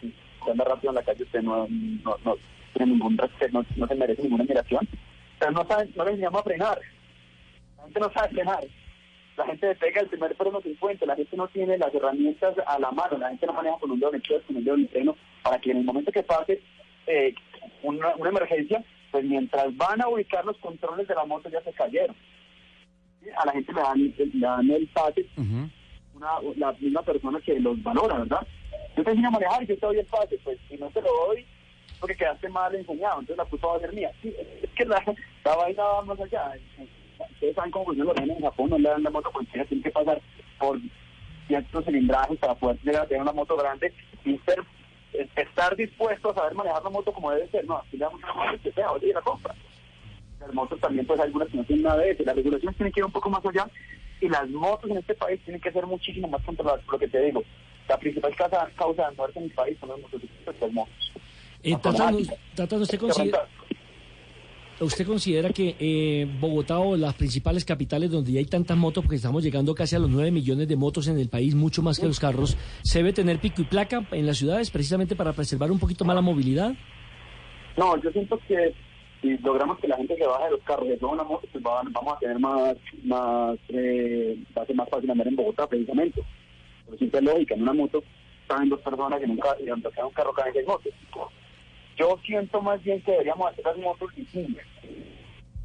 Si 0.00 0.50
anda 0.50 0.64
rápido 0.64 0.90
en 0.90 0.96
la 0.96 1.02
calle, 1.02 1.22
usted 1.22 1.42
no, 1.42 1.66
no, 1.68 2.16
no 2.24 2.36
tiene 2.72 2.92
ningún 2.92 3.18
respeto, 3.18 3.58
no, 3.58 3.66
no 3.76 3.86
se 3.86 3.94
merece 3.94 4.22
ninguna 4.22 4.44
admiración. 4.44 4.88
Pero 5.38 5.52
no, 5.52 5.66
saben, 5.66 5.92
no 5.94 6.04
les 6.04 6.14
enseñamos 6.14 6.40
a 6.40 6.44
frenar. 6.44 6.80
La 7.76 7.84
gente 7.84 8.00
no 8.00 8.12
sabe 8.12 8.28
frenar. 8.30 8.64
La 9.36 9.46
gente 9.46 9.74
pega 9.74 10.00
el 10.00 10.08
primer 10.08 10.34
freno 10.34 10.60
que 10.60 10.70
encuentra. 10.70 11.06
La 11.06 11.16
gente 11.16 11.36
no 11.36 11.48
tiene 11.48 11.76
las 11.78 11.94
herramientas 11.94 12.54
a 12.66 12.78
la 12.78 12.90
mano. 12.90 13.18
La 13.18 13.28
gente 13.28 13.46
no 13.46 13.52
maneja 13.52 13.78
con 13.78 13.90
un 13.90 14.00
dedo 14.00 14.10
en 14.14 14.22
el 14.22 14.44
con 14.44 14.56
un 14.56 14.64
dedo 14.64 14.74
en 14.74 14.80
el 14.82 14.88
freno, 14.88 15.16
para 15.42 15.58
que 15.58 15.70
en 15.70 15.78
el 15.78 15.84
momento 15.84 16.10
que 16.12 16.22
pase 16.22 16.62
eh, 17.06 17.34
una, 17.82 18.14
una 18.16 18.30
emergencia, 18.30 18.82
pues 19.10 19.24
mientras 19.24 19.76
van 19.76 20.00
a 20.00 20.08
ubicar 20.08 20.44
los 20.44 20.56
controles 20.58 21.06
de 21.06 21.14
la 21.14 21.24
moto 21.24 21.48
ya 21.48 21.60
se 21.62 21.72
cayeron. 21.72 22.16
A 23.36 23.46
la 23.46 23.52
gente 23.52 23.72
le 23.72 23.80
dan, 23.80 24.14
le 24.16 24.38
dan 24.38 24.70
el 24.70 24.86
pase 24.88 25.26
una, 26.16 26.28
la 26.56 26.72
misma 26.72 27.02
persona 27.02 27.40
que 27.40 27.60
los 27.60 27.82
valora, 27.82 28.18
¿verdad? 28.18 28.46
Yo 28.96 29.04
te 29.04 29.10
enseño 29.10 29.28
a 29.28 29.32
manejar 29.32 29.62
y 29.62 29.66
yo 29.66 29.74
te 29.78 29.86
doy 29.86 29.98
el 29.98 30.06
pase, 30.06 30.38
pues 30.42 30.58
si 30.68 30.76
no 30.76 30.88
te 30.90 31.02
lo 31.02 31.08
doy, 31.26 31.44
porque 32.00 32.16
quedaste 32.16 32.48
mal 32.48 32.74
enseñado, 32.74 33.20
entonces 33.20 33.36
la 33.36 33.44
culpa 33.44 33.68
va 33.68 33.76
a 33.76 33.80
ser 33.80 33.92
mía. 33.92 34.10
Sí, 34.22 34.34
es 34.62 34.70
que 34.70 34.84
la, 34.84 35.02
la 35.44 35.56
vaina 35.56 35.82
va 35.82 36.02
más 36.02 36.20
allá. 36.20 36.52
Ustedes 37.30 37.54
saben 37.54 37.70
cómo 37.70 37.86
funciona 37.86 38.12
los 38.12 38.22
en 38.22 38.40
Japón, 38.40 38.70
no 38.70 38.78
le 38.78 38.88
dan 38.88 39.02
la 39.02 39.10
moto 39.10 39.30
cualquiera, 39.30 39.64
tiene 39.66 39.82
que 39.82 39.90
pasar 39.90 40.20
por 40.58 40.78
ciertos 41.46 41.84
cilindrajes 41.84 42.38
para 42.38 42.54
poder 42.54 42.78
llegar 42.82 43.02
a 43.02 43.06
tener 43.06 43.22
una 43.22 43.32
moto 43.32 43.56
grande 43.56 43.92
y 44.24 44.38
ser, 44.38 44.62
estar 45.36 45.76
dispuesto 45.76 46.30
a 46.30 46.34
saber 46.34 46.54
manejar 46.54 46.82
la 46.82 46.90
moto 46.90 47.12
como 47.12 47.30
debe 47.30 47.48
ser. 47.50 47.64
No, 47.66 47.76
aquí 47.78 47.96
le 47.96 48.04
damos 48.04 48.22
una 48.22 48.34
moto 48.34 48.62
que 48.62 48.72
sea, 48.72 48.90
oye, 48.92 49.12
la 49.12 49.20
compra. 49.22 49.54
Las 50.40 50.52
motos 50.52 50.80
también, 50.80 51.06
pues 51.06 51.18
algunas 51.20 51.48
que 51.48 51.56
no 51.56 51.64
tienen 51.64 51.84
nada 51.84 51.98
de 51.98 52.10
eso. 52.10 52.22
Las 52.24 52.36
regulaciones 52.36 52.76
tienen 52.76 52.92
que 52.92 53.00
ir 53.00 53.06
un 53.06 53.12
poco 53.12 53.30
más 53.30 53.44
allá 53.46 53.68
y 54.20 54.28
las 54.28 54.48
motos 54.48 54.90
en 54.90 54.98
este 54.98 55.14
país 55.14 55.40
tienen 55.44 55.60
que 55.60 55.72
ser 55.72 55.86
muchísimo 55.86 56.28
más 56.28 56.42
controladas. 56.44 56.84
Por 56.84 56.94
lo 56.94 56.98
que 56.98 57.08
te 57.08 57.22
digo, 57.22 57.42
la 57.88 57.98
principal 57.98 58.34
causa, 58.36 58.68
causa 58.76 59.08
de 59.08 59.16
muerte 59.16 59.38
en 59.38 59.44
mi 59.44 59.50
país 59.50 59.76
son 59.80 59.88
los 59.90 60.00
motociclistas 60.00 60.54
y 60.56 60.60
las 60.60 60.72
motos. 60.72 61.12
Tatán, 62.54 62.80
¿usted 62.80 62.94
Te 62.94 62.98
considera, 62.98 63.48
¿usted 64.80 65.06
considera 65.06 65.50
que 65.50 65.76
eh, 65.78 66.26
Bogotá 66.40 66.78
o 66.78 66.96
las 66.96 67.14
principales 67.14 67.64
capitales 67.64 68.10
donde 68.10 68.32
ya 68.32 68.38
hay 68.40 68.44
tantas 68.46 68.76
motos, 68.76 69.02
porque 69.02 69.16
estamos 69.16 69.42
llegando 69.42 69.74
casi 69.74 69.96
a 69.96 69.98
los 69.98 70.10
9 70.10 70.30
millones 70.30 70.68
de 70.68 70.76
motos 70.76 71.08
en 71.08 71.18
el 71.18 71.28
país, 71.28 71.54
mucho 71.54 71.82
más 71.82 71.98
que 71.98 72.06
los 72.06 72.20
carros, 72.20 72.56
se 72.82 72.98
debe 72.98 73.12
tener 73.12 73.38
pico 73.38 73.62
y 73.62 73.64
placa 73.64 74.06
en 74.12 74.26
las 74.26 74.38
ciudades 74.38 74.70
precisamente 74.70 75.16
para 75.16 75.32
preservar 75.32 75.70
un 75.70 75.78
poquito 75.78 76.04
más 76.04 76.14
la 76.16 76.22
movilidad? 76.22 76.74
No, 77.76 78.00
yo 78.02 78.10
siento 78.10 78.38
que 78.48 78.74
si 79.22 79.36
logramos 79.38 79.78
que 79.78 79.88
la 79.88 79.96
gente 79.96 80.16
se 80.16 80.26
baje 80.26 80.44
de 80.44 80.50
los 80.52 80.60
carros 80.62 80.86
y 80.86 80.90
se 80.92 80.98
suba 80.98 81.10
a 81.10 81.14
una 81.14 81.24
moto, 81.24 81.46
pues 81.52 81.64
va- 81.64 81.82
vamos 81.90 82.14
a 82.14 82.18
tener 82.18 82.38
más, 82.38 82.76
más 83.04 83.56
eh, 83.70 84.36
va 84.56 84.62
a 84.62 84.66
ser 84.66 84.76
más 84.76 84.88
fácil 84.88 85.10
andar 85.10 85.28
en 85.28 85.36
Bogotá 85.36 85.66
precisamente. 85.66 86.22
Por 86.86 86.98
simple 86.98 87.20
lógica, 87.22 87.54
en 87.54 87.62
una 87.62 87.72
moto 87.72 88.02
caben 88.46 88.68
dos 88.68 88.80
personas 88.80 89.20
en 89.22 89.30
un 89.30 89.36
donde 89.66 89.90
cae 89.90 90.04
un 90.04 90.12
carro 90.12 90.32
caben 90.32 90.52
seis 90.54 90.66
motos. 90.66 90.92
Yo 91.96 92.18
siento 92.24 92.60
más 92.60 92.82
bien 92.82 93.00
que 93.02 93.12
deberíamos 93.12 93.50
hacer 93.50 93.64
las 93.64 93.78
motos 93.78 94.14
distintas. 94.14 94.66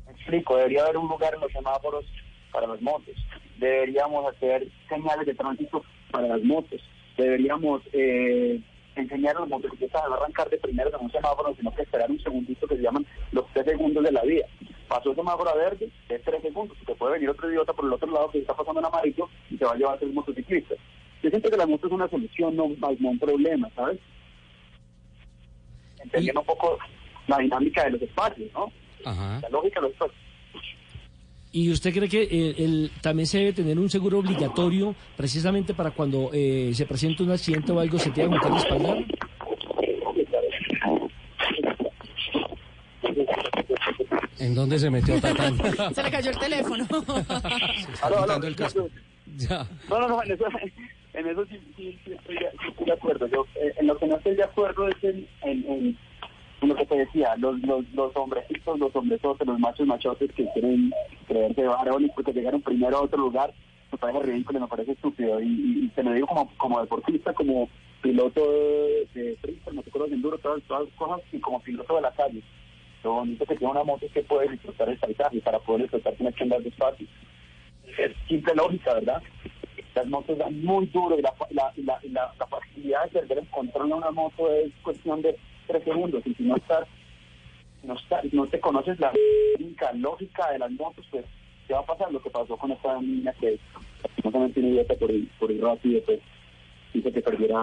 Me 0.05 0.11
explico, 0.13 0.55
debería 0.55 0.83
haber 0.83 0.97
un 0.97 1.09
lugar 1.09 1.33
en 1.33 1.41
los 1.41 1.51
semáforos 1.51 2.05
para 2.51 2.67
las 2.67 2.81
motos. 2.81 3.15
Deberíamos 3.57 4.25
hacer 4.33 4.67
señales 4.87 5.25
de 5.25 5.35
tránsito 5.35 5.83
para 6.09 6.27
las 6.27 6.41
motos. 6.43 6.81
Deberíamos 7.17 7.81
eh, 7.91 8.61
enseñar 8.95 9.35
a 9.35 9.41
los 9.41 9.49
motociclistas 9.49 10.03
a 10.03 10.07
no 10.07 10.15
arrancar 10.15 10.49
de 10.49 10.57
primero 10.57 10.89
en 10.89 11.05
un 11.05 11.11
semáforo, 11.11 11.53
sino 11.55 11.73
que 11.75 11.81
esperar 11.81 12.09
un 12.09 12.21
segundito 12.21 12.65
que 12.65 12.77
se 12.77 12.81
llaman 12.81 13.05
los 13.33 13.45
tres 13.53 13.65
segundos 13.65 14.03
de 14.03 14.11
la 14.11 14.21
vía. 14.23 14.45
Pasó 14.87 15.09
el 15.11 15.17
semáforo 15.17 15.49
a 15.49 15.55
verde, 15.55 15.89
es 16.07 16.21
tres 16.23 16.41
segundos, 16.41 16.77
porque 16.77 16.95
puede 16.95 17.13
venir 17.13 17.29
otro 17.29 17.49
idiota 17.49 17.73
por 17.73 17.85
el 17.85 17.93
otro 17.93 18.09
lado 18.09 18.31
que 18.31 18.39
está 18.39 18.53
pasando 18.53 18.79
en 18.79 18.85
amarillo 18.85 19.29
y 19.49 19.57
se 19.57 19.65
va 19.65 19.73
a 19.73 19.75
llevar 19.75 19.99
tres 19.99 20.13
motociclistas. 20.13 20.77
Yo 21.21 21.29
siento 21.29 21.49
que 21.49 21.57
la 21.57 21.67
moto 21.67 21.87
es 21.87 21.93
una 21.93 22.09
solución, 22.09 22.55
no, 22.55 22.69
no 22.69 23.09
un 23.09 23.19
problema, 23.19 23.69
¿sabes? 23.75 23.99
Entendiendo 26.03 26.41
un 26.41 26.45
poco 26.45 26.77
la 27.27 27.37
dinámica 27.37 27.83
de 27.85 27.91
los 27.91 28.01
espacios, 28.01 28.49
¿no? 28.53 28.71
La 29.05 29.49
lógica 29.49 29.79
de 29.79 29.87
los 29.87 29.91
espacios. 29.93 30.21
¿Y 31.53 31.69
usted 31.69 31.93
cree 31.93 32.07
que 32.07 32.23
eh, 32.23 32.55
el, 32.59 32.91
también 33.01 33.27
se 33.27 33.39
debe 33.39 33.53
tener 33.53 33.77
un 33.77 33.89
seguro 33.89 34.19
obligatorio 34.19 34.95
precisamente 35.17 35.73
para 35.73 35.91
cuando 35.91 36.29
eh, 36.31 36.71
se 36.73 36.85
presente 36.85 37.23
un 37.23 37.31
accidente 37.31 37.73
o 37.73 37.79
algo 37.79 37.99
se 37.99 38.09
tenga 38.11 38.39
que 38.39 38.49
respaldar? 38.49 39.05
¿En 44.39 44.55
dónde 44.55 44.79
se 44.79 44.89
metió 44.89 45.19
Tatán? 45.19 45.57
Se 45.93 46.03
le 46.03 46.11
cayó 46.11 46.31
el 46.31 46.39
teléfono. 46.39 46.87
Aló, 48.01 48.23
aló, 48.23 48.47
el 48.47 48.55
casco. 48.55 48.87
Ya. 49.35 49.67
No, 49.89 49.99
no, 49.99 50.07
no, 50.07 50.21
en 51.13 51.27
eso, 51.27 51.45
sí, 51.45 51.59
sí, 51.75 51.99
sí 52.05 52.11
estoy, 52.13 52.37
de- 52.37 52.91
acuerdo. 52.91 53.27
Yo, 53.27 53.45
eh, 53.55 53.73
en 53.77 53.87
lo 53.87 53.97
que 53.97 54.07
no 54.07 54.17
estoy 54.17 54.35
de 54.35 54.43
acuerdo 54.43 54.87
es 54.87 55.03
en, 55.03 55.27
en, 55.43 55.97
lo 56.61 56.75
que 56.75 56.85
te 56.85 56.95
decía, 56.97 57.35
los, 57.37 57.59
los, 57.61 57.89
los 57.93 58.15
hombrecitos, 58.15 58.79
los 58.79 58.95
hombresotes, 58.95 59.47
los 59.47 59.59
machos 59.59 59.87
machotes 59.87 60.31
que 60.33 60.47
quieren 60.53 60.93
creerse 61.27 61.63
varones 61.63 62.11
porque 62.15 62.33
llegaron 62.33 62.61
primero 62.61 62.97
a 62.97 63.01
otro 63.01 63.17
lugar, 63.19 63.53
me 63.91 63.97
parece 63.97 64.19
ridículo, 64.23 64.59
me 64.59 64.67
parece 64.67 64.91
estúpido. 64.93 65.41
Y, 65.41 65.47
y, 65.47 65.85
y 65.85 65.87
te 65.89 66.03
lo 66.03 66.13
digo 66.13 66.27
como, 66.27 66.49
como 66.57 66.81
deportista, 66.81 67.33
como 67.33 67.67
piloto 68.01 68.41
de, 68.51 69.07
de 69.13 69.37
freestyle, 69.37 69.75
motocross, 69.75 70.09
de 70.09 70.15
enduro, 70.15 70.37
todas, 70.37 70.61
todas 70.63 70.85
las 70.85 70.93
cosas, 70.95 71.21
y 71.31 71.39
como 71.39 71.59
piloto 71.61 71.95
de 71.95 72.01
la 72.01 72.11
calle. 72.11 72.41
Lo 73.03 73.13
bonito 73.13 73.45
que 73.45 73.55
tiene 73.55 73.71
una 73.71 73.83
moto 73.83 74.05
es 74.05 74.11
que 74.11 74.21
puedes 74.23 74.51
disfrutar 74.51 74.87
el 74.89 74.97
paisaje, 74.97 75.41
para 75.41 75.59
poder 75.59 75.83
disfrutar 75.83 76.13
tienes 76.13 76.35
que 76.35 76.43
andar 76.43 76.61
despacio 76.61 77.07
es 77.97 78.11
simple 78.27 78.53
lógica, 78.55 78.93
¿verdad? 78.93 79.21
Las 79.95 80.07
motos 80.07 80.37
dan 80.37 80.63
muy 80.63 80.85
duro 80.87 81.17
y 81.17 81.21
la, 81.21 81.33
la, 81.49 81.73
la, 81.75 81.99
la, 82.39 82.47
facilidad 82.47 83.03
de 83.05 83.19
perder 83.19 83.39
el 83.39 83.47
control 83.49 83.89
de 83.89 83.93
una 83.95 84.11
moto 84.11 84.51
es 84.53 84.71
cuestión 84.83 85.21
de 85.21 85.37
tres 85.67 85.83
segundos. 85.83 86.25
Y 86.25 86.33
si 86.33 86.43
no 86.43 86.55
estás, 86.55 86.87
no, 87.83 87.95
estás, 87.95 88.23
no 88.33 88.47
te 88.47 88.59
conoces 88.59 88.99
la 88.99 89.11
lógica 89.93 90.51
de 90.51 90.59
las 90.59 90.71
motos, 90.71 91.05
pues, 91.11 91.25
¿qué 91.67 91.73
va 91.73 91.81
a 91.81 91.85
pasar? 91.85 92.11
Lo 92.11 92.21
que 92.21 92.29
pasó 92.29 92.55
con 92.57 92.71
esta 92.71 93.01
niña 93.01 93.33
que 93.33 93.59
no 94.23 94.49
tiene 94.49 94.69
idiota 94.69 94.95
por 94.95 95.11
ir, 95.11 95.29
por 95.39 95.51
ir 95.51 95.61
rápido, 95.61 96.01
pues, 96.05 96.19
hizo 96.93 97.11
que 97.11 97.21
perdiera. 97.21 97.61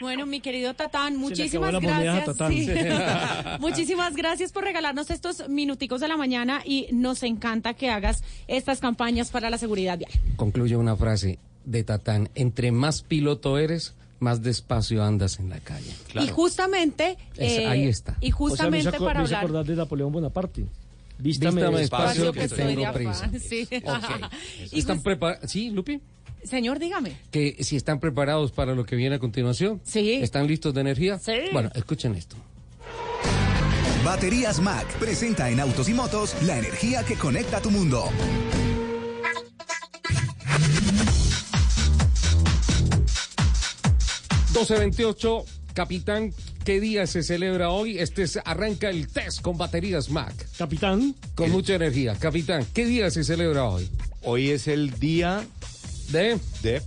Bueno, 0.00 0.26
mi 0.26 0.40
querido 0.40 0.74
Tatán, 0.74 1.12
Se 1.14 1.18
muchísimas 1.18 1.80
gracias. 1.80 2.24
Tatán. 2.24 2.52
Sí. 2.52 2.68
muchísimas 3.60 4.16
gracias 4.16 4.52
por 4.52 4.64
regalarnos 4.64 5.10
estos 5.10 5.48
minuticos 5.48 6.00
de 6.00 6.08
la 6.08 6.16
mañana 6.16 6.62
y 6.64 6.88
nos 6.92 7.22
encanta 7.22 7.74
que 7.74 7.90
hagas 7.90 8.22
estas 8.48 8.80
campañas 8.80 9.30
para 9.30 9.50
la 9.50 9.58
seguridad 9.58 9.98
vial. 9.98 10.10
Concluye 10.36 10.76
una 10.76 10.96
frase 10.96 11.38
de 11.64 11.84
Tatán. 11.84 12.30
Entre 12.34 12.72
más 12.72 13.02
piloto 13.02 13.58
eres, 13.58 13.94
más 14.18 14.42
despacio 14.42 15.02
andas 15.04 15.38
en 15.40 15.50
la 15.50 15.60
calle. 15.60 15.92
Y 16.14 16.28
justamente 16.28 17.16
Es- 17.36 17.58
eh, 17.58 17.66
ahí 17.66 17.86
está. 17.86 18.16
Y 18.20 18.30
justamente 18.30 18.88
o 18.88 18.92
sea, 18.92 19.00
para 19.00 19.20
hablar 19.20 19.44
acordar 19.44 19.64
de 19.66 19.76
Napoleón 19.76 20.12
Bonaparte. 20.12 20.64
Vístame, 21.18 21.60
Vístame 21.60 21.78
despacio, 21.78 22.32
despacio 22.32 22.32
que 22.32 22.40
que 22.40 22.74
tengo 22.74 22.92
prisa. 22.92 23.30
Sí. 23.40 23.68
Y 24.72 24.78
¿Están 24.80 25.02
preparados? 25.02 25.50
Sí, 25.50 25.70
Lupi. 25.70 26.00
Señor, 26.44 26.78
dígame. 26.78 27.16
Que 27.30 27.56
si 27.60 27.76
están 27.76 28.00
preparados 28.00 28.52
para 28.52 28.74
lo 28.74 28.84
que 28.84 28.96
viene 28.96 29.16
a 29.16 29.18
continuación. 29.18 29.80
Sí. 29.84 30.14
¿Están 30.14 30.46
listos 30.46 30.74
de 30.74 30.80
energía? 30.80 31.18
Sí. 31.18 31.32
Bueno, 31.52 31.70
escuchen 31.74 32.14
esto. 32.14 32.36
Baterías 34.04 34.60
Mac 34.60 34.86
presenta 34.98 35.48
en 35.50 35.60
Autos 35.60 35.88
y 35.88 35.94
Motos 35.94 36.34
la 36.42 36.58
energía 36.58 37.04
que 37.04 37.14
conecta 37.14 37.60
tu 37.60 37.70
mundo. 37.70 38.10
veintiocho, 44.78 45.44
capitán, 45.74 46.32
¿qué 46.64 46.80
día 46.80 47.06
se 47.06 47.22
celebra 47.22 47.70
hoy? 47.70 47.98
Este 47.98 48.22
es- 48.22 48.38
arranca 48.44 48.88
el 48.90 49.08
test 49.08 49.40
con 49.42 49.58
baterías 49.58 50.08
Mac. 50.10 50.34
Capitán. 50.56 51.14
Con 51.34 51.50
mucha 51.50 51.74
energía. 51.74 52.14
Capitán, 52.18 52.66
¿qué 52.72 52.86
día 52.86 53.10
se 53.10 53.24
celebra 53.24 53.64
hoy? 53.68 53.88
Hoy 54.22 54.50
es 54.50 54.68
el 54.68 54.98
día 54.98 55.44
de... 56.12 56.38
De... 56.62 56.82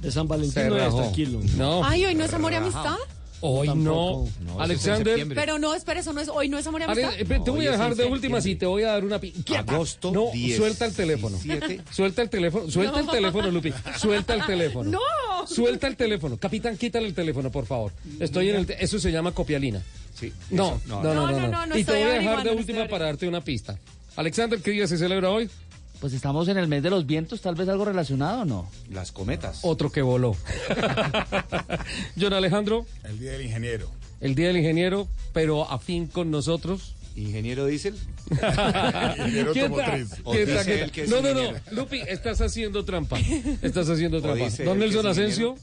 De 0.00 0.12
San 0.12 0.28
Valentín, 0.28 0.68
no 0.68 0.76
es 0.76 0.94
tranquilo. 0.94 1.40
No. 1.56 1.82
Ay, 1.84 2.04
hoy 2.04 2.14
no 2.14 2.24
es 2.24 2.32
amor 2.34 2.52
y 2.52 2.56
amistad. 2.56 2.96
Hoy 3.40 3.68
no. 3.74 4.26
Alexander. 4.58 5.26
Pero 5.34 5.58
no, 5.58 5.74
espera, 5.74 6.00
eso 6.00 6.12
no 6.12 6.20
es, 6.20 6.28
hoy 6.28 6.48
no 6.48 6.58
es 6.58 6.66
amor 6.66 6.80
y 6.82 6.84
Ale- 6.84 7.04
amistad. 7.04 7.42
te 7.44 7.50
voy 7.50 7.66
a 7.66 7.72
dejar 7.72 7.94
de 7.94 8.04
última 8.04 8.38
y 8.44 8.54
te 8.56 8.66
voy 8.66 8.82
a 8.82 8.88
dar 8.92 9.04
una 9.04 9.18
pi-. 9.20 9.32
Agosto 9.56 10.10
No, 10.12 10.30
10, 10.32 10.56
suelta 10.56 10.84
el 10.86 10.94
teléfono. 10.94 11.38
17. 11.42 11.82
Suelta 11.92 12.22
el 12.22 12.30
teléfono, 12.30 12.70
suelta 12.70 13.00
el 13.00 13.06
No. 13.06 13.12
teléfono, 13.12 13.50
Lupi. 13.50 13.72
Suelta 13.98 14.34
el 14.34 14.44
teléfono. 14.46 14.90
No. 14.90 15.46
Suelta 15.46 15.86
el 15.86 15.96
teléfono. 15.96 16.36
Capitán, 16.38 16.76
quítale 16.76 17.06
el 17.06 17.14
teléfono, 17.14 17.50
por 17.50 17.66
favor. 17.66 17.92
Estoy 18.20 18.50
en 18.50 18.56
el 18.56 18.66
te- 18.66 18.82
eso 18.84 18.98
se 18.98 19.10
llama 19.12 19.32
copialina. 19.32 19.82
Sí. 20.18 20.32
No, 20.50 20.76
eso, 20.84 21.02
no, 21.02 21.02
no, 21.02 21.14
no, 21.14 21.30
no, 21.40 21.48
no, 21.48 21.66
no 21.66 21.78
Y 21.78 21.84
te 21.84 21.92
voy 21.92 22.02
a 22.02 22.08
dejar 22.18 22.42
de 22.42 22.50
última 22.50 22.86
para 22.88 23.06
darte 23.06 23.28
una 23.28 23.42
pista. 23.42 23.78
Alexander, 24.16 24.58
¿qué 24.60 24.70
día 24.70 24.86
se 24.86 24.96
celebra 24.96 25.30
hoy? 25.30 25.48
Pues 26.00 26.12
estamos 26.12 26.46
en 26.48 26.58
el 26.58 26.68
mes 26.68 26.82
de 26.82 26.90
los 26.90 27.06
vientos, 27.06 27.40
tal 27.40 27.54
vez 27.54 27.68
algo 27.68 27.84
relacionado, 27.84 28.44
¿no? 28.44 28.70
Las 28.90 29.12
cometas. 29.12 29.60
Otro 29.62 29.90
que 29.90 30.02
voló. 30.02 30.36
John 32.20 32.32
Alejandro, 32.32 32.86
El 33.04 33.18
Día 33.18 33.32
del 33.32 33.42
Ingeniero. 33.42 33.90
el 34.20 34.34
día 34.34 34.48
del 34.48 34.56
ingeniero, 34.58 35.08
pero 35.32 35.70
afín 35.70 36.06
con 36.06 36.30
nosotros. 36.30 36.94
¿Ingeniero 37.16 37.64
diésel? 37.64 37.96
Ingeniero 38.30 39.50
automotriz. 39.50 40.10
¿Qué 40.92 41.04
O 41.04 41.06
No, 41.08 41.22
no, 41.22 41.32
no. 41.32 41.58
Lupi, 41.72 42.00
estás 42.06 42.40
haciendo 42.42 42.84
trampa. 42.84 43.18
Estás 43.62 43.88
haciendo 43.88 44.18
O 44.18 44.22
trampa. 44.22 44.50
que 44.50 44.74
Nelson 44.78 45.06
Asensio. 45.06 45.56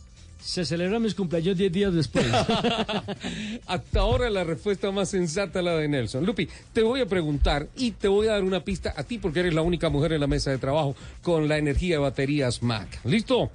Se 0.43 0.65
celebran 0.65 1.01
mis 1.01 1.15
cumpleaños 1.15 1.57
10 1.57 1.71
días 1.71 1.93
después. 1.93 2.25
Hasta 3.65 3.99
ahora 3.99 4.29
la 4.29 4.43
respuesta 4.43 4.91
más 4.91 5.09
sensata 5.09 5.61
la 5.61 5.77
de 5.77 5.87
Nelson. 5.87 6.25
Lupi, 6.25 6.49
te 6.73 6.83
voy 6.83 6.99
a 6.99 7.05
preguntar 7.05 7.69
y 7.77 7.91
te 7.91 8.09
voy 8.09 8.27
a 8.27 8.31
dar 8.33 8.43
una 8.43 8.61
pista 8.61 8.93
a 8.95 9.03
ti 9.03 9.19
porque 9.19 9.39
eres 9.39 9.53
la 9.53 9.61
única 9.61 9.89
mujer 9.89 10.11
en 10.11 10.19
la 10.19 10.27
mesa 10.27 10.51
de 10.51 10.57
trabajo 10.57 10.95
con 11.21 11.47
la 11.47 11.57
energía 11.57 11.95
de 11.95 11.99
baterías 11.99 12.61
Mac. 12.61 12.99
¿Listo? 13.05 13.51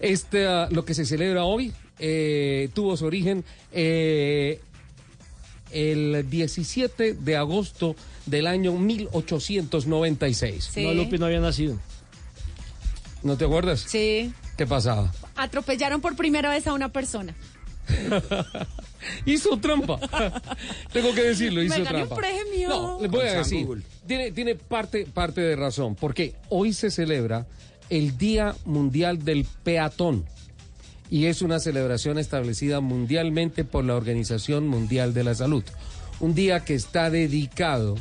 Este, 0.00 0.46
ah, 0.46 0.68
lo 0.70 0.86
que 0.86 0.94
se 0.94 1.04
celebra 1.04 1.44
hoy 1.44 1.70
eh, 1.98 2.70
tuvo 2.72 2.96
su 2.96 3.04
origen 3.04 3.44
eh, 3.70 4.58
el 5.70 6.28
17 6.30 7.12
de 7.12 7.36
agosto 7.36 7.94
del 8.24 8.46
año 8.46 8.72
1896. 8.72 10.70
Sí. 10.72 10.84
No, 10.84 10.94
Lupi 10.94 11.18
no 11.18 11.26
había 11.26 11.40
nacido. 11.40 11.78
¿No 13.22 13.36
te 13.36 13.44
acuerdas? 13.44 13.84
Sí. 13.86 14.32
¿Qué 14.56 14.66
pasaba? 14.66 15.12
Atropellaron 15.36 16.00
por 16.00 16.16
primera 16.16 16.50
vez 16.50 16.66
a 16.66 16.72
una 16.72 16.90
persona. 16.90 17.34
hizo 19.26 19.56
trampa. 19.58 19.98
Tengo 20.92 21.14
que 21.14 21.22
decirlo, 21.22 21.60
Me 21.60 21.66
hizo 21.66 21.76
un 21.78 21.84
trampa. 21.84 22.16
premio. 22.16 22.68
No, 22.68 22.98
les 23.00 23.10
voy 23.10 23.26
a 23.26 23.38
decir. 23.38 23.66
Tiene, 24.06 24.32
tiene 24.32 24.54
parte, 24.54 25.06
parte 25.06 25.40
de 25.40 25.56
razón, 25.56 25.94
porque 25.94 26.34
hoy 26.48 26.72
se 26.72 26.90
celebra 26.90 27.46
el 27.90 28.16
Día 28.16 28.54
Mundial 28.64 29.24
del 29.24 29.46
Peatón. 29.62 30.24
Y 31.10 31.26
es 31.26 31.42
una 31.42 31.58
celebración 31.58 32.18
establecida 32.18 32.80
mundialmente 32.80 33.64
por 33.64 33.84
la 33.84 33.94
Organización 33.94 34.66
Mundial 34.66 35.12
de 35.12 35.24
la 35.24 35.34
Salud. 35.34 35.62
Un 36.20 36.34
día 36.34 36.60
que 36.64 36.74
está 36.74 37.10
dedicado 37.10 37.96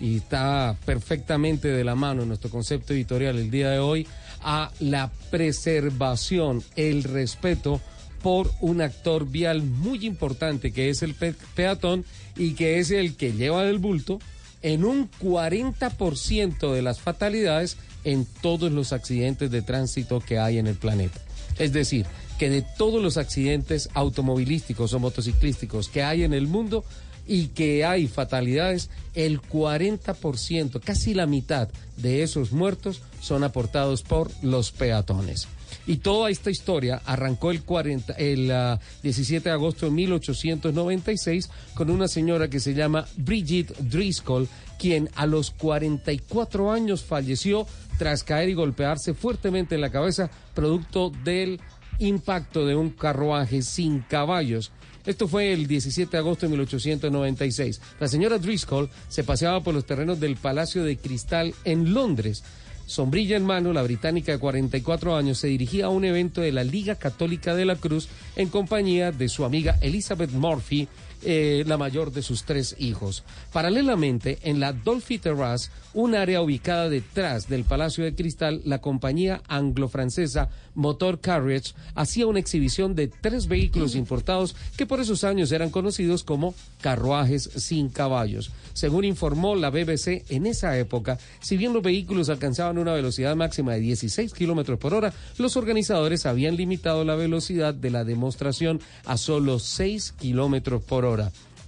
y 0.00 0.16
está 0.16 0.76
perfectamente 0.84 1.68
de 1.68 1.84
la 1.84 1.94
mano 1.94 2.22
en 2.22 2.28
nuestro 2.28 2.50
concepto 2.50 2.94
editorial 2.94 3.38
el 3.38 3.50
día 3.50 3.70
de 3.70 3.78
hoy 3.78 4.06
a 4.42 4.70
la 4.80 5.10
preservación, 5.30 6.62
el 6.76 7.02
respeto 7.04 7.80
por 8.22 8.50
un 8.60 8.80
actor 8.80 9.28
vial 9.28 9.62
muy 9.62 10.04
importante 10.06 10.72
que 10.72 10.90
es 10.90 11.02
el 11.02 11.14
pe- 11.14 11.34
peatón 11.54 12.04
y 12.36 12.52
que 12.54 12.78
es 12.78 12.90
el 12.90 13.14
que 13.16 13.32
lleva 13.32 13.64
del 13.64 13.78
bulto 13.78 14.18
en 14.62 14.84
un 14.84 15.08
40% 15.22 16.72
de 16.72 16.82
las 16.82 17.00
fatalidades 17.00 17.76
en 18.04 18.26
todos 18.42 18.72
los 18.72 18.92
accidentes 18.92 19.50
de 19.50 19.62
tránsito 19.62 20.20
que 20.20 20.38
hay 20.38 20.58
en 20.58 20.66
el 20.66 20.74
planeta. 20.76 21.20
Es 21.58 21.72
decir, 21.72 22.06
que 22.38 22.50
de 22.50 22.62
todos 22.76 23.02
los 23.02 23.16
accidentes 23.16 23.88
automovilísticos 23.94 24.92
o 24.94 24.98
motociclísticos 25.00 25.88
que 25.88 26.02
hay 26.02 26.22
en 26.24 26.32
el 26.32 26.46
mundo 26.46 26.84
y 27.28 27.48
que 27.48 27.84
hay 27.84 28.08
fatalidades, 28.08 28.90
el 29.14 29.40
40%, 29.40 30.80
casi 30.80 31.14
la 31.14 31.26
mitad 31.26 31.68
de 31.98 32.22
esos 32.22 32.52
muertos 32.52 33.02
son 33.20 33.44
aportados 33.44 34.02
por 34.02 34.30
los 34.42 34.72
peatones. 34.72 35.46
Y 35.86 35.98
toda 35.98 36.30
esta 36.30 36.50
historia 36.50 37.00
arrancó 37.04 37.50
el, 37.50 37.62
40, 37.62 38.14
el 38.14 38.50
ah, 38.50 38.80
17 39.02 39.48
de 39.48 39.54
agosto 39.54 39.86
de 39.86 39.92
1896 39.92 41.50
con 41.74 41.90
una 41.90 42.08
señora 42.08 42.48
que 42.48 42.60
se 42.60 42.74
llama 42.74 43.06
Bridget 43.16 43.76
Driscoll, 43.78 44.48
quien 44.78 45.10
a 45.14 45.26
los 45.26 45.50
44 45.50 46.72
años 46.72 47.04
falleció 47.04 47.66
tras 47.98 48.22
caer 48.22 48.48
y 48.48 48.54
golpearse 48.54 49.14
fuertemente 49.14 49.74
en 49.74 49.80
la 49.80 49.90
cabeza 49.90 50.30
producto 50.54 51.10
del 51.24 51.60
impacto 51.98 52.66
de 52.66 52.76
un 52.76 52.90
carruaje 52.90 53.62
sin 53.62 54.00
caballos. 54.00 54.72
Esto 55.06 55.28
fue 55.28 55.52
el 55.52 55.66
17 55.66 56.10
de 56.10 56.18
agosto 56.18 56.46
de 56.46 56.50
1896. 56.50 57.80
La 58.00 58.08
señora 58.08 58.38
Driscoll 58.38 58.90
se 59.08 59.24
paseaba 59.24 59.62
por 59.62 59.74
los 59.74 59.86
terrenos 59.86 60.20
del 60.20 60.36
Palacio 60.36 60.84
de 60.84 60.96
Cristal 60.96 61.54
en 61.64 61.92
Londres 61.94 62.42
Sombrilla 62.88 63.36
en 63.36 63.44
mano, 63.44 63.74
la 63.74 63.82
británica 63.82 64.32
de 64.32 64.38
44 64.38 65.14
años 65.14 65.36
se 65.36 65.48
dirigía 65.48 65.84
a 65.84 65.88
un 65.90 66.06
evento 66.06 66.40
de 66.40 66.52
la 66.52 66.64
Liga 66.64 66.94
Católica 66.94 67.54
de 67.54 67.66
la 67.66 67.76
Cruz 67.76 68.08
en 68.34 68.48
compañía 68.48 69.12
de 69.12 69.28
su 69.28 69.44
amiga 69.44 69.76
Elizabeth 69.82 70.30
Murphy, 70.30 70.88
eh, 71.22 71.64
la 71.66 71.76
mayor 71.76 72.12
de 72.12 72.22
sus 72.22 72.44
tres 72.44 72.76
hijos. 72.78 73.24
Paralelamente, 73.52 74.38
en 74.42 74.60
la 74.60 74.72
Dolphy 74.72 75.18
Terrace, 75.18 75.70
un 75.94 76.14
área 76.14 76.42
ubicada 76.42 76.88
detrás 76.88 77.48
del 77.48 77.64
Palacio 77.64 78.04
de 78.04 78.14
Cristal, 78.14 78.60
la 78.64 78.80
compañía 78.80 79.42
anglo-francesa 79.48 80.50
Motor 80.74 81.20
Carriage 81.20 81.74
hacía 81.96 82.28
una 82.28 82.38
exhibición 82.38 82.94
de 82.94 83.08
tres 83.08 83.48
vehículos 83.48 83.96
importados 83.96 84.54
que 84.76 84.86
por 84.86 85.00
esos 85.00 85.24
años 85.24 85.50
eran 85.50 85.70
conocidos 85.70 86.22
como 86.22 86.54
carruajes 86.80 87.50
sin 87.56 87.88
caballos. 87.88 88.52
Según 88.74 89.04
informó 89.04 89.56
la 89.56 89.70
BBC, 89.70 90.24
en 90.28 90.46
esa 90.46 90.78
época, 90.78 91.18
si 91.40 91.56
bien 91.56 91.72
los 91.72 91.82
vehículos 91.82 92.28
alcanzaban 92.28 92.78
una 92.78 92.92
velocidad 92.92 93.34
máxima 93.34 93.72
de 93.72 93.80
16 93.80 94.32
kilómetros 94.32 94.78
por 94.78 94.94
hora, 94.94 95.12
los 95.36 95.56
organizadores 95.56 96.26
habían 96.26 96.56
limitado 96.56 97.04
la 97.04 97.16
velocidad 97.16 97.74
de 97.74 97.90
la 97.90 98.04
demostración 98.04 98.80
a 99.04 99.16
solo 99.16 99.58
6 99.58 100.12
kilómetros 100.12 100.80
por 100.84 101.04
hora. 101.04 101.07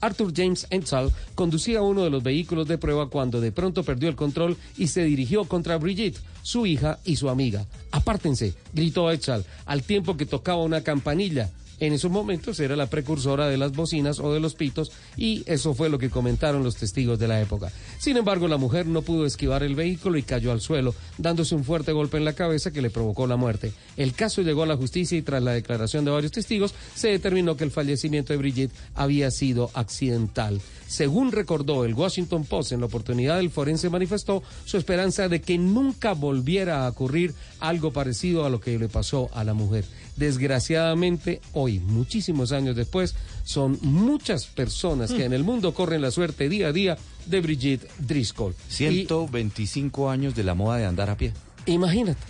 Arthur 0.00 0.32
James 0.34 0.66
Ensal 0.70 1.12
conducía 1.34 1.82
uno 1.82 2.04
de 2.04 2.10
los 2.10 2.22
vehículos 2.22 2.66
de 2.66 2.78
prueba 2.78 3.08
cuando 3.08 3.40
de 3.40 3.52
pronto 3.52 3.82
perdió 3.84 4.08
el 4.08 4.16
control 4.16 4.56
y 4.78 4.88
se 4.88 5.04
dirigió 5.04 5.44
contra 5.44 5.76
Brigitte, 5.76 6.20
su 6.42 6.66
hija 6.66 6.98
y 7.04 7.16
su 7.16 7.28
amiga. 7.28 7.66
Apártense, 7.90 8.54
gritó 8.72 9.10
Ensal, 9.10 9.44
al 9.66 9.82
tiempo 9.82 10.16
que 10.16 10.26
tocaba 10.26 10.62
una 10.62 10.82
campanilla. 10.82 11.50
En 11.80 11.94
esos 11.94 12.10
momentos 12.10 12.60
era 12.60 12.76
la 12.76 12.90
precursora 12.90 13.48
de 13.48 13.56
las 13.56 13.72
bocinas 13.72 14.20
o 14.20 14.32
de 14.32 14.40
los 14.40 14.54
pitos 14.54 14.92
y 15.16 15.42
eso 15.46 15.74
fue 15.74 15.88
lo 15.88 15.98
que 15.98 16.10
comentaron 16.10 16.62
los 16.62 16.76
testigos 16.76 17.18
de 17.18 17.26
la 17.26 17.40
época. 17.40 17.72
Sin 17.98 18.18
embargo, 18.18 18.48
la 18.48 18.58
mujer 18.58 18.86
no 18.86 19.02
pudo 19.02 19.24
esquivar 19.24 19.62
el 19.62 19.74
vehículo 19.74 20.18
y 20.18 20.22
cayó 20.22 20.52
al 20.52 20.60
suelo, 20.60 20.94
dándose 21.16 21.54
un 21.54 21.64
fuerte 21.64 21.92
golpe 21.92 22.18
en 22.18 22.26
la 22.26 22.34
cabeza 22.34 22.70
que 22.70 22.82
le 22.82 22.90
provocó 22.90 23.26
la 23.26 23.36
muerte. 23.36 23.72
El 23.96 24.12
caso 24.12 24.42
llegó 24.42 24.62
a 24.62 24.66
la 24.66 24.76
justicia 24.76 25.16
y 25.16 25.22
tras 25.22 25.42
la 25.42 25.52
declaración 25.52 26.04
de 26.04 26.10
varios 26.10 26.32
testigos 26.32 26.74
se 26.94 27.08
determinó 27.08 27.56
que 27.56 27.64
el 27.64 27.70
fallecimiento 27.70 28.32
de 28.32 28.38
Brigitte 28.38 28.74
había 28.94 29.30
sido 29.30 29.70
accidental. 29.72 30.60
Según 30.86 31.30
recordó 31.30 31.84
el 31.84 31.94
Washington 31.94 32.44
Post 32.44 32.72
en 32.72 32.80
la 32.80 32.86
oportunidad, 32.86 33.38
el 33.38 33.50
forense 33.50 33.88
manifestó 33.88 34.42
su 34.64 34.76
esperanza 34.76 35.28
de 35.28 35.40
que 35.40 35.56
nunca 35.56 36.14
volviera 36.14 36.84
a 36.84 36.88
ocurrir 36.88 37.32
algo 37.60 37.92
parecido 37.92 38.44
a 38.44 38.50
lo 38.50 38.60
que 38.60 38.76
le 38.76 38.88
pasó 38.88 39.30
a 39.32 39.44
la 39.44 39.54
mujer. 39.54 39.84
Desgraciadamente, 40.20 41.40
hoy, 41.54 41.78
muchísimos 41.78 42.52
años 42.52 42.76
después, 42.76 43.14
son 43.42 43.78
muchas 43.80 44.44
personas 44.44 45.10
que 45.12 45.24
en 45.24 45.32
el 45.32 45.44
mundo 45.44 45.72
corren 45.72 46.02
la 46.02 46.10
suerte 46.10 46.50
día 46.50 46.68
a 46.68 46.72
día 46.72 46.98
de 47.24 47.40
Brigitte 47.40 47.88
Driscoll. 47.98 48.54
125 48.68 50.10
años 50.10 50.34
de 50.34 50.44
la 50.44 50.54
moda 50.54 50.76
de 50.76 50.84
andar 50.84 51.08
a 51.08 51.16
pie. 51.16 51.32
Imagínate. 51.64 52.20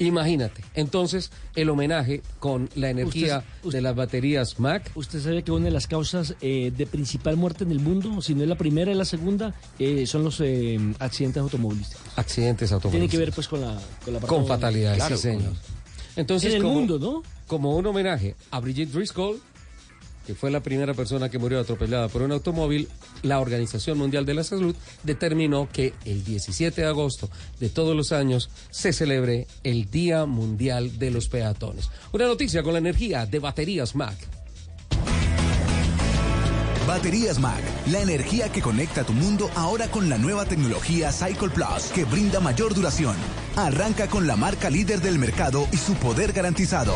Imagínate. 0.00 0.62
Entonces, 0.74 1.30
el 1.54 1.70
homenaje 1.70 2.22
con 2.38 2.68
la 2.74 2.90
energía 2.90 3.42
de 3.64 3.80
las 3.80 3.94
baterías 3.94 4.58
Mac. 4.60 4.90
¿Usted 4.94 5.20
sabe 5.22 5.42
que 5.42 5.50
una 5.50 5.64
de 5.66 5.70
las 5.70 5.86
causas 5.86 6.34
eh, 6.42 6.72
de 6.76 6.86
principal 6.86 7.38
muerte 7.38 7.64
en 7.64 7.70
el 7.70 7.80
mundo, 7.80 8.20
si 8.20 8.34
no 8.34 8.42
es 8.42 8.48
la 8.50 8.54
primera, 8.56 8.90
es 8.90 8.96
la 8.98 9.04
segunda, 9.06 9.54
eh, 9.78 10.06
son 10.06 10.24
los 10.24 10.40
eh, 10.42 10.78
accidentes 10.98 11.40
automovilísticos? 11.42 12.02
Accidentes 12.16 12.70
automovilísticos. 12.72 12.90
Tiene 12.92 13.08
que 13.10 13.18
ver 13.18 13.34
pues 13.34 13.48
con 13.48 13.60
la 13.62 13.78
con, 14.04 14.14
la 14.14 14.20
con 14.20 14.46
fatalidades, 14.46 14.98
Claro, 14.98 15.16
sí, 15.16 15.22
señor. 15.22 15.44
con- 15.44 15.79
Entonces, 16.16 16.50
en 16.50 16.56
el 16.56 16.62
como- 16.62 16.74
mundo, 16.74 16.98
¿no? 16.98 17.22
Como 17.46 17.76
un 17.76 17.86
homenaje 17.86 18.36
a 18.50 18.60
Brigitte 18.60 18.92
Driscoll, 18.92 19.40
que 20.26 20.34
fue 20.34 20.50
la 20.50 20.60
primera 20.60 20.94
persona 20.94 21.28
que 21.28 21.38
murió 21.38 21.58
atropellada 21.58 22.08
por 22.08 22.22
un 22.22 22.30
automóvil, 22.30 22.88
la 23.22 23.40
Organización 23.40 23.98
Mundial 23.98 24.24
de 24.26 24.34
la 24.34 24.44
Salud 24.44 24.76
determinó 25.02 25.68
que 25.72 25.92
el 26.04 26.22
17 26.24 26.82
de 26.82 26.86
agosto 26.86 27.28
de 27.58 27.68
todos 27.68 27.96
los 27.96 28.12
años 28.12 28.48
se 28.70 28.92
celebre 28.92 29.46
el 29.64 29.90
Día 29.90 30.26
Mundial 30.26 30.98
de 30.98 31.10
los 31.10 31.28
Peatones. 31.28 31.90
Una 32.12 32.26
noticia 32.26 32.62
con 32.62 32.74
la 32.74 32.78
energía 32.78 33.26
de 33.26 33.38
baterías 33.40 33.96
Mac. 33.96 34.16
Baterías 36.86 37.38
Mac, 37.38 37.60
la 37.90 38.00
energía 38.00 38.50
que 38.50 38.62
conecta 38.62 39.04
tu 39.04 39.12
mundo 39.12 39.50
ahora 39.54 39.88
con 39.88 40.08
la 40.08 40.18
nueva 40.18 40.44
tecnología 40.44 41.12
Cycle 41.12 41.50
Plus 41.50 41.84
que 41.94 42.04
brinda 42.04 42.40
mayor 42.40 42.74
duración. 42.74 43.16
Arranca 43.56 44.08
con 44.08 44.26
la 44.26 44.36
marca 44.36 44.70
líder 44.70 45.00
del 45.00 45.18
mercado 45.18 45.68
y 45.72 45.76
su 45.76 45.94
poder 45.94 46.32
garantizado. 46.32 46.94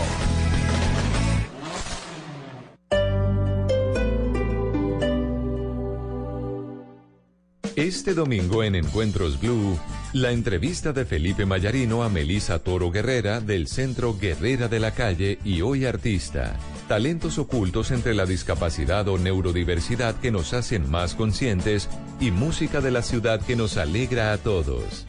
Este 7.76 8.14
domingo 8.14 8.62
en 8.62 8.76
Encuentros 8.76 9.40
Blue, 9.40 9.76
la 10.12 10.30
entrevista 10.30 10.92
de 10.92 11.04
Felipe 11.04 11.44
Mayarino 11.44 12.04
a 12.04 12.08
Melisa 12.08 12.60
Toro 12.60 12.92
Guerrera 12.92 13.40
del 13.40 13.66
Centro 13.66 14.16
Guerrera 14.16 14.68
de 14.68 14.78
la 14.78 14.92
Calle 14.92 15.38
y 15.44 15.60
hoy 15.60 15.84
artista. 15.84 16.56
Talentos 16.88 17.38
ocultos 17.38 17.90
entre 17.92 18.14
la 18.14 18.26
discapacidad 18.26 19.08
o 19.08 19.16
neurodiversidad 19.16 20.16
que 20.16 20.30
nos 20.30 20.52
hacen 20.52 20.90
más 20.90 21.14
conscientes 21.14 21.88
y 22.20 22.30
música 22.30 22.82
de 22.82 22.90
la 22.90 23.00
ciudad 23.00 23.40
que 23.40 23.56
nos 23.56 23.78
alegra 23.78 24.32
a 24.34 24.38
todos. 24.38 25.06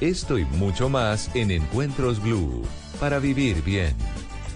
Esto 0.00 0.36
y 0.36 0.44
mucho 0.44 0.88
más 0.88 1.30
en 1.36 1.52
Encuentros 1.52 2.20
Blue, 2.20 2.62
para 2.98 3.20
vivir 3.20 3.62
bien, 3.62 3.94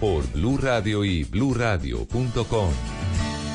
por 0.01 0.27
Blue 0.33 0.59
Radio 0.59 1.05
y 1.05 1.23
bluradio.com. 1.23 2.71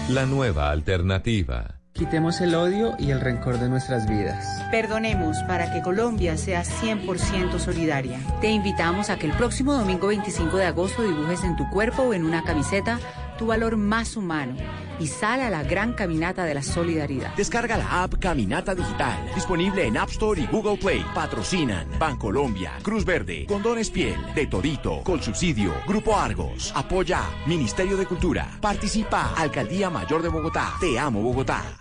La 0.09 0.25
nueva 0.25 0.71
alternativa. 0.71 1.80
Quitemos 1.93 2.41
el 2.41 2.55
odio 2.55 2.95
y 2.97 3.11
el 3.11 3.22
rencor 3.22 3.59
de 3.59 3.69
nuestras 3.69 4.07
vidas. 4.09 4.45
Perdonemos 4.72 5.38
para 5.47 5.72
que 5.72 5.81
Colombia 5.81 6.38
sea 6.38 6.63
100% 6.63 7.59
solidaria. 7.59 8.19
Te 8.39 8.49
invitamos 8.49 9.09
a 9.09 9.18
que 9.18 9.27
el 9.27 9.34
próximo 9.34 9.73
domingo 9.73 10.07
25 10.07 10.57
de 10.57 10.65
agosto 10.65 11.03
dibujes 11.03 11.43
en 11.43 11.55
tu 11.55 11.69
cuerpo 11.69 12.03
o 12.03 12.13
en 12.13 12.26
una 12.26 12.43
camiseta 12.43 12.99
tu 13.38 13.47
valor 13.47 13.76
más 13.76 14.15
humano 14.18 14.55
y 14.99 15.07
sal 15.07 15.41
a 15.41 15.49
la 15.49 15.63
gran 15.63 15.93
caminata 15.93 16.45
de 16.45 16.53
la 16.53 16.61
solidaridad. 16.61 17.34
Descarga 17.35 17.76
la 17.76 18.03
app 18.03 18.19
Caminata 18.19 18.76
Digital, 18.76 19.31
disponible 19.34 19.88
en 19.88 19.97
App 19.97 20.09
Store 20.09 20.39
y 20.39 20.45
Google 20.45 20.77
Play. 20.77 21.03
Patrocinan 21.15 21.88
Bancolombia, 21.97 22.73
Cruz 22.84 23.03
Verde, 23.03 23.45
Condones 23.47 23.89
Piel, 23.89 24.15
De 24.35 24.45
Torito, 24.45 25.01
Colsubsidio, 25.03 25.73
Grupo 25.88 26.15
Argos. 26.15 26.72
Apoya 26.76 27.23
Ministerio 27.47 27.97
de 27.97 28.05
Cultura. 28.05 28.47
Participa 28.61 29.34
Alcaldía 29.35 29.89
Mayor 29.89 30.22
de 30.22 30.30
Bogotá. 30.30 30.73
Te 30.80 30.99
amo 30.99 31.22
Bogotá. 31.22 31.80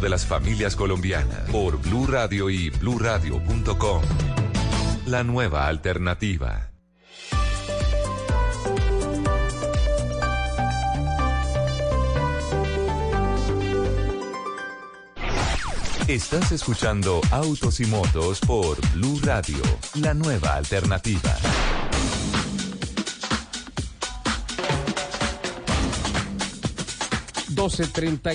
de 0.00 0.08
las 0.08 0.26
familias 0.26 0.76
colombianas 0.76 1.50
por 1.50 1.80
Blue 1.80 2.06
Radio 2.06 2.50
y 2.50 2.70
bluradio.com. 2.70 4.02
La 5.06 5.22
nueva 5.24 5.66
alternativa. 5.66 6.70
Estás 16.08 16.52
escuchando 16.52 17.20
Autos 17.32 17.80
y 17.80 17.86
Motos 17.86 18.40
por 18.40 18.78
Blue 18.92 19.18
Radio, 19.24 19.58
la 19.94 20.14
nueva 20.14 20.54
alternativa. 20.54 21.36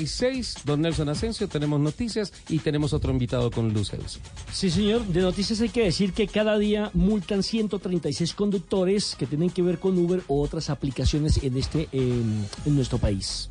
Seis, 0.08 0.56
don 0.66 0.82
Nelson 0.82 1.10
Asensio, 1.10 1.48
tenemos 1.48 1.80
noticias 1.80 2.34
y 2.50 2.60
tenemos 2.60 2.94
otro 2.94 3.12
invitado 3.12 3.52
con 3.52 3.74
luces. 3.74 4.20
Sí, 4.52 4.70
señor. 4.70 5.06
De 5.06 5.22
noticias 5.22 5.62
hay 5.62 5.70
que 5.70 5.84
decir 5.84 6.14
que 6.14 6.28
cada 6.28 6.58
día 6.58 6.90
multan 6.94 7.44
136 7.44 8.34
conductores 8.34 9.16
que 9.18 9.26
tienen 9.28 9.50
que 9.50 9.62
ver 9.62 9.80
con 9.80 9.98
Uber 9.98 10.22
o 10.28 10.42
otras 10.42 10.70
aplicaciones 10.70 11.38
en 11.44 11.58
este 11.58 11.88
en, 11.92 12.46
en 12.66 12.76
nuestro 12.76 12.98
país. 12.98 13.50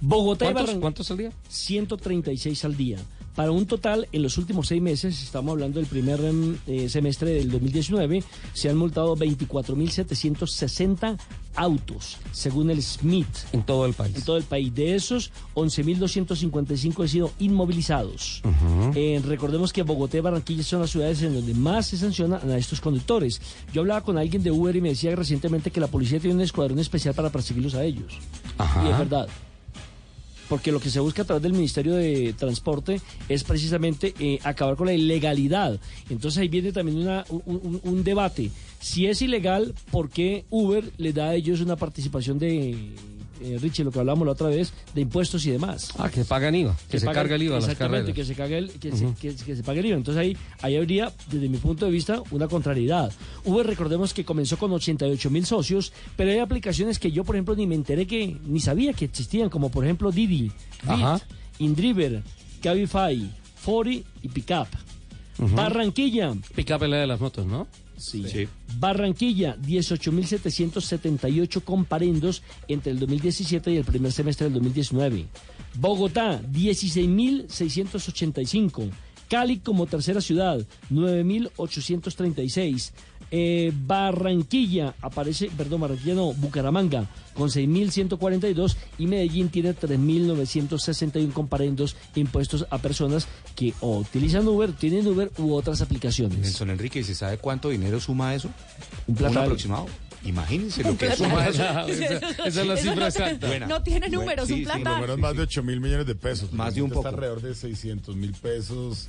Bogotá 0.00 0.44
y 0.50 0.52
¿Cuántos- 0.52 0.74
Barran- 0.76 0.80
cuántos 0.80 1.10
al 1.10 1.16
día? 1.18 1.32
136 1.48 2.64
al 2.64 2.76
día. 2.76 2.98
Para 3.38 3.52
un 3.52 3.66
total, 3.66 4.08
en 4.10 4.24
los 4.24 4.36
últimos 4.36 4.66
seis 4.66 4.82
meses, 4.82 5.22
estamos 5.22 5.52
hablando 5.52 5.78
del 5.78 5.86
primer 5.86 6.18
em, 6.24 6.56
eh, 6.66 6.88
semestre 6.88 7.30
del 7.30 7.52
2019, 7.52 8.24
se 8.52 8.68
han 8.68 8.76
multado 8.76 9.16
24.760 9.16 11.16
autos, 11.54 12.16
según 12.32 12.72
el 12.72 12.82
SMIT. 12.82 13.28
En 13.52 13.62
todo 13.62 13.86
el 13.86 13.94
país. 13.94 14.16
En 14.16 14.22
todo 14.22 14.38
el 14.38 14.42
país. 14.42 14.74
De 14.74 14.96
esos, 14.96 15.30
11.255 15.54 17.00
han 17.00 17.08
sido 17.08 17.30
inmovilizados. 17.38 18.42
Eh, 18.96 19.22
recordemos 19.24 19.72
que 19.72 19.84
Bogotá 19.84 20.16
y 20.16 20.20
Barranquilla 20.20 20.64
son 20.64 20.80
las 20.80 20.90
ciudades 20.90 21.22
en 21.22 21.34
donde 21.34 21.54
más 21.54 21.86
se 21.86 21.96
sancionan 21.96 22.50
a 22.50 22.58
estos 22.58 22.80
conductores. 22.80 23.40
Yo 23.72 23.82
hablaba 23.82 24.00
con 24.00 24.18
alguien 24.18 24.42
de 24.42 24.50
Uber 24.50 24.74
y 24.74 24.80
me 24.80 24.88
decía 24.88 25.14
recientemente 25.14 25.70
que 25.70 25.78
la 25.78 25.86
policía 25.86 26.18
tiene 26.18 26.34
un 26.34 26.42
escuadrón 26.42 26.80
especial 26.80 27.14
para 27.14 27.30
perseguirlos 27.30 27.76
a 27.76 27.84
ellos. 27.84 28.18
Ajá. 28.58 28.84
Y 28.84 28.90
es 28.90 28.98
verdad. 28.98 29.28
Porque 30.48 30.72
lo 30.72 30.80
que 30.80 30.90
se 30.90 31.00
busca 31.00 31.22
a 31.22 31.24
través 31.24 31.42
del 31.42 31.52
Ministerio 31.52 31.94
de 31.94 32.32
Transporte 32.32 33.00
es 33.28 33.44
precisamente 33.44 34.14
eh, 34.18 34.38
acabar 34.44 34.76
con 34.76 34.86
la 34.86 34.94
ilegalidad. 34.94 35.78
Entonces 36.08 36.38
ahí 36.40 36.48
viene 36.48 36.72
también 36.72 36.98
una- 36.98 37.24
un, 37.28 38.02
debate. 38.04 38.50
Si 38.80 39.06
es 39.06 39.20
ilegal, 39.22 39.74
¿por 39.90 40.08
qué 40.08 40.44
Uber 40.50 40.90
le 40.96 41.12
da 41.12 41.28
a 41.30 41.34
ellos 41.34 41.60
una 41.60 41.76
participación 41.76 42.38
de, 42.38 42.92
eh, 43.42 43.58
Richie, 43.60 43.84
lo 43.84 43.90
que 43.90 43.98
hablábamos 43.98 44.26
la 44.26 44.32
otra 44.32 44.48
vez, 44.48 44.72
de 44.94 45.00
impuestos 45.00 45.44
y 45.46 45.50
demás? 45.50 45.90
Ah, 45.98 46.08
que 46.10 46.24
pagan 46.24 46.54
IVA, 46.54 46.76
que, 46.90 46.98
se 47.00 47.06
pagan- 47.06 47.22
carga 47.22 47.36
el 47.36 47.42
IVA 47.42 47.56
a 47.56 47.60
las 47.60 47.68
Exactamente, 47.68 48.12
carreras. 48.12 48.28
que 48.28 48.34
se, 48.34 48.56
el, 48.58 48.70
que, 48.80 48.92
se, 48.96 49.36
que- 49.36 49.44
que 49.44 49.56
se 49.56 49.62
pague 49.62 49.80
el 49.80 49.86
IVA. 49.86 49.96
Entonces 49.96 50.20
ahí, 50.20 50.36
ahí 50.62 50.76
habría, 50.76 51.12
desde 51.30 51.48
mi 51.48 51.58
punto 51.58 51.86
de 51.86 51.92
vista, 51.92 52.22
una 52.30 52.48
contrariedad. 52.48 53.12
Uber, 53.44 53.66
recordemos 53.66 54.12
que 54.14 54.24
comenzó 54.24 54.56
con 54.56 54.72
88 54.72 55.30
mil 55.30 55.44
socios, 55.46 55.92
pero 56.16 56.30
hay 56.30 56.38
aplicaciones 56.38 56.98
que 56.98 57.10
yo, 57.10 57.24
por 57.24 57.36
ejemplo, 57.36 57.54
ni 57.56 57.66
me 57.66 57.74
enteré 57.74 58.06
que, 58.06 58.36
ni 58.46 58.60
sabía 58.60 58.92
que 58.92 59.04
existían, 59.06 59.48
como 59.50 59.70
por 59.70 59.84
ejemplo 59.84 60.10
Didi. 60.12 60.50
Bit, 60.82 61.22
Indriver, 61.58 62.22
Cabify, 62.62 63.30
Fori 63.56 64.04
y 64.22 64.28
Pickup. 64.28 64.68
Ujú. 65.38 65.54
Barranquilla. 65.54 66.34
Pickup 66.54 66.82
es 66.82 66.88
la 66.90 66.96
de 66.98 67.06
las 67.06 67.20
motos, 67.20 67.46
¿no? 67.46 67.66
Sí. 67.98 68.48
Barranquilla, 68.78 69.56
18.778 69.56 71.62
comparendos 71.62 72.42
entre 72.68 72.92
el 72.92 73.00
2017 73.00 73.72
y 73.72 73.76
el 73.76 73.84
primer 73.84 74.12
semestre 74.12 74.46
del 74.46 74.54
2019. 74.54 75.26
Bogotá, 75.74 76.40
16.685. 76.42 78.88
Cali 79.28 79.58
como 79.58 79.86
tercera 79.86 80.20
ciudad, 80.20 80.64
9.836. 80.90 82.92
Eh, 83.30 83.72
Barranquilla 83.86 84.94
aparece, 85.02 85.50
perdón, 85.54 85.82
Barranquilla 85.82 86.14
no, 86.14 86.32
Bucaramanga 86.32 87.06
con 87.34 87.50
6.142 87.50 88.76
y 88.96 89.06
Medellín 89.06 89.50
tiene 89.50 89.74
3.961 89.74 91.32
comparendos 91.34 91.94
impuestos 92.14 92.66
a 92.70 92.78
personas 92.78 93.28
que 93.54 93.74
o 93.80 93.98
utilizan 93.98 94.48
Uber, 94.48 94.72
tienen 94.72 95.06
Uber 95.06 95.30
u 95.38 95.52
otras 95.52 95.82
aplicaciones. 95.82 96.38
Nelson 96.38 96.70
Enrique, 96.70 97.00
¿y 97.00 97.04
se 97.04 97.14
sabe 97.14 97.36
cuánto 97.36 97.68
dinero 97.68 98.00
suma 98.00 98.34
eso? 98.34 98.48
Un 99.06 99.14
platal. 99.14 99.44
aproximado. 99.44 99.86
Imagínense 100.24 100.82
lo 100.82 100.96
que 100.96 101.14
suma 101.14 101.46
eso. 101.48 101.62
Esa- 101.88 102.18
esa 102.46 102.46
es 102.62 102.66
la 102.66 102.76
cifra 102.76 102.94
no- 102.96 103.06
exacta. 103.06 103.46
Buena. 103.46 103.66
No 103.66 103.82
tiene 103.82 104.08
números, 104.08 104.48
Sí, 104.48 104.64
un 104.64 104.72
sí, 104.72 104.82
lo 104.84 104.98
menos 105.00 105.18
más 105.18 105.36
de 105.36 105.42
8 105.42 105.62
mil 105.62 105.80
millones 105.80 106.06
de 106.06 106.14
pesos. 106.14 106.52
Más 106.52 106.74
de 106.74 106.82
un 106.82 106.88
Está 106.88 106.94
poco. 106.96 107.08
alrededor 107.08 107.40
de 107.42 107.54
600 107.54 108.16
mil 108.16 108.32
pesos. 108.32 109.08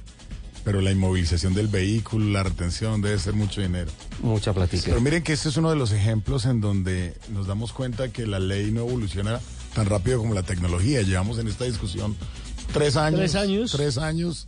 Pero 0.63 0.81
la 0.81 0.91
inmovilización 0.91 1.53
del 1.53 1.67
vehículo, 1.67 2.25
la 2.31 2.43
retención, 2.43 3.01
debe 3.01 3.17
ser 3.17 3.33
mucho 3.33 3.61
dinero. 3.61 3.89
Mucha 4.21 4.53
platica. 4.53 4.83
Pero 4.85 4.99
miren 5.01 5.23
que 5.23 5.31
este 5.33 5.49
es 5.49 5.57
uno 5.57 5.69
de 5.69 5.77
los 5.77 5.91
ejemplos 5.93 6.45
en 6.45 6.59
donde 6.59 7.15
nos 7.29 7.47
damos 7.47 7.71
cuenta 7.71 8.09
que 8.09 8.27
la 8.27 8.39
ley 8.39 8.69
no 8.71 8.81
evoluciona 8.81 9.39
tan 9.73 9.85
rápido 9.85 10.19
como 10.19 10.33
la 10.33 10.43
tecnología. 10.43 11.01
Llevamos 11.01 11.39
en 11.39 11.47
esta 11.47 11.63
discusión 11.63 12.15
tres 12.73 12.97
años. 12.97 13.19
Tres 13.19 13.35
años. 13.35 13.71
Tres 13.71 13.97
años 13.97 14.47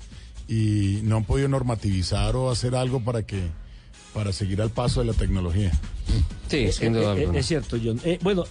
y 0.49 0.99
no 1.03 1.15
han 1.17 1.23
podido 1.23 1.47
normativizar 1.47 2.35
o 2.35 2.51
hacer 2.51 2.75
algo 2.75 3.03
para 3.03 3.23
que 3.25 3.41
para 4.13 4.33
seguir 4.33 4.61
al 4.61 4.69
paso 4.69 4.99
de 4.99 5.05
la 5.07 5.13
tecnología. 5.13 5.71
Sí, 6.49 6.69
sin 6.73 6.93
Eh, 6.95 6.99
duda 6.99 7.17
eh. 7.17 7.29
Es 7.35 7.45
cierto, 7.47 7.77
John. 7.81 8.01
Eh, 8.03 8.19
bueno, 8.21 8.43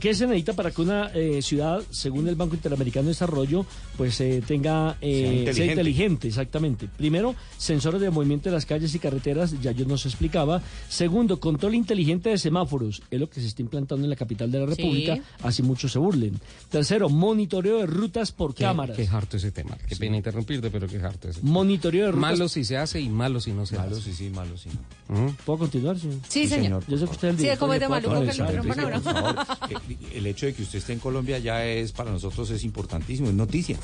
¿qué 0.00 0.14
se 0.14 0.26
necesita 0.26 0.52
para 0.52 0.70
que 0.70 0.82
una 0.82 1.10
eh, 1.14 1.40
ciudad, 1.40 1.82
según 1.90 2.28
el 2.28 2.34
Banco 2.34 2.54
Interamericano 2.54 3.04
de 3.04 3.12
Desarrollo, 3.12 3.64
pues 3.96 4.20
eh, 4.20 4.42
tenga 4.46 4.98
eh, 5.00 5.44
Sea 5.46 5.54
sea 5.54 5.64
inteligente. 5.64 6.28
exactamente? 6.28 6.88
Primero, 6.94 7.34
sensores 7.56 8.02
de 8.02 8.10
movimiento 8.10 8.50
de 8.50 8.54
las 8.54 8.66
calles 8.66 8.94
y 8.94 8.98
carreteras, 8.98 9.58
ya 9.62 9.72
yo 9.72 9.86
nos 9.86 10.04
explicaba. 10.04 10.60
Segundo, 10.90 11.40
control 11.40 11.74
inteligente 11.74 12.28
de 12.28 12.36
semáforos, 12.36 13.00
es 13.10 13.18
lo 13.18 13.30
que 13.30 13.40
se 13.40 13.46
está 13.46 13.62
implantando 13.62 14.04
en 14.04 14.10
la 14.10 14.16
capital 14.16 14.50
de 14.52 14.58
la 14.60 14.66
Sí. 14.74 14.82
República, 14.82 15.18
así 15.42 15.62
muchos 15.62 15.90
se 15.92 15.98
burlen. 15.98 16.38
Tercero, 16.68 17.08
monitoreo 17.08 17.78
de 17.78 17.86
rutas 17.86 18.30
por 18.30 18.54
Qué- 18.54 18.64
cámaras. 18.64 18.94
Qué 18.94 19.08
harto 19.10 19.38
ese 19.38 19.52
tema. 19.52 19.78
Qué 19.88 19.96
pena 19.96 20.18
interrumpirte, 20.18 20.70
pero 20.70 20.86
qué 20.86 20.98
harto 20.98 21.30
ese 21.30 21.40
tema. 21.40 21.50
Monitoreo 21.50 22.04
de 22.06 22.12
rutas. 22.12 22.20
Malo 22.32 22.48
si 22.48 22.62
se 22.64 22.76
hace 22.76 23.00
y 23.00 23.08
malo 23.08 23.40
si 23.40 23.52
no 23.52 23.64
se 23.64 23.76
Malo 23.78 23.96
hace. 23.96 24.04
sí, 24.04 24.12
sí, 24.12 24.28
malo 24.28 24.54
sí. 24.58 24.68
Ujú. 25.08 25.34
¿Puedo 25.46 25.60
continuar, 25.60 25.98
señor? 25.98 26.16
Sí, 26.28 26.46
señor. 26.46 26.84
Yo 26.86 26.97
sé 26.98 27.04
que 27.06 27.10
usted 27.12 27.28
es 27.28 27.32
el 27.34 27.38
Sí, 27.38 27.42
director 27.44 27.58
como 27.60 27.74
es 27.74 27.80
de 27.80 27.86
y 27.86 27.88
puedo 27.88 28.00
maluco 28.00 28.20
que 28.32 28.38
lo 28.38 28.44
aprovechar. 28.44 28.64
interrumpan 28.64 28.80
a 28.80 29.00
Por 29.00 29.32
uno. 29.32 29.44
favor, 29.44 29.82
el 30.14 30.26
hecho 30.26 30.46
de 30.46 30.54
que 30.54 30.62
usted 30.62 30.78
esté 30.78 30.92
en 30.92 30.98
Colombia 30.98 31.38
ya 31.38 31.64
es 31.64 31.92
para 31.92 32.10
nosotros 32.10 32.50
es 32.50 32.64
importantísimo, 32.64 33.28
es 33.28 33.34
noticia. 33.34 33.78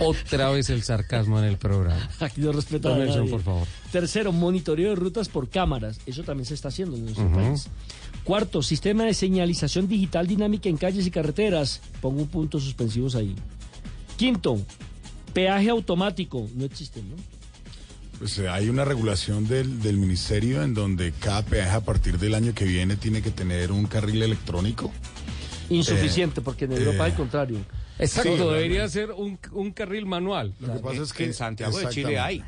Otra 0.00 0.50
vez 0.50 0.70
el 0.70 0.82
sarcasmo 0.82 1.38
en 1.38 1.44
el 1.46 1.56
programa. 1.58 2.08
Aquí 2.20 2.40
no 2.40 2.52
respeta 2.52 2.94
a 2.94 2.98
Nelson, 2.98 3.18
nadie. 3.20 3.30
por 3.30 3.42
favor. 3.42 3.66
Tercero, 3.92 4.32
monitoreo 4.32 4.90
de 4.90 4.96
rutas 4.96 5.28
por 5.28 5.48
cámaras. 5.48 5.98
Eso 6.06 6.22
también 6.22 6.44
se 6.46 6.54
está 6.54 6.68
haciendo 6.68 6.96
en 6.96 7.04
nuestro 7.04 7.24
Ujú. 7.26 7.34
país. 7.34 7.68
Cuarto, 8.24 8.62
sistema 8.62 9.04
de 9.04 9.14
señalización 9.14 9.88
digital 9.88 10.26
dinámica 10.26 10.68
en 10.68 10.76
calles 10.76 11.06
y 11.06 11.10
carreteras. 11.10 11.80
Pongo 12.00 12.20
un 12.20 12.28
punto 12.28 12.60
suspensivos 12.60 13.14
ahí. 13.14 13.34
Quinto, 14.16 14.58
peaje 15.32 15.70
automático. 15.70 16.48
No 16.54 16.64
existe, 16.64 17.02
¿no? 17.02 17.16
Pues 18.18 18.38
eh, 18.38 18.48
hay 18.48 18.68
una 18.68 18.84
regulación 18.84 19.46
del, 19.46 19.80
del 19.80 19.96
ministerio 19.96 20.62
en 20.62 20.74
donde 20.74 21.12
cada 21.12 21.42
peaje 21.42 21.70
a 21.70 21.80
partir 21.80 22.18
del 22.18 22.34
año 22.34 22.52
que 22.54 22.64
viene 22.64 22.96
tiene 22.96 23.22
que 23.22 23.30
tener 23.30 23.70
un 23.70 23.86
carril 23.86 24.22
electrónico. 24.22 24.92
Insuficiente, 25.70 26.40
Eh, 26.40 26.42
porque 26.44 26.64
en 26.64 26.72
Europa 26.72 27.06
eh, 27.06 27.10
al 27.10 27.14
contrario. 27.14 27.58
Exacto, 27.98 28.32
Sí, 28.32 28.38
debería 28.38 28.88
ser 28.88 29.12
un, 29.12 29.38
un 29.52 29.72
carril 29.72 30.06
manual. 30.06 30.54
Lo 30.60 30.74
que 30.74 30.78
pasa 30.80 31.02
es 31.02 31.12
que 31.12 31.24
en 31.24 31.34
Santiago 31.34 31.78
de 31.78 31.88
Chile 31.88 32.18
hay. 32.18 32.42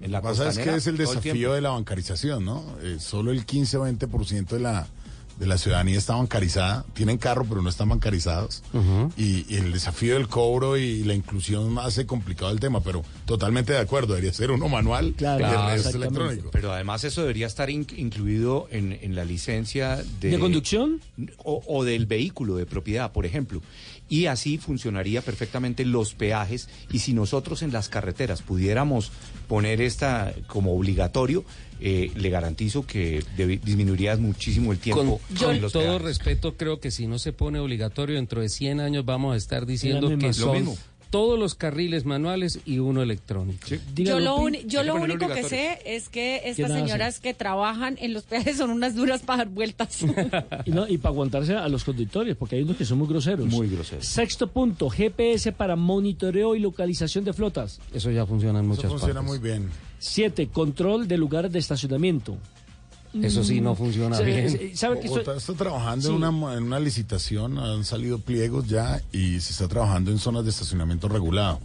En 0.00 0.12
la 0.12 0.18
Lo 0.18 0.22
que 0.22 0.28
pasa 0.28 0.48
es 0.48 0.58
que 0.58 0.74
es 0.76 0.86
el 0.86 0.96
desafío 0.96 1.52
de 1.52 1.60
la 1.60 1.70
bancarización, 1.70 2.44
¿no? 2.44 2.64
Eh, 2.82 2.96
solo 2.98 3.32
el 3.32 3.44
15 3.44 3.76
o 3.78 3.86
20% 3.86 4.46
de 4.48 4.60
la, 4.60 4.86
de 5.40 5.46
la 5.46 5.58
ciudadanía 5.58 5.98
está 5.98 6.14
bancarizada. 6.14 6.84
Tienen 6.92 7.18
carro, 7.18 7.44
pero 7.48 7.62
no 7.62 7.68
están 7.70 7.88
bancarizados. 7.88 8.62
y, 9.16 9.46
y 9.52 9.56
el 9.56 9.72
desafío 9.72 10.14
del 10.14 10.28
cobro 10.28 10.76
y 10.76 11.02
la 11.02 11.14
inclusión 11.14 11.78
hace 11.78 12.06
complicado 12.06 12.52
el 12.52 12.60
tema, 12.60 12.80
pero 12.82 13.02
totalmente 13.24 13.72
de 13.72 13.78
acuerdo. 13.80 14.08
Debería 14.14 14.32
ser 14.32 14.50
uno 14.50 14.68
manual 14.68 15.14
Claro, 15.16 15.40
y 15.40 15.44
el 15.44 15.50
resto 15.50 15.88
exactamente. 15.88 16.06
electrónico. 16.18 16.50
Pero 16.52 16.72
además 16.72 17.02
eso 17.04 17.22
debería 17.22 17.46
estar 17.46 17.70
in- 17.70 17.86
incluido 17.96 18.68
en, 18.70 18.92
en 19.00 19.14
la 19.16 19.24
licencia 19.24 19.96
de... 20.20 20.28
¿De 20.30 20.38
conducción? 20.38 21.00
O, 21.38 21.62
o 21.66 21.84
del 21.84 22.04
vehículo 22.06 22.56
de 22.56 22.66
propiedad, 22.66 23.10
por 23.10 23.24
ejemplo. 23.24 23.62
Y 24.10 24.26
así 24.26 24.58
funcionaría 24.58 25.22
perfectamente 25.22 25.84
los 25.86 26.14
peajes. 26.14 26.68
Y 26.92 26.98
si 26.98 27.14
nosotros 27.14 27.62
en 27.62 27.72
las 27.72 27.88
carreteras 27.88 28.42
pudiéramos 28.42 29.10
poner 29.48 29.80
esta 29.80 30.34
como 30.48 30.74
obligatorio, 30.76 31.44
eh, 31.80 32.10
le 32.14 32.30
garantizo 32.30 32.86
que 32.86 33.22
debi- 33.36 33.60
disminuiría 33.60 34.16
muchísimo 34.16 34.72
el 34.72 34.78
tiempo 34.78 35.20
Con, 35.38 35.60
todo 35.60 35.82
peajes. 35.82 36.02
respeto, 36.02 36.56
creo 36.56 36.80
que 36.80 36.90
si 36.90 37.06
no 37.06 37.18
se 37.18 37.32
pone 37.32 37.58
obligatorio, 37.58 38.16
dentro 38.16 38.40
de 38.40 38.48
100 38.48 38.80
años 38.80 39.04
vamos 39.04 39.34
a 39.34 39.36
estar 39.36 39.66
diciendo 39.66 40.08
que 40.18 40.26
Lo 40.28 40.32
son 40.32 40.52
mismo. 40.56 40.78
todos 41.10 41.36
los 41.38 41.56
carriles 41.56 42.04
manuales 42.04 42.60
y 42.64 42.78
uno 42.78 43.02
electrónico. 43.02 43.66
Diga, 43.94 44.12
Yo 44.12 44.20
lo, 44.20 44.36
uni- 44.36 44.62
yo 44.66 44.84
lo 44.84 44.94
único 44.94 45.26
que 45.28 45.42
sé 45.42 45.78
es 45.84 46.08
que 46.08 46.40
¿Qué 46.44 46.50
estas 46.50 46.70
señoras 46.72 47.18
que 47.18 47.34
trabajan 47.34 47.96
en 48.00 48.12
los 48.12 48.22
peajes 48.30 48.56
son 48.58 48.70
unas 48.70 48.94
duras 48.94 49.22
para 49.22 49.38
dar 49.38 49.48
vueltas. 49.48 49.98
Y, 50.66 50.70
no, 50.70 50.86
y 50.86 50.98
para 50.98 51.12
aguantarse 51.12 51.54
a 51.56 51.68
los 51.68 51.82
conductores, 51.84 52.36
porque 52.36 52.56
hay 52.56 52.62
unos 52.62 52.76
que 52.76 52.84
son 52.84 52.98
muy 52.98 53.08
groseros. 53.08 53.46
Muy 53.46 53.68
groseros. 53.68 54.06
Sexto 54.06 54.46
punto, 54.48 54.88
GPS 54.90 55.50
para 55.52 55.74
monitoreo 55.74 56.54
y 56.54 56.60
localización 56.60 57.24
de 57.24 57.32
flotas. 57.32 57.80
Eso 57.92 58.10
ya 58.10 58.24
funciona 58.26 58.60
en 58.60 58.66
Eso 58.66 58.74
muchas 58.76 58.90
funciona 58.90 59.14
partes. 59.22 59.28
muy 59.28 59.38
bien. 59.38 59.68
Siete, 60.00 60.48
control 60.48 61.06
de 61.06 61.16
lugares 61.18 61.52
de 61.52 61.58
estacionamiento. 61.60 62.36
Eso 63.22 63.42
sí 63.44 63.60
no 63.60 63.74
funciona 63.74 64.16
Se- 64.16 64.24
bien. 64.24 64.76
¿Sabe 64.76 65.00
que 65.00 65.06
esto- 65.06 65.18
Bogotá 65.20 65.36
está 65.36 65.52
trabajando 65.54 66.08
Sí. 66.08 66.14
en, 66.14 66.22
una, 66.24 66.54
en 66.56 66.62
una 66.62 66.78
licitación, 66.80 67.58
han 67.58 67.84
salido 67.84 68.18
pliegos 68.20 68.66
ya 68.68 69.02
y 69.12 69.40
se 69.40 69.52
está 69.52 69.66
trabajando 69.68 70.10
en 70.10 70.18
zonas 70.18 70.44
de 70.44 70.50
estacionamiento 70.50 71.08
regulado. 71.08 71.58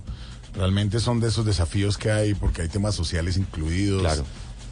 Realmente 0.55 0.99
son 0.99 1.19
de 1.19 1.27
esos 1.27 1.45
desafíos 1.45 1.97
que 1.97 2.11
hay 2.11 2.33
porque 2.33 2.61
hay 2.63 2.67
temas 2.69 2.95
sociales 2.95 3.37
incluidos. 3.37 4.01
Claro. 4.01 4.25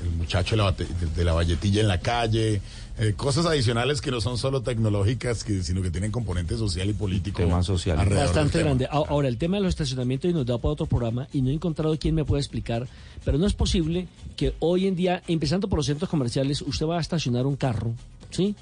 El 0.03 0.11
muchacho 0.17 0.55
de 0.55 0.61
la, 0.61 0.71
bate- 0.71 0.87
de, 0.87 1.07
de 1.07 1.23
la 1.23 1.33
valletilla 1.33 1.81
en 1.81 1.87
la 1.87 1.99
calle, 1.99 2.61
eh, 2.99 3.13
cosas 3.15 3.45
adicionales 3.45 4.01
que 4.01 4.11
no 4.11 4.19
son 4.21 4.37
solo 4.37 4.61
tecnológicas, 4.61 5.43
que, 5.43 5.63
sino 5.63 5.81
que 5.81 5.89
tienen 5.91 6.11
componente 6.11 6.57
social 6.57 6.89
y 6.89 6.93
político. 6.93 7.37
Tema 7.41 7.63
social. 7.63 7.97
Bastante 7.97 8.51
tema. 8.59 8.65
grande. 8.65 8.87
Ahora, 8.91 9.27
el 9.29 9.37
tema 9.37 9.57
de 9.57 9.63
los 9.63 9.69
estacionamientos 9.69 10.29
y 10.29 10.33
nos 10.33 10.45
da 10.45 10.57
para 10.57 10.73
otro 10.73 10.85
programa 10.85 11.27
y 11.33 11.41
no 11.41 11.49
he 11.49 11.53
encontrado 11.53 11.97
quién 11.97 12.15
me 12.15 12.25
pueda 12.25 12.39
explicar, 12.41 12.87
pero 13.23 13.37
no 13.37 13.47
es 13.47 13.53
posible 13.53 14.07
que 14.35 14.53
hoy 14.59 14.87
en 14.87 14.95
día, 14.95 15.23
empezando 15.27 15.67
por 15.69 15.77
los 15.79 15.85
centros 15.85 16.09
comerciales, 16.09 16.61
usted 16.61 16.85
va 16.85 16.97
a 16.97 17.01
estacionar 17.01 17.45
un 17.45 17.55
carro, 17.55 17.93
¿sí? 18.29 18.55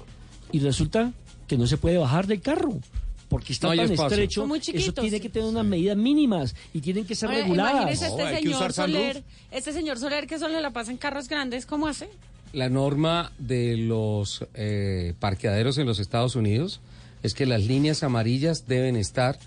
Y 0.52 0.60
resulta 0.60 1.12
que 1.48 1.58
no 1.58 1.66
se 1.66 1.76
puede 1.76 1.98
bajar 1.98 2.26
del 2.26 2.40
carro. 2.40 2.78
Porque 3.32 3.52
está 3.54 3.68
No 3.68 3.76
tan 3.76 3.90
espacio. 3.90 4.06
estrecho, 4.08 4.40
Son 4.42 4.48
muy 4.48 4.58
eso 4.58 4.72
chiquitos. 4.72 5.02
tiene 5.02 5.18
que 5.20 5.28
tener 5.30 5.48
unas 5.48 5.64
medidas 5.64 5.96
mínimas 5.96 6.54
y 6.74 6.80
tienen 6.82 7.06
que 7.06 7.14
ser 7.14 7.30
Ahora, 7.30 7.40
reguladas. 7.42 7.72
imagínese 7.72 8.06
este 8.06 8.36
señor 8.36 8.72
Soler, 8.74 9.22
este 9.50 9.72
señor 9.72 9.98
Soler 9.98 10.26
que 10.26 10.38
solo 10.38 10.60
la 10.60 10.70
pasa 10.70 10.90
en 10.90 10.98
carros 10.98 11.28
grandes, 11.28 11.64
¿cómo 11.64 11.86
hace? 11.88 12.08
La 12.52 12.68
norma 12.68 13.32
de 13.38 13.78
los 13.78 14.44
eh, 14.54 15.14
parqueaderos 15.18 15.78
en 15.78 15.86
los 15.86 15.98
Estados 15.98 16.36
Unidos 16.36 16.80
es 17.22 17.32
que 17.32 17.46
las 17.46 17.62
líneas 17.64 18.02
amarillas 18.02 18.66
deben 18.68 18.96
estar, 18.96 19.38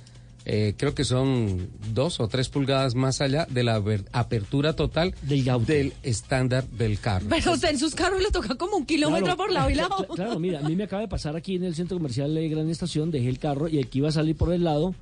eh, 0.45 0.73
creo 0.77 0.93
que 0.95 1.03
son 1.03 1.69
dos 1.91 2.19
o 2.19 2.27
tres 2.27 2.49
pulgadas 2.49 2.95
más 2.95 3.19
allá 3.21 3.47
de 3.49 3.63
la 3.63 3.81
apertura 4.11 4.73
total 4.73 5.15
del 5.21 5.93
estándar 6.03 6.63
del 6.69 6.99
carro. 6.99 7.25
Pero 7.29 7.53
usted 7.53 7.69
en 7.71 7.79
sus 7.79 7.95
carros 7.95 8.21
le 8.21 8.29
toca 8.31 8.55
como 8.55 8.77
un 8.77 8.85
kilómetro 8.85 9.25
Claro, 9.25 9.37
por 9.37 9.51
lado 9.51 9.69
y 9.69 9.75
lado. 9.75 9.97
cla- 10.07 10.15
Claro, 10.15 10.39
mira, 10.39 10.59
a 10.59 10.63
mí 10.69 10.75
me 10.75 10.83
acaba 10.85 11.01
de 11.01 11.07
pasar 11.07 11.35
aquí 11.35 11.55
en 11.55 11.63
el 11.63 11.75
centro 11.75 11.97
comercial 11.97 12.33
de 12.33 12.47
Gran 12.49 12.69
Estación, 12.69 13.11
dejé 13.11 13.29
el 13.29 13.39
carro 13.39 13.67
y 13.67 13.77
el 13.79 13.87
que 13.89 13.97
iba 13.99 14.09
a 14.09 14.11
salir 14.11 14.35
por 14.35 14.53
el 14.53 14.63
lado, 14.63 14.95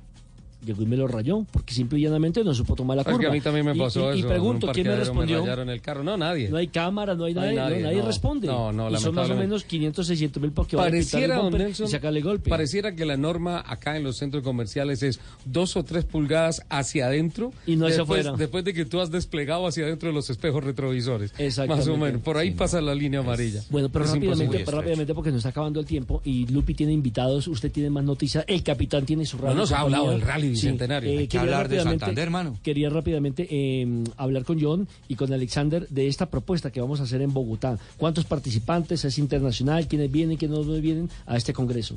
llegó 0.64 0.82
y 0.82 0.86
me 0.86 0.96
lo 0.96 1.06
rayó, 1.06 1.44
porque 1.52 1.74
simple 1.74 1.98
y 1.98 2.02
llanamente 2.02 2.42
no 2.44 2.54
supo 2.54 2.74
tomar 2.74 2.96
la 2.96 3.02
Es 3.02 3.06
que 3.08 3.12
curva. 3.14 3.28
a 3.28 3.32
mí 3.32 3.40
también 3.40 3.66
me 3.66 3.74
Y- 3.74 3.78
pasó 3.78 4.12
y, 4.12 4.16
y 4.16 4.18
eso. 4.20 4.28
pregunto, 4.28 4.66
en 4.66 4.70
un 4.70 4.74
¿quién 4.74 4.86
me 4.88 4.96
respondió? 4.96 5.40
rayaron 5.40 5.70
el 5.70 5.80
carro. 5.80 6.02
No, 6.04 6.16
nadie. 6.16 6.48
No 6.48 6.56
hay 6.56 6.68
cámara, 6.68 7.14
no 7.14 7.24
hay 7.24 7.34
No 7.34 7.40
hay 7.42 7.54
nadie, 7.54 7.58
no, 7.58 7.68
nadie, 7.70 7.82
nadie 7.82 7.98
no. 8.00 8.06
responde. 8.06 8.46
No, 8.46 8.72
no, 8.72 8.90
y 8.90 8.96
son 8.98 9.14
más 9.14 9.30
o 9.30 9.36
menos 9.36 9.64
500, 9.64 10.06
600 10.06 10.42
mil 10.42 10.52
porque 10.52 10.76
van 10.76 10.86
a 10.86 10.88
Pareciera, 10.90 11.40
bumper 11.40 11.60
Nelson, 11.62 11.86
y 11.86 11.90
sacarle 11.90 12.20
golpe. 12.20 12.50
pareciera 12.50 12.94
que 12.94 13.04
la 13.04 13.16
norma 13.16 13.62
acá 13.66 13.96
en 13.96 14.04
los 14.04 14.16
centros 14.16 14.42
comerciales 14.42 15.02
es 15.02 15.20
dos 15.44 15.76
o 15.76 15.84
tres 15.84 16.04
pulgadas 16.04 16.62
hacia 16.68 17.06
adentro 17.06 17.52
Y 17.66 17.76
no 17.76 17.86
hacia 17.86 17.98
después, 17.98 18.20
afuera. 18.20 18.36
después 18.38 18.64
de 18.64 18.74
que 18.74 18.84
tú 18.84 19.00
has 19.00 19.10
desplegado 19.10 19.66
hacia 19.66 19.84
adentro 19.84 20.08
de 20.08 20.14
los 20.14 20.30
espejos 20.30 20.62
retrovisores. 20.64 21.32
Exactamente. 21.38 21.90
Más 21.90 21.96
o 21.96 22.00
menos. 22.00 22.22
Por 22.22 22.36
ahí 22.36 22.50
pasa 22.52 22.80
la 22.80 22.94
línea 22.94 23.20
amarilla. 23.20 23.62
Bueno, 23.70 23.88
pero 23.88 24.04
Es 24.04 24.12
rápidamente, 24.12 24.64
rápidamente 24.64 25.14
porque 25.14 25.30
nos 25.30 25.38
está 25.38 25.50
acabando 25.50 25.80
el 25.80 25.86
tiempo 25.86 26.20
y 26.24 26.46
Lupi 26.46 26.74
tiene 26.74 26.92
invitados, 26.92 27.48
usted 27.48 27.70
tiene 27.72 27.90
más 27.90 28.04
noticias, 28.04 28.44
el 28.46 28.62
capitán 28.62 29.04
tiene 29.06 29.24
su 29.26 29.36
No 29.38 29.44
radio. 29.44 29.56
nos 29.56 29.72
ha 29.72 29.80
hablado 29.80 30.10
del 30.10 30.20
rally 30.20 30.53
Sí, 30.56 30.62
bicentenario. 30.66 31.10
Hay 31.10 31.18
que 31.18 31.28
quería 31.28 31.40
hablar 31.42 31.68
de 31.68 31.76
rápidamente- 31.76 32.00
Santander, 32.00 32.24
hermano. 32.24 32.58
Quería 32.62 32.90
rápidamente 32.90 33.46
eh, 33.50 34.04
hablar 34.16 34.44
con 34.44 34.60
John 34.60 34.88
y 35.08 35.14
con 35.16 35.32
Alexander 35.32 35.88
de 35.88 36.08
esta 36.08 36.30
propuesta 36.30 36.70
que 36.70 36.80
vamos 36.80 37.00
a 37.00 37.04
hacer 37.04 37.22
en 37.22 37.32
Bogotá. 37.32 37.78
¿Cuántos 37.96 38.24
participantes? 38.24 39.04
¿Es 39.04 39.18
internacional? 39.18 39.86
¿Quiénes 39.88 40.10
vienen? 40.10 40.36
¿Quiénes 40.36 40.58
no 40.58 40.72
vienen 40.80 41.10
a 41.26 41.36
este 41.36 41.52
congreso? 41.52 41.96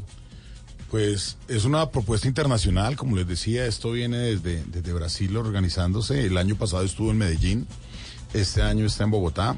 Pues 0.90 1.38
es 1.50 1.66
una 1.66 1.90
propuesta 1.92 2.28
internacional, 2.30 2.96
como 2.96 3.18
les 3.18 3.28
decía, 3.28 3.66
esto 3.66 3.92
viene 3.92 4.18
desde, 4.20 4.64
desde 4.72 4.94
Brasil 4.94 5.36
organizándose. 5.36 6.26
El 6.26 6.38
año 6.38 6.56
pasado 6.56 6.84
estuvo 6.84 7.12
en 7.12 7.18
Medellín, 7.18 7.68
este 8.34 8.62
año 8.62 8.86
está 8.86 9.04
en 9.04 9.12
Bogotá. 9.12 9.58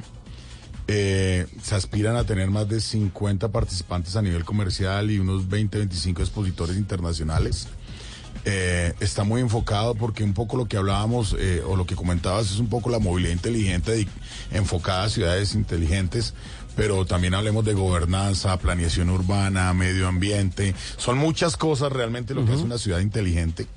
Eh, 0.88 1.46
se 1.62 1.76
aspiran 1.76 2.16
a 2.16 2.24
tener 2.24 2.50
más 2.50 2.68
de 2.68 2.80
50 2.82 3.52
participantes 3.52 4.16
a 4.16 4.24
nivel 4.24 4.44
comercial 4.44 5.12
y 5.12 5.20
unos 5.20 5.48
20, 5.48 5.78
25 5.78 6.24
expositores 6.24 6.78
internacionales. 6.78 7.68
Eh, 8.52 8.94
está 9.00 9.24
muy 9.24 9.42
enfocado 9.42 9.94
porque 9.94 10.24
un 10.24 10.34
poco 10.34 10.58
lo 10.58 10.66
que 10.66 10.76
hablábamos 10.76 11.36
eh, 11.38 11.62
o 11.64 11.76
lo 11.76 11.86
que 11.86 11.96
comentabas 11.96 12.50
es 12.50 12.58
un 12.58 12.68
poco 12.68 12.90
la 12.90 12.98
movilidad 12.98 13.32
inteligente 13.32 14.08
enfocada 14.50 15.04
a 15.04 15.10
ciudades 15.10 15.54
inteligentes, 15.54 16.34
pero 16.76 17.06
también 17.06 17.36
hablemos 17.36 17.64
de 17.64 17.76
gobernanza, 17.76 18.58
planeación 18.58 19.12
urbana, 19.12 19.72
medio 19.76 20.08
ambiente. 20.08 20.74
Son 20.98 21.16
muchas 21.16 21.58
cosas 21.58 21.92
realmente 21.92 22.34
lo 22.34 22.44
que 22.44 22.56
es 22.56 22.62
una 22.62 22.80
ciudad 22.80 23.02
inteligente. 23.02 23.68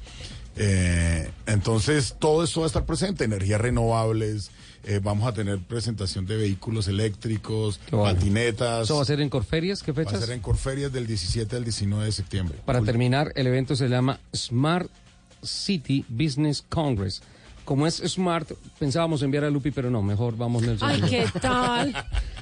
Eh, 0.56 1.30
entonces, 1.44 2.16
todo 2.18 2.42
esto 2.42 2.60
va 2.60 2.66
a 2.66 2.68
estar 2.68 2.86
presente, 2.86 3.24
energías 3.24 3.60
renovables, 3.60 4.50
eh, 4.84 5.00
vamos 5.02 5.26
a 5.26 5.32
tener 5.32 5.58
presentación 5.60 6.26
de 6.26 6.36
vehículos 6.36 6.88
eléctricos, 6.88 7.80
bueno. 7.90 8.14
patinetas. 8.14 8.84
¿Eso 8.84 8.96
va 8.96 9.02
a 9.02 9.04
ser 9.04 9.20
en 9.20 9.28
Corferias? 9.28 9.82
¿Qué 9.82 9.92
Va 9.92 10.02
a 10.02 10.04
fechas? 10.04 10.20
ser 10.24 10.34
en 10.34 10.40
Corferias 10.40 10.92
del 10.92 11.06
17 11.06 11.56
al 11.56 11.64
19 11.64 12.04
de 12.04 12.12
septiembre. 12.12 12.58
Para 12.64 12.80
terminar, 12.82 13.32
el 13.36 13.46
evento 13.46 13.76
se 13.76 13.88
llama 13.88 14.18
Smart 14.34 14.88
City 15.42 16.04
Business 16.08 16.64
Congress. 16.68 17.22
Como 17.64 17.86
es 17.86 18.02
Smart, 18.04 18.50
pensábamos 18.80 19.22
enviar 19.22 19.44
a 19.44 19.50
Lupi, 19.50 19.70
pero 19.70 19.88
no, 19.88 20.02
mejor 20.02 20.36
vamos 20.36 20.62
Nelson. 20.62 20.88
Ay, 20.90 21.00
¿qué 21.08 21.26
tal? 21.40 21.94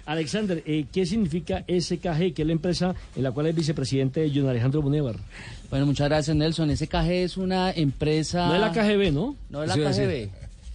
Alexander, 0.07 0.63
eh, 0.67 0.87
¿qué 0.91 1.05
significa 1.05 1.63
SKG, 1.69 2.33
que 2.33 2.43
es 2.43 2.47
la 2.47 2.53
empresa 2.53 2.95
en 3.15 3.23
la 3.23 3.31
cual 3.31 3.47
es 3.47 3.55
vicepresidente 3.55 4.31
John 4.35 4.49
Alejandro 4.49 4.81
Bunevar? 4.81 5.17
Bueno, 5.69 5.85
muchas 5.85 6.09
gracias, 6.09 6.35
Nelson. 6.35 6.75
SKG 6.75 7.11
es 7.11 7.37
una 7.37 7.71
empresa. 7.71 8.47
No 8.47 8.55
es 8.55 8.61
la 8.63 8.73
KGB, 8.73 9.13
¿no? 9.13 9.37
No 9.51 9.63
es 9.63 9.69
la 9.69 9.75
KGB. 9.77 10.31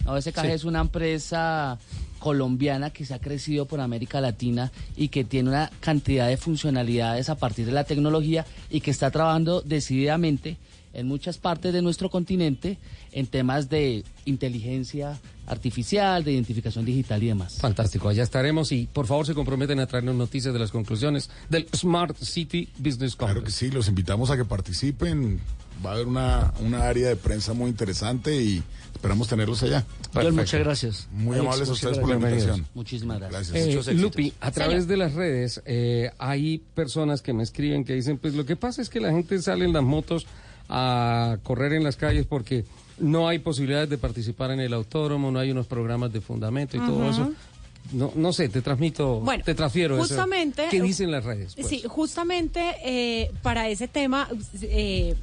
No, 0.06 0.20
SKG 0.20 0.40
Sí. 0.42 0.46
es 0.48 0.64
una 0.64 0.80
empresa 0.80 1.78
colombiana 2.18 2.90
que 2.90 3.04
se 3.04 3.12
ha 3.14 3.18
crecido 3.18 3.66
por 3.66 3.80
América 3.80 4.20
Latina 4.20 4.72
y 4.96 5.08
que 5.08 5.24
tiene 5.24 5.50
una 5.50 5.70
cantidad 5.80 6.28
de 6.28 6.36
funcionalidades 6.36 7.28
a 7.28 7.34
partir 7.34 7.66
de 7.66 7.72
la 7.72 7.84
tecnología 7.84 8.46
y 8.70 8.80
que 8.80 8.90
está 8.90 9.10
trabajando 9.10 9.60
decididamente 9.60 10.56
en 10.94 11.06
muchas 11.06 11.36
partes 11.36 11.74
de 11.74 11.82
nuestro 11.82 12.08
continente 12.08 12.78
en 13.12 13.26
temas 13.26 13.68
de 13.68 14.02
inteligencia 14.24 15.18
artificial, 15.46 16.24
de 16.24 16.32
identificación 16.32 16.84
digital 16.86 17.22
y 17.22 17.26
demás. 17.26 17.58
Fantástico, 17.60 18.08
allá 18.08 18.22
estaremos 18.22 18.72
y 18.72 18.86
por 18.86 19.06
favor 19.06 19.26
se 19.26 19.34
comprometen 19.34 19.78
a 19.80 19.86
traernos 19.86 20.14
noticias 20.16 20.54
de 20.54 20.58
las 20.60 20.70
conclusiones 20.70 21.28
del 21.50 21.68
Smart 21.76 22.16
City 22.16 22.68
Business 22.78 23.14
Congress. 23.14 23.34
Claro 23.34 23.44
que 23.44 23.50
sí, 23.52 23.70
los 23.70 23.88
invitamos 23.88 24.30
a 24.30 24.36
que 24.36 24.44
participen. 24.44 25.38
Va 25.86 25.90
a 25.92 25.94
haber 25.94 26.06
una, 26.08 26.52
una 26.60 26.88
área 26.88 27.08
de 27.08 27.14
prensa 27.16 27.52
muy 27.52 27.70
interesante 27.70 28.42
y 28.42 28.60
esperamos 28.92 29.28
tenerlos 29.28 29.62
allá. 29.62 29.84
Muchas 30.32 30.60
gracias. 30.60 31.08
Muy 31.12 31.34
Alex, 31.36 31.46
amables 31.46 31.68
a 31.68 31.72
ustedes 31.72 31.98
por 31.98 32.08
la 32.08 32.16
gracias. 32.16 32.40
invitación. 32.42 32.66
Muchísimas 32.74 33.20
gracias. 33.20 33.50
Eh, 33.54 33.66
Muchos 33.66 33.86
éxitos. 33.88 34.02
Lupi, 34.02 34.32
a 34.40 34.50
través 34.50 34.88
de 34.88 34.96
las 34.96 35.14
redes 35.14 35.62
eh, 35.64 36.10
hay 36.18 36.58
personas 36.74 37.22
que 37.22 37.32
me 37.32 37.44
escriben 37.44 37.84
que 37.84 37.94
dicen, 37.94 38.18
pues 38.18 38.34
lo 38.34 38.44
que 38.44 38.56
pasa 38.56 38.82
es 38.82 38.88
que 38.88 38.98
la 38.98 39.10
gente 39.12 39.40
sale 39.40 39.64
en 39.64 39.72
las 39.72 39.84
motos 39.84 40.26
a 40.68 41.36
correr 41.44 41.72
en 41.74 41.84
las 41.84 41.96
calles 41.96 42.26
porque 42.26 42.64
no 42.98 43.28
hay 43.28 43.38
posibilidades 43.38 43.88
de 43.90 43.98
participar 43.98 44.50
en 44.50 44.58
el 44.60 44.72
autódromo, 44.72 45.30
no 45.30 45.38
hay 45.38 45.50
unos 45.52 45.66
programas 45.66 46.12
de 46.12 46.20
fundamento 46.20 46.76
y 46.76 46.80
todo 46.80 47.08
eso. 47.08 47.30
No, 47.92 48.10
no 48.16 48.32
sé, 48.32 48.48
te 48.48 48.62
transmito, 48.62 49.20
Bueno, 49.20 49.44
te 49.44 49.54
transfiero 49.54 49.94
eso. 49.94 50.02
justamente- 50.08 50.66
¿Qué 50.72 50.80
dicen 50.82 51.12
las 51.12 51.22
redes? 51.24 51.54
pues? 51.54 51.68
Sí, 51.68 51.84
justamente 51.86 52.74
eh, 52.84 53.30
para 53.42 53.68
ese 53.68 53.86
tema 53.86 54.28
eh, 54.62 55.14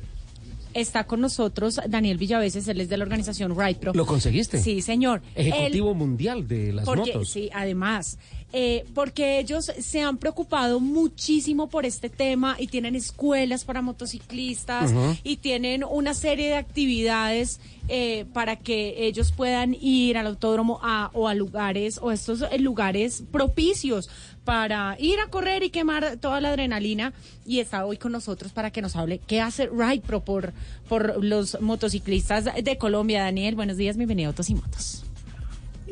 está 0.74 1.06
con 1.06 1.22
nosotros 1.22 1.80
Daniel 1.88 2.18
Villaveses, 2.18 2.68
él 2.68 2.82
es 2.82 2.90
de 2.90 2.98
la 2.98 3.04
organización 3.04 3.58
RidePro. 3.58 3.94
¿Lo 3.94 4.06
conseguiste? 4.06 4.60
Sí, 4.60 4.82
señor. 4.82 5.22
Ejecutivo 5.36 5.94
mundial 5.94 6.48
de 6.48 6.74
las 6.74 6.86
porque, 6.86 7.14
motos. 7.14 7.30
Sí, 7.30 7.50
además, 7.54 8.18
eh, 8.52 8.86
porque 8.94 9.40
ellos 9.40 9.72
se 9.80 10.02
han 10.02 10.18
preocupado 10.18 10.80
muchísimo 10.80 11.70
por 11.70 11.86
este 11.86 12.10
tema 12.10 12.56
y 12.60 12.68
tienen 12.68 12.95
escuelas 12.95 13.66
para 13.66 13.82
motociclistas 13.82 14.94
y 15.24 15.38
tienen 15.38 15.84
una 15.84 16.14
serie 16.14 16.48
de 16.50 16.56
actividades 16.56 17.60
eh, 17.90 18.26
para 18.34 18.56
que 18.56 19.08
ellos 19.08 19.32
puedan 19.34 19.76
ir 19.80 20.18
al 20.18 20.28
autódromo 20.28 20.80
a- 20.84 21.10
o 21.14 21.28
a 21.28 21.34
lugares 21.34 22.00
o 22.02 22.12
estos 22.12 22.44
lugares 22.60 23.24
propicios 23.32 24.10
para 24.45 24.95
ir 24.99 25.20
a 25.20 25.28
correr 25.28 25.64
y 25.64 25.70
quemar 25.70 26.18
toda 26.18 26.41
la 26.41 26.49
adrenalina 26.49 27.14
y 27.45 27.60
está 27.60 27.86
hoy 27.86 27.98
con 27.98 28.11
nosotros 28.11 28.52
para 28.52 28.72
que 28.72 28.82
nos 28.82 28.95
hable 28.95 29.20
qué 29.20 29.41
hace 29.41 29.68
RidePro 29.68 30.22
por, 30.22 30.53
por 30.90 31.24
los 31.24 31.60
motociclistas 31.61 32.45
de 32.61 32.78
Colombia. 32.78 33.24
Daniel, 33.24 33.56
buenos 33.56 33.78
días, 33.78 33.98
bienvenido 33.98 34.28
a 34.28 34.30
Autos 34.30 34.49
y 34.49 34.56
Motos. 34.56 35.06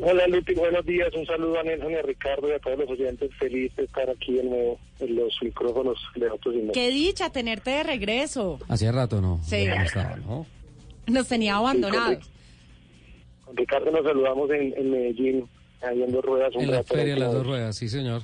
Hola 0.00 0.26
Lupi, 0.26 0.54
buenos 0.54 0.84
días. 0.84 1.14
Un 1.14 1.24
saludo 1.26 1.60
a 1.60 1.62
Nelson 1.62 1.92
y 1.92 1.94
a 1.94 2.02
Ricardo 2.02 2.48
y 2.48 2.52
a 2.52 2.58
todos 2.58 2.78
los 2.78 2.90
oyentes. 2.90 3.30
Feliz 3.38 3.74
de 3.76 3.84
estar 3.84 4.10
aquí 4.10 4.38
en, 4.38 4.50
nuevo 4.50 4.80
en 4.98 5.14
los 5.14 5.32
micrófonos 5.40 5.98
de 6.16 6.28
Autos 6.28 6.54
y 6.54 6.58
Motos. 6.58 6.74
Qué 6.74 6.90
dicha 6.90 7.30
tenerte 7.30 7.70
de 7.70 7.82
regreso. 7.84 8.58
Hacía 8.68 8.90
rato 8.90 9.20
no. 9.20 9.40
Sí. 9.44 9.66
no 9.66 9.82
estaba, 9.82 10.16
¿no? 10.16 10.46
Nos 11.06 11.28
tenía 11.28 11.56
abandonados. 11.56 12.28
Con 13.44 13.56
Ricardo 13.56 13.90
nos 13.90 14.02
saludamos 14.04 14.50
en, 14.50 14.74
en 14.76 14.90
Medellín, 14.90 15.48
ahí 15.82 16.02
en 16.02 16.10
dos 16.10 16.24
ruedas. 16.24 16.54
Un 16.56 16.62
En 16.62 16.70
la 16.72 16.82
feria 16.82 17.14
de 17.14 17.20
las 17.20 17.32
dos 17.32 17.46
ruedas, 17.46 17.76
sí 17.76 17.88
señor. 17.88 18.22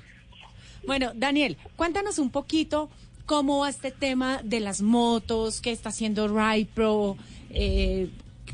Bueno, 0.86 1.12
Daniel, 1.14 1.56
cuéntanos 1.76 2.18
un 2.18 2.30
poquito 2.30 2.88
cómo 3.26 3.60
va 3.60 3.68
este 3.68 3.90
tema 3.90 4.40
de 4.42 4.60
las 4.60 4.80
motos, 4.80 5.60
qué 5.60 5.70
está 5.70 5.90
haciendo 5.90 6.28
Ride 6.28 6.68
Pro, 6.74 7.16
eh, 7.50 8.08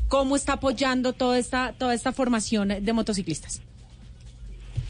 cómo 0.09 0.35
está 0.35 0.53
apoyando 0.53 1.13
toda 1.13 1.37
esta, 1.37 1.73
toda 1.77 1.93
esta 1.93 2.11
formación 2.11 2.67
de 2.83 2.93
motociclistas. 2.93 3.61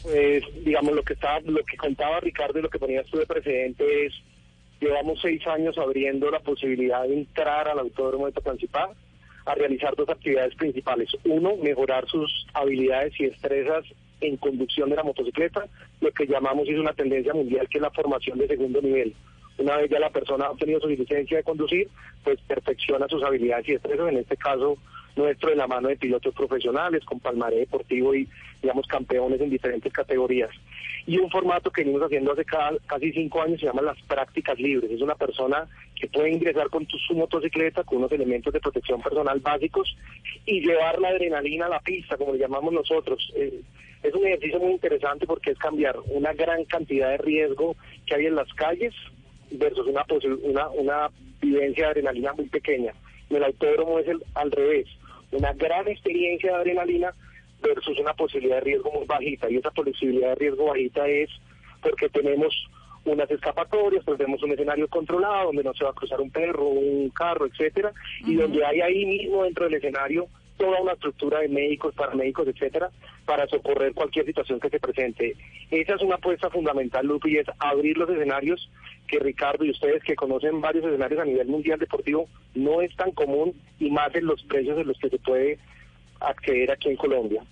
Pues, 0.02 0.42
digamos, 0.64 0.94
lo 0.94 1.02
que 1.02 1.14
estaba, 1.14 1.40
lo 1.40 1.64
que 1.64 1.76
contaba 1.76 2.20
Ricardo 2.20 2.58
y 2.58 2.62
lo 2.62 2.70
que 2.70 2.78
ponías 2.78 3.06
tú 3.06 3.18
de 3.18 3.26
precedente 3.26 4.06
es, 4.06 4.12
llevamos 4.80 5.20
seis 5.20 5.44
años 5.46 5.76
abriendo 5.78 6.30
la 6.30 6.40
posibilidad 6.40 7.02
de 7.02 7.14
entrar 7.14 7.68
al 7.68 7.78
autódromo 7.78 8.26
de 8.26 8.32
Tocancipá 8.32 8.90
a 9.44 9.54
realizar 9.54 9.94
dos 9.96 10.08
actividades 10.08 10.54
principales. 10.56 11.08
Uno, 11.24 11.56
mejorar 11.56 12.06
sus 12.08 12.46
habilidades 12.54 13.12
y 13.20 13.26
destrezas 13.26 13.84
en 14.20 14.36
conducción 14.36 14.90
de 14.90 14.96
la 14.96 15.02
motocicleta, 15.02 15.66
lo 16.00 16.10
que 16.12 16.26
llamamos 16.26 16.68
es 16.68 16.78
una 16.78 16.92
tendencia 16.92 17.34
mundial, 17.34 17.68
que 17.68 17.78
es 17.78 17.82
la 17.82 17.90
formación 17.90 18.38
de 18.38 18.46
segundo 18.48 18.80
nivel. 18.80 19.14
Una 19.58 19.76
vez 19.78 19.90
ya 19.90 19.98
la 19.98 20.10
persona 20.10 20.46
ha 20.46 20.50
obtenido 20.50 20.80
su 20.80 20.88
licencia 20.88 21.38
de 21.38 21.42
conducir, 21.42 21.88
pues 22.24 22.38
perfecciona 22.46 23.08
sus 23.08 23.22
habilidades 23.22 23.68
y 23.68 23.72
destrezas, 23.72 24.08
en 24.08 24.18
este 24.18 24.36
caso 24.36 24.76
nuestro 25.16 25.48
de 25.48 25.56
la 25.56 25.66
mano 25.66 25.88
de 25.88 25.96
pilotos 25.96 26.34
profesionales 26.34 27.02
con 27.06 27.20
palmaré 27.20 27.56
deportivo 27.56 28.14
y 28.14 28.28
digamos 28.60 28.86
campeones 28.86 29.40
en 29.40 29.48
diferentes 29.48 29.90
categorías. 29.92 30.50
y 31.06 31.18
un 31.18 31.30
formato 31.30 31.70
que 31.70 31.82
venimos 31.84 32.02
haciendo 32.02 32.32
hace 32.32 32.44
ca- 32.44 32.74
casi 32.86 33.12
cinco 33.12 33.40
años 33.40 33.60
se 33.60 33.66
llama 33.66 33.80
las 33.80 33.96
prácticas 34.02 34.58
libres. 34.58 34.90
Es 34.90 35.00
una 35.00 35.14
persona 35.14 35.66
que 35.94 36.08
puede 36.08 36.32
ingresar 36.32 36.68
con 36.68 36.84
su 36.88 37.14
motocicleta 37.14 37.84
con 37.84 37.98
unos 37.98 38.10
elementos 38.12 38.52
de 38.52 38.58
protección 38.60 39.00
personal 39.00 39.38
básicos 39.38 39.96
y 40.44 40.60
llevar 40.66 40.98
la 40.98 41.10
adrenalina 41.10 41.66
a 41.66 41.68
la 41.68 41.80
pista, 41.80 42.16
como 42.16 42.32
le 42.32 42.40
llamamos 42.40 42.72
nosotros. 42.74 43.32
Eh, 43.36 43.60
es 44.06 44.14
un 44.14 44.26
ejercicio 44.26 44.60
muy 44.60 44.72
interesante 44.72 45.26
porque 45.26 45.50
es 45.50 45.58
cambiar 45.58 45.96
una 46.06 46.32
gran 46.32 46.64
cantidad 46.64 47.10
de 47.10 47.18
riesgo 47.18 47.76
que 48.06 48.14
hay 48.14 48.26
en 48.26 48.36
las 48.36 48.52
calles 48.54 48.94
versus 49.50 49.86
una, 49.86 50.04
una, 50.42 50.68
una 50.70 51.10
vivencia 51.40 51.84
de 51.84 51.90
adrenalina 51.90 52.32
muy 52.32 52.46
pequeña. 52.48 52.92
En 53.30 53.36
el 53.36 53.44
autódromo 53.44 53.98
es 53.98 54.08
el, 54.08 54.22
al 54.34 54.50
revés, 54.52 54.86
una 55.32 55.52
gran 55.52 55.88
experiencia 55.88 56.50
de 56.52 56.56
adrenalina 56.56 57.12
versus 57.62 57.98
una 57.98 58.14
posibilidad 58.14 58.56
de 58.56 58.60
riesgo 58.62 58.92
muy 58.92 59.06
bajita. 59.06 59.50
Y 59.50 59.56
esa 59.56 59.70
posibilidad 59.70 60.30
de 60.30 60.34
riesgo 60.36 60.66
bajita 60.66 61.06
es 61.08 61.30
porque 61.82 62.08
tenemos 62.08 62.54
unas 63.04 63.30
escapatorias, 63.30 64.04
pues 64.04 64.18
tenemos 64.18 64.42
un 64.42 64.52
escenario 64.52 64.88
controlado 64.88 65.46
donde 65.46 65.62
no 65.64 65.74
se 65.74 65.84
va 65.84 65.90
a 65.90 65.94
cruzar 65.94 66.20
un 66.20 66.30
perro, 66.30 66.66
un 66.68 67.08
carro, 67.10 67.46
etcétera, 67.46 67.92
y 68.24 68.34
donde 68.34 68.64
hay 68.64 68.80
ahí 68.80 69.06
mismo 69.06 69.44
dentro 69.44 69.64
del 69.64 69.74
escenario 69.74 70.26
toda 70.56 70.80
una 70.80 70.92
estructura 70.92 71.40
de 71.40 71.48
médicos, 71.48 71.94
paramédicos, 71.94 72.48
etcétera, 72.48 72.90
para 73.24 73.46
socorrer 73.46 73.92
cualquier 73.94 74.26
situación 74.26 74.60
que 74.60 74.70
se 74.70 74.80
presente. 74.80 75.36
Esa 75.70 75.94
es 75.94 76.02
una 76.02 76.16
apuesta 76.16 76.50
fundamental, 76.50 77.06
Lupi, 77.06 77.36
es 77.36 77.46
abrir 77.58 77.96
los 77.96 78.08
escenarios 78.10 78.70
que 79.06 79.18
Ricardo 79.18 79.64
y 79.64 79.70
ustedes 79.70 80.02
que 80.02 80.16
conocen 80.16 80.60
varios 80.60 80.84
escenarios 80.84 81.20
a 81.20 81.24
nivel 81.24 81.46
mundial 81.46 81.78
deportivo 81.78 82.28
no 82.54 82.80
es 82.80 82.94
tan 82.96 83.12
común 83.12 83.54
y 83.78 83.90
más 83.90 84.14
en 84.14 84.26
los 84.26 84.42
precios 84.44 84.78
en 84.78 84.88
los 84.88 84.98
que 84.98 85.10
se 85.10 85.18
puede 85.18 85.58
acceder 86.20 86.70
aquí 86.70 86.88
en 86.88 86.96
Colombia. 86.96 87.44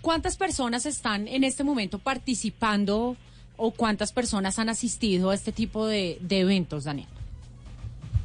¿Cuántas 0.00 0.36
personas 0.36 0.86
están 0.86 1.28
en 1.28 1.44
este 1.44 1.62
momento 1.62 1.98
participando 1.98 3.16
o 3.56 3.70
cuántas 3.72 4.12
personas 4.12 4.58
han 4.58 4.70
asistido 4.70 5.30
a 5.30 5.34
este 5.34 5.52
tipo 5.52 5.86
de, 5.86 6.16
de 6.20 6.40
eventos, 6.40 6.84
Daniel? 6.84 7.08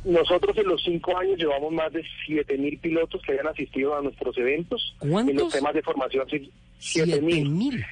Nosotros 0.05 0.55
en 0.57 0.67
los 0.67 0.83
cinco 0.83 1.17
años 1.17 1.37
llevamos 1.37 1.71
más 1.73 1.91
de 1.91 2.03
7 2.27 2.57
mil 2.59 2.77
pilotos 2.77 3.21
que 3.23 3.31
hayan 3.33 3.47
asistido 3.47 3.95
a 3.97 4.01
nuestros 4.03 4.37
eventos. 4.37 4.95
En 5.01 5.09
los 5.09 5.23
¿Cuántos? 5.23 5.53
temas 5.53 5.73
de 5.73 5.81
formación, 5.81 6.29
sí, 6.29 6.51
7 6.77 7.11
Siete 7.11 7.21
mil. 7.21 7.49
mil. 7.49 7.85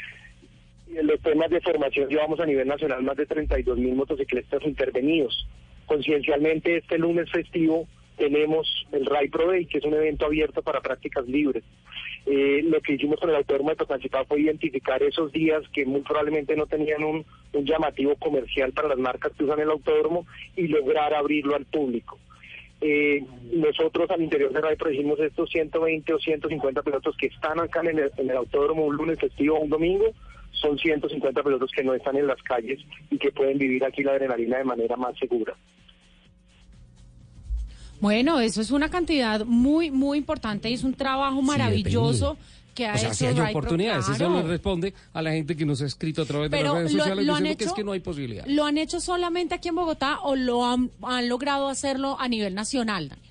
Y 0.94 0.98
en 0.98 1.08
los 1.08 1.20
temas 1.22 1.50
de 1.50 1.60
formación 1.62 2.08
llevamos 2.10 2.40
a 2.40 2.46
nivel 2.46 2.68
nacional 2.68 3.02
más 3.02 3.18
de 3.18 3.26
32 3.26 3.78
mil 3.80 3.96
motociclistas 3.96 4.62
intervenidos. 4.64 5.48
Conciencialmente 5.88 6.78
este 6.78 7.00
lunes 7.00 7.30
festivo 7.32 7.88
tenemos 8.18 8.68
el 8.92 9.06
Ray 9.08 9.28
Pro 9.30 9.48
Day, 9.48 9.66
que 9.66 9.80
es 9.80 9.84
un 9.84 9.96
evento 9.96 10.28
abierto 10.28 10.62
para 10.62 10.82
prácticas 10.82 11.28
libres. 11.28 11.64
Eh, 12.26 12.62
lo 12.64 12.80
que 12.82 12.94
hicimos 12.94 13.20
con 13.20 13.30
el 13.30 13.36
autódromo 13.36 13.72
de 13.72 13.76
Tocancipá 13.76 14.24
fue 14.24 14.42
identificar 14.42 15.04
esos 15.04 15.32
días 15.34 15.62
que 15.74 15.86
muy 15.86 16.02
probablemente 16.02 16.56
no 16.56 16.66
tenían 16.66 17.04
un, 17.04 17.26
llamativo 17.54 18.16
comercial 18.16 18.72
para 18.72 18.88
las 18.88 18.98
marcas 18.98 19.32
que 19.34 19.44
usan 19.44 19.60
el 19.60 19.70
autódromo 19.70 20.26
y 20.56 20.68
lograr 20.68 21.14
abrirlo 21.14 21.56
al 21.56 21.66
público. 21.66 22.18
Eh, 22.82 23.24
nosotros 23.52 24.10
al 24.10 24.22
interior 24.22 24.52
de 24.52 24.60
Ray 24.60 24.76
Pro 24.76 24.92
hicimos 24.92 25.20
estos 25.20 25.50
120 25.50 26.14
o 26.14 26.20
150 26.20 26.82
pilotos 26.82 27.16
que 27.18 27.28
están 27.28 27.60
acá 27.60 27.82
en 27.82 28.00
el, 28.00 28.12
en 28.18 28.30
el 28.30 28.38
autódromo 28.38 28.86
un 28.86 28.96
lunes 28.96 29.20
festivo 29.20 29.58
o 29.58 29.62
un 29.62 29.70
domingo, 29.70 30.14
son 30.52 30.78
150 30.78 31.44
pilotos 31.44 31.72
que 31.72 31.84
no 31.84 31.94
están 31.94 32.18
en 32.18 32.28
las 32.28 32.42
calles 32.42 32.80
y 33.12 33.18
que 33.18 33.32
pueden 33.32 33.58
vivir 33.58 33.84
aquí 33.86 34.02
la 34.02 34.14
adrenalina 34.14 34.58
de 34.58 34.64
manera 34.64 34.96
más 34.96 35.18
segura. 35.18 35.56
Bueno, 38.04 38.42
eso 38.42 38.60
es 38.60 38.70
una 38.72 38.90
cantidad 38.90 39.46
muy, 39.46 39.90
muy 39.90 40.18
importante 40.18 40.70
y 40.70 40.74
es 40.74 40.84
un 40.84 40.94
trabajo 40.94 41.42
maravilloso 41.42 42.36
que 42.76 42.86
ha 42.86 42.96
O 42.96 42.98
sea, 42.98 43.08
hecho 43.08 43.16
si 43.18 43.26
hay 43.28 43.34
Ray 43.34 43.52
Pro, 43.54 43.60
oportunidades, 43.62 44.10
eso 44.10 44.30
le 44.30 44.42
responde 44.44 44.94
a 45.14 45.22
la 45.22 45.32
gente 45.32 45.56
que 45.56 45.66
nos 45.66 45.82
ha 45.82 45.86
escrito 45.86 46.24
a 46.24 46.26
través 46.26 46.52
de 46.52 46.58
Pero 46.58 46.74
las 46.74 46.78
redes 46.80 46.94
lo- 46.96 47.00
sociales 47.00 47.26
lo 47.26 47.34
han 47.36 47.44
diciendo 47.44 47.58
que 47.60 47.64
es 47.64 47.70
hecho- 47.70 47.76
que 47.76 47.84
no 47.86 47.92
hay 47.94 48.00
posibilidad. 48.02 48.46
¿Lo 48.46 48.66
han 48.66 48.78
hecho 48.78 49.00
solamente 49.00 49.56
aquí 49.56 49.70
en 49.70 49.76
Bogotá 49.76 50.20
o 50.22 50.36
lo 50.36 50.66
han, 50.66 50.92
han 51.02 51.30
logrado 51.30 51.70
hacerlo 51.70 52.18
a 52.20 52.28
nivel 52.28 52.54
nacional, 52.56 53.08
Daniel? 53.08 53.28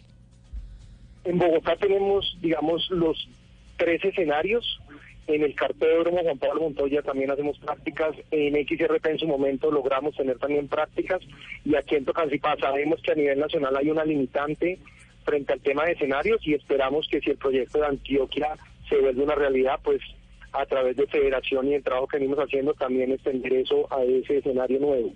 En 1.25 1.39
Bogotá 1.39 1.77
tenemos, 1.77 2.35
digamos, 2.41 2.89
los 2.91 3.29
tres 3.77 4.03
escenarios. 4.03 4.65
En 5.27 5.43
el 5.43 5.55
cartódromo 5.55 6.19
Juan 6.23 6.39
Pablo 6.39 6.63
Montoya 6.63 7.03
también 7.03 7.31
hacemos 7.31 7.59
prácticas. 7.59 8.15
En 8.31 8.55
XRP 8.55 9.07
en 9.07 9.19
su 9.19 9.27
momento 9.27 9.71
logramos 9.71 10.17
tener 10.17 10.39
también 10.39 10.69
prácticas. 10.69 11.21
Y 11.65 11.77
aquí 11.77 11.95
en 11.95 12.05
Tocancipá 12.05 12.57
sabemos 12.61 13.01
que 13.03 13.13
a 13.13 13.15
nivel 13.15 13.39
nacional 13.39 13.77
hay 13.77 13.91
una 13.91 14.05
limitante 14.05 14.79
frente 15.25 15.53
al 15.53 15.61
tema 15.61 15.85
de 15.85 15.93
escenarios 15.93 16.41
y 16.47 16.55
esperamos 16.55 17.07
que 17.09 17.21
si 17.21 17.31
el 17.31 17.37
proyecto 17.37 17.79
de 17.79 17.87
Antioquia 17.87 18.57
se 18.89 18.99
vuelve 18.99 19.23
una 19.23 19.37
realidad, 19.37 19.79
pues 19.83 20.01
a 20.53 20.67
través 20.67 20.97
de 20.97 21.07
federación 21.07 21.69
y 21.69 21.75
el 21.75 21.83
trabajo 21.83 22.09
que 22.09 22.19
venimos 22.19 22.39
haciendo 22.39 22.75
también 22.75 23.13
extender 23.13 23.53
eso 23.55 23.87
a 23.93 24.03
ese 24.03 24.39
escenario 24.39 24.81
nuevo. 24.81 25.13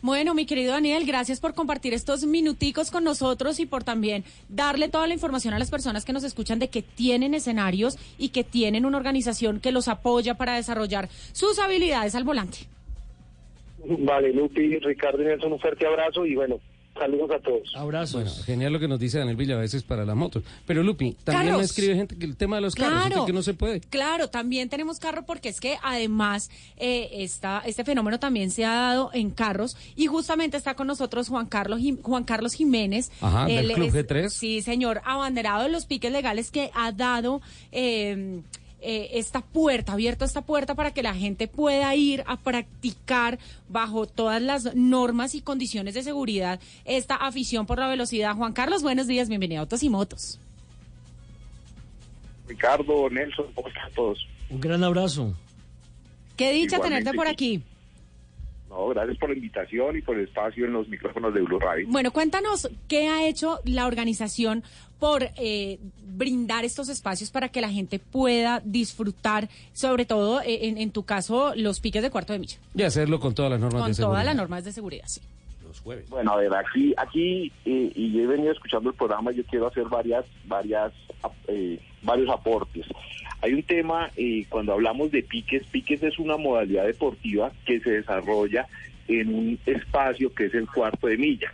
Bueno, 0.00 0.32
mi 0.32 0.46
querido 0.46 0.74
Daniel, 0.74 1.04
gracias 1.04 1.40
por 1.40 1.54
compartir 1.54 1.92
estos 1.92 2.24
minuticos 2.24 2.92
con 2.92 3.02
nosotros 3.02 3.58
y 3.58 3.66
por 3.66 3.82
también 3.82 4.22
darle 4.48 4.88
toda 4.88 5.08
la 5.08 5.14
información 5.14 5.54
a 5.54 5.58
las 5.58 5.72
personas 5.72 6.04
que 6.04 6.12
nos 6.12 6.22
escuchan 6.22 6.60
de 6.60 6.68
que 6.68 6.82
tienen 6.82 7.34
escenarios 7.34 7.98
y 8.16 8.28
que 8.28 8.44
tienen 8.44 8.86
una 8.86 8.96
organización 8.96 9.58
que 9.58 9.72
los 9.72 9.88
apoya 9.88 10.34
para 10.34 10.54
desarrollar 10.54 11.08
sus 11.32 11.58
habilidades 11.58 12.14
al 12.14 12.22
volante. 12.22 12.58
Vale, 13.84 14.32
Lupi, 14.32 14.78
Ricardo 14.78 15.20
y 15.20 15.26
Nelson, 15.26 15.52
un 15.52 15.58
fuerte 15.58 15.84
abrazo 15.84 16.24
y 16.24 16.36
bueno, 16.36 16.60
saludos 16.98 17.30
a 17.30 17.38
todos. 17.40 17.72
Abrazos. 17.76 18.22
Bueno, 18.24 18.30
genial 18.44 18.72
lo 18.72 18.80
que 18.80 18.88
nos 18.88 18.98
dice 18.98 19.18
Daniel 19.18 19.36
Villa 19.36 19.54
a 19.54 19.58
veces 19.58 19.82
para 19.82 20.04
las 20.04 20.16
motos. 20.16 20.42
Pero 20.66 20.82
Lupi, 20.82 21.12
también 21.24 21.46
Carros. 21.46 21.58
me 21.58 21.64
escribe 21.64 21.94
gente 21.94 22.16
que 22.18 22.26
el 22.26 22.36
tema 22.36 22.56
de 22.56 22.62
los 22.62 22.74
carros 22.74 23.06
Claro. 23.06 23.20
es 23.22 23.26
que 23.26 23.32
no 23.32 23.42
se 23.42 23.54
puede. 23.54 23.80
Claro, 23.80 24.28
también 24.28 24.68
tenemos 24.68 24.98
carro 24.98 25.24
porque 25.24 25.48
es 25.48 25.60
que 25.60 25.76
además 25.82 26.50
eh, 26.76 27.08
esta, 27.12 27.62
este 27.64 27.84
fenómeno 27.84 28.18
también 28.18 28.50
se 28.50 28.64
ha 28.64 28.74
dado 28.74 29.10
en 29.14 29.30
carros 29.30 29.76
y 29.96 30.06
justamente 30.06 30.56
está 30.56 30.74
con 30.74 30.86
nosotros 30.86 31.28
Juan 31.28 31.46
Carlos 31.46 31.80
Juan 32.02 32.24
Carlos 32.24 32.54
Jiménez. 32.54 33.10
Ajá, 33.20 33.46
del 33.46 33.72
Club 33.72 33.88
es- 33.88 33.94
G3. 33.94 34.28
Sí, 34.30 34.62
señor, 34.62 35.00
abanderado 35.04 35.62
de 35.62 35.68
los 35.68 35.86
piques 35.86 36.12
legales 36.12 36.50
que 36.50 36.70
ha 36.74 36.92
dado 36.92 37.40
eh, 37.72 38.40
eh, 38.80 39.10
esta 39.14 39.40
puerta, 39.40 39.92
abierto 39.92 40.24
esta 40.24 40.42
puerta 40.42 40.74
para 40.74 40.92
que 40.92 41.02
la 41.02 41.14
gente 41.14 41.48
pueda 41.48 41.94
ir 41.94 42.22
a 42.26 42.36
practicar 42.36 43.38
bajo 43.68 44.06
todas 44.06 44.40
las 44.40 44.74
normas 44.76 45.34
y 45.34 45.40
condiciones 45.40 45.94
de 45.94 46.02
seguridad 46.02 46.60
esta 46.84 47.16
afición 47.16 47.66
por 47.66 47.78
la 47.78 47.88
velocidad. 47.88 48.36
Juan 48.36 48.52
Carlos, 48.52 48.82
buenos 48.82 49.06
días, 49.06 49.28
bienvenido 49.28 49.60
a 49.60 49.62
Autos 49.62 49.82
y 49.82 49.88
Motos. 49.88 50.38
Ricardo, 52.46 53.10
Nelson, 53.10 53.46
¿cómo 53.54 53.68
están 53.68 53.92
todos? 53.92 54.26
Un 54.48 54.60
gran 54.60 54.82
abrazo. 54.82 55.34
Qué 56.36 56.52
dicha 56.52 56.76
Igualmente, 56.76 57.04
tenerte 57.04 57.16
por 57.16 57.26
aquí. 57.26 57.62
No, 58.68 58.88
gracias 58.88 59.16
por 59.18 59.30
la 59.30 59.34
invitación 59.36 59.96
y 59.96 60.02
por 60.02 60.16
el 60.18 60.24
espacio 60.24 60.66
en 60.66 60.72
los 60.74 60.88
micrófonos 60.88 61.32
de 61.32 61.40
Blue 61.40 61.58
Radio. 61.58 61.86
Bueno, 61.88 62.10
cuéntanos 62.10 62.68
qué 62.86 63.08
ha 63.08 63.26
hecho 63.26 63.60
la 63.64 63.86
organización 63.86 64.62
por 64.98 65.22
eh, 65.36 65.78
brindar 66.06 66.64
estos 66.64 66.88
espacios 66.88 67.30
para 67.30 67.48
que 67.48 67.60
la 67.60 67.70
gente 67.70 67.98
pueda 67.98 68.60
disfrutar, 68.64 69.48
sobre 69.72 70.04
todo 70.04 70.40
eh, 70.42 70.66
en, 70.68 70.76
en 70.76 70.90
tu 70.90 71.04
caso, 71.04 71.52
los 71.56 71.80
piques 71.80 72.02
de 72.02 72.10
cuarto 72.10 72.32
de 72.32 72.40
milla, 72.40 72.58
Y 72.74 72.82
hacerlo 72.82 73.20
con 73.20 73.34
todas 73.34 73.50
las 73.52 73.60
normas 73.60 73.80
con 73.82 73.90
de 73.90 73.94
seguridad. 73.94 74.12
todas 74.12 74.24
las 74.26 74.36
normas 74.36 74.64
de 74.64 74.72
seguridad, 74.72 75.04
sí. 75.06 75.20
Los 75.66 75.80
jueves. 75.80 76.08
Bueno, 76.10 76.32
a 76.32 76.36
ver, 76.36 76.52
aquí, 76.54 76.94
aquí 76.96 77.52
eh, 77.64 77.92
y 77.94 78.12
yo 78.12 78.22
he 78.22 78.26
venido 78.26 78.52
escuchando 78.52 78.90
el 78.90 78.96
programa, 78.96 79.30
yo 79.32 79.44
quiero 79.44 79.68
hacer 79.68 79.84
varias, 79.84 80.24
varias, 80.46 80.92
eh, 81.46 81.78
varios 82.02 82.28
aportes. 82.30 82.86
Hay 83.40 83.54
un 83.54 83.62
tema, 83.62 84.10
eh, 84.16 84.44
cuando 84.48 84.72
hablamos 84.72 85.12
de 85.12 85.22
piques, 85.22 85.64
piques 85.70 86.02
es 86.02 86.18
una 86.18 86.36
modalidad 86.36 86.86
deportiva 86.86 87.52
que 87.64 87.80
se 87.80 87.90
desarrolla 87.90 88.66
en 89.06 89.32
un 89.32 89.58
espacio 89.64 90.32
que 90.34 90.46
es 90.46 90.54
el 90.54 90.66
cuarto 90.66 91.06
de 91.06 91.16
milla. 91.16 91.52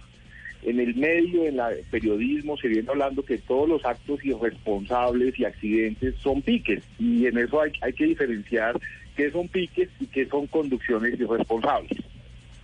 En 0.62 0.80
el 0.80 0.94
medio, 0.94 1.44
en 1.44 1.60
el 1.60 1.84
periodismo, 1.90 2.56
se 2.56 2.68
viene 2.68 2.88
hablando 2.88 3.22
que 3.22 3.36
todos 3.36 3.68
los 3.68 3.84
actos 3.84 4.24
irresponsables 4.24 5.38
y 5.38 5.44
accidentes 5.44 6.14
son 6.22 6.40
piques, 6.40 6.82
y 6.98 7.26
en 7.26 7.36
eso 7.36 7.60
hay, 7.60 7.72
hay 7.82 7.92
que 7.92 8.06
diferenciar 8.06 8.80
qué 9.14 9.30
son 9.30 9.48
piques 9.48 9.90
y 10.00 10.06
qué 10.06 10.26
son 10.26 10.46
conducciones 10.46 11.20
irresponsables. 11.20 11.98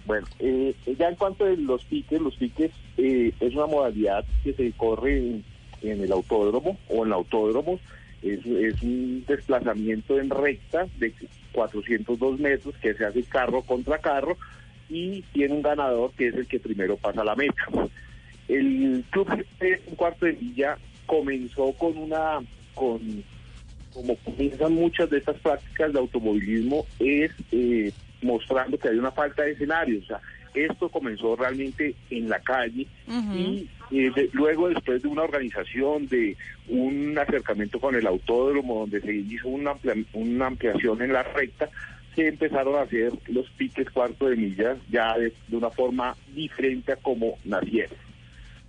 Bueno, 0.06 0.26
eh, 0.38 0.74
ya 0.98 1.10
en 1.10 1.14
cuanto 1.16 1.44
a 1.44 1.50
los 1.50 1.84
piques, 1.84 2.20
los 2.20 2.34
piques 2.36 2.70
eh, 2.96 3.32
es 3.38 3.54
una 3.54 3.66
modalidad 3.66 4.24
que 4.42 4.54
se 4.54 4.72
corre 4.72 5.18
en, 5.18 5.44
en 5.82 6.00
el 6.00 6.10
autódromo 6.10 6.78
o 6.88 7.04
en 7.04 7.12
autódromos. 7.12 7.80
Es, 8.22 8.44
es 8.44 8.82
un 8.82 9.24
desplazamiento 9.26 10.18
en 10.18 10.30
recta 10.30 10.86
de 10.98 11.14
402 11.52 12.38
metros 12.38 12.74
que 12.76 12.94
se 12.94 13.04
hace 13.04 13.22
carro 13.24 13.62
contra 13.62 13.98
carro 13.98 14.36
y 14.88 15.22
tiene 15.32 15.54
un 15.54 15.62
ganador 15.62 16.12
que 16.12 16.28
es 16.28 16.34
el 16.34 16.46
que 16.46 16.60
primero 16.60 16.96
pasa 16.96 17.24
la 17.24 17.34
meta. 17.34 17.62
El 18.48 19.04
club 19.10 19.28
GP 19.28 19.62
en 19.88 19.94
cuarto 19.94 20.26
de 20.26 20.32
milla 20.32 20.76
comenzó 21.06 21.72
con 21.72 21.96
una, 21.96 22.40
con 22.74 23.24
como 23.92 24.16
comienzan 24.16 24.72
muchas 24.72 25.10
de 25.10 25.18
estas 25.18 25.36
prácticas 25.38 25.92
de 25.92 25.98
automovilismo, 25.98 26.86
es 26.98 27.32
eh, 27.50 27.92
mostrando 28.22 28.78
que 28.78 28.88
hay 28.88 28.96
una 28.96 29.10
falta 29.10 29.42
de 29.42 29.52
escenario. 29.52 30.00
O 30.00 30.04
sea, 30.04 30.20
esto 30.54 30.88
comenzó 30.88 31.36
realmente 31.36 31.94
en 32.10 32.28
la 32.28 32.40
calle 32.40 32.86
y 33.36 33.68
eh, 33.92 34.10
de- 34.14 34.30
luego 34.32 34.68
después 34.68 35.02
de 35.02 35.08
una 35.08 35.22
organización, 35.22 36.06
de 36.08 36.36
un 36.68 37.16
acercamiento 37.18 37.78
con 37.80 37.94
el 37.94 38.06
autódromo, 38.06 38.80
donde 38.80 39.00
se 39.00 39.14
hizo 39.14 39.48
una, 39.48 39.72
amplia- 39.72 40.04
una 40.12 40.46
ampliación 40.46 41.02
en 41.02 41.12
la 41.12 41.22
recta, 41.22 41.68
se 42.14 42.28
empezaron 42.28 42.76
a 42.76 42.82
hacer 42.82 43.12
los 43.28 43.48
piques 43.50 43.88
cuarto 43.90 44.28
de 44.28 44.36
milla 44.36 44.76
ya 44.90 45.16
de, 45.18 45.32
de 45.48 45.56
una 45.56 45.70
forma 45.70 46.16
diferente 46.34 46.92
a 46.92 46.96
como 46.96 47.38
nacieron. 47.44 47.96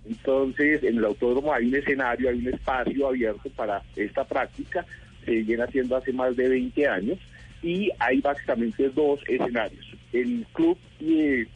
Entonces, 0.08 0.82
en 0.82 0.98
el 0.98 1.04
autódromo 1.04 1.52
hay 1.52 1.66
un 1.66 1.76
escenario, 1.76 2.28
hay 2.28 2.38
un 2.38 2.48
espacio 2.52 3.08
abierto 3.08 3.48
para 3.50 3.82
esta 3.94 4.24
práctica, 4.24 4.84
se 5.24 5.30
viene 5.42 5.62
haciendo 5.62 5.96
hace 5.96 6.12
más 6.12 6.34
de 6.36 6.48
20 6.48 6.88
años 6.88 7.18
y 7.62 7.90
hay 8.00 8.20
básicamente 8.20 8.88
dos 8.90 9.20
escenarios. 9.28 9.86
El 10.12 10.44
club 10.52 10.76
eh, 11.00 11.46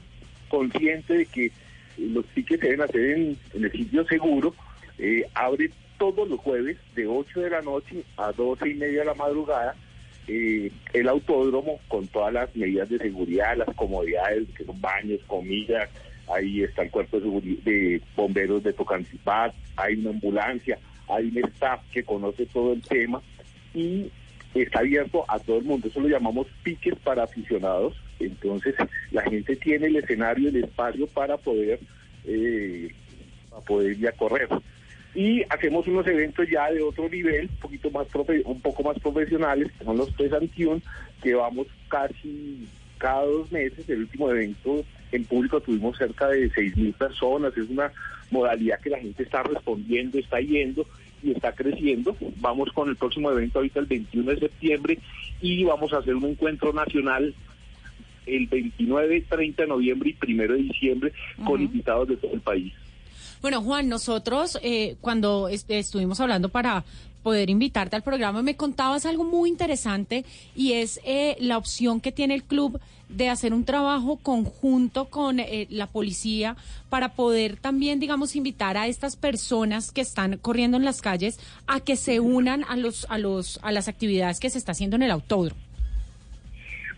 consciente 0.48 1.14
de 1.14 1.26
que 1.26 1.50
los 1.98 2.24
piques 2.26 2.60
se 2.60 2.66
deben 2.66 2.82
hacer 2.82 3.10
en, 3.10 3.38
el 3.54 3.72
sitio 3.72 4.04
seguro, 4.06 4.54
eh, 4.98 5.24
abre 5.34 5.70
todos 5.98 6.28
los 6.28 6.40
jueves 6.40 6.76
de 6.94 7.06
8 7.06 7.40
de 7.40 7.50
la 7.50 7.62
noche 7.62 8.02
a 8.16 8.32
12 8.32 8.68
y 8.68 8.74
media 8.74 9.00
de 9.00 9.06
la 9.06 9.14
madrugada 9.14 9.74
eh, 10.28 10.72
el 10.92 11.08
autódromo 11.08 11.78
con 11.86 12.08
todas 12.08 12.32
las 12.32 12.54
medidas 12.56 12.88
de 12.88 12.98
seguridad, 12.98 13.56
las 13.56 13.72
comodidades, 13.76 14.48
que 14.56 14.64
son 14.64 14.80
baños, 14.80 15.20
comida, 15.28 15.88
ahí 16.28 16.62
está 16.64 16.82
el 16.82 16.90
cuerpo 16.90 17.20
de, 17.20 17.58
de 17.64 18.02
bomberos 18.16 18.64
de 18.64 18.72
Tocancipá, 18.72 19.54
hay 19.76 19.94
una 19.94 20.10
ambulancia, 20.10 20.78
hay 21.08 21.28
un 21.28 21.38
staff 21.50 21.80
que 21.92 22.02
conoce 22.02 22.44
todo 22.46 22.72
el 22.72 22.82
tema 22.82 23.22
y 23.72 24.10
está 24.54 24.80
abierto 24.80 25.24
a 25.28 25.38
todo 25.38 25.58
el 25.58 25.64
mundo. 25.64 25.86
Eso 25.86 26.00
lo 26.00 26.08
llamamos 26.08 26.48
piques 26.64 26.96
para 27.04 27.22
aficionados. 27.22 27.94
Entonces 28.20 28.74
la 29.10 29.22
gente 29.22 29.56
tiene 29.56 29.86
el 29.88 29.96
escenario, 29.96 30.48
el 30.48 30.56
espacio 30.56 31.06
para 31.06 31.36
poder, 31.36 31.78
eh, 32.26 32.90
para 33.50 33.62
poder 33.62 33.98
ir 33.98 34.08
a 34.08 34.12
correr. 34.12 34.48
Y 35.14 35.42
hacemos 35.48 35.86
unos 35.86 36.06
eventos 36.06 36.46
ya 36.50 36.70
de 36.70 36.82
otro 36.82 37.08
nivel, 37.08 37.48
un 37.50 37.56
poquito 37.56 37.90
más 37.90 38.06
profe- 38.08 38.42
un 38.44 38.60
poco 38.60 38.82
más 38.82 38.98
profesionales, 38.98 39.70
que 39.78 39.84
son 39.84 39.96
los 39.96 40.10
Pesantión, 40.10 40.82
que 41.22 41.34
vamos 41.34 41.66
casi 41.88 42.66
cada 42.98 43.24
dos 43.24 43.50
meses. 43.50 43.88
El 43.88 44.00
último 44.00 44.30
evento 44.30 44.84
en 45.12 45.24
público 45.24 45.60
tuvimos 45.60 45.96
cerca 45.96 46.28
de 46.28 46.50
6.000 46.50 46.92
personas. 46.92 47.56
Es 47.56 47.68
una 47.70 47.90
modalidad 48.30 48.78
que 48.80 48.90
la 48.90 48.98
gente 48.98 49.22
está 49.22 49.42
respondiendo, 49.42 50.18
está 50.18 50.38
yendo 50.40 50.86
y 51.22 51.30
está 51.32 51.52
creciendo. 51.52 52.14
Vamos 52.36 52.70
con 52.72 52.90
el 52.90 52.96
próximo 52.96 53.30
evento 53.30 53.58
ahorita 53.60 53.80
el 53.80 53.86
21 53.86 54.32
de 54.32 54.40
septiembre 54.40 54.98
y 55.40 55.64
vamos 55.64 55.94
a 55.94 55.98
hacer 55.98 56.14
un 56.14 56.26
encuentro 56.26 56.74
nacional 56.74 57.34
el 58.26 58.46
29, 58.46 59.22
30 59.28 59.62
de 59.62 59.68
noviembre 59.68 60.14
y 60.26 60.32
1 60.34 60.42
de 60.42 60.56
diciembre 60.62 61.12
con 61.44 61.62
invitados 61.62 62.08
de 62.08 62.16
todo 62.16 62.32
el 62.34 62.40
país. 62.40 62.72
Bueno, 63.42 63.62
Juan, 63.62 63.88
nosotros 63.88 64.58
eh, 64.62 64.96
cuando 65.00 65.48
est- 65.48 65.70
estuvimos 65.70 66.20
hablando 66.20 66.48
para 66.48 66.84
poder 67.22 67.50
invitarte 67.50 67.96
al 67.96 68.02
programa, 68.02 68.40
me 68.42 68.56
contabas 68.56 69.04
algo 69.04 69.24
muy 69.24 69.50
interesante 69.50 70.24
y 70.54 70.72
es 70.72 71.00
eh, 71.04 71.36
la 71.40 71.58
opción 71.58 72.00
que 72.00 72.12
tiene 72.12 72.34
el 72.34 72.44
club 72.44 72.80
de 73.08 73.28
hacer 73.28 73.52
un 73.52 73.64
trabajo 73.64 74.16
conjunto 74.16 75.06
con 75.10 75.38
eh, 75.40 75.66
la 75.70 75.86
policía 75.86 76.56
para 76.88 77.14
poder 77.14 77.56
también, 77.56 78.00
digamos, 78.00 78.34
invitar 78.36 78.76
a 78.76 78.86
estas 78.88 79.16
personas 79.16 79.92
que 79.92 80.00
están 80.00 80.38
corriendo 80.38 80.76
en 80.76 80.84
las 80.84 81.00
calles 81.00 81.38
a 81.66 81.80
que 81.80 81.96
se 81.96 82.20
unan 82.20 82.64
a 82.68 82.76
los 82.76 83.06
a 83.10 83.18
los 83.18 83.58
a 83.62 83.70
las 83.72 83.86
actividades 83.88 84.40
que 84.40 84.48
se 84.50 84.58
está 84.58 84.72
haciendo 84.72 84.96
en 84.96 85.02
el 85.02 85.10
autódromo. 85.10 85.60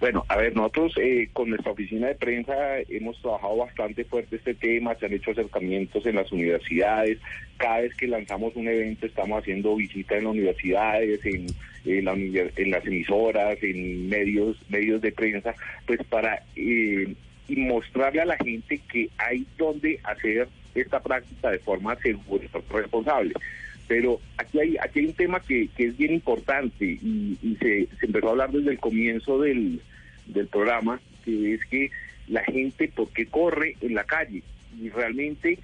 Bueno, 0.00 0.24
a 0.28 0.36
ver, 0.36 0.54
nosotros 0.54 0.94
eh, 1.00 1.28
con 1.32 1.50
nuestra 1.50 1.72
oficina 1.72 2.06
de 2.06 2.14
prensa 2.14 2.54
hemos 2.88 3.20
trabajado 3.20 3.56
bastante 3.56 4.04
fuerte 4.04 4.36
este 4.36 4.54
tema, 4.54 4.94
se 4.94 5.06
han 5.06 5.12
hecho 5.12 5.32
acercamientos 5.32 6.06
en 6.06 6.14
las 6.14 6.30
universidades, 6.30 7.18
cada 7.56 7.80
vez 7.80 7.94
que 7.96 8.06
lanzamos 8.06 8.54
un 8.54 8.68
evento 8.68 9.06
estamos 9.06 9.40
haciendo 9.40 9.74
visitas 9.74 10.18
en 10.18 10.24
las 10.24 10.32
universidades, 10.32 11.20
en, 11.26 12.04
la 12.04 12.12
en 12.12 12.70
las 12.70 12.86
emisoras, 12.86 13.60
en 13.60 14.08
medios, 14.08 14.56
medios 14.68 15.00
de 15.02 15.10
prensa, 15.10 15.52
pues 15.84 15.98
para 16.04 16.44
eh, 16.54 17.12
mostrarle 17.48 18.20
a 18.20 18.26
la 18.26 18.36
gente 18.36 18.80
que 18.90 19.08
hay 19.18 19.44
donde 19.56 19.98
hacer 20.04 20.46
esta 20.76 21.00
práctica 21.00 21.50
de 21.50 21.58
forma 21.58 21.96
segura 21.96 22.44
y 22.44 22.72
responsable. 22.72 23.34
Pero 23.88 24.20
aquí 24.36 24.60
hay, 24.60 24.76
aquí 24.76 25.00
hay 25.00 25.06
un 25.06 25.14
tema 25.14 25.40
que, 25.40 25.68
que 25.74 25.86
es 25.86 25.96
bien 25.96 26.12
importante 26.12 26.84
y, 26.84 27.38
y 27.42 27.56
se, 27.56 27.88
empezó 28.02 28.28
a 28.28 28.30
hablar 28.32 28.52
desde 28.52 28.70
el 28.70 28.78
comienzo 28.78 29.40
del, 29.40 29.80
del 30.26 30.46
programa, 30.46 31.00
que 31.24 31.54
es 31.54 31.64
que 31.64 31.90
la 32.28 32.44
gente, 32.44 32.88
¿por 32.94 33.08
qué 33.08 33.26
corre 33.26 33.76
en 33.80 33.94
la 33.94 34.04
calle? 34.04 34.42
Y 34.78 34.90
realmente, 34.90 35.58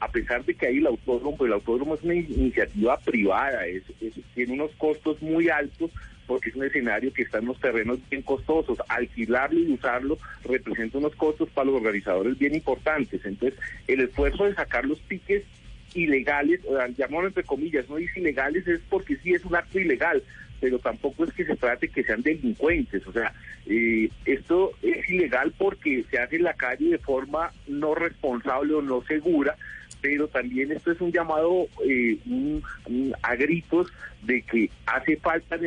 a 0.00 0.10
pesar 0.10 0.44
de 0.46 0.54
que 0.54 0.66
hay 0.66 0.78
el 0.78 0.86
autódromo, 0.86 1.36
pues 1.36 1.48
el 1.48 1.52
autódromo 1.54 1.94
es 1.94 2.02
una 2.02 2.14
in- 2.14 2.26
iniciativa 2.34 2.98
privada, 3.00 3.66
es, 3.66 3.82
es- 4.00 4.14
tiene 4.34 4.54
unos 4.54 4.70
costos 4.76 5.20
muy 5.20 5.50
altos 5.50 5.90
porque 6.26 6.50
es 6.50 6.56
un 6.56 6.64
escenario 6.64 7.12
que 7.12 7.22
está 7.22 7.38
en 7.38 7.44
unos 7.44 7.60
terrenos 7.60 7.98
bien 8.10 8.20
costosos. 8.22 8.78
Alquilarlo 8.88 9.60
y 9.60 9.72
usarlo 9.72 10.18
representa 10.44 10.98
unos 10.98 11.14
costos 11.16 11.48
para 11.50 11.66
los 11.66 11.76
organizadores 11.76 12.38
bien 12.38 12.54
importantes. 12.54 13.24
Entonces, 13.24 13.58
el 13.86 14.00
esfuerzo 14.00 14.44
de 14.44 14.54
sacar 14.54 14.84
los 14.84 14.98
piques 15.00 15.44
ilegales, 15.98 16.60
o 16.66 16.76
llamémoslo 16.96 17.28
entre 17.28 17.44
comillas, 17.44 17.88
no 17.88 17.96
dice 17.96 18.20
ilegales, 18.20 18.66
es 18.66 18.80
porque 18.88 19.16
sí 19.16 19.34
es 19.34 19.44
un 19.44 19.56
acto 19.56 19.78
ilegal, 19.78 20.22
pero 20.60 20.78
tampoco 20.78 21.24
es 21.24 21.32
que 21.32 21.44
se 21.44 21.56
trate 21.56 21.88
que 21.88 22.02
sean 22.02 22.22
delincuentes, 22.22 23.06
o 23.06 23.12
sea, 23.12 23.32
eh, 23.66 24.08
esto 24.24 24.72
es 24.82 25.08
ilegal 25.08 25.52
porque 25.56 26.04
se 26.10 26.18
hace 26.18 26.36
en 26.36 26.42
la 26.44 26.54
calle 26.54 26.90
de 26.90 26.98
forma 26.98 27.52
no 27.66 27.94
responsable 27.94 28.74
o 28.74 28.82
no 28.82 29.02
segura, 29.02 29.56
pero 30.00 30.28
también 30.28 30.70
esto 30.72 30.92
es 30.92 31.00
un 31.00 31.12
llamado 31.12 31.66
eh, 31.88 32.18
un- 32.26 32.62
a 33.22 33.34
gritos 33.36 33.88
de 34.22 34.42
que 34.42 34.70
hace 34.86 35.16
falta, 35.16 35.58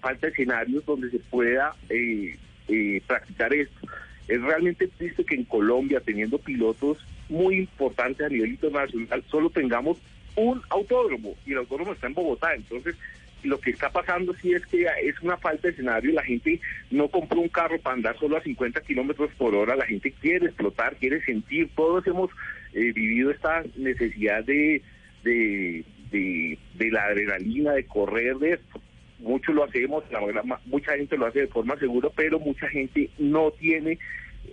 falta 0.00 0.28
escenarios 0.28 0.84
donde 0.86 1.10
se 1.10 1.18
pueda 1.18 1.74
eh, 1.88 2.36
eh, 2.68 3.02
practicar 3.06 3.52
esto. 3.54 3.86
Es 4.28 4.40
realmente 4.42 4.86
triste 4.86 5.24
que 5.24 5.34
en 5.34 5.44
Colombia, 5.44 6.00
teniendo 6.00 6.38
pilotos 6.38 6.98
muy 7.30 7.58
importantes 7.58 8.26
a 8.26 8.28
nivel 8.28 8.50
internacional, 8.50 9.24
solo 9.30 9.50
tengamos 9.50 9.98
un 10.36 10.60
autódromo 10.68 11.34
y 11.46 11.52
el 11.52 11.58
autódromo 11.58 11.92
está 11.92 12.06
en 12.06 12.14
Bogotá. 12.14 12.54
Entonces, 12.54 12.96
lo 13.42 13.58
que 13.60 13.70
está 13.70 13.90
pasando 13.90 14.34
sí 14.34 14.52
es 14.52 14.66
que 14.66 14.86
es 15.02 15.20
una 15.22 15.36
falta 15.36 15.68
de 15.68 15.72
escenario. 15.72 16.12
La 16.12 16.22
gente 16.22 16.60
no 16.90 17.08
compró 17.08 17.40
un 17.40 17.48
carro 17.48 17.78
para 17.80 17.96
andar 17.96 18.18
solo 18.18 18.36
a 18.36 18.42
50 18.42 18.80
kilómetros 18.82 19.30
por 19.38 19.54
hora. 19.54 19.76
La 19.76 19.86
gente 19.86 20.12
quiere 20.12 20.46
explotar, 20.46 20.96
quiere 20.96 21.22
sentir. 21.24 21.70
Todos 21.74 22.06
hemos 22.06 22.30
eh, 22.74 22.92
vivido 22.92 23.30
esta 23.30 23.64
necesidad 23.76 24.44
de, 24.44 24.82
de, 25.24 25.84
de, 26.10 26.58
de 26.74 26.90
la 26.90 27.04
adrenalina, 27.04 27.72
de 27.72 27.86
correr 27.86 28.36
de 28.36 28.52
esto. 28.52 28.80
Muchos 29.20 29.54
lo 29.54 29.64
hacemos, 29.64 30.02
la 30.10 30.24
verdad, 30.24 30.44
mucha 30.64 30.96
gente 30.96 31.18
lo 31.18 31.26
hace 31.26 31.40
de 31.40 31.46
forma 31.48 31.78
segura, 31.78 32.08
pero 32.16 32.40
mucha 32.40 32.68
gente 32.68 33.10
no 33.18 33.50
tiene 33.50 33.98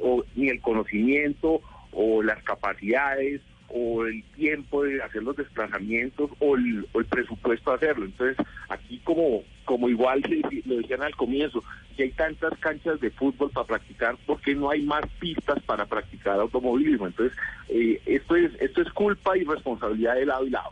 o, 0.02 0.26
ni 0.36 0.50
el 0.50 0.60
conocimiento 0.60 1.62
o 1.98 2.22
las 2.22 2.42
capacidades 2.44 3.42
o 3.70 4.06
el 4.06 4.24
tiempo 4.36 4.84
de 4.84 5.02
hacer 5.02 5.24
los 5.24 5.36
desplazamientos 5.36 6.30
o 6.40 6.56
el, 6.56 6.88
o 6.94 7.00
el 7.00 7.06
presupuesto 7.06 7.72
de 7.72 7.76
hacerlo. 7.76 8.06
Entonces, 8.06 8.38
aquí 8.70 9.02
como, 9.04 9.44
como 9.66 9.90
igual 9.90 10.22
lo 10.66 10.78
decían 10.78 11.02
al 11.02 11.16
comienzo, 11.16 11.64
si 11.96 12.04
hay 12.04 12.12
tantas 12.12 12.58
canchas 12.60 13.00
de 13.02 13.10
fútbol 13.10 13.50
para 13.52 13.66
practicar, 13.66 14.16
¿por 14.26 14.40
qué 14.42 14.54
no 14.56 14.70
hay 14.70 14.84
más 14.84 15.02
pistas 15.20 15.62
para 15.64 15.86
practicar 15.88 16.40
automovilismo? 16.40 17.08
Entonces, 17.08 17.38
eh, 17.68 18.00
esto 18.06 18.36
es 18.36 18.52
esto 18.62 18.82
es 18.82 18.90
culpa 18.94 19.36
y 19.36 19.44
responsabilidad 19.44 20.16
de 20.16 20.26
lado 20.28 20.46
y 20.46 20.52
lado. 20.52 20.72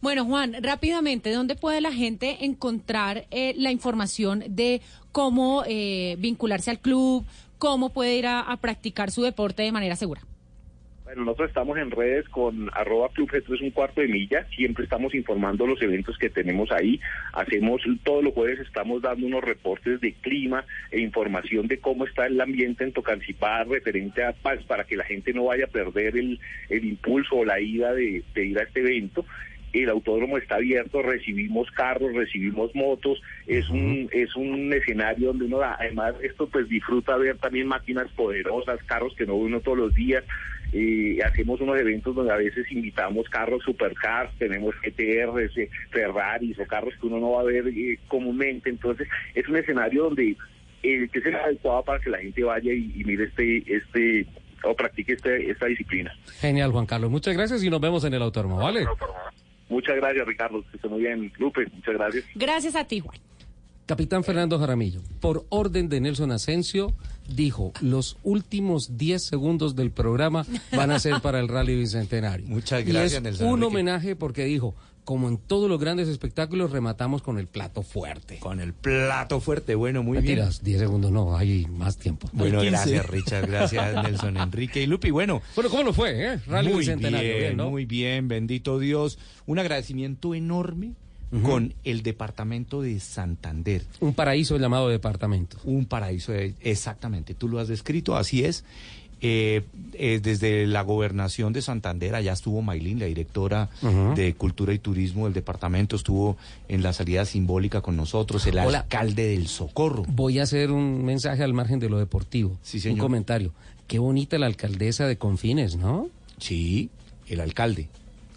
Bueno, 0.00 0.24
Juan, 0.24 0.56
rápidamente, 0.60 1.30
¿dónde 1.30 1.54
puede 1.54 1.80
la 1.80 1.92
gente 1.92 2.44
encontrar 2.44 3.26
eh, 3.30 3.54
la 3.56 3.70
información 3.70 4.42
de 4.48 4.80
cómo 5.12 5.62
eh, 5.64 6.16
vincularse 6.18 6.72
al 6.72 6.80
club, 6.80 7.24
cómo 7.62 7.92
puede 7.92 8.16
ir 8.16 8.26
a, 8.26 8.56
practicar 8.60 9.12
su 9.12 9.22
deporte 9.22 9.62
de 9.62 9.70
manera 9.70 9.94
segura? 9.94 10.20
Bueno, 11.04 11.24
nosotros 11.24 11.50
estamos 11.50 11.78
en 11.78 11.92
redes 11.92 12.28
con 12.28 12.68
arroba 12.72 13.08
club 13.10 13.30
G3 13.30 13.62
un 13.62 13.70
cuarto 13.70 14.00
de 14.00 14.08
milla, 14.08 14.44
siempre 14.56 14.82
estamos 14.82 15.14
informando 15.14 15.64
los 15.64 15.80
eventos 15.80 16.18
que 16.18 16.28
tenemos 16.28 16.72
ahí, 16.72 16.98
hacemos 17.32 17.80
todos 18.02 18.24
los 18.24 18.34
jueves, 18.34 18.58
estamos 18.58 19.00
dando 19.00 19.28
unos 19.28 19.44
reportes 19.44 20.00
de 20.00 20.12
clima 20.12 20.64
e 20.90 20.98
información 21.02 21.68
de 21.68 21.78
cómo 21.78 22.04
está 22.04 22.26
el 22.26 22.40
ambiente 22.40 22.82
en 22.82 22.92
Tocancipá 22.92 23.62
referente 23.62 24.24
a 24.24 24.32
paz 24.32 24.58
para 24.66 24.82
que 24.82 24.96
la 24.96 25.04
gente 25.04 25.32
no 25.32 25.44
vaya 25.44 25.66
a 25.66 25.68
perder 25.68 26.16
el, 26.16 26.40
el 26.68 26.84
impulso 26.84 27.36
o 27.36 27.44
la 27.44 27.60
ida 27.60 27.92
de 27.94 28.24
ir 28.34 28.58
a 28.58 28.64
este 28.64 28.80
evento. 28.80 29.24
El 29.72 29.88
autódromo 29.88 30.36
está 30.36 30.56
abierto, 30.56 31.00
recibimos 31.02 31.70
carros, 31.70 32.14
recibimos 32.14 32.74
motos, 32.74 33.22
es 33.46 33.68
un 33.70 34.08
es 34.12 34.34
un 34.36 34.72
escenario 34.72 35.28
donde 35.28 35.46
uno 35.46 35.62
además 35.62 36.14
esto 36.22 36.46
pues 36.46 36.68
disfruta 36.68 37.16
ver 37.16 37.38
también 37.38 37.66
máquinas 37.66 38.10
poderosas, 38.12 38.82
carros 38.84 39.14
que 39.16 39.24
no 39.24 39.38
ve 39.38 39.46
uno 39.46 39.60
todos 39.60 39.78
los 39.78 39.94
días, 39.94 40.24
eh, 40.72 41.18
hacemos 41.24 41.60
unos 41.60 41.78
eventos 41.78 42.14
donde 42.14 42.32
a 42.32 42.36
veces 42.36 42.70
invitamos 42.70 43.28
carros 43.28 43.62
supercars, 43.62 44.32
tenemos 44.38 44.74
GTRs, 44.82 45.56
eh, 45.56 45.70
Ferraris 45.90 46.58
o 46.58 46.66
carros 46.66 46.94
que 47.00 47.06
uno 47.06 47.18
no 47.18 47.32
va 47.32 47.40
a 47.40 47.44
ver 47.44 47.68
eh, 47.68 47.98
comúnmente, 48.08 48.70
entonces 48.70 49.08
es 49.34 49.48
un 49.48 49.56
escenario 49.56 50.04
donde 50.04 50.36
eh, 50.82 51.08
que 51.12 51.18
es 51.18 51.26
el 51.26 51.36
adecuado 51.36 51.82
para 51.84 52.00
que 52.00 52.10
la 52.10 52.18
gente 52.18 52.42
vaya 52.42 52.72
y, 52.72 52.92
y 52.94 53.04
mire 53.04 53.24
este 53.24 53.62
este 53.66 54.26
o 54.64 54.74
practique 54.74 55.14
este, 55.14 55.50
esta 55.50 55.66
disciplina. 55.66 56.12
Genial, 56.40 56.70
Juan 56.70 56.86
Carlos. 56.86 57.10
Muchas 57.10 57.36
gracias 57.36 57.62
y 57.62 57.70
nos 57.70 57.80
vemos 57.80 58.04
en 58.04 58.14
el 58.14 58.22
autódromo, 58.22 58.58
¿vale? 58.58 58.86
Muchas 59.72 59.96
gracias, 59.96 60.26
Ricardo. 60.26 60.62
Que 60.70 60.76
esté 60.76 60.88
muy 60.88 61.00
bien, 61.00 61.32
Lupe. 61.38 61.66
Muchas 61.72 61.94
gracias. 61.94 62.24
Gracias 62.34 62.76
a 62.76 62.84
ti, 62.84 63.00
Juan. 63.00 63.18
Capitán 63.86 64.22
Fernando 64.24 64.58
Jaramillo, 64.58 65.02
por 65.20 65.44
orden 65.48 65.88
de 65.88 66.00
Nelson 66.00 66.30
Asensio, 66.32 66.94
dijo, 67.28 67.72
los 67.80 68.16
últimos 68.22 68.96
10 68.96 69.22
segundos 69.22 69.74
del 69.76 69.90
programa 69.90 70.46
van 70.74 70.90
a 70.92 70.98
ser 71.00 71.20
para 71.20 71.40
el 71.40 71.48
Rally 71.48 71.76
Bicentenario. 71.76 72.46
Muchas 72.48 72.82
Y 72.82 72.84
gracias, 72.84 73.14
es 73.14 73.22
Nelson 73.22 73.46
un 73.48 73.52
Enrique. 73.54 73.66
homenaje 73.66 74.16
porque 74.16 74.44
dijo, 74.44 74.74
como 75.04 75.28
en 75.28 75.36
todos 75.36 75.68
los 75.68 75.80
grandes 75.80 76.06
espectáculos, 76.06 76.70
rematamos 76.70 77.22
con 77.22 77.36
el 77.38 77.48
plato 77.48 77.82
fuerte. 77.82 78.38
Con 78.38 78.60
el 78.60 78.72
plato 78.72 79.40
fuerte, 79.40 79.74
bueno, 79.74 80.04
muy 80.04 80.18
bien. 80.18 80.36
Mentiras, 80.36 80.62
10 80.62 80.78
segundos 80.78 81.10
no, 81.10 81.36
hay 81.36 81.66
más 81.66 81.96
tiempo. 81.98 82.30
Bueno, 82.32 82.60
Hay 82.60 82.68
15. 82.68 82.90
gracias 82.92 83.06
Richard, 83.10 83.46
gracias 83.50 83.94
Nelson 84.04 84.36
Enrique 84.36 84.80
y 84.80 84.86
Lupi. 84.86 85.10
Bueno, 85.10 85.42
Bueno, 85.56 85.70
¿cómo 85.70 85.82
lo 85.82 85.92
fue, 85.92 86.34
eh? 86.34 86.38
Rally 86.46 86.68
muy 86.68 86.78
Bicentenario, 86.78 87.28
bien, 87.28 87.40
bien, 87.40 87.56
¿no? 87.56 87.70
muy 87.70 87.84
bien, 87.84 88.28
bendito 88.28 88.78
Dios. 88.78 89.18
Un 89.44 89.58
agradecimiento 89.58 90.36
enorme 90.36 90.92
con 91.42 91.72
el 91.84 92.02
departamento 92.02 92.82
de 92.82 93.00
Santander. 93.00 93.82
Un 94.00 94.12
paraíso 94.14 94.58
llamado 94.58 94.88
departamento. 94.88 95.56
Un 95.64 95.86
paraíso, 95.86 96.32
de- 96.32 96.54
exactamente, 96.60 97.34
tú 97.34 97.48
lo 97.48 97.58
has 97.58 97.68
descrito, 97.68 98.16
así 98.16 98.44
es. 98.44 98.64
Eh, 99.24 99.62
eh, 99.94 100.18
desde 100.20 100.66
la 100.66 100.82
gobernación 100.82 101.52
de 101.52 101.62
Santander, 101.62 102.16
allá 102.16 102.32
estuvo 102.32 102.60
Maylin, 102.60 102.98
la 102.98 103.06
directora 103.06 103.70
de 104.16 104.34
Cultura 104.34 104.74
y 104.74 104.80
Turismo 104.80 105.26
del 105.26 105.32
departamento, 105.32 105.94
estuvo 105.94 106.36
en 106.68 106.82
la 106.82 106.92
salida 106.92 107.24
simbólica 107.24 107.80
con 107.82 107.96
nosotros, 107.96 108.44
el 108.48 108.58
Hola. 108.58 108.80
alcalde 108.80 109.28
del 109.28 109.46
Socorro. 109.46 110.02
Voy 110.08 110.40
a 110.40 110.42
hacer 110.42 110.72
un 110.72 111.04
mensaje 111.04 111.44
al 111.44 111.54
margen 111.54 111.78
de 111.78 111.88
lo 111.88 111.98
deportivo. 112.00 112.58
Sí, 112.62 112.78
Un 112.78 112.82
señor. 112.82 112.98
comentario. 112.98 113.52
Qué 113.86 114.00
bonita 114.00 114.38
la 114.38 114.46
alcaldesa 114.46 115.06
de 115.06 115.16
Confines, 115.16 115.76
¿no? 115.76 116.08
Sí, 116.38 116.90
el 117.28 117.40
alcalde. 117.40 117.88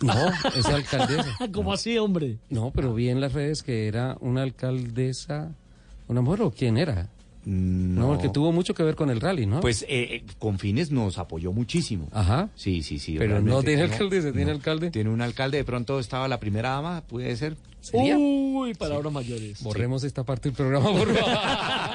No, 0.01 0.13
esa 0.55 0.75
alcaldesa. 0.75 1.37
¿Cómo 1.51 1.73
así, 1.73 1.97
hombre? 1.97 2.37
No, 2.49 2.71
pero 2.71 2.93
vi 2.93 3.09
en 3.09 3.21
las 3.21 3.33
redes 3.33 3.63
que 3.63 3.87
era 3.87 4.17
una 4.19 4.41
alcaldesa, 4.43 5.51
una 6.07 6.21
mujer 6.21 6.41
o 6.41 6.51
quién 6.51 6.77
era. 6.77 7.09
No, 7.45 8.07
porque 8.07 8.29
tuvo 8.29 8.51
mucho 8.51 8.73
que 8.73 8.81
ver 8.81 8.95
con 8.95 9.11
el 9.11 9.21
rally, 9.21 9.45
¿no? 9.45 9.59
Pues 9.59 9.83
eh, 9.83 9.87
eh, 9.89 10.23
Confines 10.39 10.89
nos 10.91 11.19
apoyó 11.19 11.51
muchísimo. 11.53 12.07
Ajá. 12.11 12.49
Sí, 12.55 12.81
sí, 12.81 12.97
sí. 12.97 13.17
Pero 13.19 13.39
no 13.39 13.61
tiene 13.61 13.83
alcaldesa, 13.83 14.31
¿tiene 14.31 14.51
alcalde? 14.51 14.89
Tiene 14.89 15.11
un 15.11 15.21
alcalde, 15.21 15.57
de 15.57 15.63
pronto 15.63 15.99
estaba 15.99 16.27
la 16.27 16.39
primera 16.39 16.69
dama, 16.71 17.01
puede 17.01 17.35
ser. 17.35 17.55
¿Sería? 17.85 18.17
Uy, 18.17 18.73
palabras 18.73 19.11
mayores. 19.13 19.61
Borremos 19.63 20.03
esta 20.03 20.23
parte 20.23 20.49
del 20.49 20.55
programa, 20.55 20.91
por 20.91 21.15
favor. 21.15 21.19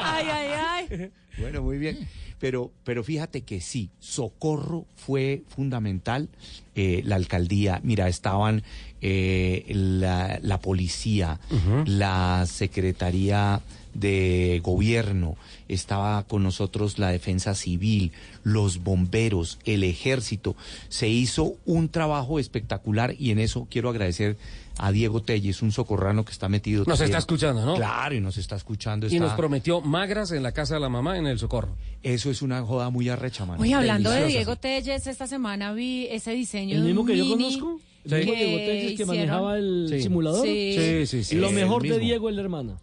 Ay, 0.02 0.26
ay, 0.30 0.48
ay. 0.90 1.10
Bueno, 1.38 1.62
muy 1.62 1.78
bien. 1.78 2.06
Pero, 2.38 2.70
pero 2.84 3.02
fíjate 3.04 3.42
que 3.42 3.60
sí, 3.60 3.90
Socorro 3.98 4.86
fue 4.96 5.42
fundamental. 5.48 6.28
eh, 6.74 7.02
la 7.04 7.16
alcaldía, 7.16 7.80
mira, 7.82 8.08
estaban 8.08 8.62
eh, 9.02 9.64
la, 9.68 10.38
la 10.42 10.58
policía, 10.60 11.38
la 11.86 12.46
secretaría 12.46 13.60
de 13.92 14.60
gobierno, 14.62 15.36
estaba 15.68 16.22
con 16.22 16.42
nosotros 16.44 16.98
la 16.98 17.08
defensa 17.10 17.54
civil, 17.54 18.12
los 18.44 18.82
bomberos, 18.82 19.58
el 19.64 19.82
ejército. 19.84 20.54
Se 20.88 21.08
hizo 21.08 21.56
un 21.66 21.88
trabajo 21.88 22.38
espectacular 22.38 23.14
y 23.18 23.32
en 23.32 23.40
eso 23.40 23.66
quiero 23.70 23.90
agradecer 23.90 24.36
a 24.82 24.92
Diego 24.92 25.22
Telles, 25.22 25.60
un 25.60 25.72
socorrano 25.72 26.24
que 26.24 26.32
está 26.32 26.48
metido. 26.48 26.80
Nos 26.80 26.98
también. 26.98 27.10
está 27.10 27.18
escuchando, 27.18 27.66
¿no? 27.66 27.74
Claro, 27.74 28.14
y 28.14 28.20
nos 28.20 28.38
está 28.38 28.56
escuchando. 28.56 29.08
Y 29.08 29.20
nos 29.20 29.34
prometió 29.34 29.82
magras 29.82 30.32
en 30.32 30.42
la 30.42 30.52
casa 30.52 30.74
de 30.74 30.80
la 30.80 30.88
mamá 30.88 31.18
en 31.18 31.26
el 31.26 31.38
Socorro. 31.38 31.76
Eso 32.02 32.30
es 32.30 32.40
una 32.40 32.62
joda 32.62 32.88
muy 32.88 33.10
arrecha, 33.10 33.44
mano. 33.44 33.60
Oye, 33.60 33.74
hablando 33.74 34.10
de 34.10 34.26
Diego 34.26 34.56
Telles, 34.56 35.06
esta 35.06 35.26
semana 35.26 35.74
vi 35.74 36.06
ese 36.10 36.32
diseño 36.32 36.76
¿El 36.76 36.82
de 36.82 36.86
mismo 36.88 37.04
que 37.04 37.16
yo 37.16 37.28
conozco? 37.28 37.78
¿El 38.04 38.14
mismo 38.20 38.32
Diego 38.32 38.56
que 38.58 38.84
hicieron. 38.92 39.08
manejaba 39.08 39.58
el 39.58 39.86
Sí. 39.90 40.02
simulador? 40.02 40.46
Sí. 40.46 40.74
Sí, 40.78 41.06
sí, 41.06 41.24
sí. 41.24 41.34
Lo 41.36 41.50
mejor 41.52 41.82
de. 41.82 41.98
Diego, 41.98 42.28
el 42.28 42.38
hermano. 42.38 42.80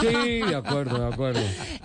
Sí, 0.00 0.06
de 0.06 0.54
acuerdo, 0.54 0.98
de 0.98 1.14
acuerdo. 1.14 1.40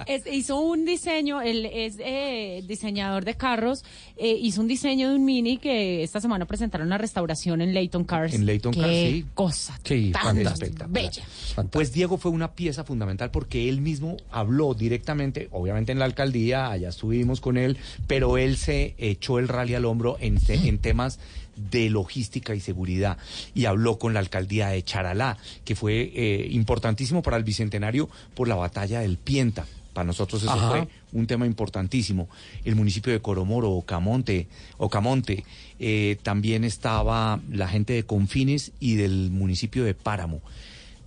Es- 0.07 0.25
hizo 0.31 0.59
un 0.59 0.85
diseño, 0.85 1.41
él 1.41 1.65
es 1.71 1.97
eh, 1.99 2.63
diseñador 2.67 3.25
de 3.25 3.35
carros, 3.35 3.83
eh, 4.17 4.37
hizo 4.41 4.61
un 4.61 4.67
diseño 4.67 5.09
de 5.09 5.15
un 5.15 5.25
mini 5.25 5.57
que 5.57 6.03
esta 6.03 6.19
semana 6.19 6.45
presentaron 6.45 6.89
la 6.89 6.97
restauración 6.97 7.61
en 7.61 7.73
Leighton 7.73 8.03
Cars. 8.05 8.33
En 8.33 8.45
Leighton 8.45 8.73
Cars, 8.73 8.87
sí. 8.91 9.25
cosa 9.33 9.79
Sí, 9.83 10.11
tan 10.11 10.23
fantástico. 10.37 10.65
espectacular. 10.65 10.89
bella. 11.03 11.69
Pues 11.71 11.93
Diego 11.93 12.17
fue 12.17 12.31
una 12.31 12.53
pieza 12.53 12.83
fundamental 12.83 13.29
porque 13.31 13.69
él 13.69 13.81
mismo 13.81 14.17
habló 14.31 14.73
directamente, 14.73 15.47
obviamente 15.51 15.91
en 15.91 15.99
la 15.99 16.05
alcaldía, 16.05 16.71
allá 16.71 16.89
estuvimos 16.89 17.39
con 17.41 17.57
él, 17.57 17.77
pero 18.07 18.37
él 18.37 18.57
se 18.57 18.95
echó 18.97 19.37
el 19.39 19.47
rally 19.47 19.75
al 19.75 19.85
hombro 19.85 20.17
en, 20.19 20.39
te- 20.39 20.55
en 20.67 20.79
temas 20.79 21.19
de 21.55 21.89
logística 21.89 22.55
y 22.55 22.59
seguridad 22.59 23.17
y 23.53 23.65
habló 23.65 23.97
con 23.99 24.13
la 24.13 24.19
alcaldía 24.19 24.69
de 24.69 24.83
Charalá, 24.83 25.37
que 25.65 25.75
fue 25.75 26.11
eh, 26.13 26.47
importantísimo 26.51 27.21
para 27.21 27.37
el 27.37 27.43
Bicentenario 27.43 28.09
por 28.35 28.47
la 28.47 28.55
batalla 28.55 29.01
del 29.01 29.17
Pienta. 29.17 29.65
Para 29.93 30.05
nosotros 30.05 30.41
eso 30.41 30.51
Ajá. 30.51 30.69
fue 30.69 30.87
un 31.11 31.27
tema 31.27 31.45
importantísimo. 31.45 32.27
El 32.65 32.75
municipio 32.75 33.13
de 33.13 33.21
Coromoro, 33.21 33.71
Ocamonte, 33.71 34.47
Ocamonte, 34.77 35.45
eh, 35.79 36.17
también 36.23 36.63
estaba 36.63 37.39
la 37.51 37.67
gente 37.67 37.93
de 37.93 38.03
Confines 38.03 38.71
y 38.79 38.95
del 38.95 39.29
municipio 39.29 39.83
de 39.83 39.93
Páramo. 39.93 40.41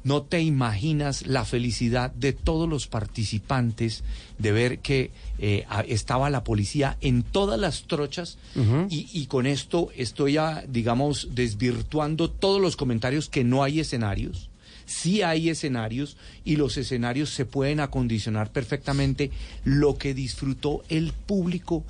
No 0.06 0.22
te 0.22 0.40
imaginas 0.40 1.26
la 1.26 1.44
felicidad 1.44 2.12
de 2.12 2.32
todos 2.32 2.68
los 2.68 2.86
participantes 2.86 4.04
de 4.38 4.52
ver 4.52 4.78
que 4.78 5.10
eh, 5.40 5.66
estaba 5.88 6.30
la 6.30 6.44
policía 6.44 6.96
en 7.00 7.24
todas 7.24 7.58
las 7.58 7.88
trochas 7.88 8.38
y, 8.88 9.08
y 9.12 9.26
con 9.26 9.46
esto 9.46 9.88
estoy, 9.96 10.34
ya, 10.34 10.62
digamos, 10.68 11.30
desvirtuando 11.34 12.30
todos 12.30 12.60
los 12.60 12.76
comentarios 12.76 13.28
que 13.28 13.42
no 13.42 13.64
hay 13.64 13.80
escenarios. 13.80 14.48
Sí 14.84 15.22
hay 15.22 15.48
escenarios 15.48 16.16
y 16.44 16.54
los 16.54 16.76
escenarios 16.76 17.30
se 17.30 17.44
pueden 17.44 17.80
acondicionar 17.80 18.52
perfectamente 18.52 19.32
lo 19.64 19.98
que 19.98 20.14
disfrutó 20.14 20.84
el 20.88 21.14
público 21.14 21.82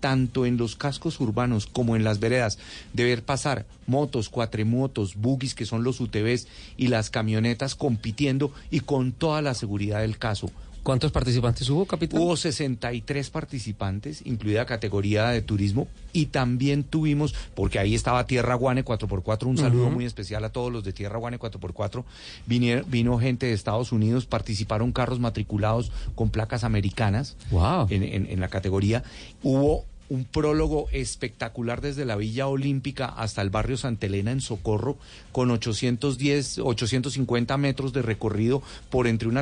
tanto 0.00 0.46
en 0.46 0.56
los 0.56 0.76
cascos 0.76 1.20
urbanos 1.20 1.66
como 1.66 1.96
en 1.96 2.04
las 2.04 2.20
veredas, 2.20 2.58
de 2.92 3.04
ver 3.04 3.22
pasar 3.22 3.66
motos, 3.86 4.28
cuatrimotos, 4.28 5.16
buggies 5.16 5.54
que 5.54 5.66
son 5.66 5.84
los 5.84 6.00
UTVs 6.00 6.46
y 6.76 6.88
las 6.88 7.10
camionetas 7.10 7.74
compitiendo 7.74 8.52
y 8.70 8.80
con 8.80 9.12
toda 9.12 9.42
la 9.42 9.54
seguridad 9.54 10.00
del 10.00 10.18
caso. 10.18 10.50
¿Cuántos 10.88 11.12
participantes 11.12 11.68
hubo, 11.68 11.84
capitán? 11.84 12.18
Hubo 12.18 12.34
63 12.34 13.28
participantes, 13.28 14.22
incluida 14.24 14.64
categoría 14.64 15.28
de 15.28 15.42
turismo, 15.42 15.86
y 16.14 16.26
también 16.26 16.82
tuvimos, 16.82 17.34
porque 17.54 17.78
ahí 17.78 17.94
estaba 17.94 18.26
Tierra 18.26 18.54
Guane 18.54 18.82
4x4, 18.86 19.44
un 19.44 19.58
saludo 19.58 19.90
muy 19.90 20.06
especial 20.06 20.46
a 20.46 20.48
todos 20.48 20.72
los 20.72 20.84
de 20.84 20.94
Tierra 20.94 21.18
Guane 21.18 21.38
4x4. 21.38 22.04
Vinier- 22.48 22.86
vino 22.86 23.18
gente 23.18 23.44
de 23.44 23.52
Estados 23.52 23.92
Unidos, 23.92 24.24
participaron 24.24 24.92
carros 24.92 25.20
matriculados 25.20 25.92
con 26.14 26.30
placas 26.30 26.64
americanas 26.64 27.36
Wow. 27.50 27.88
en, 27.90 28.02
en- 28.02 28.24
en 28.24 28.40
la 28.40 28.48
categoría. 28.48 29.02
Hubo 29.42 29.84
un 30.10 30.24
prólogo 30.24 30.86
espectacular 30.90 31.82
desde 31.82 32.06
la 32.06 32.16
Villa 32.16 32.46
Olímpica 32.46 33.04
hasta 33.04 33.42
el 33.42 33.50
barrio 33.50 33.76
Santa 33.76 34.06
Elena 34.06 34.32
en 34.32 34.40
Socorro, 34.40 34.96
con 35.32 35.50
810, 35.50 36.60
850 36.60 37.58
metros 37.58 37.92
de 37.92 38.00
recorrido 38.00 38.62
por 38.88 39.06
entre 39.06 39.28
una 39.28 39.36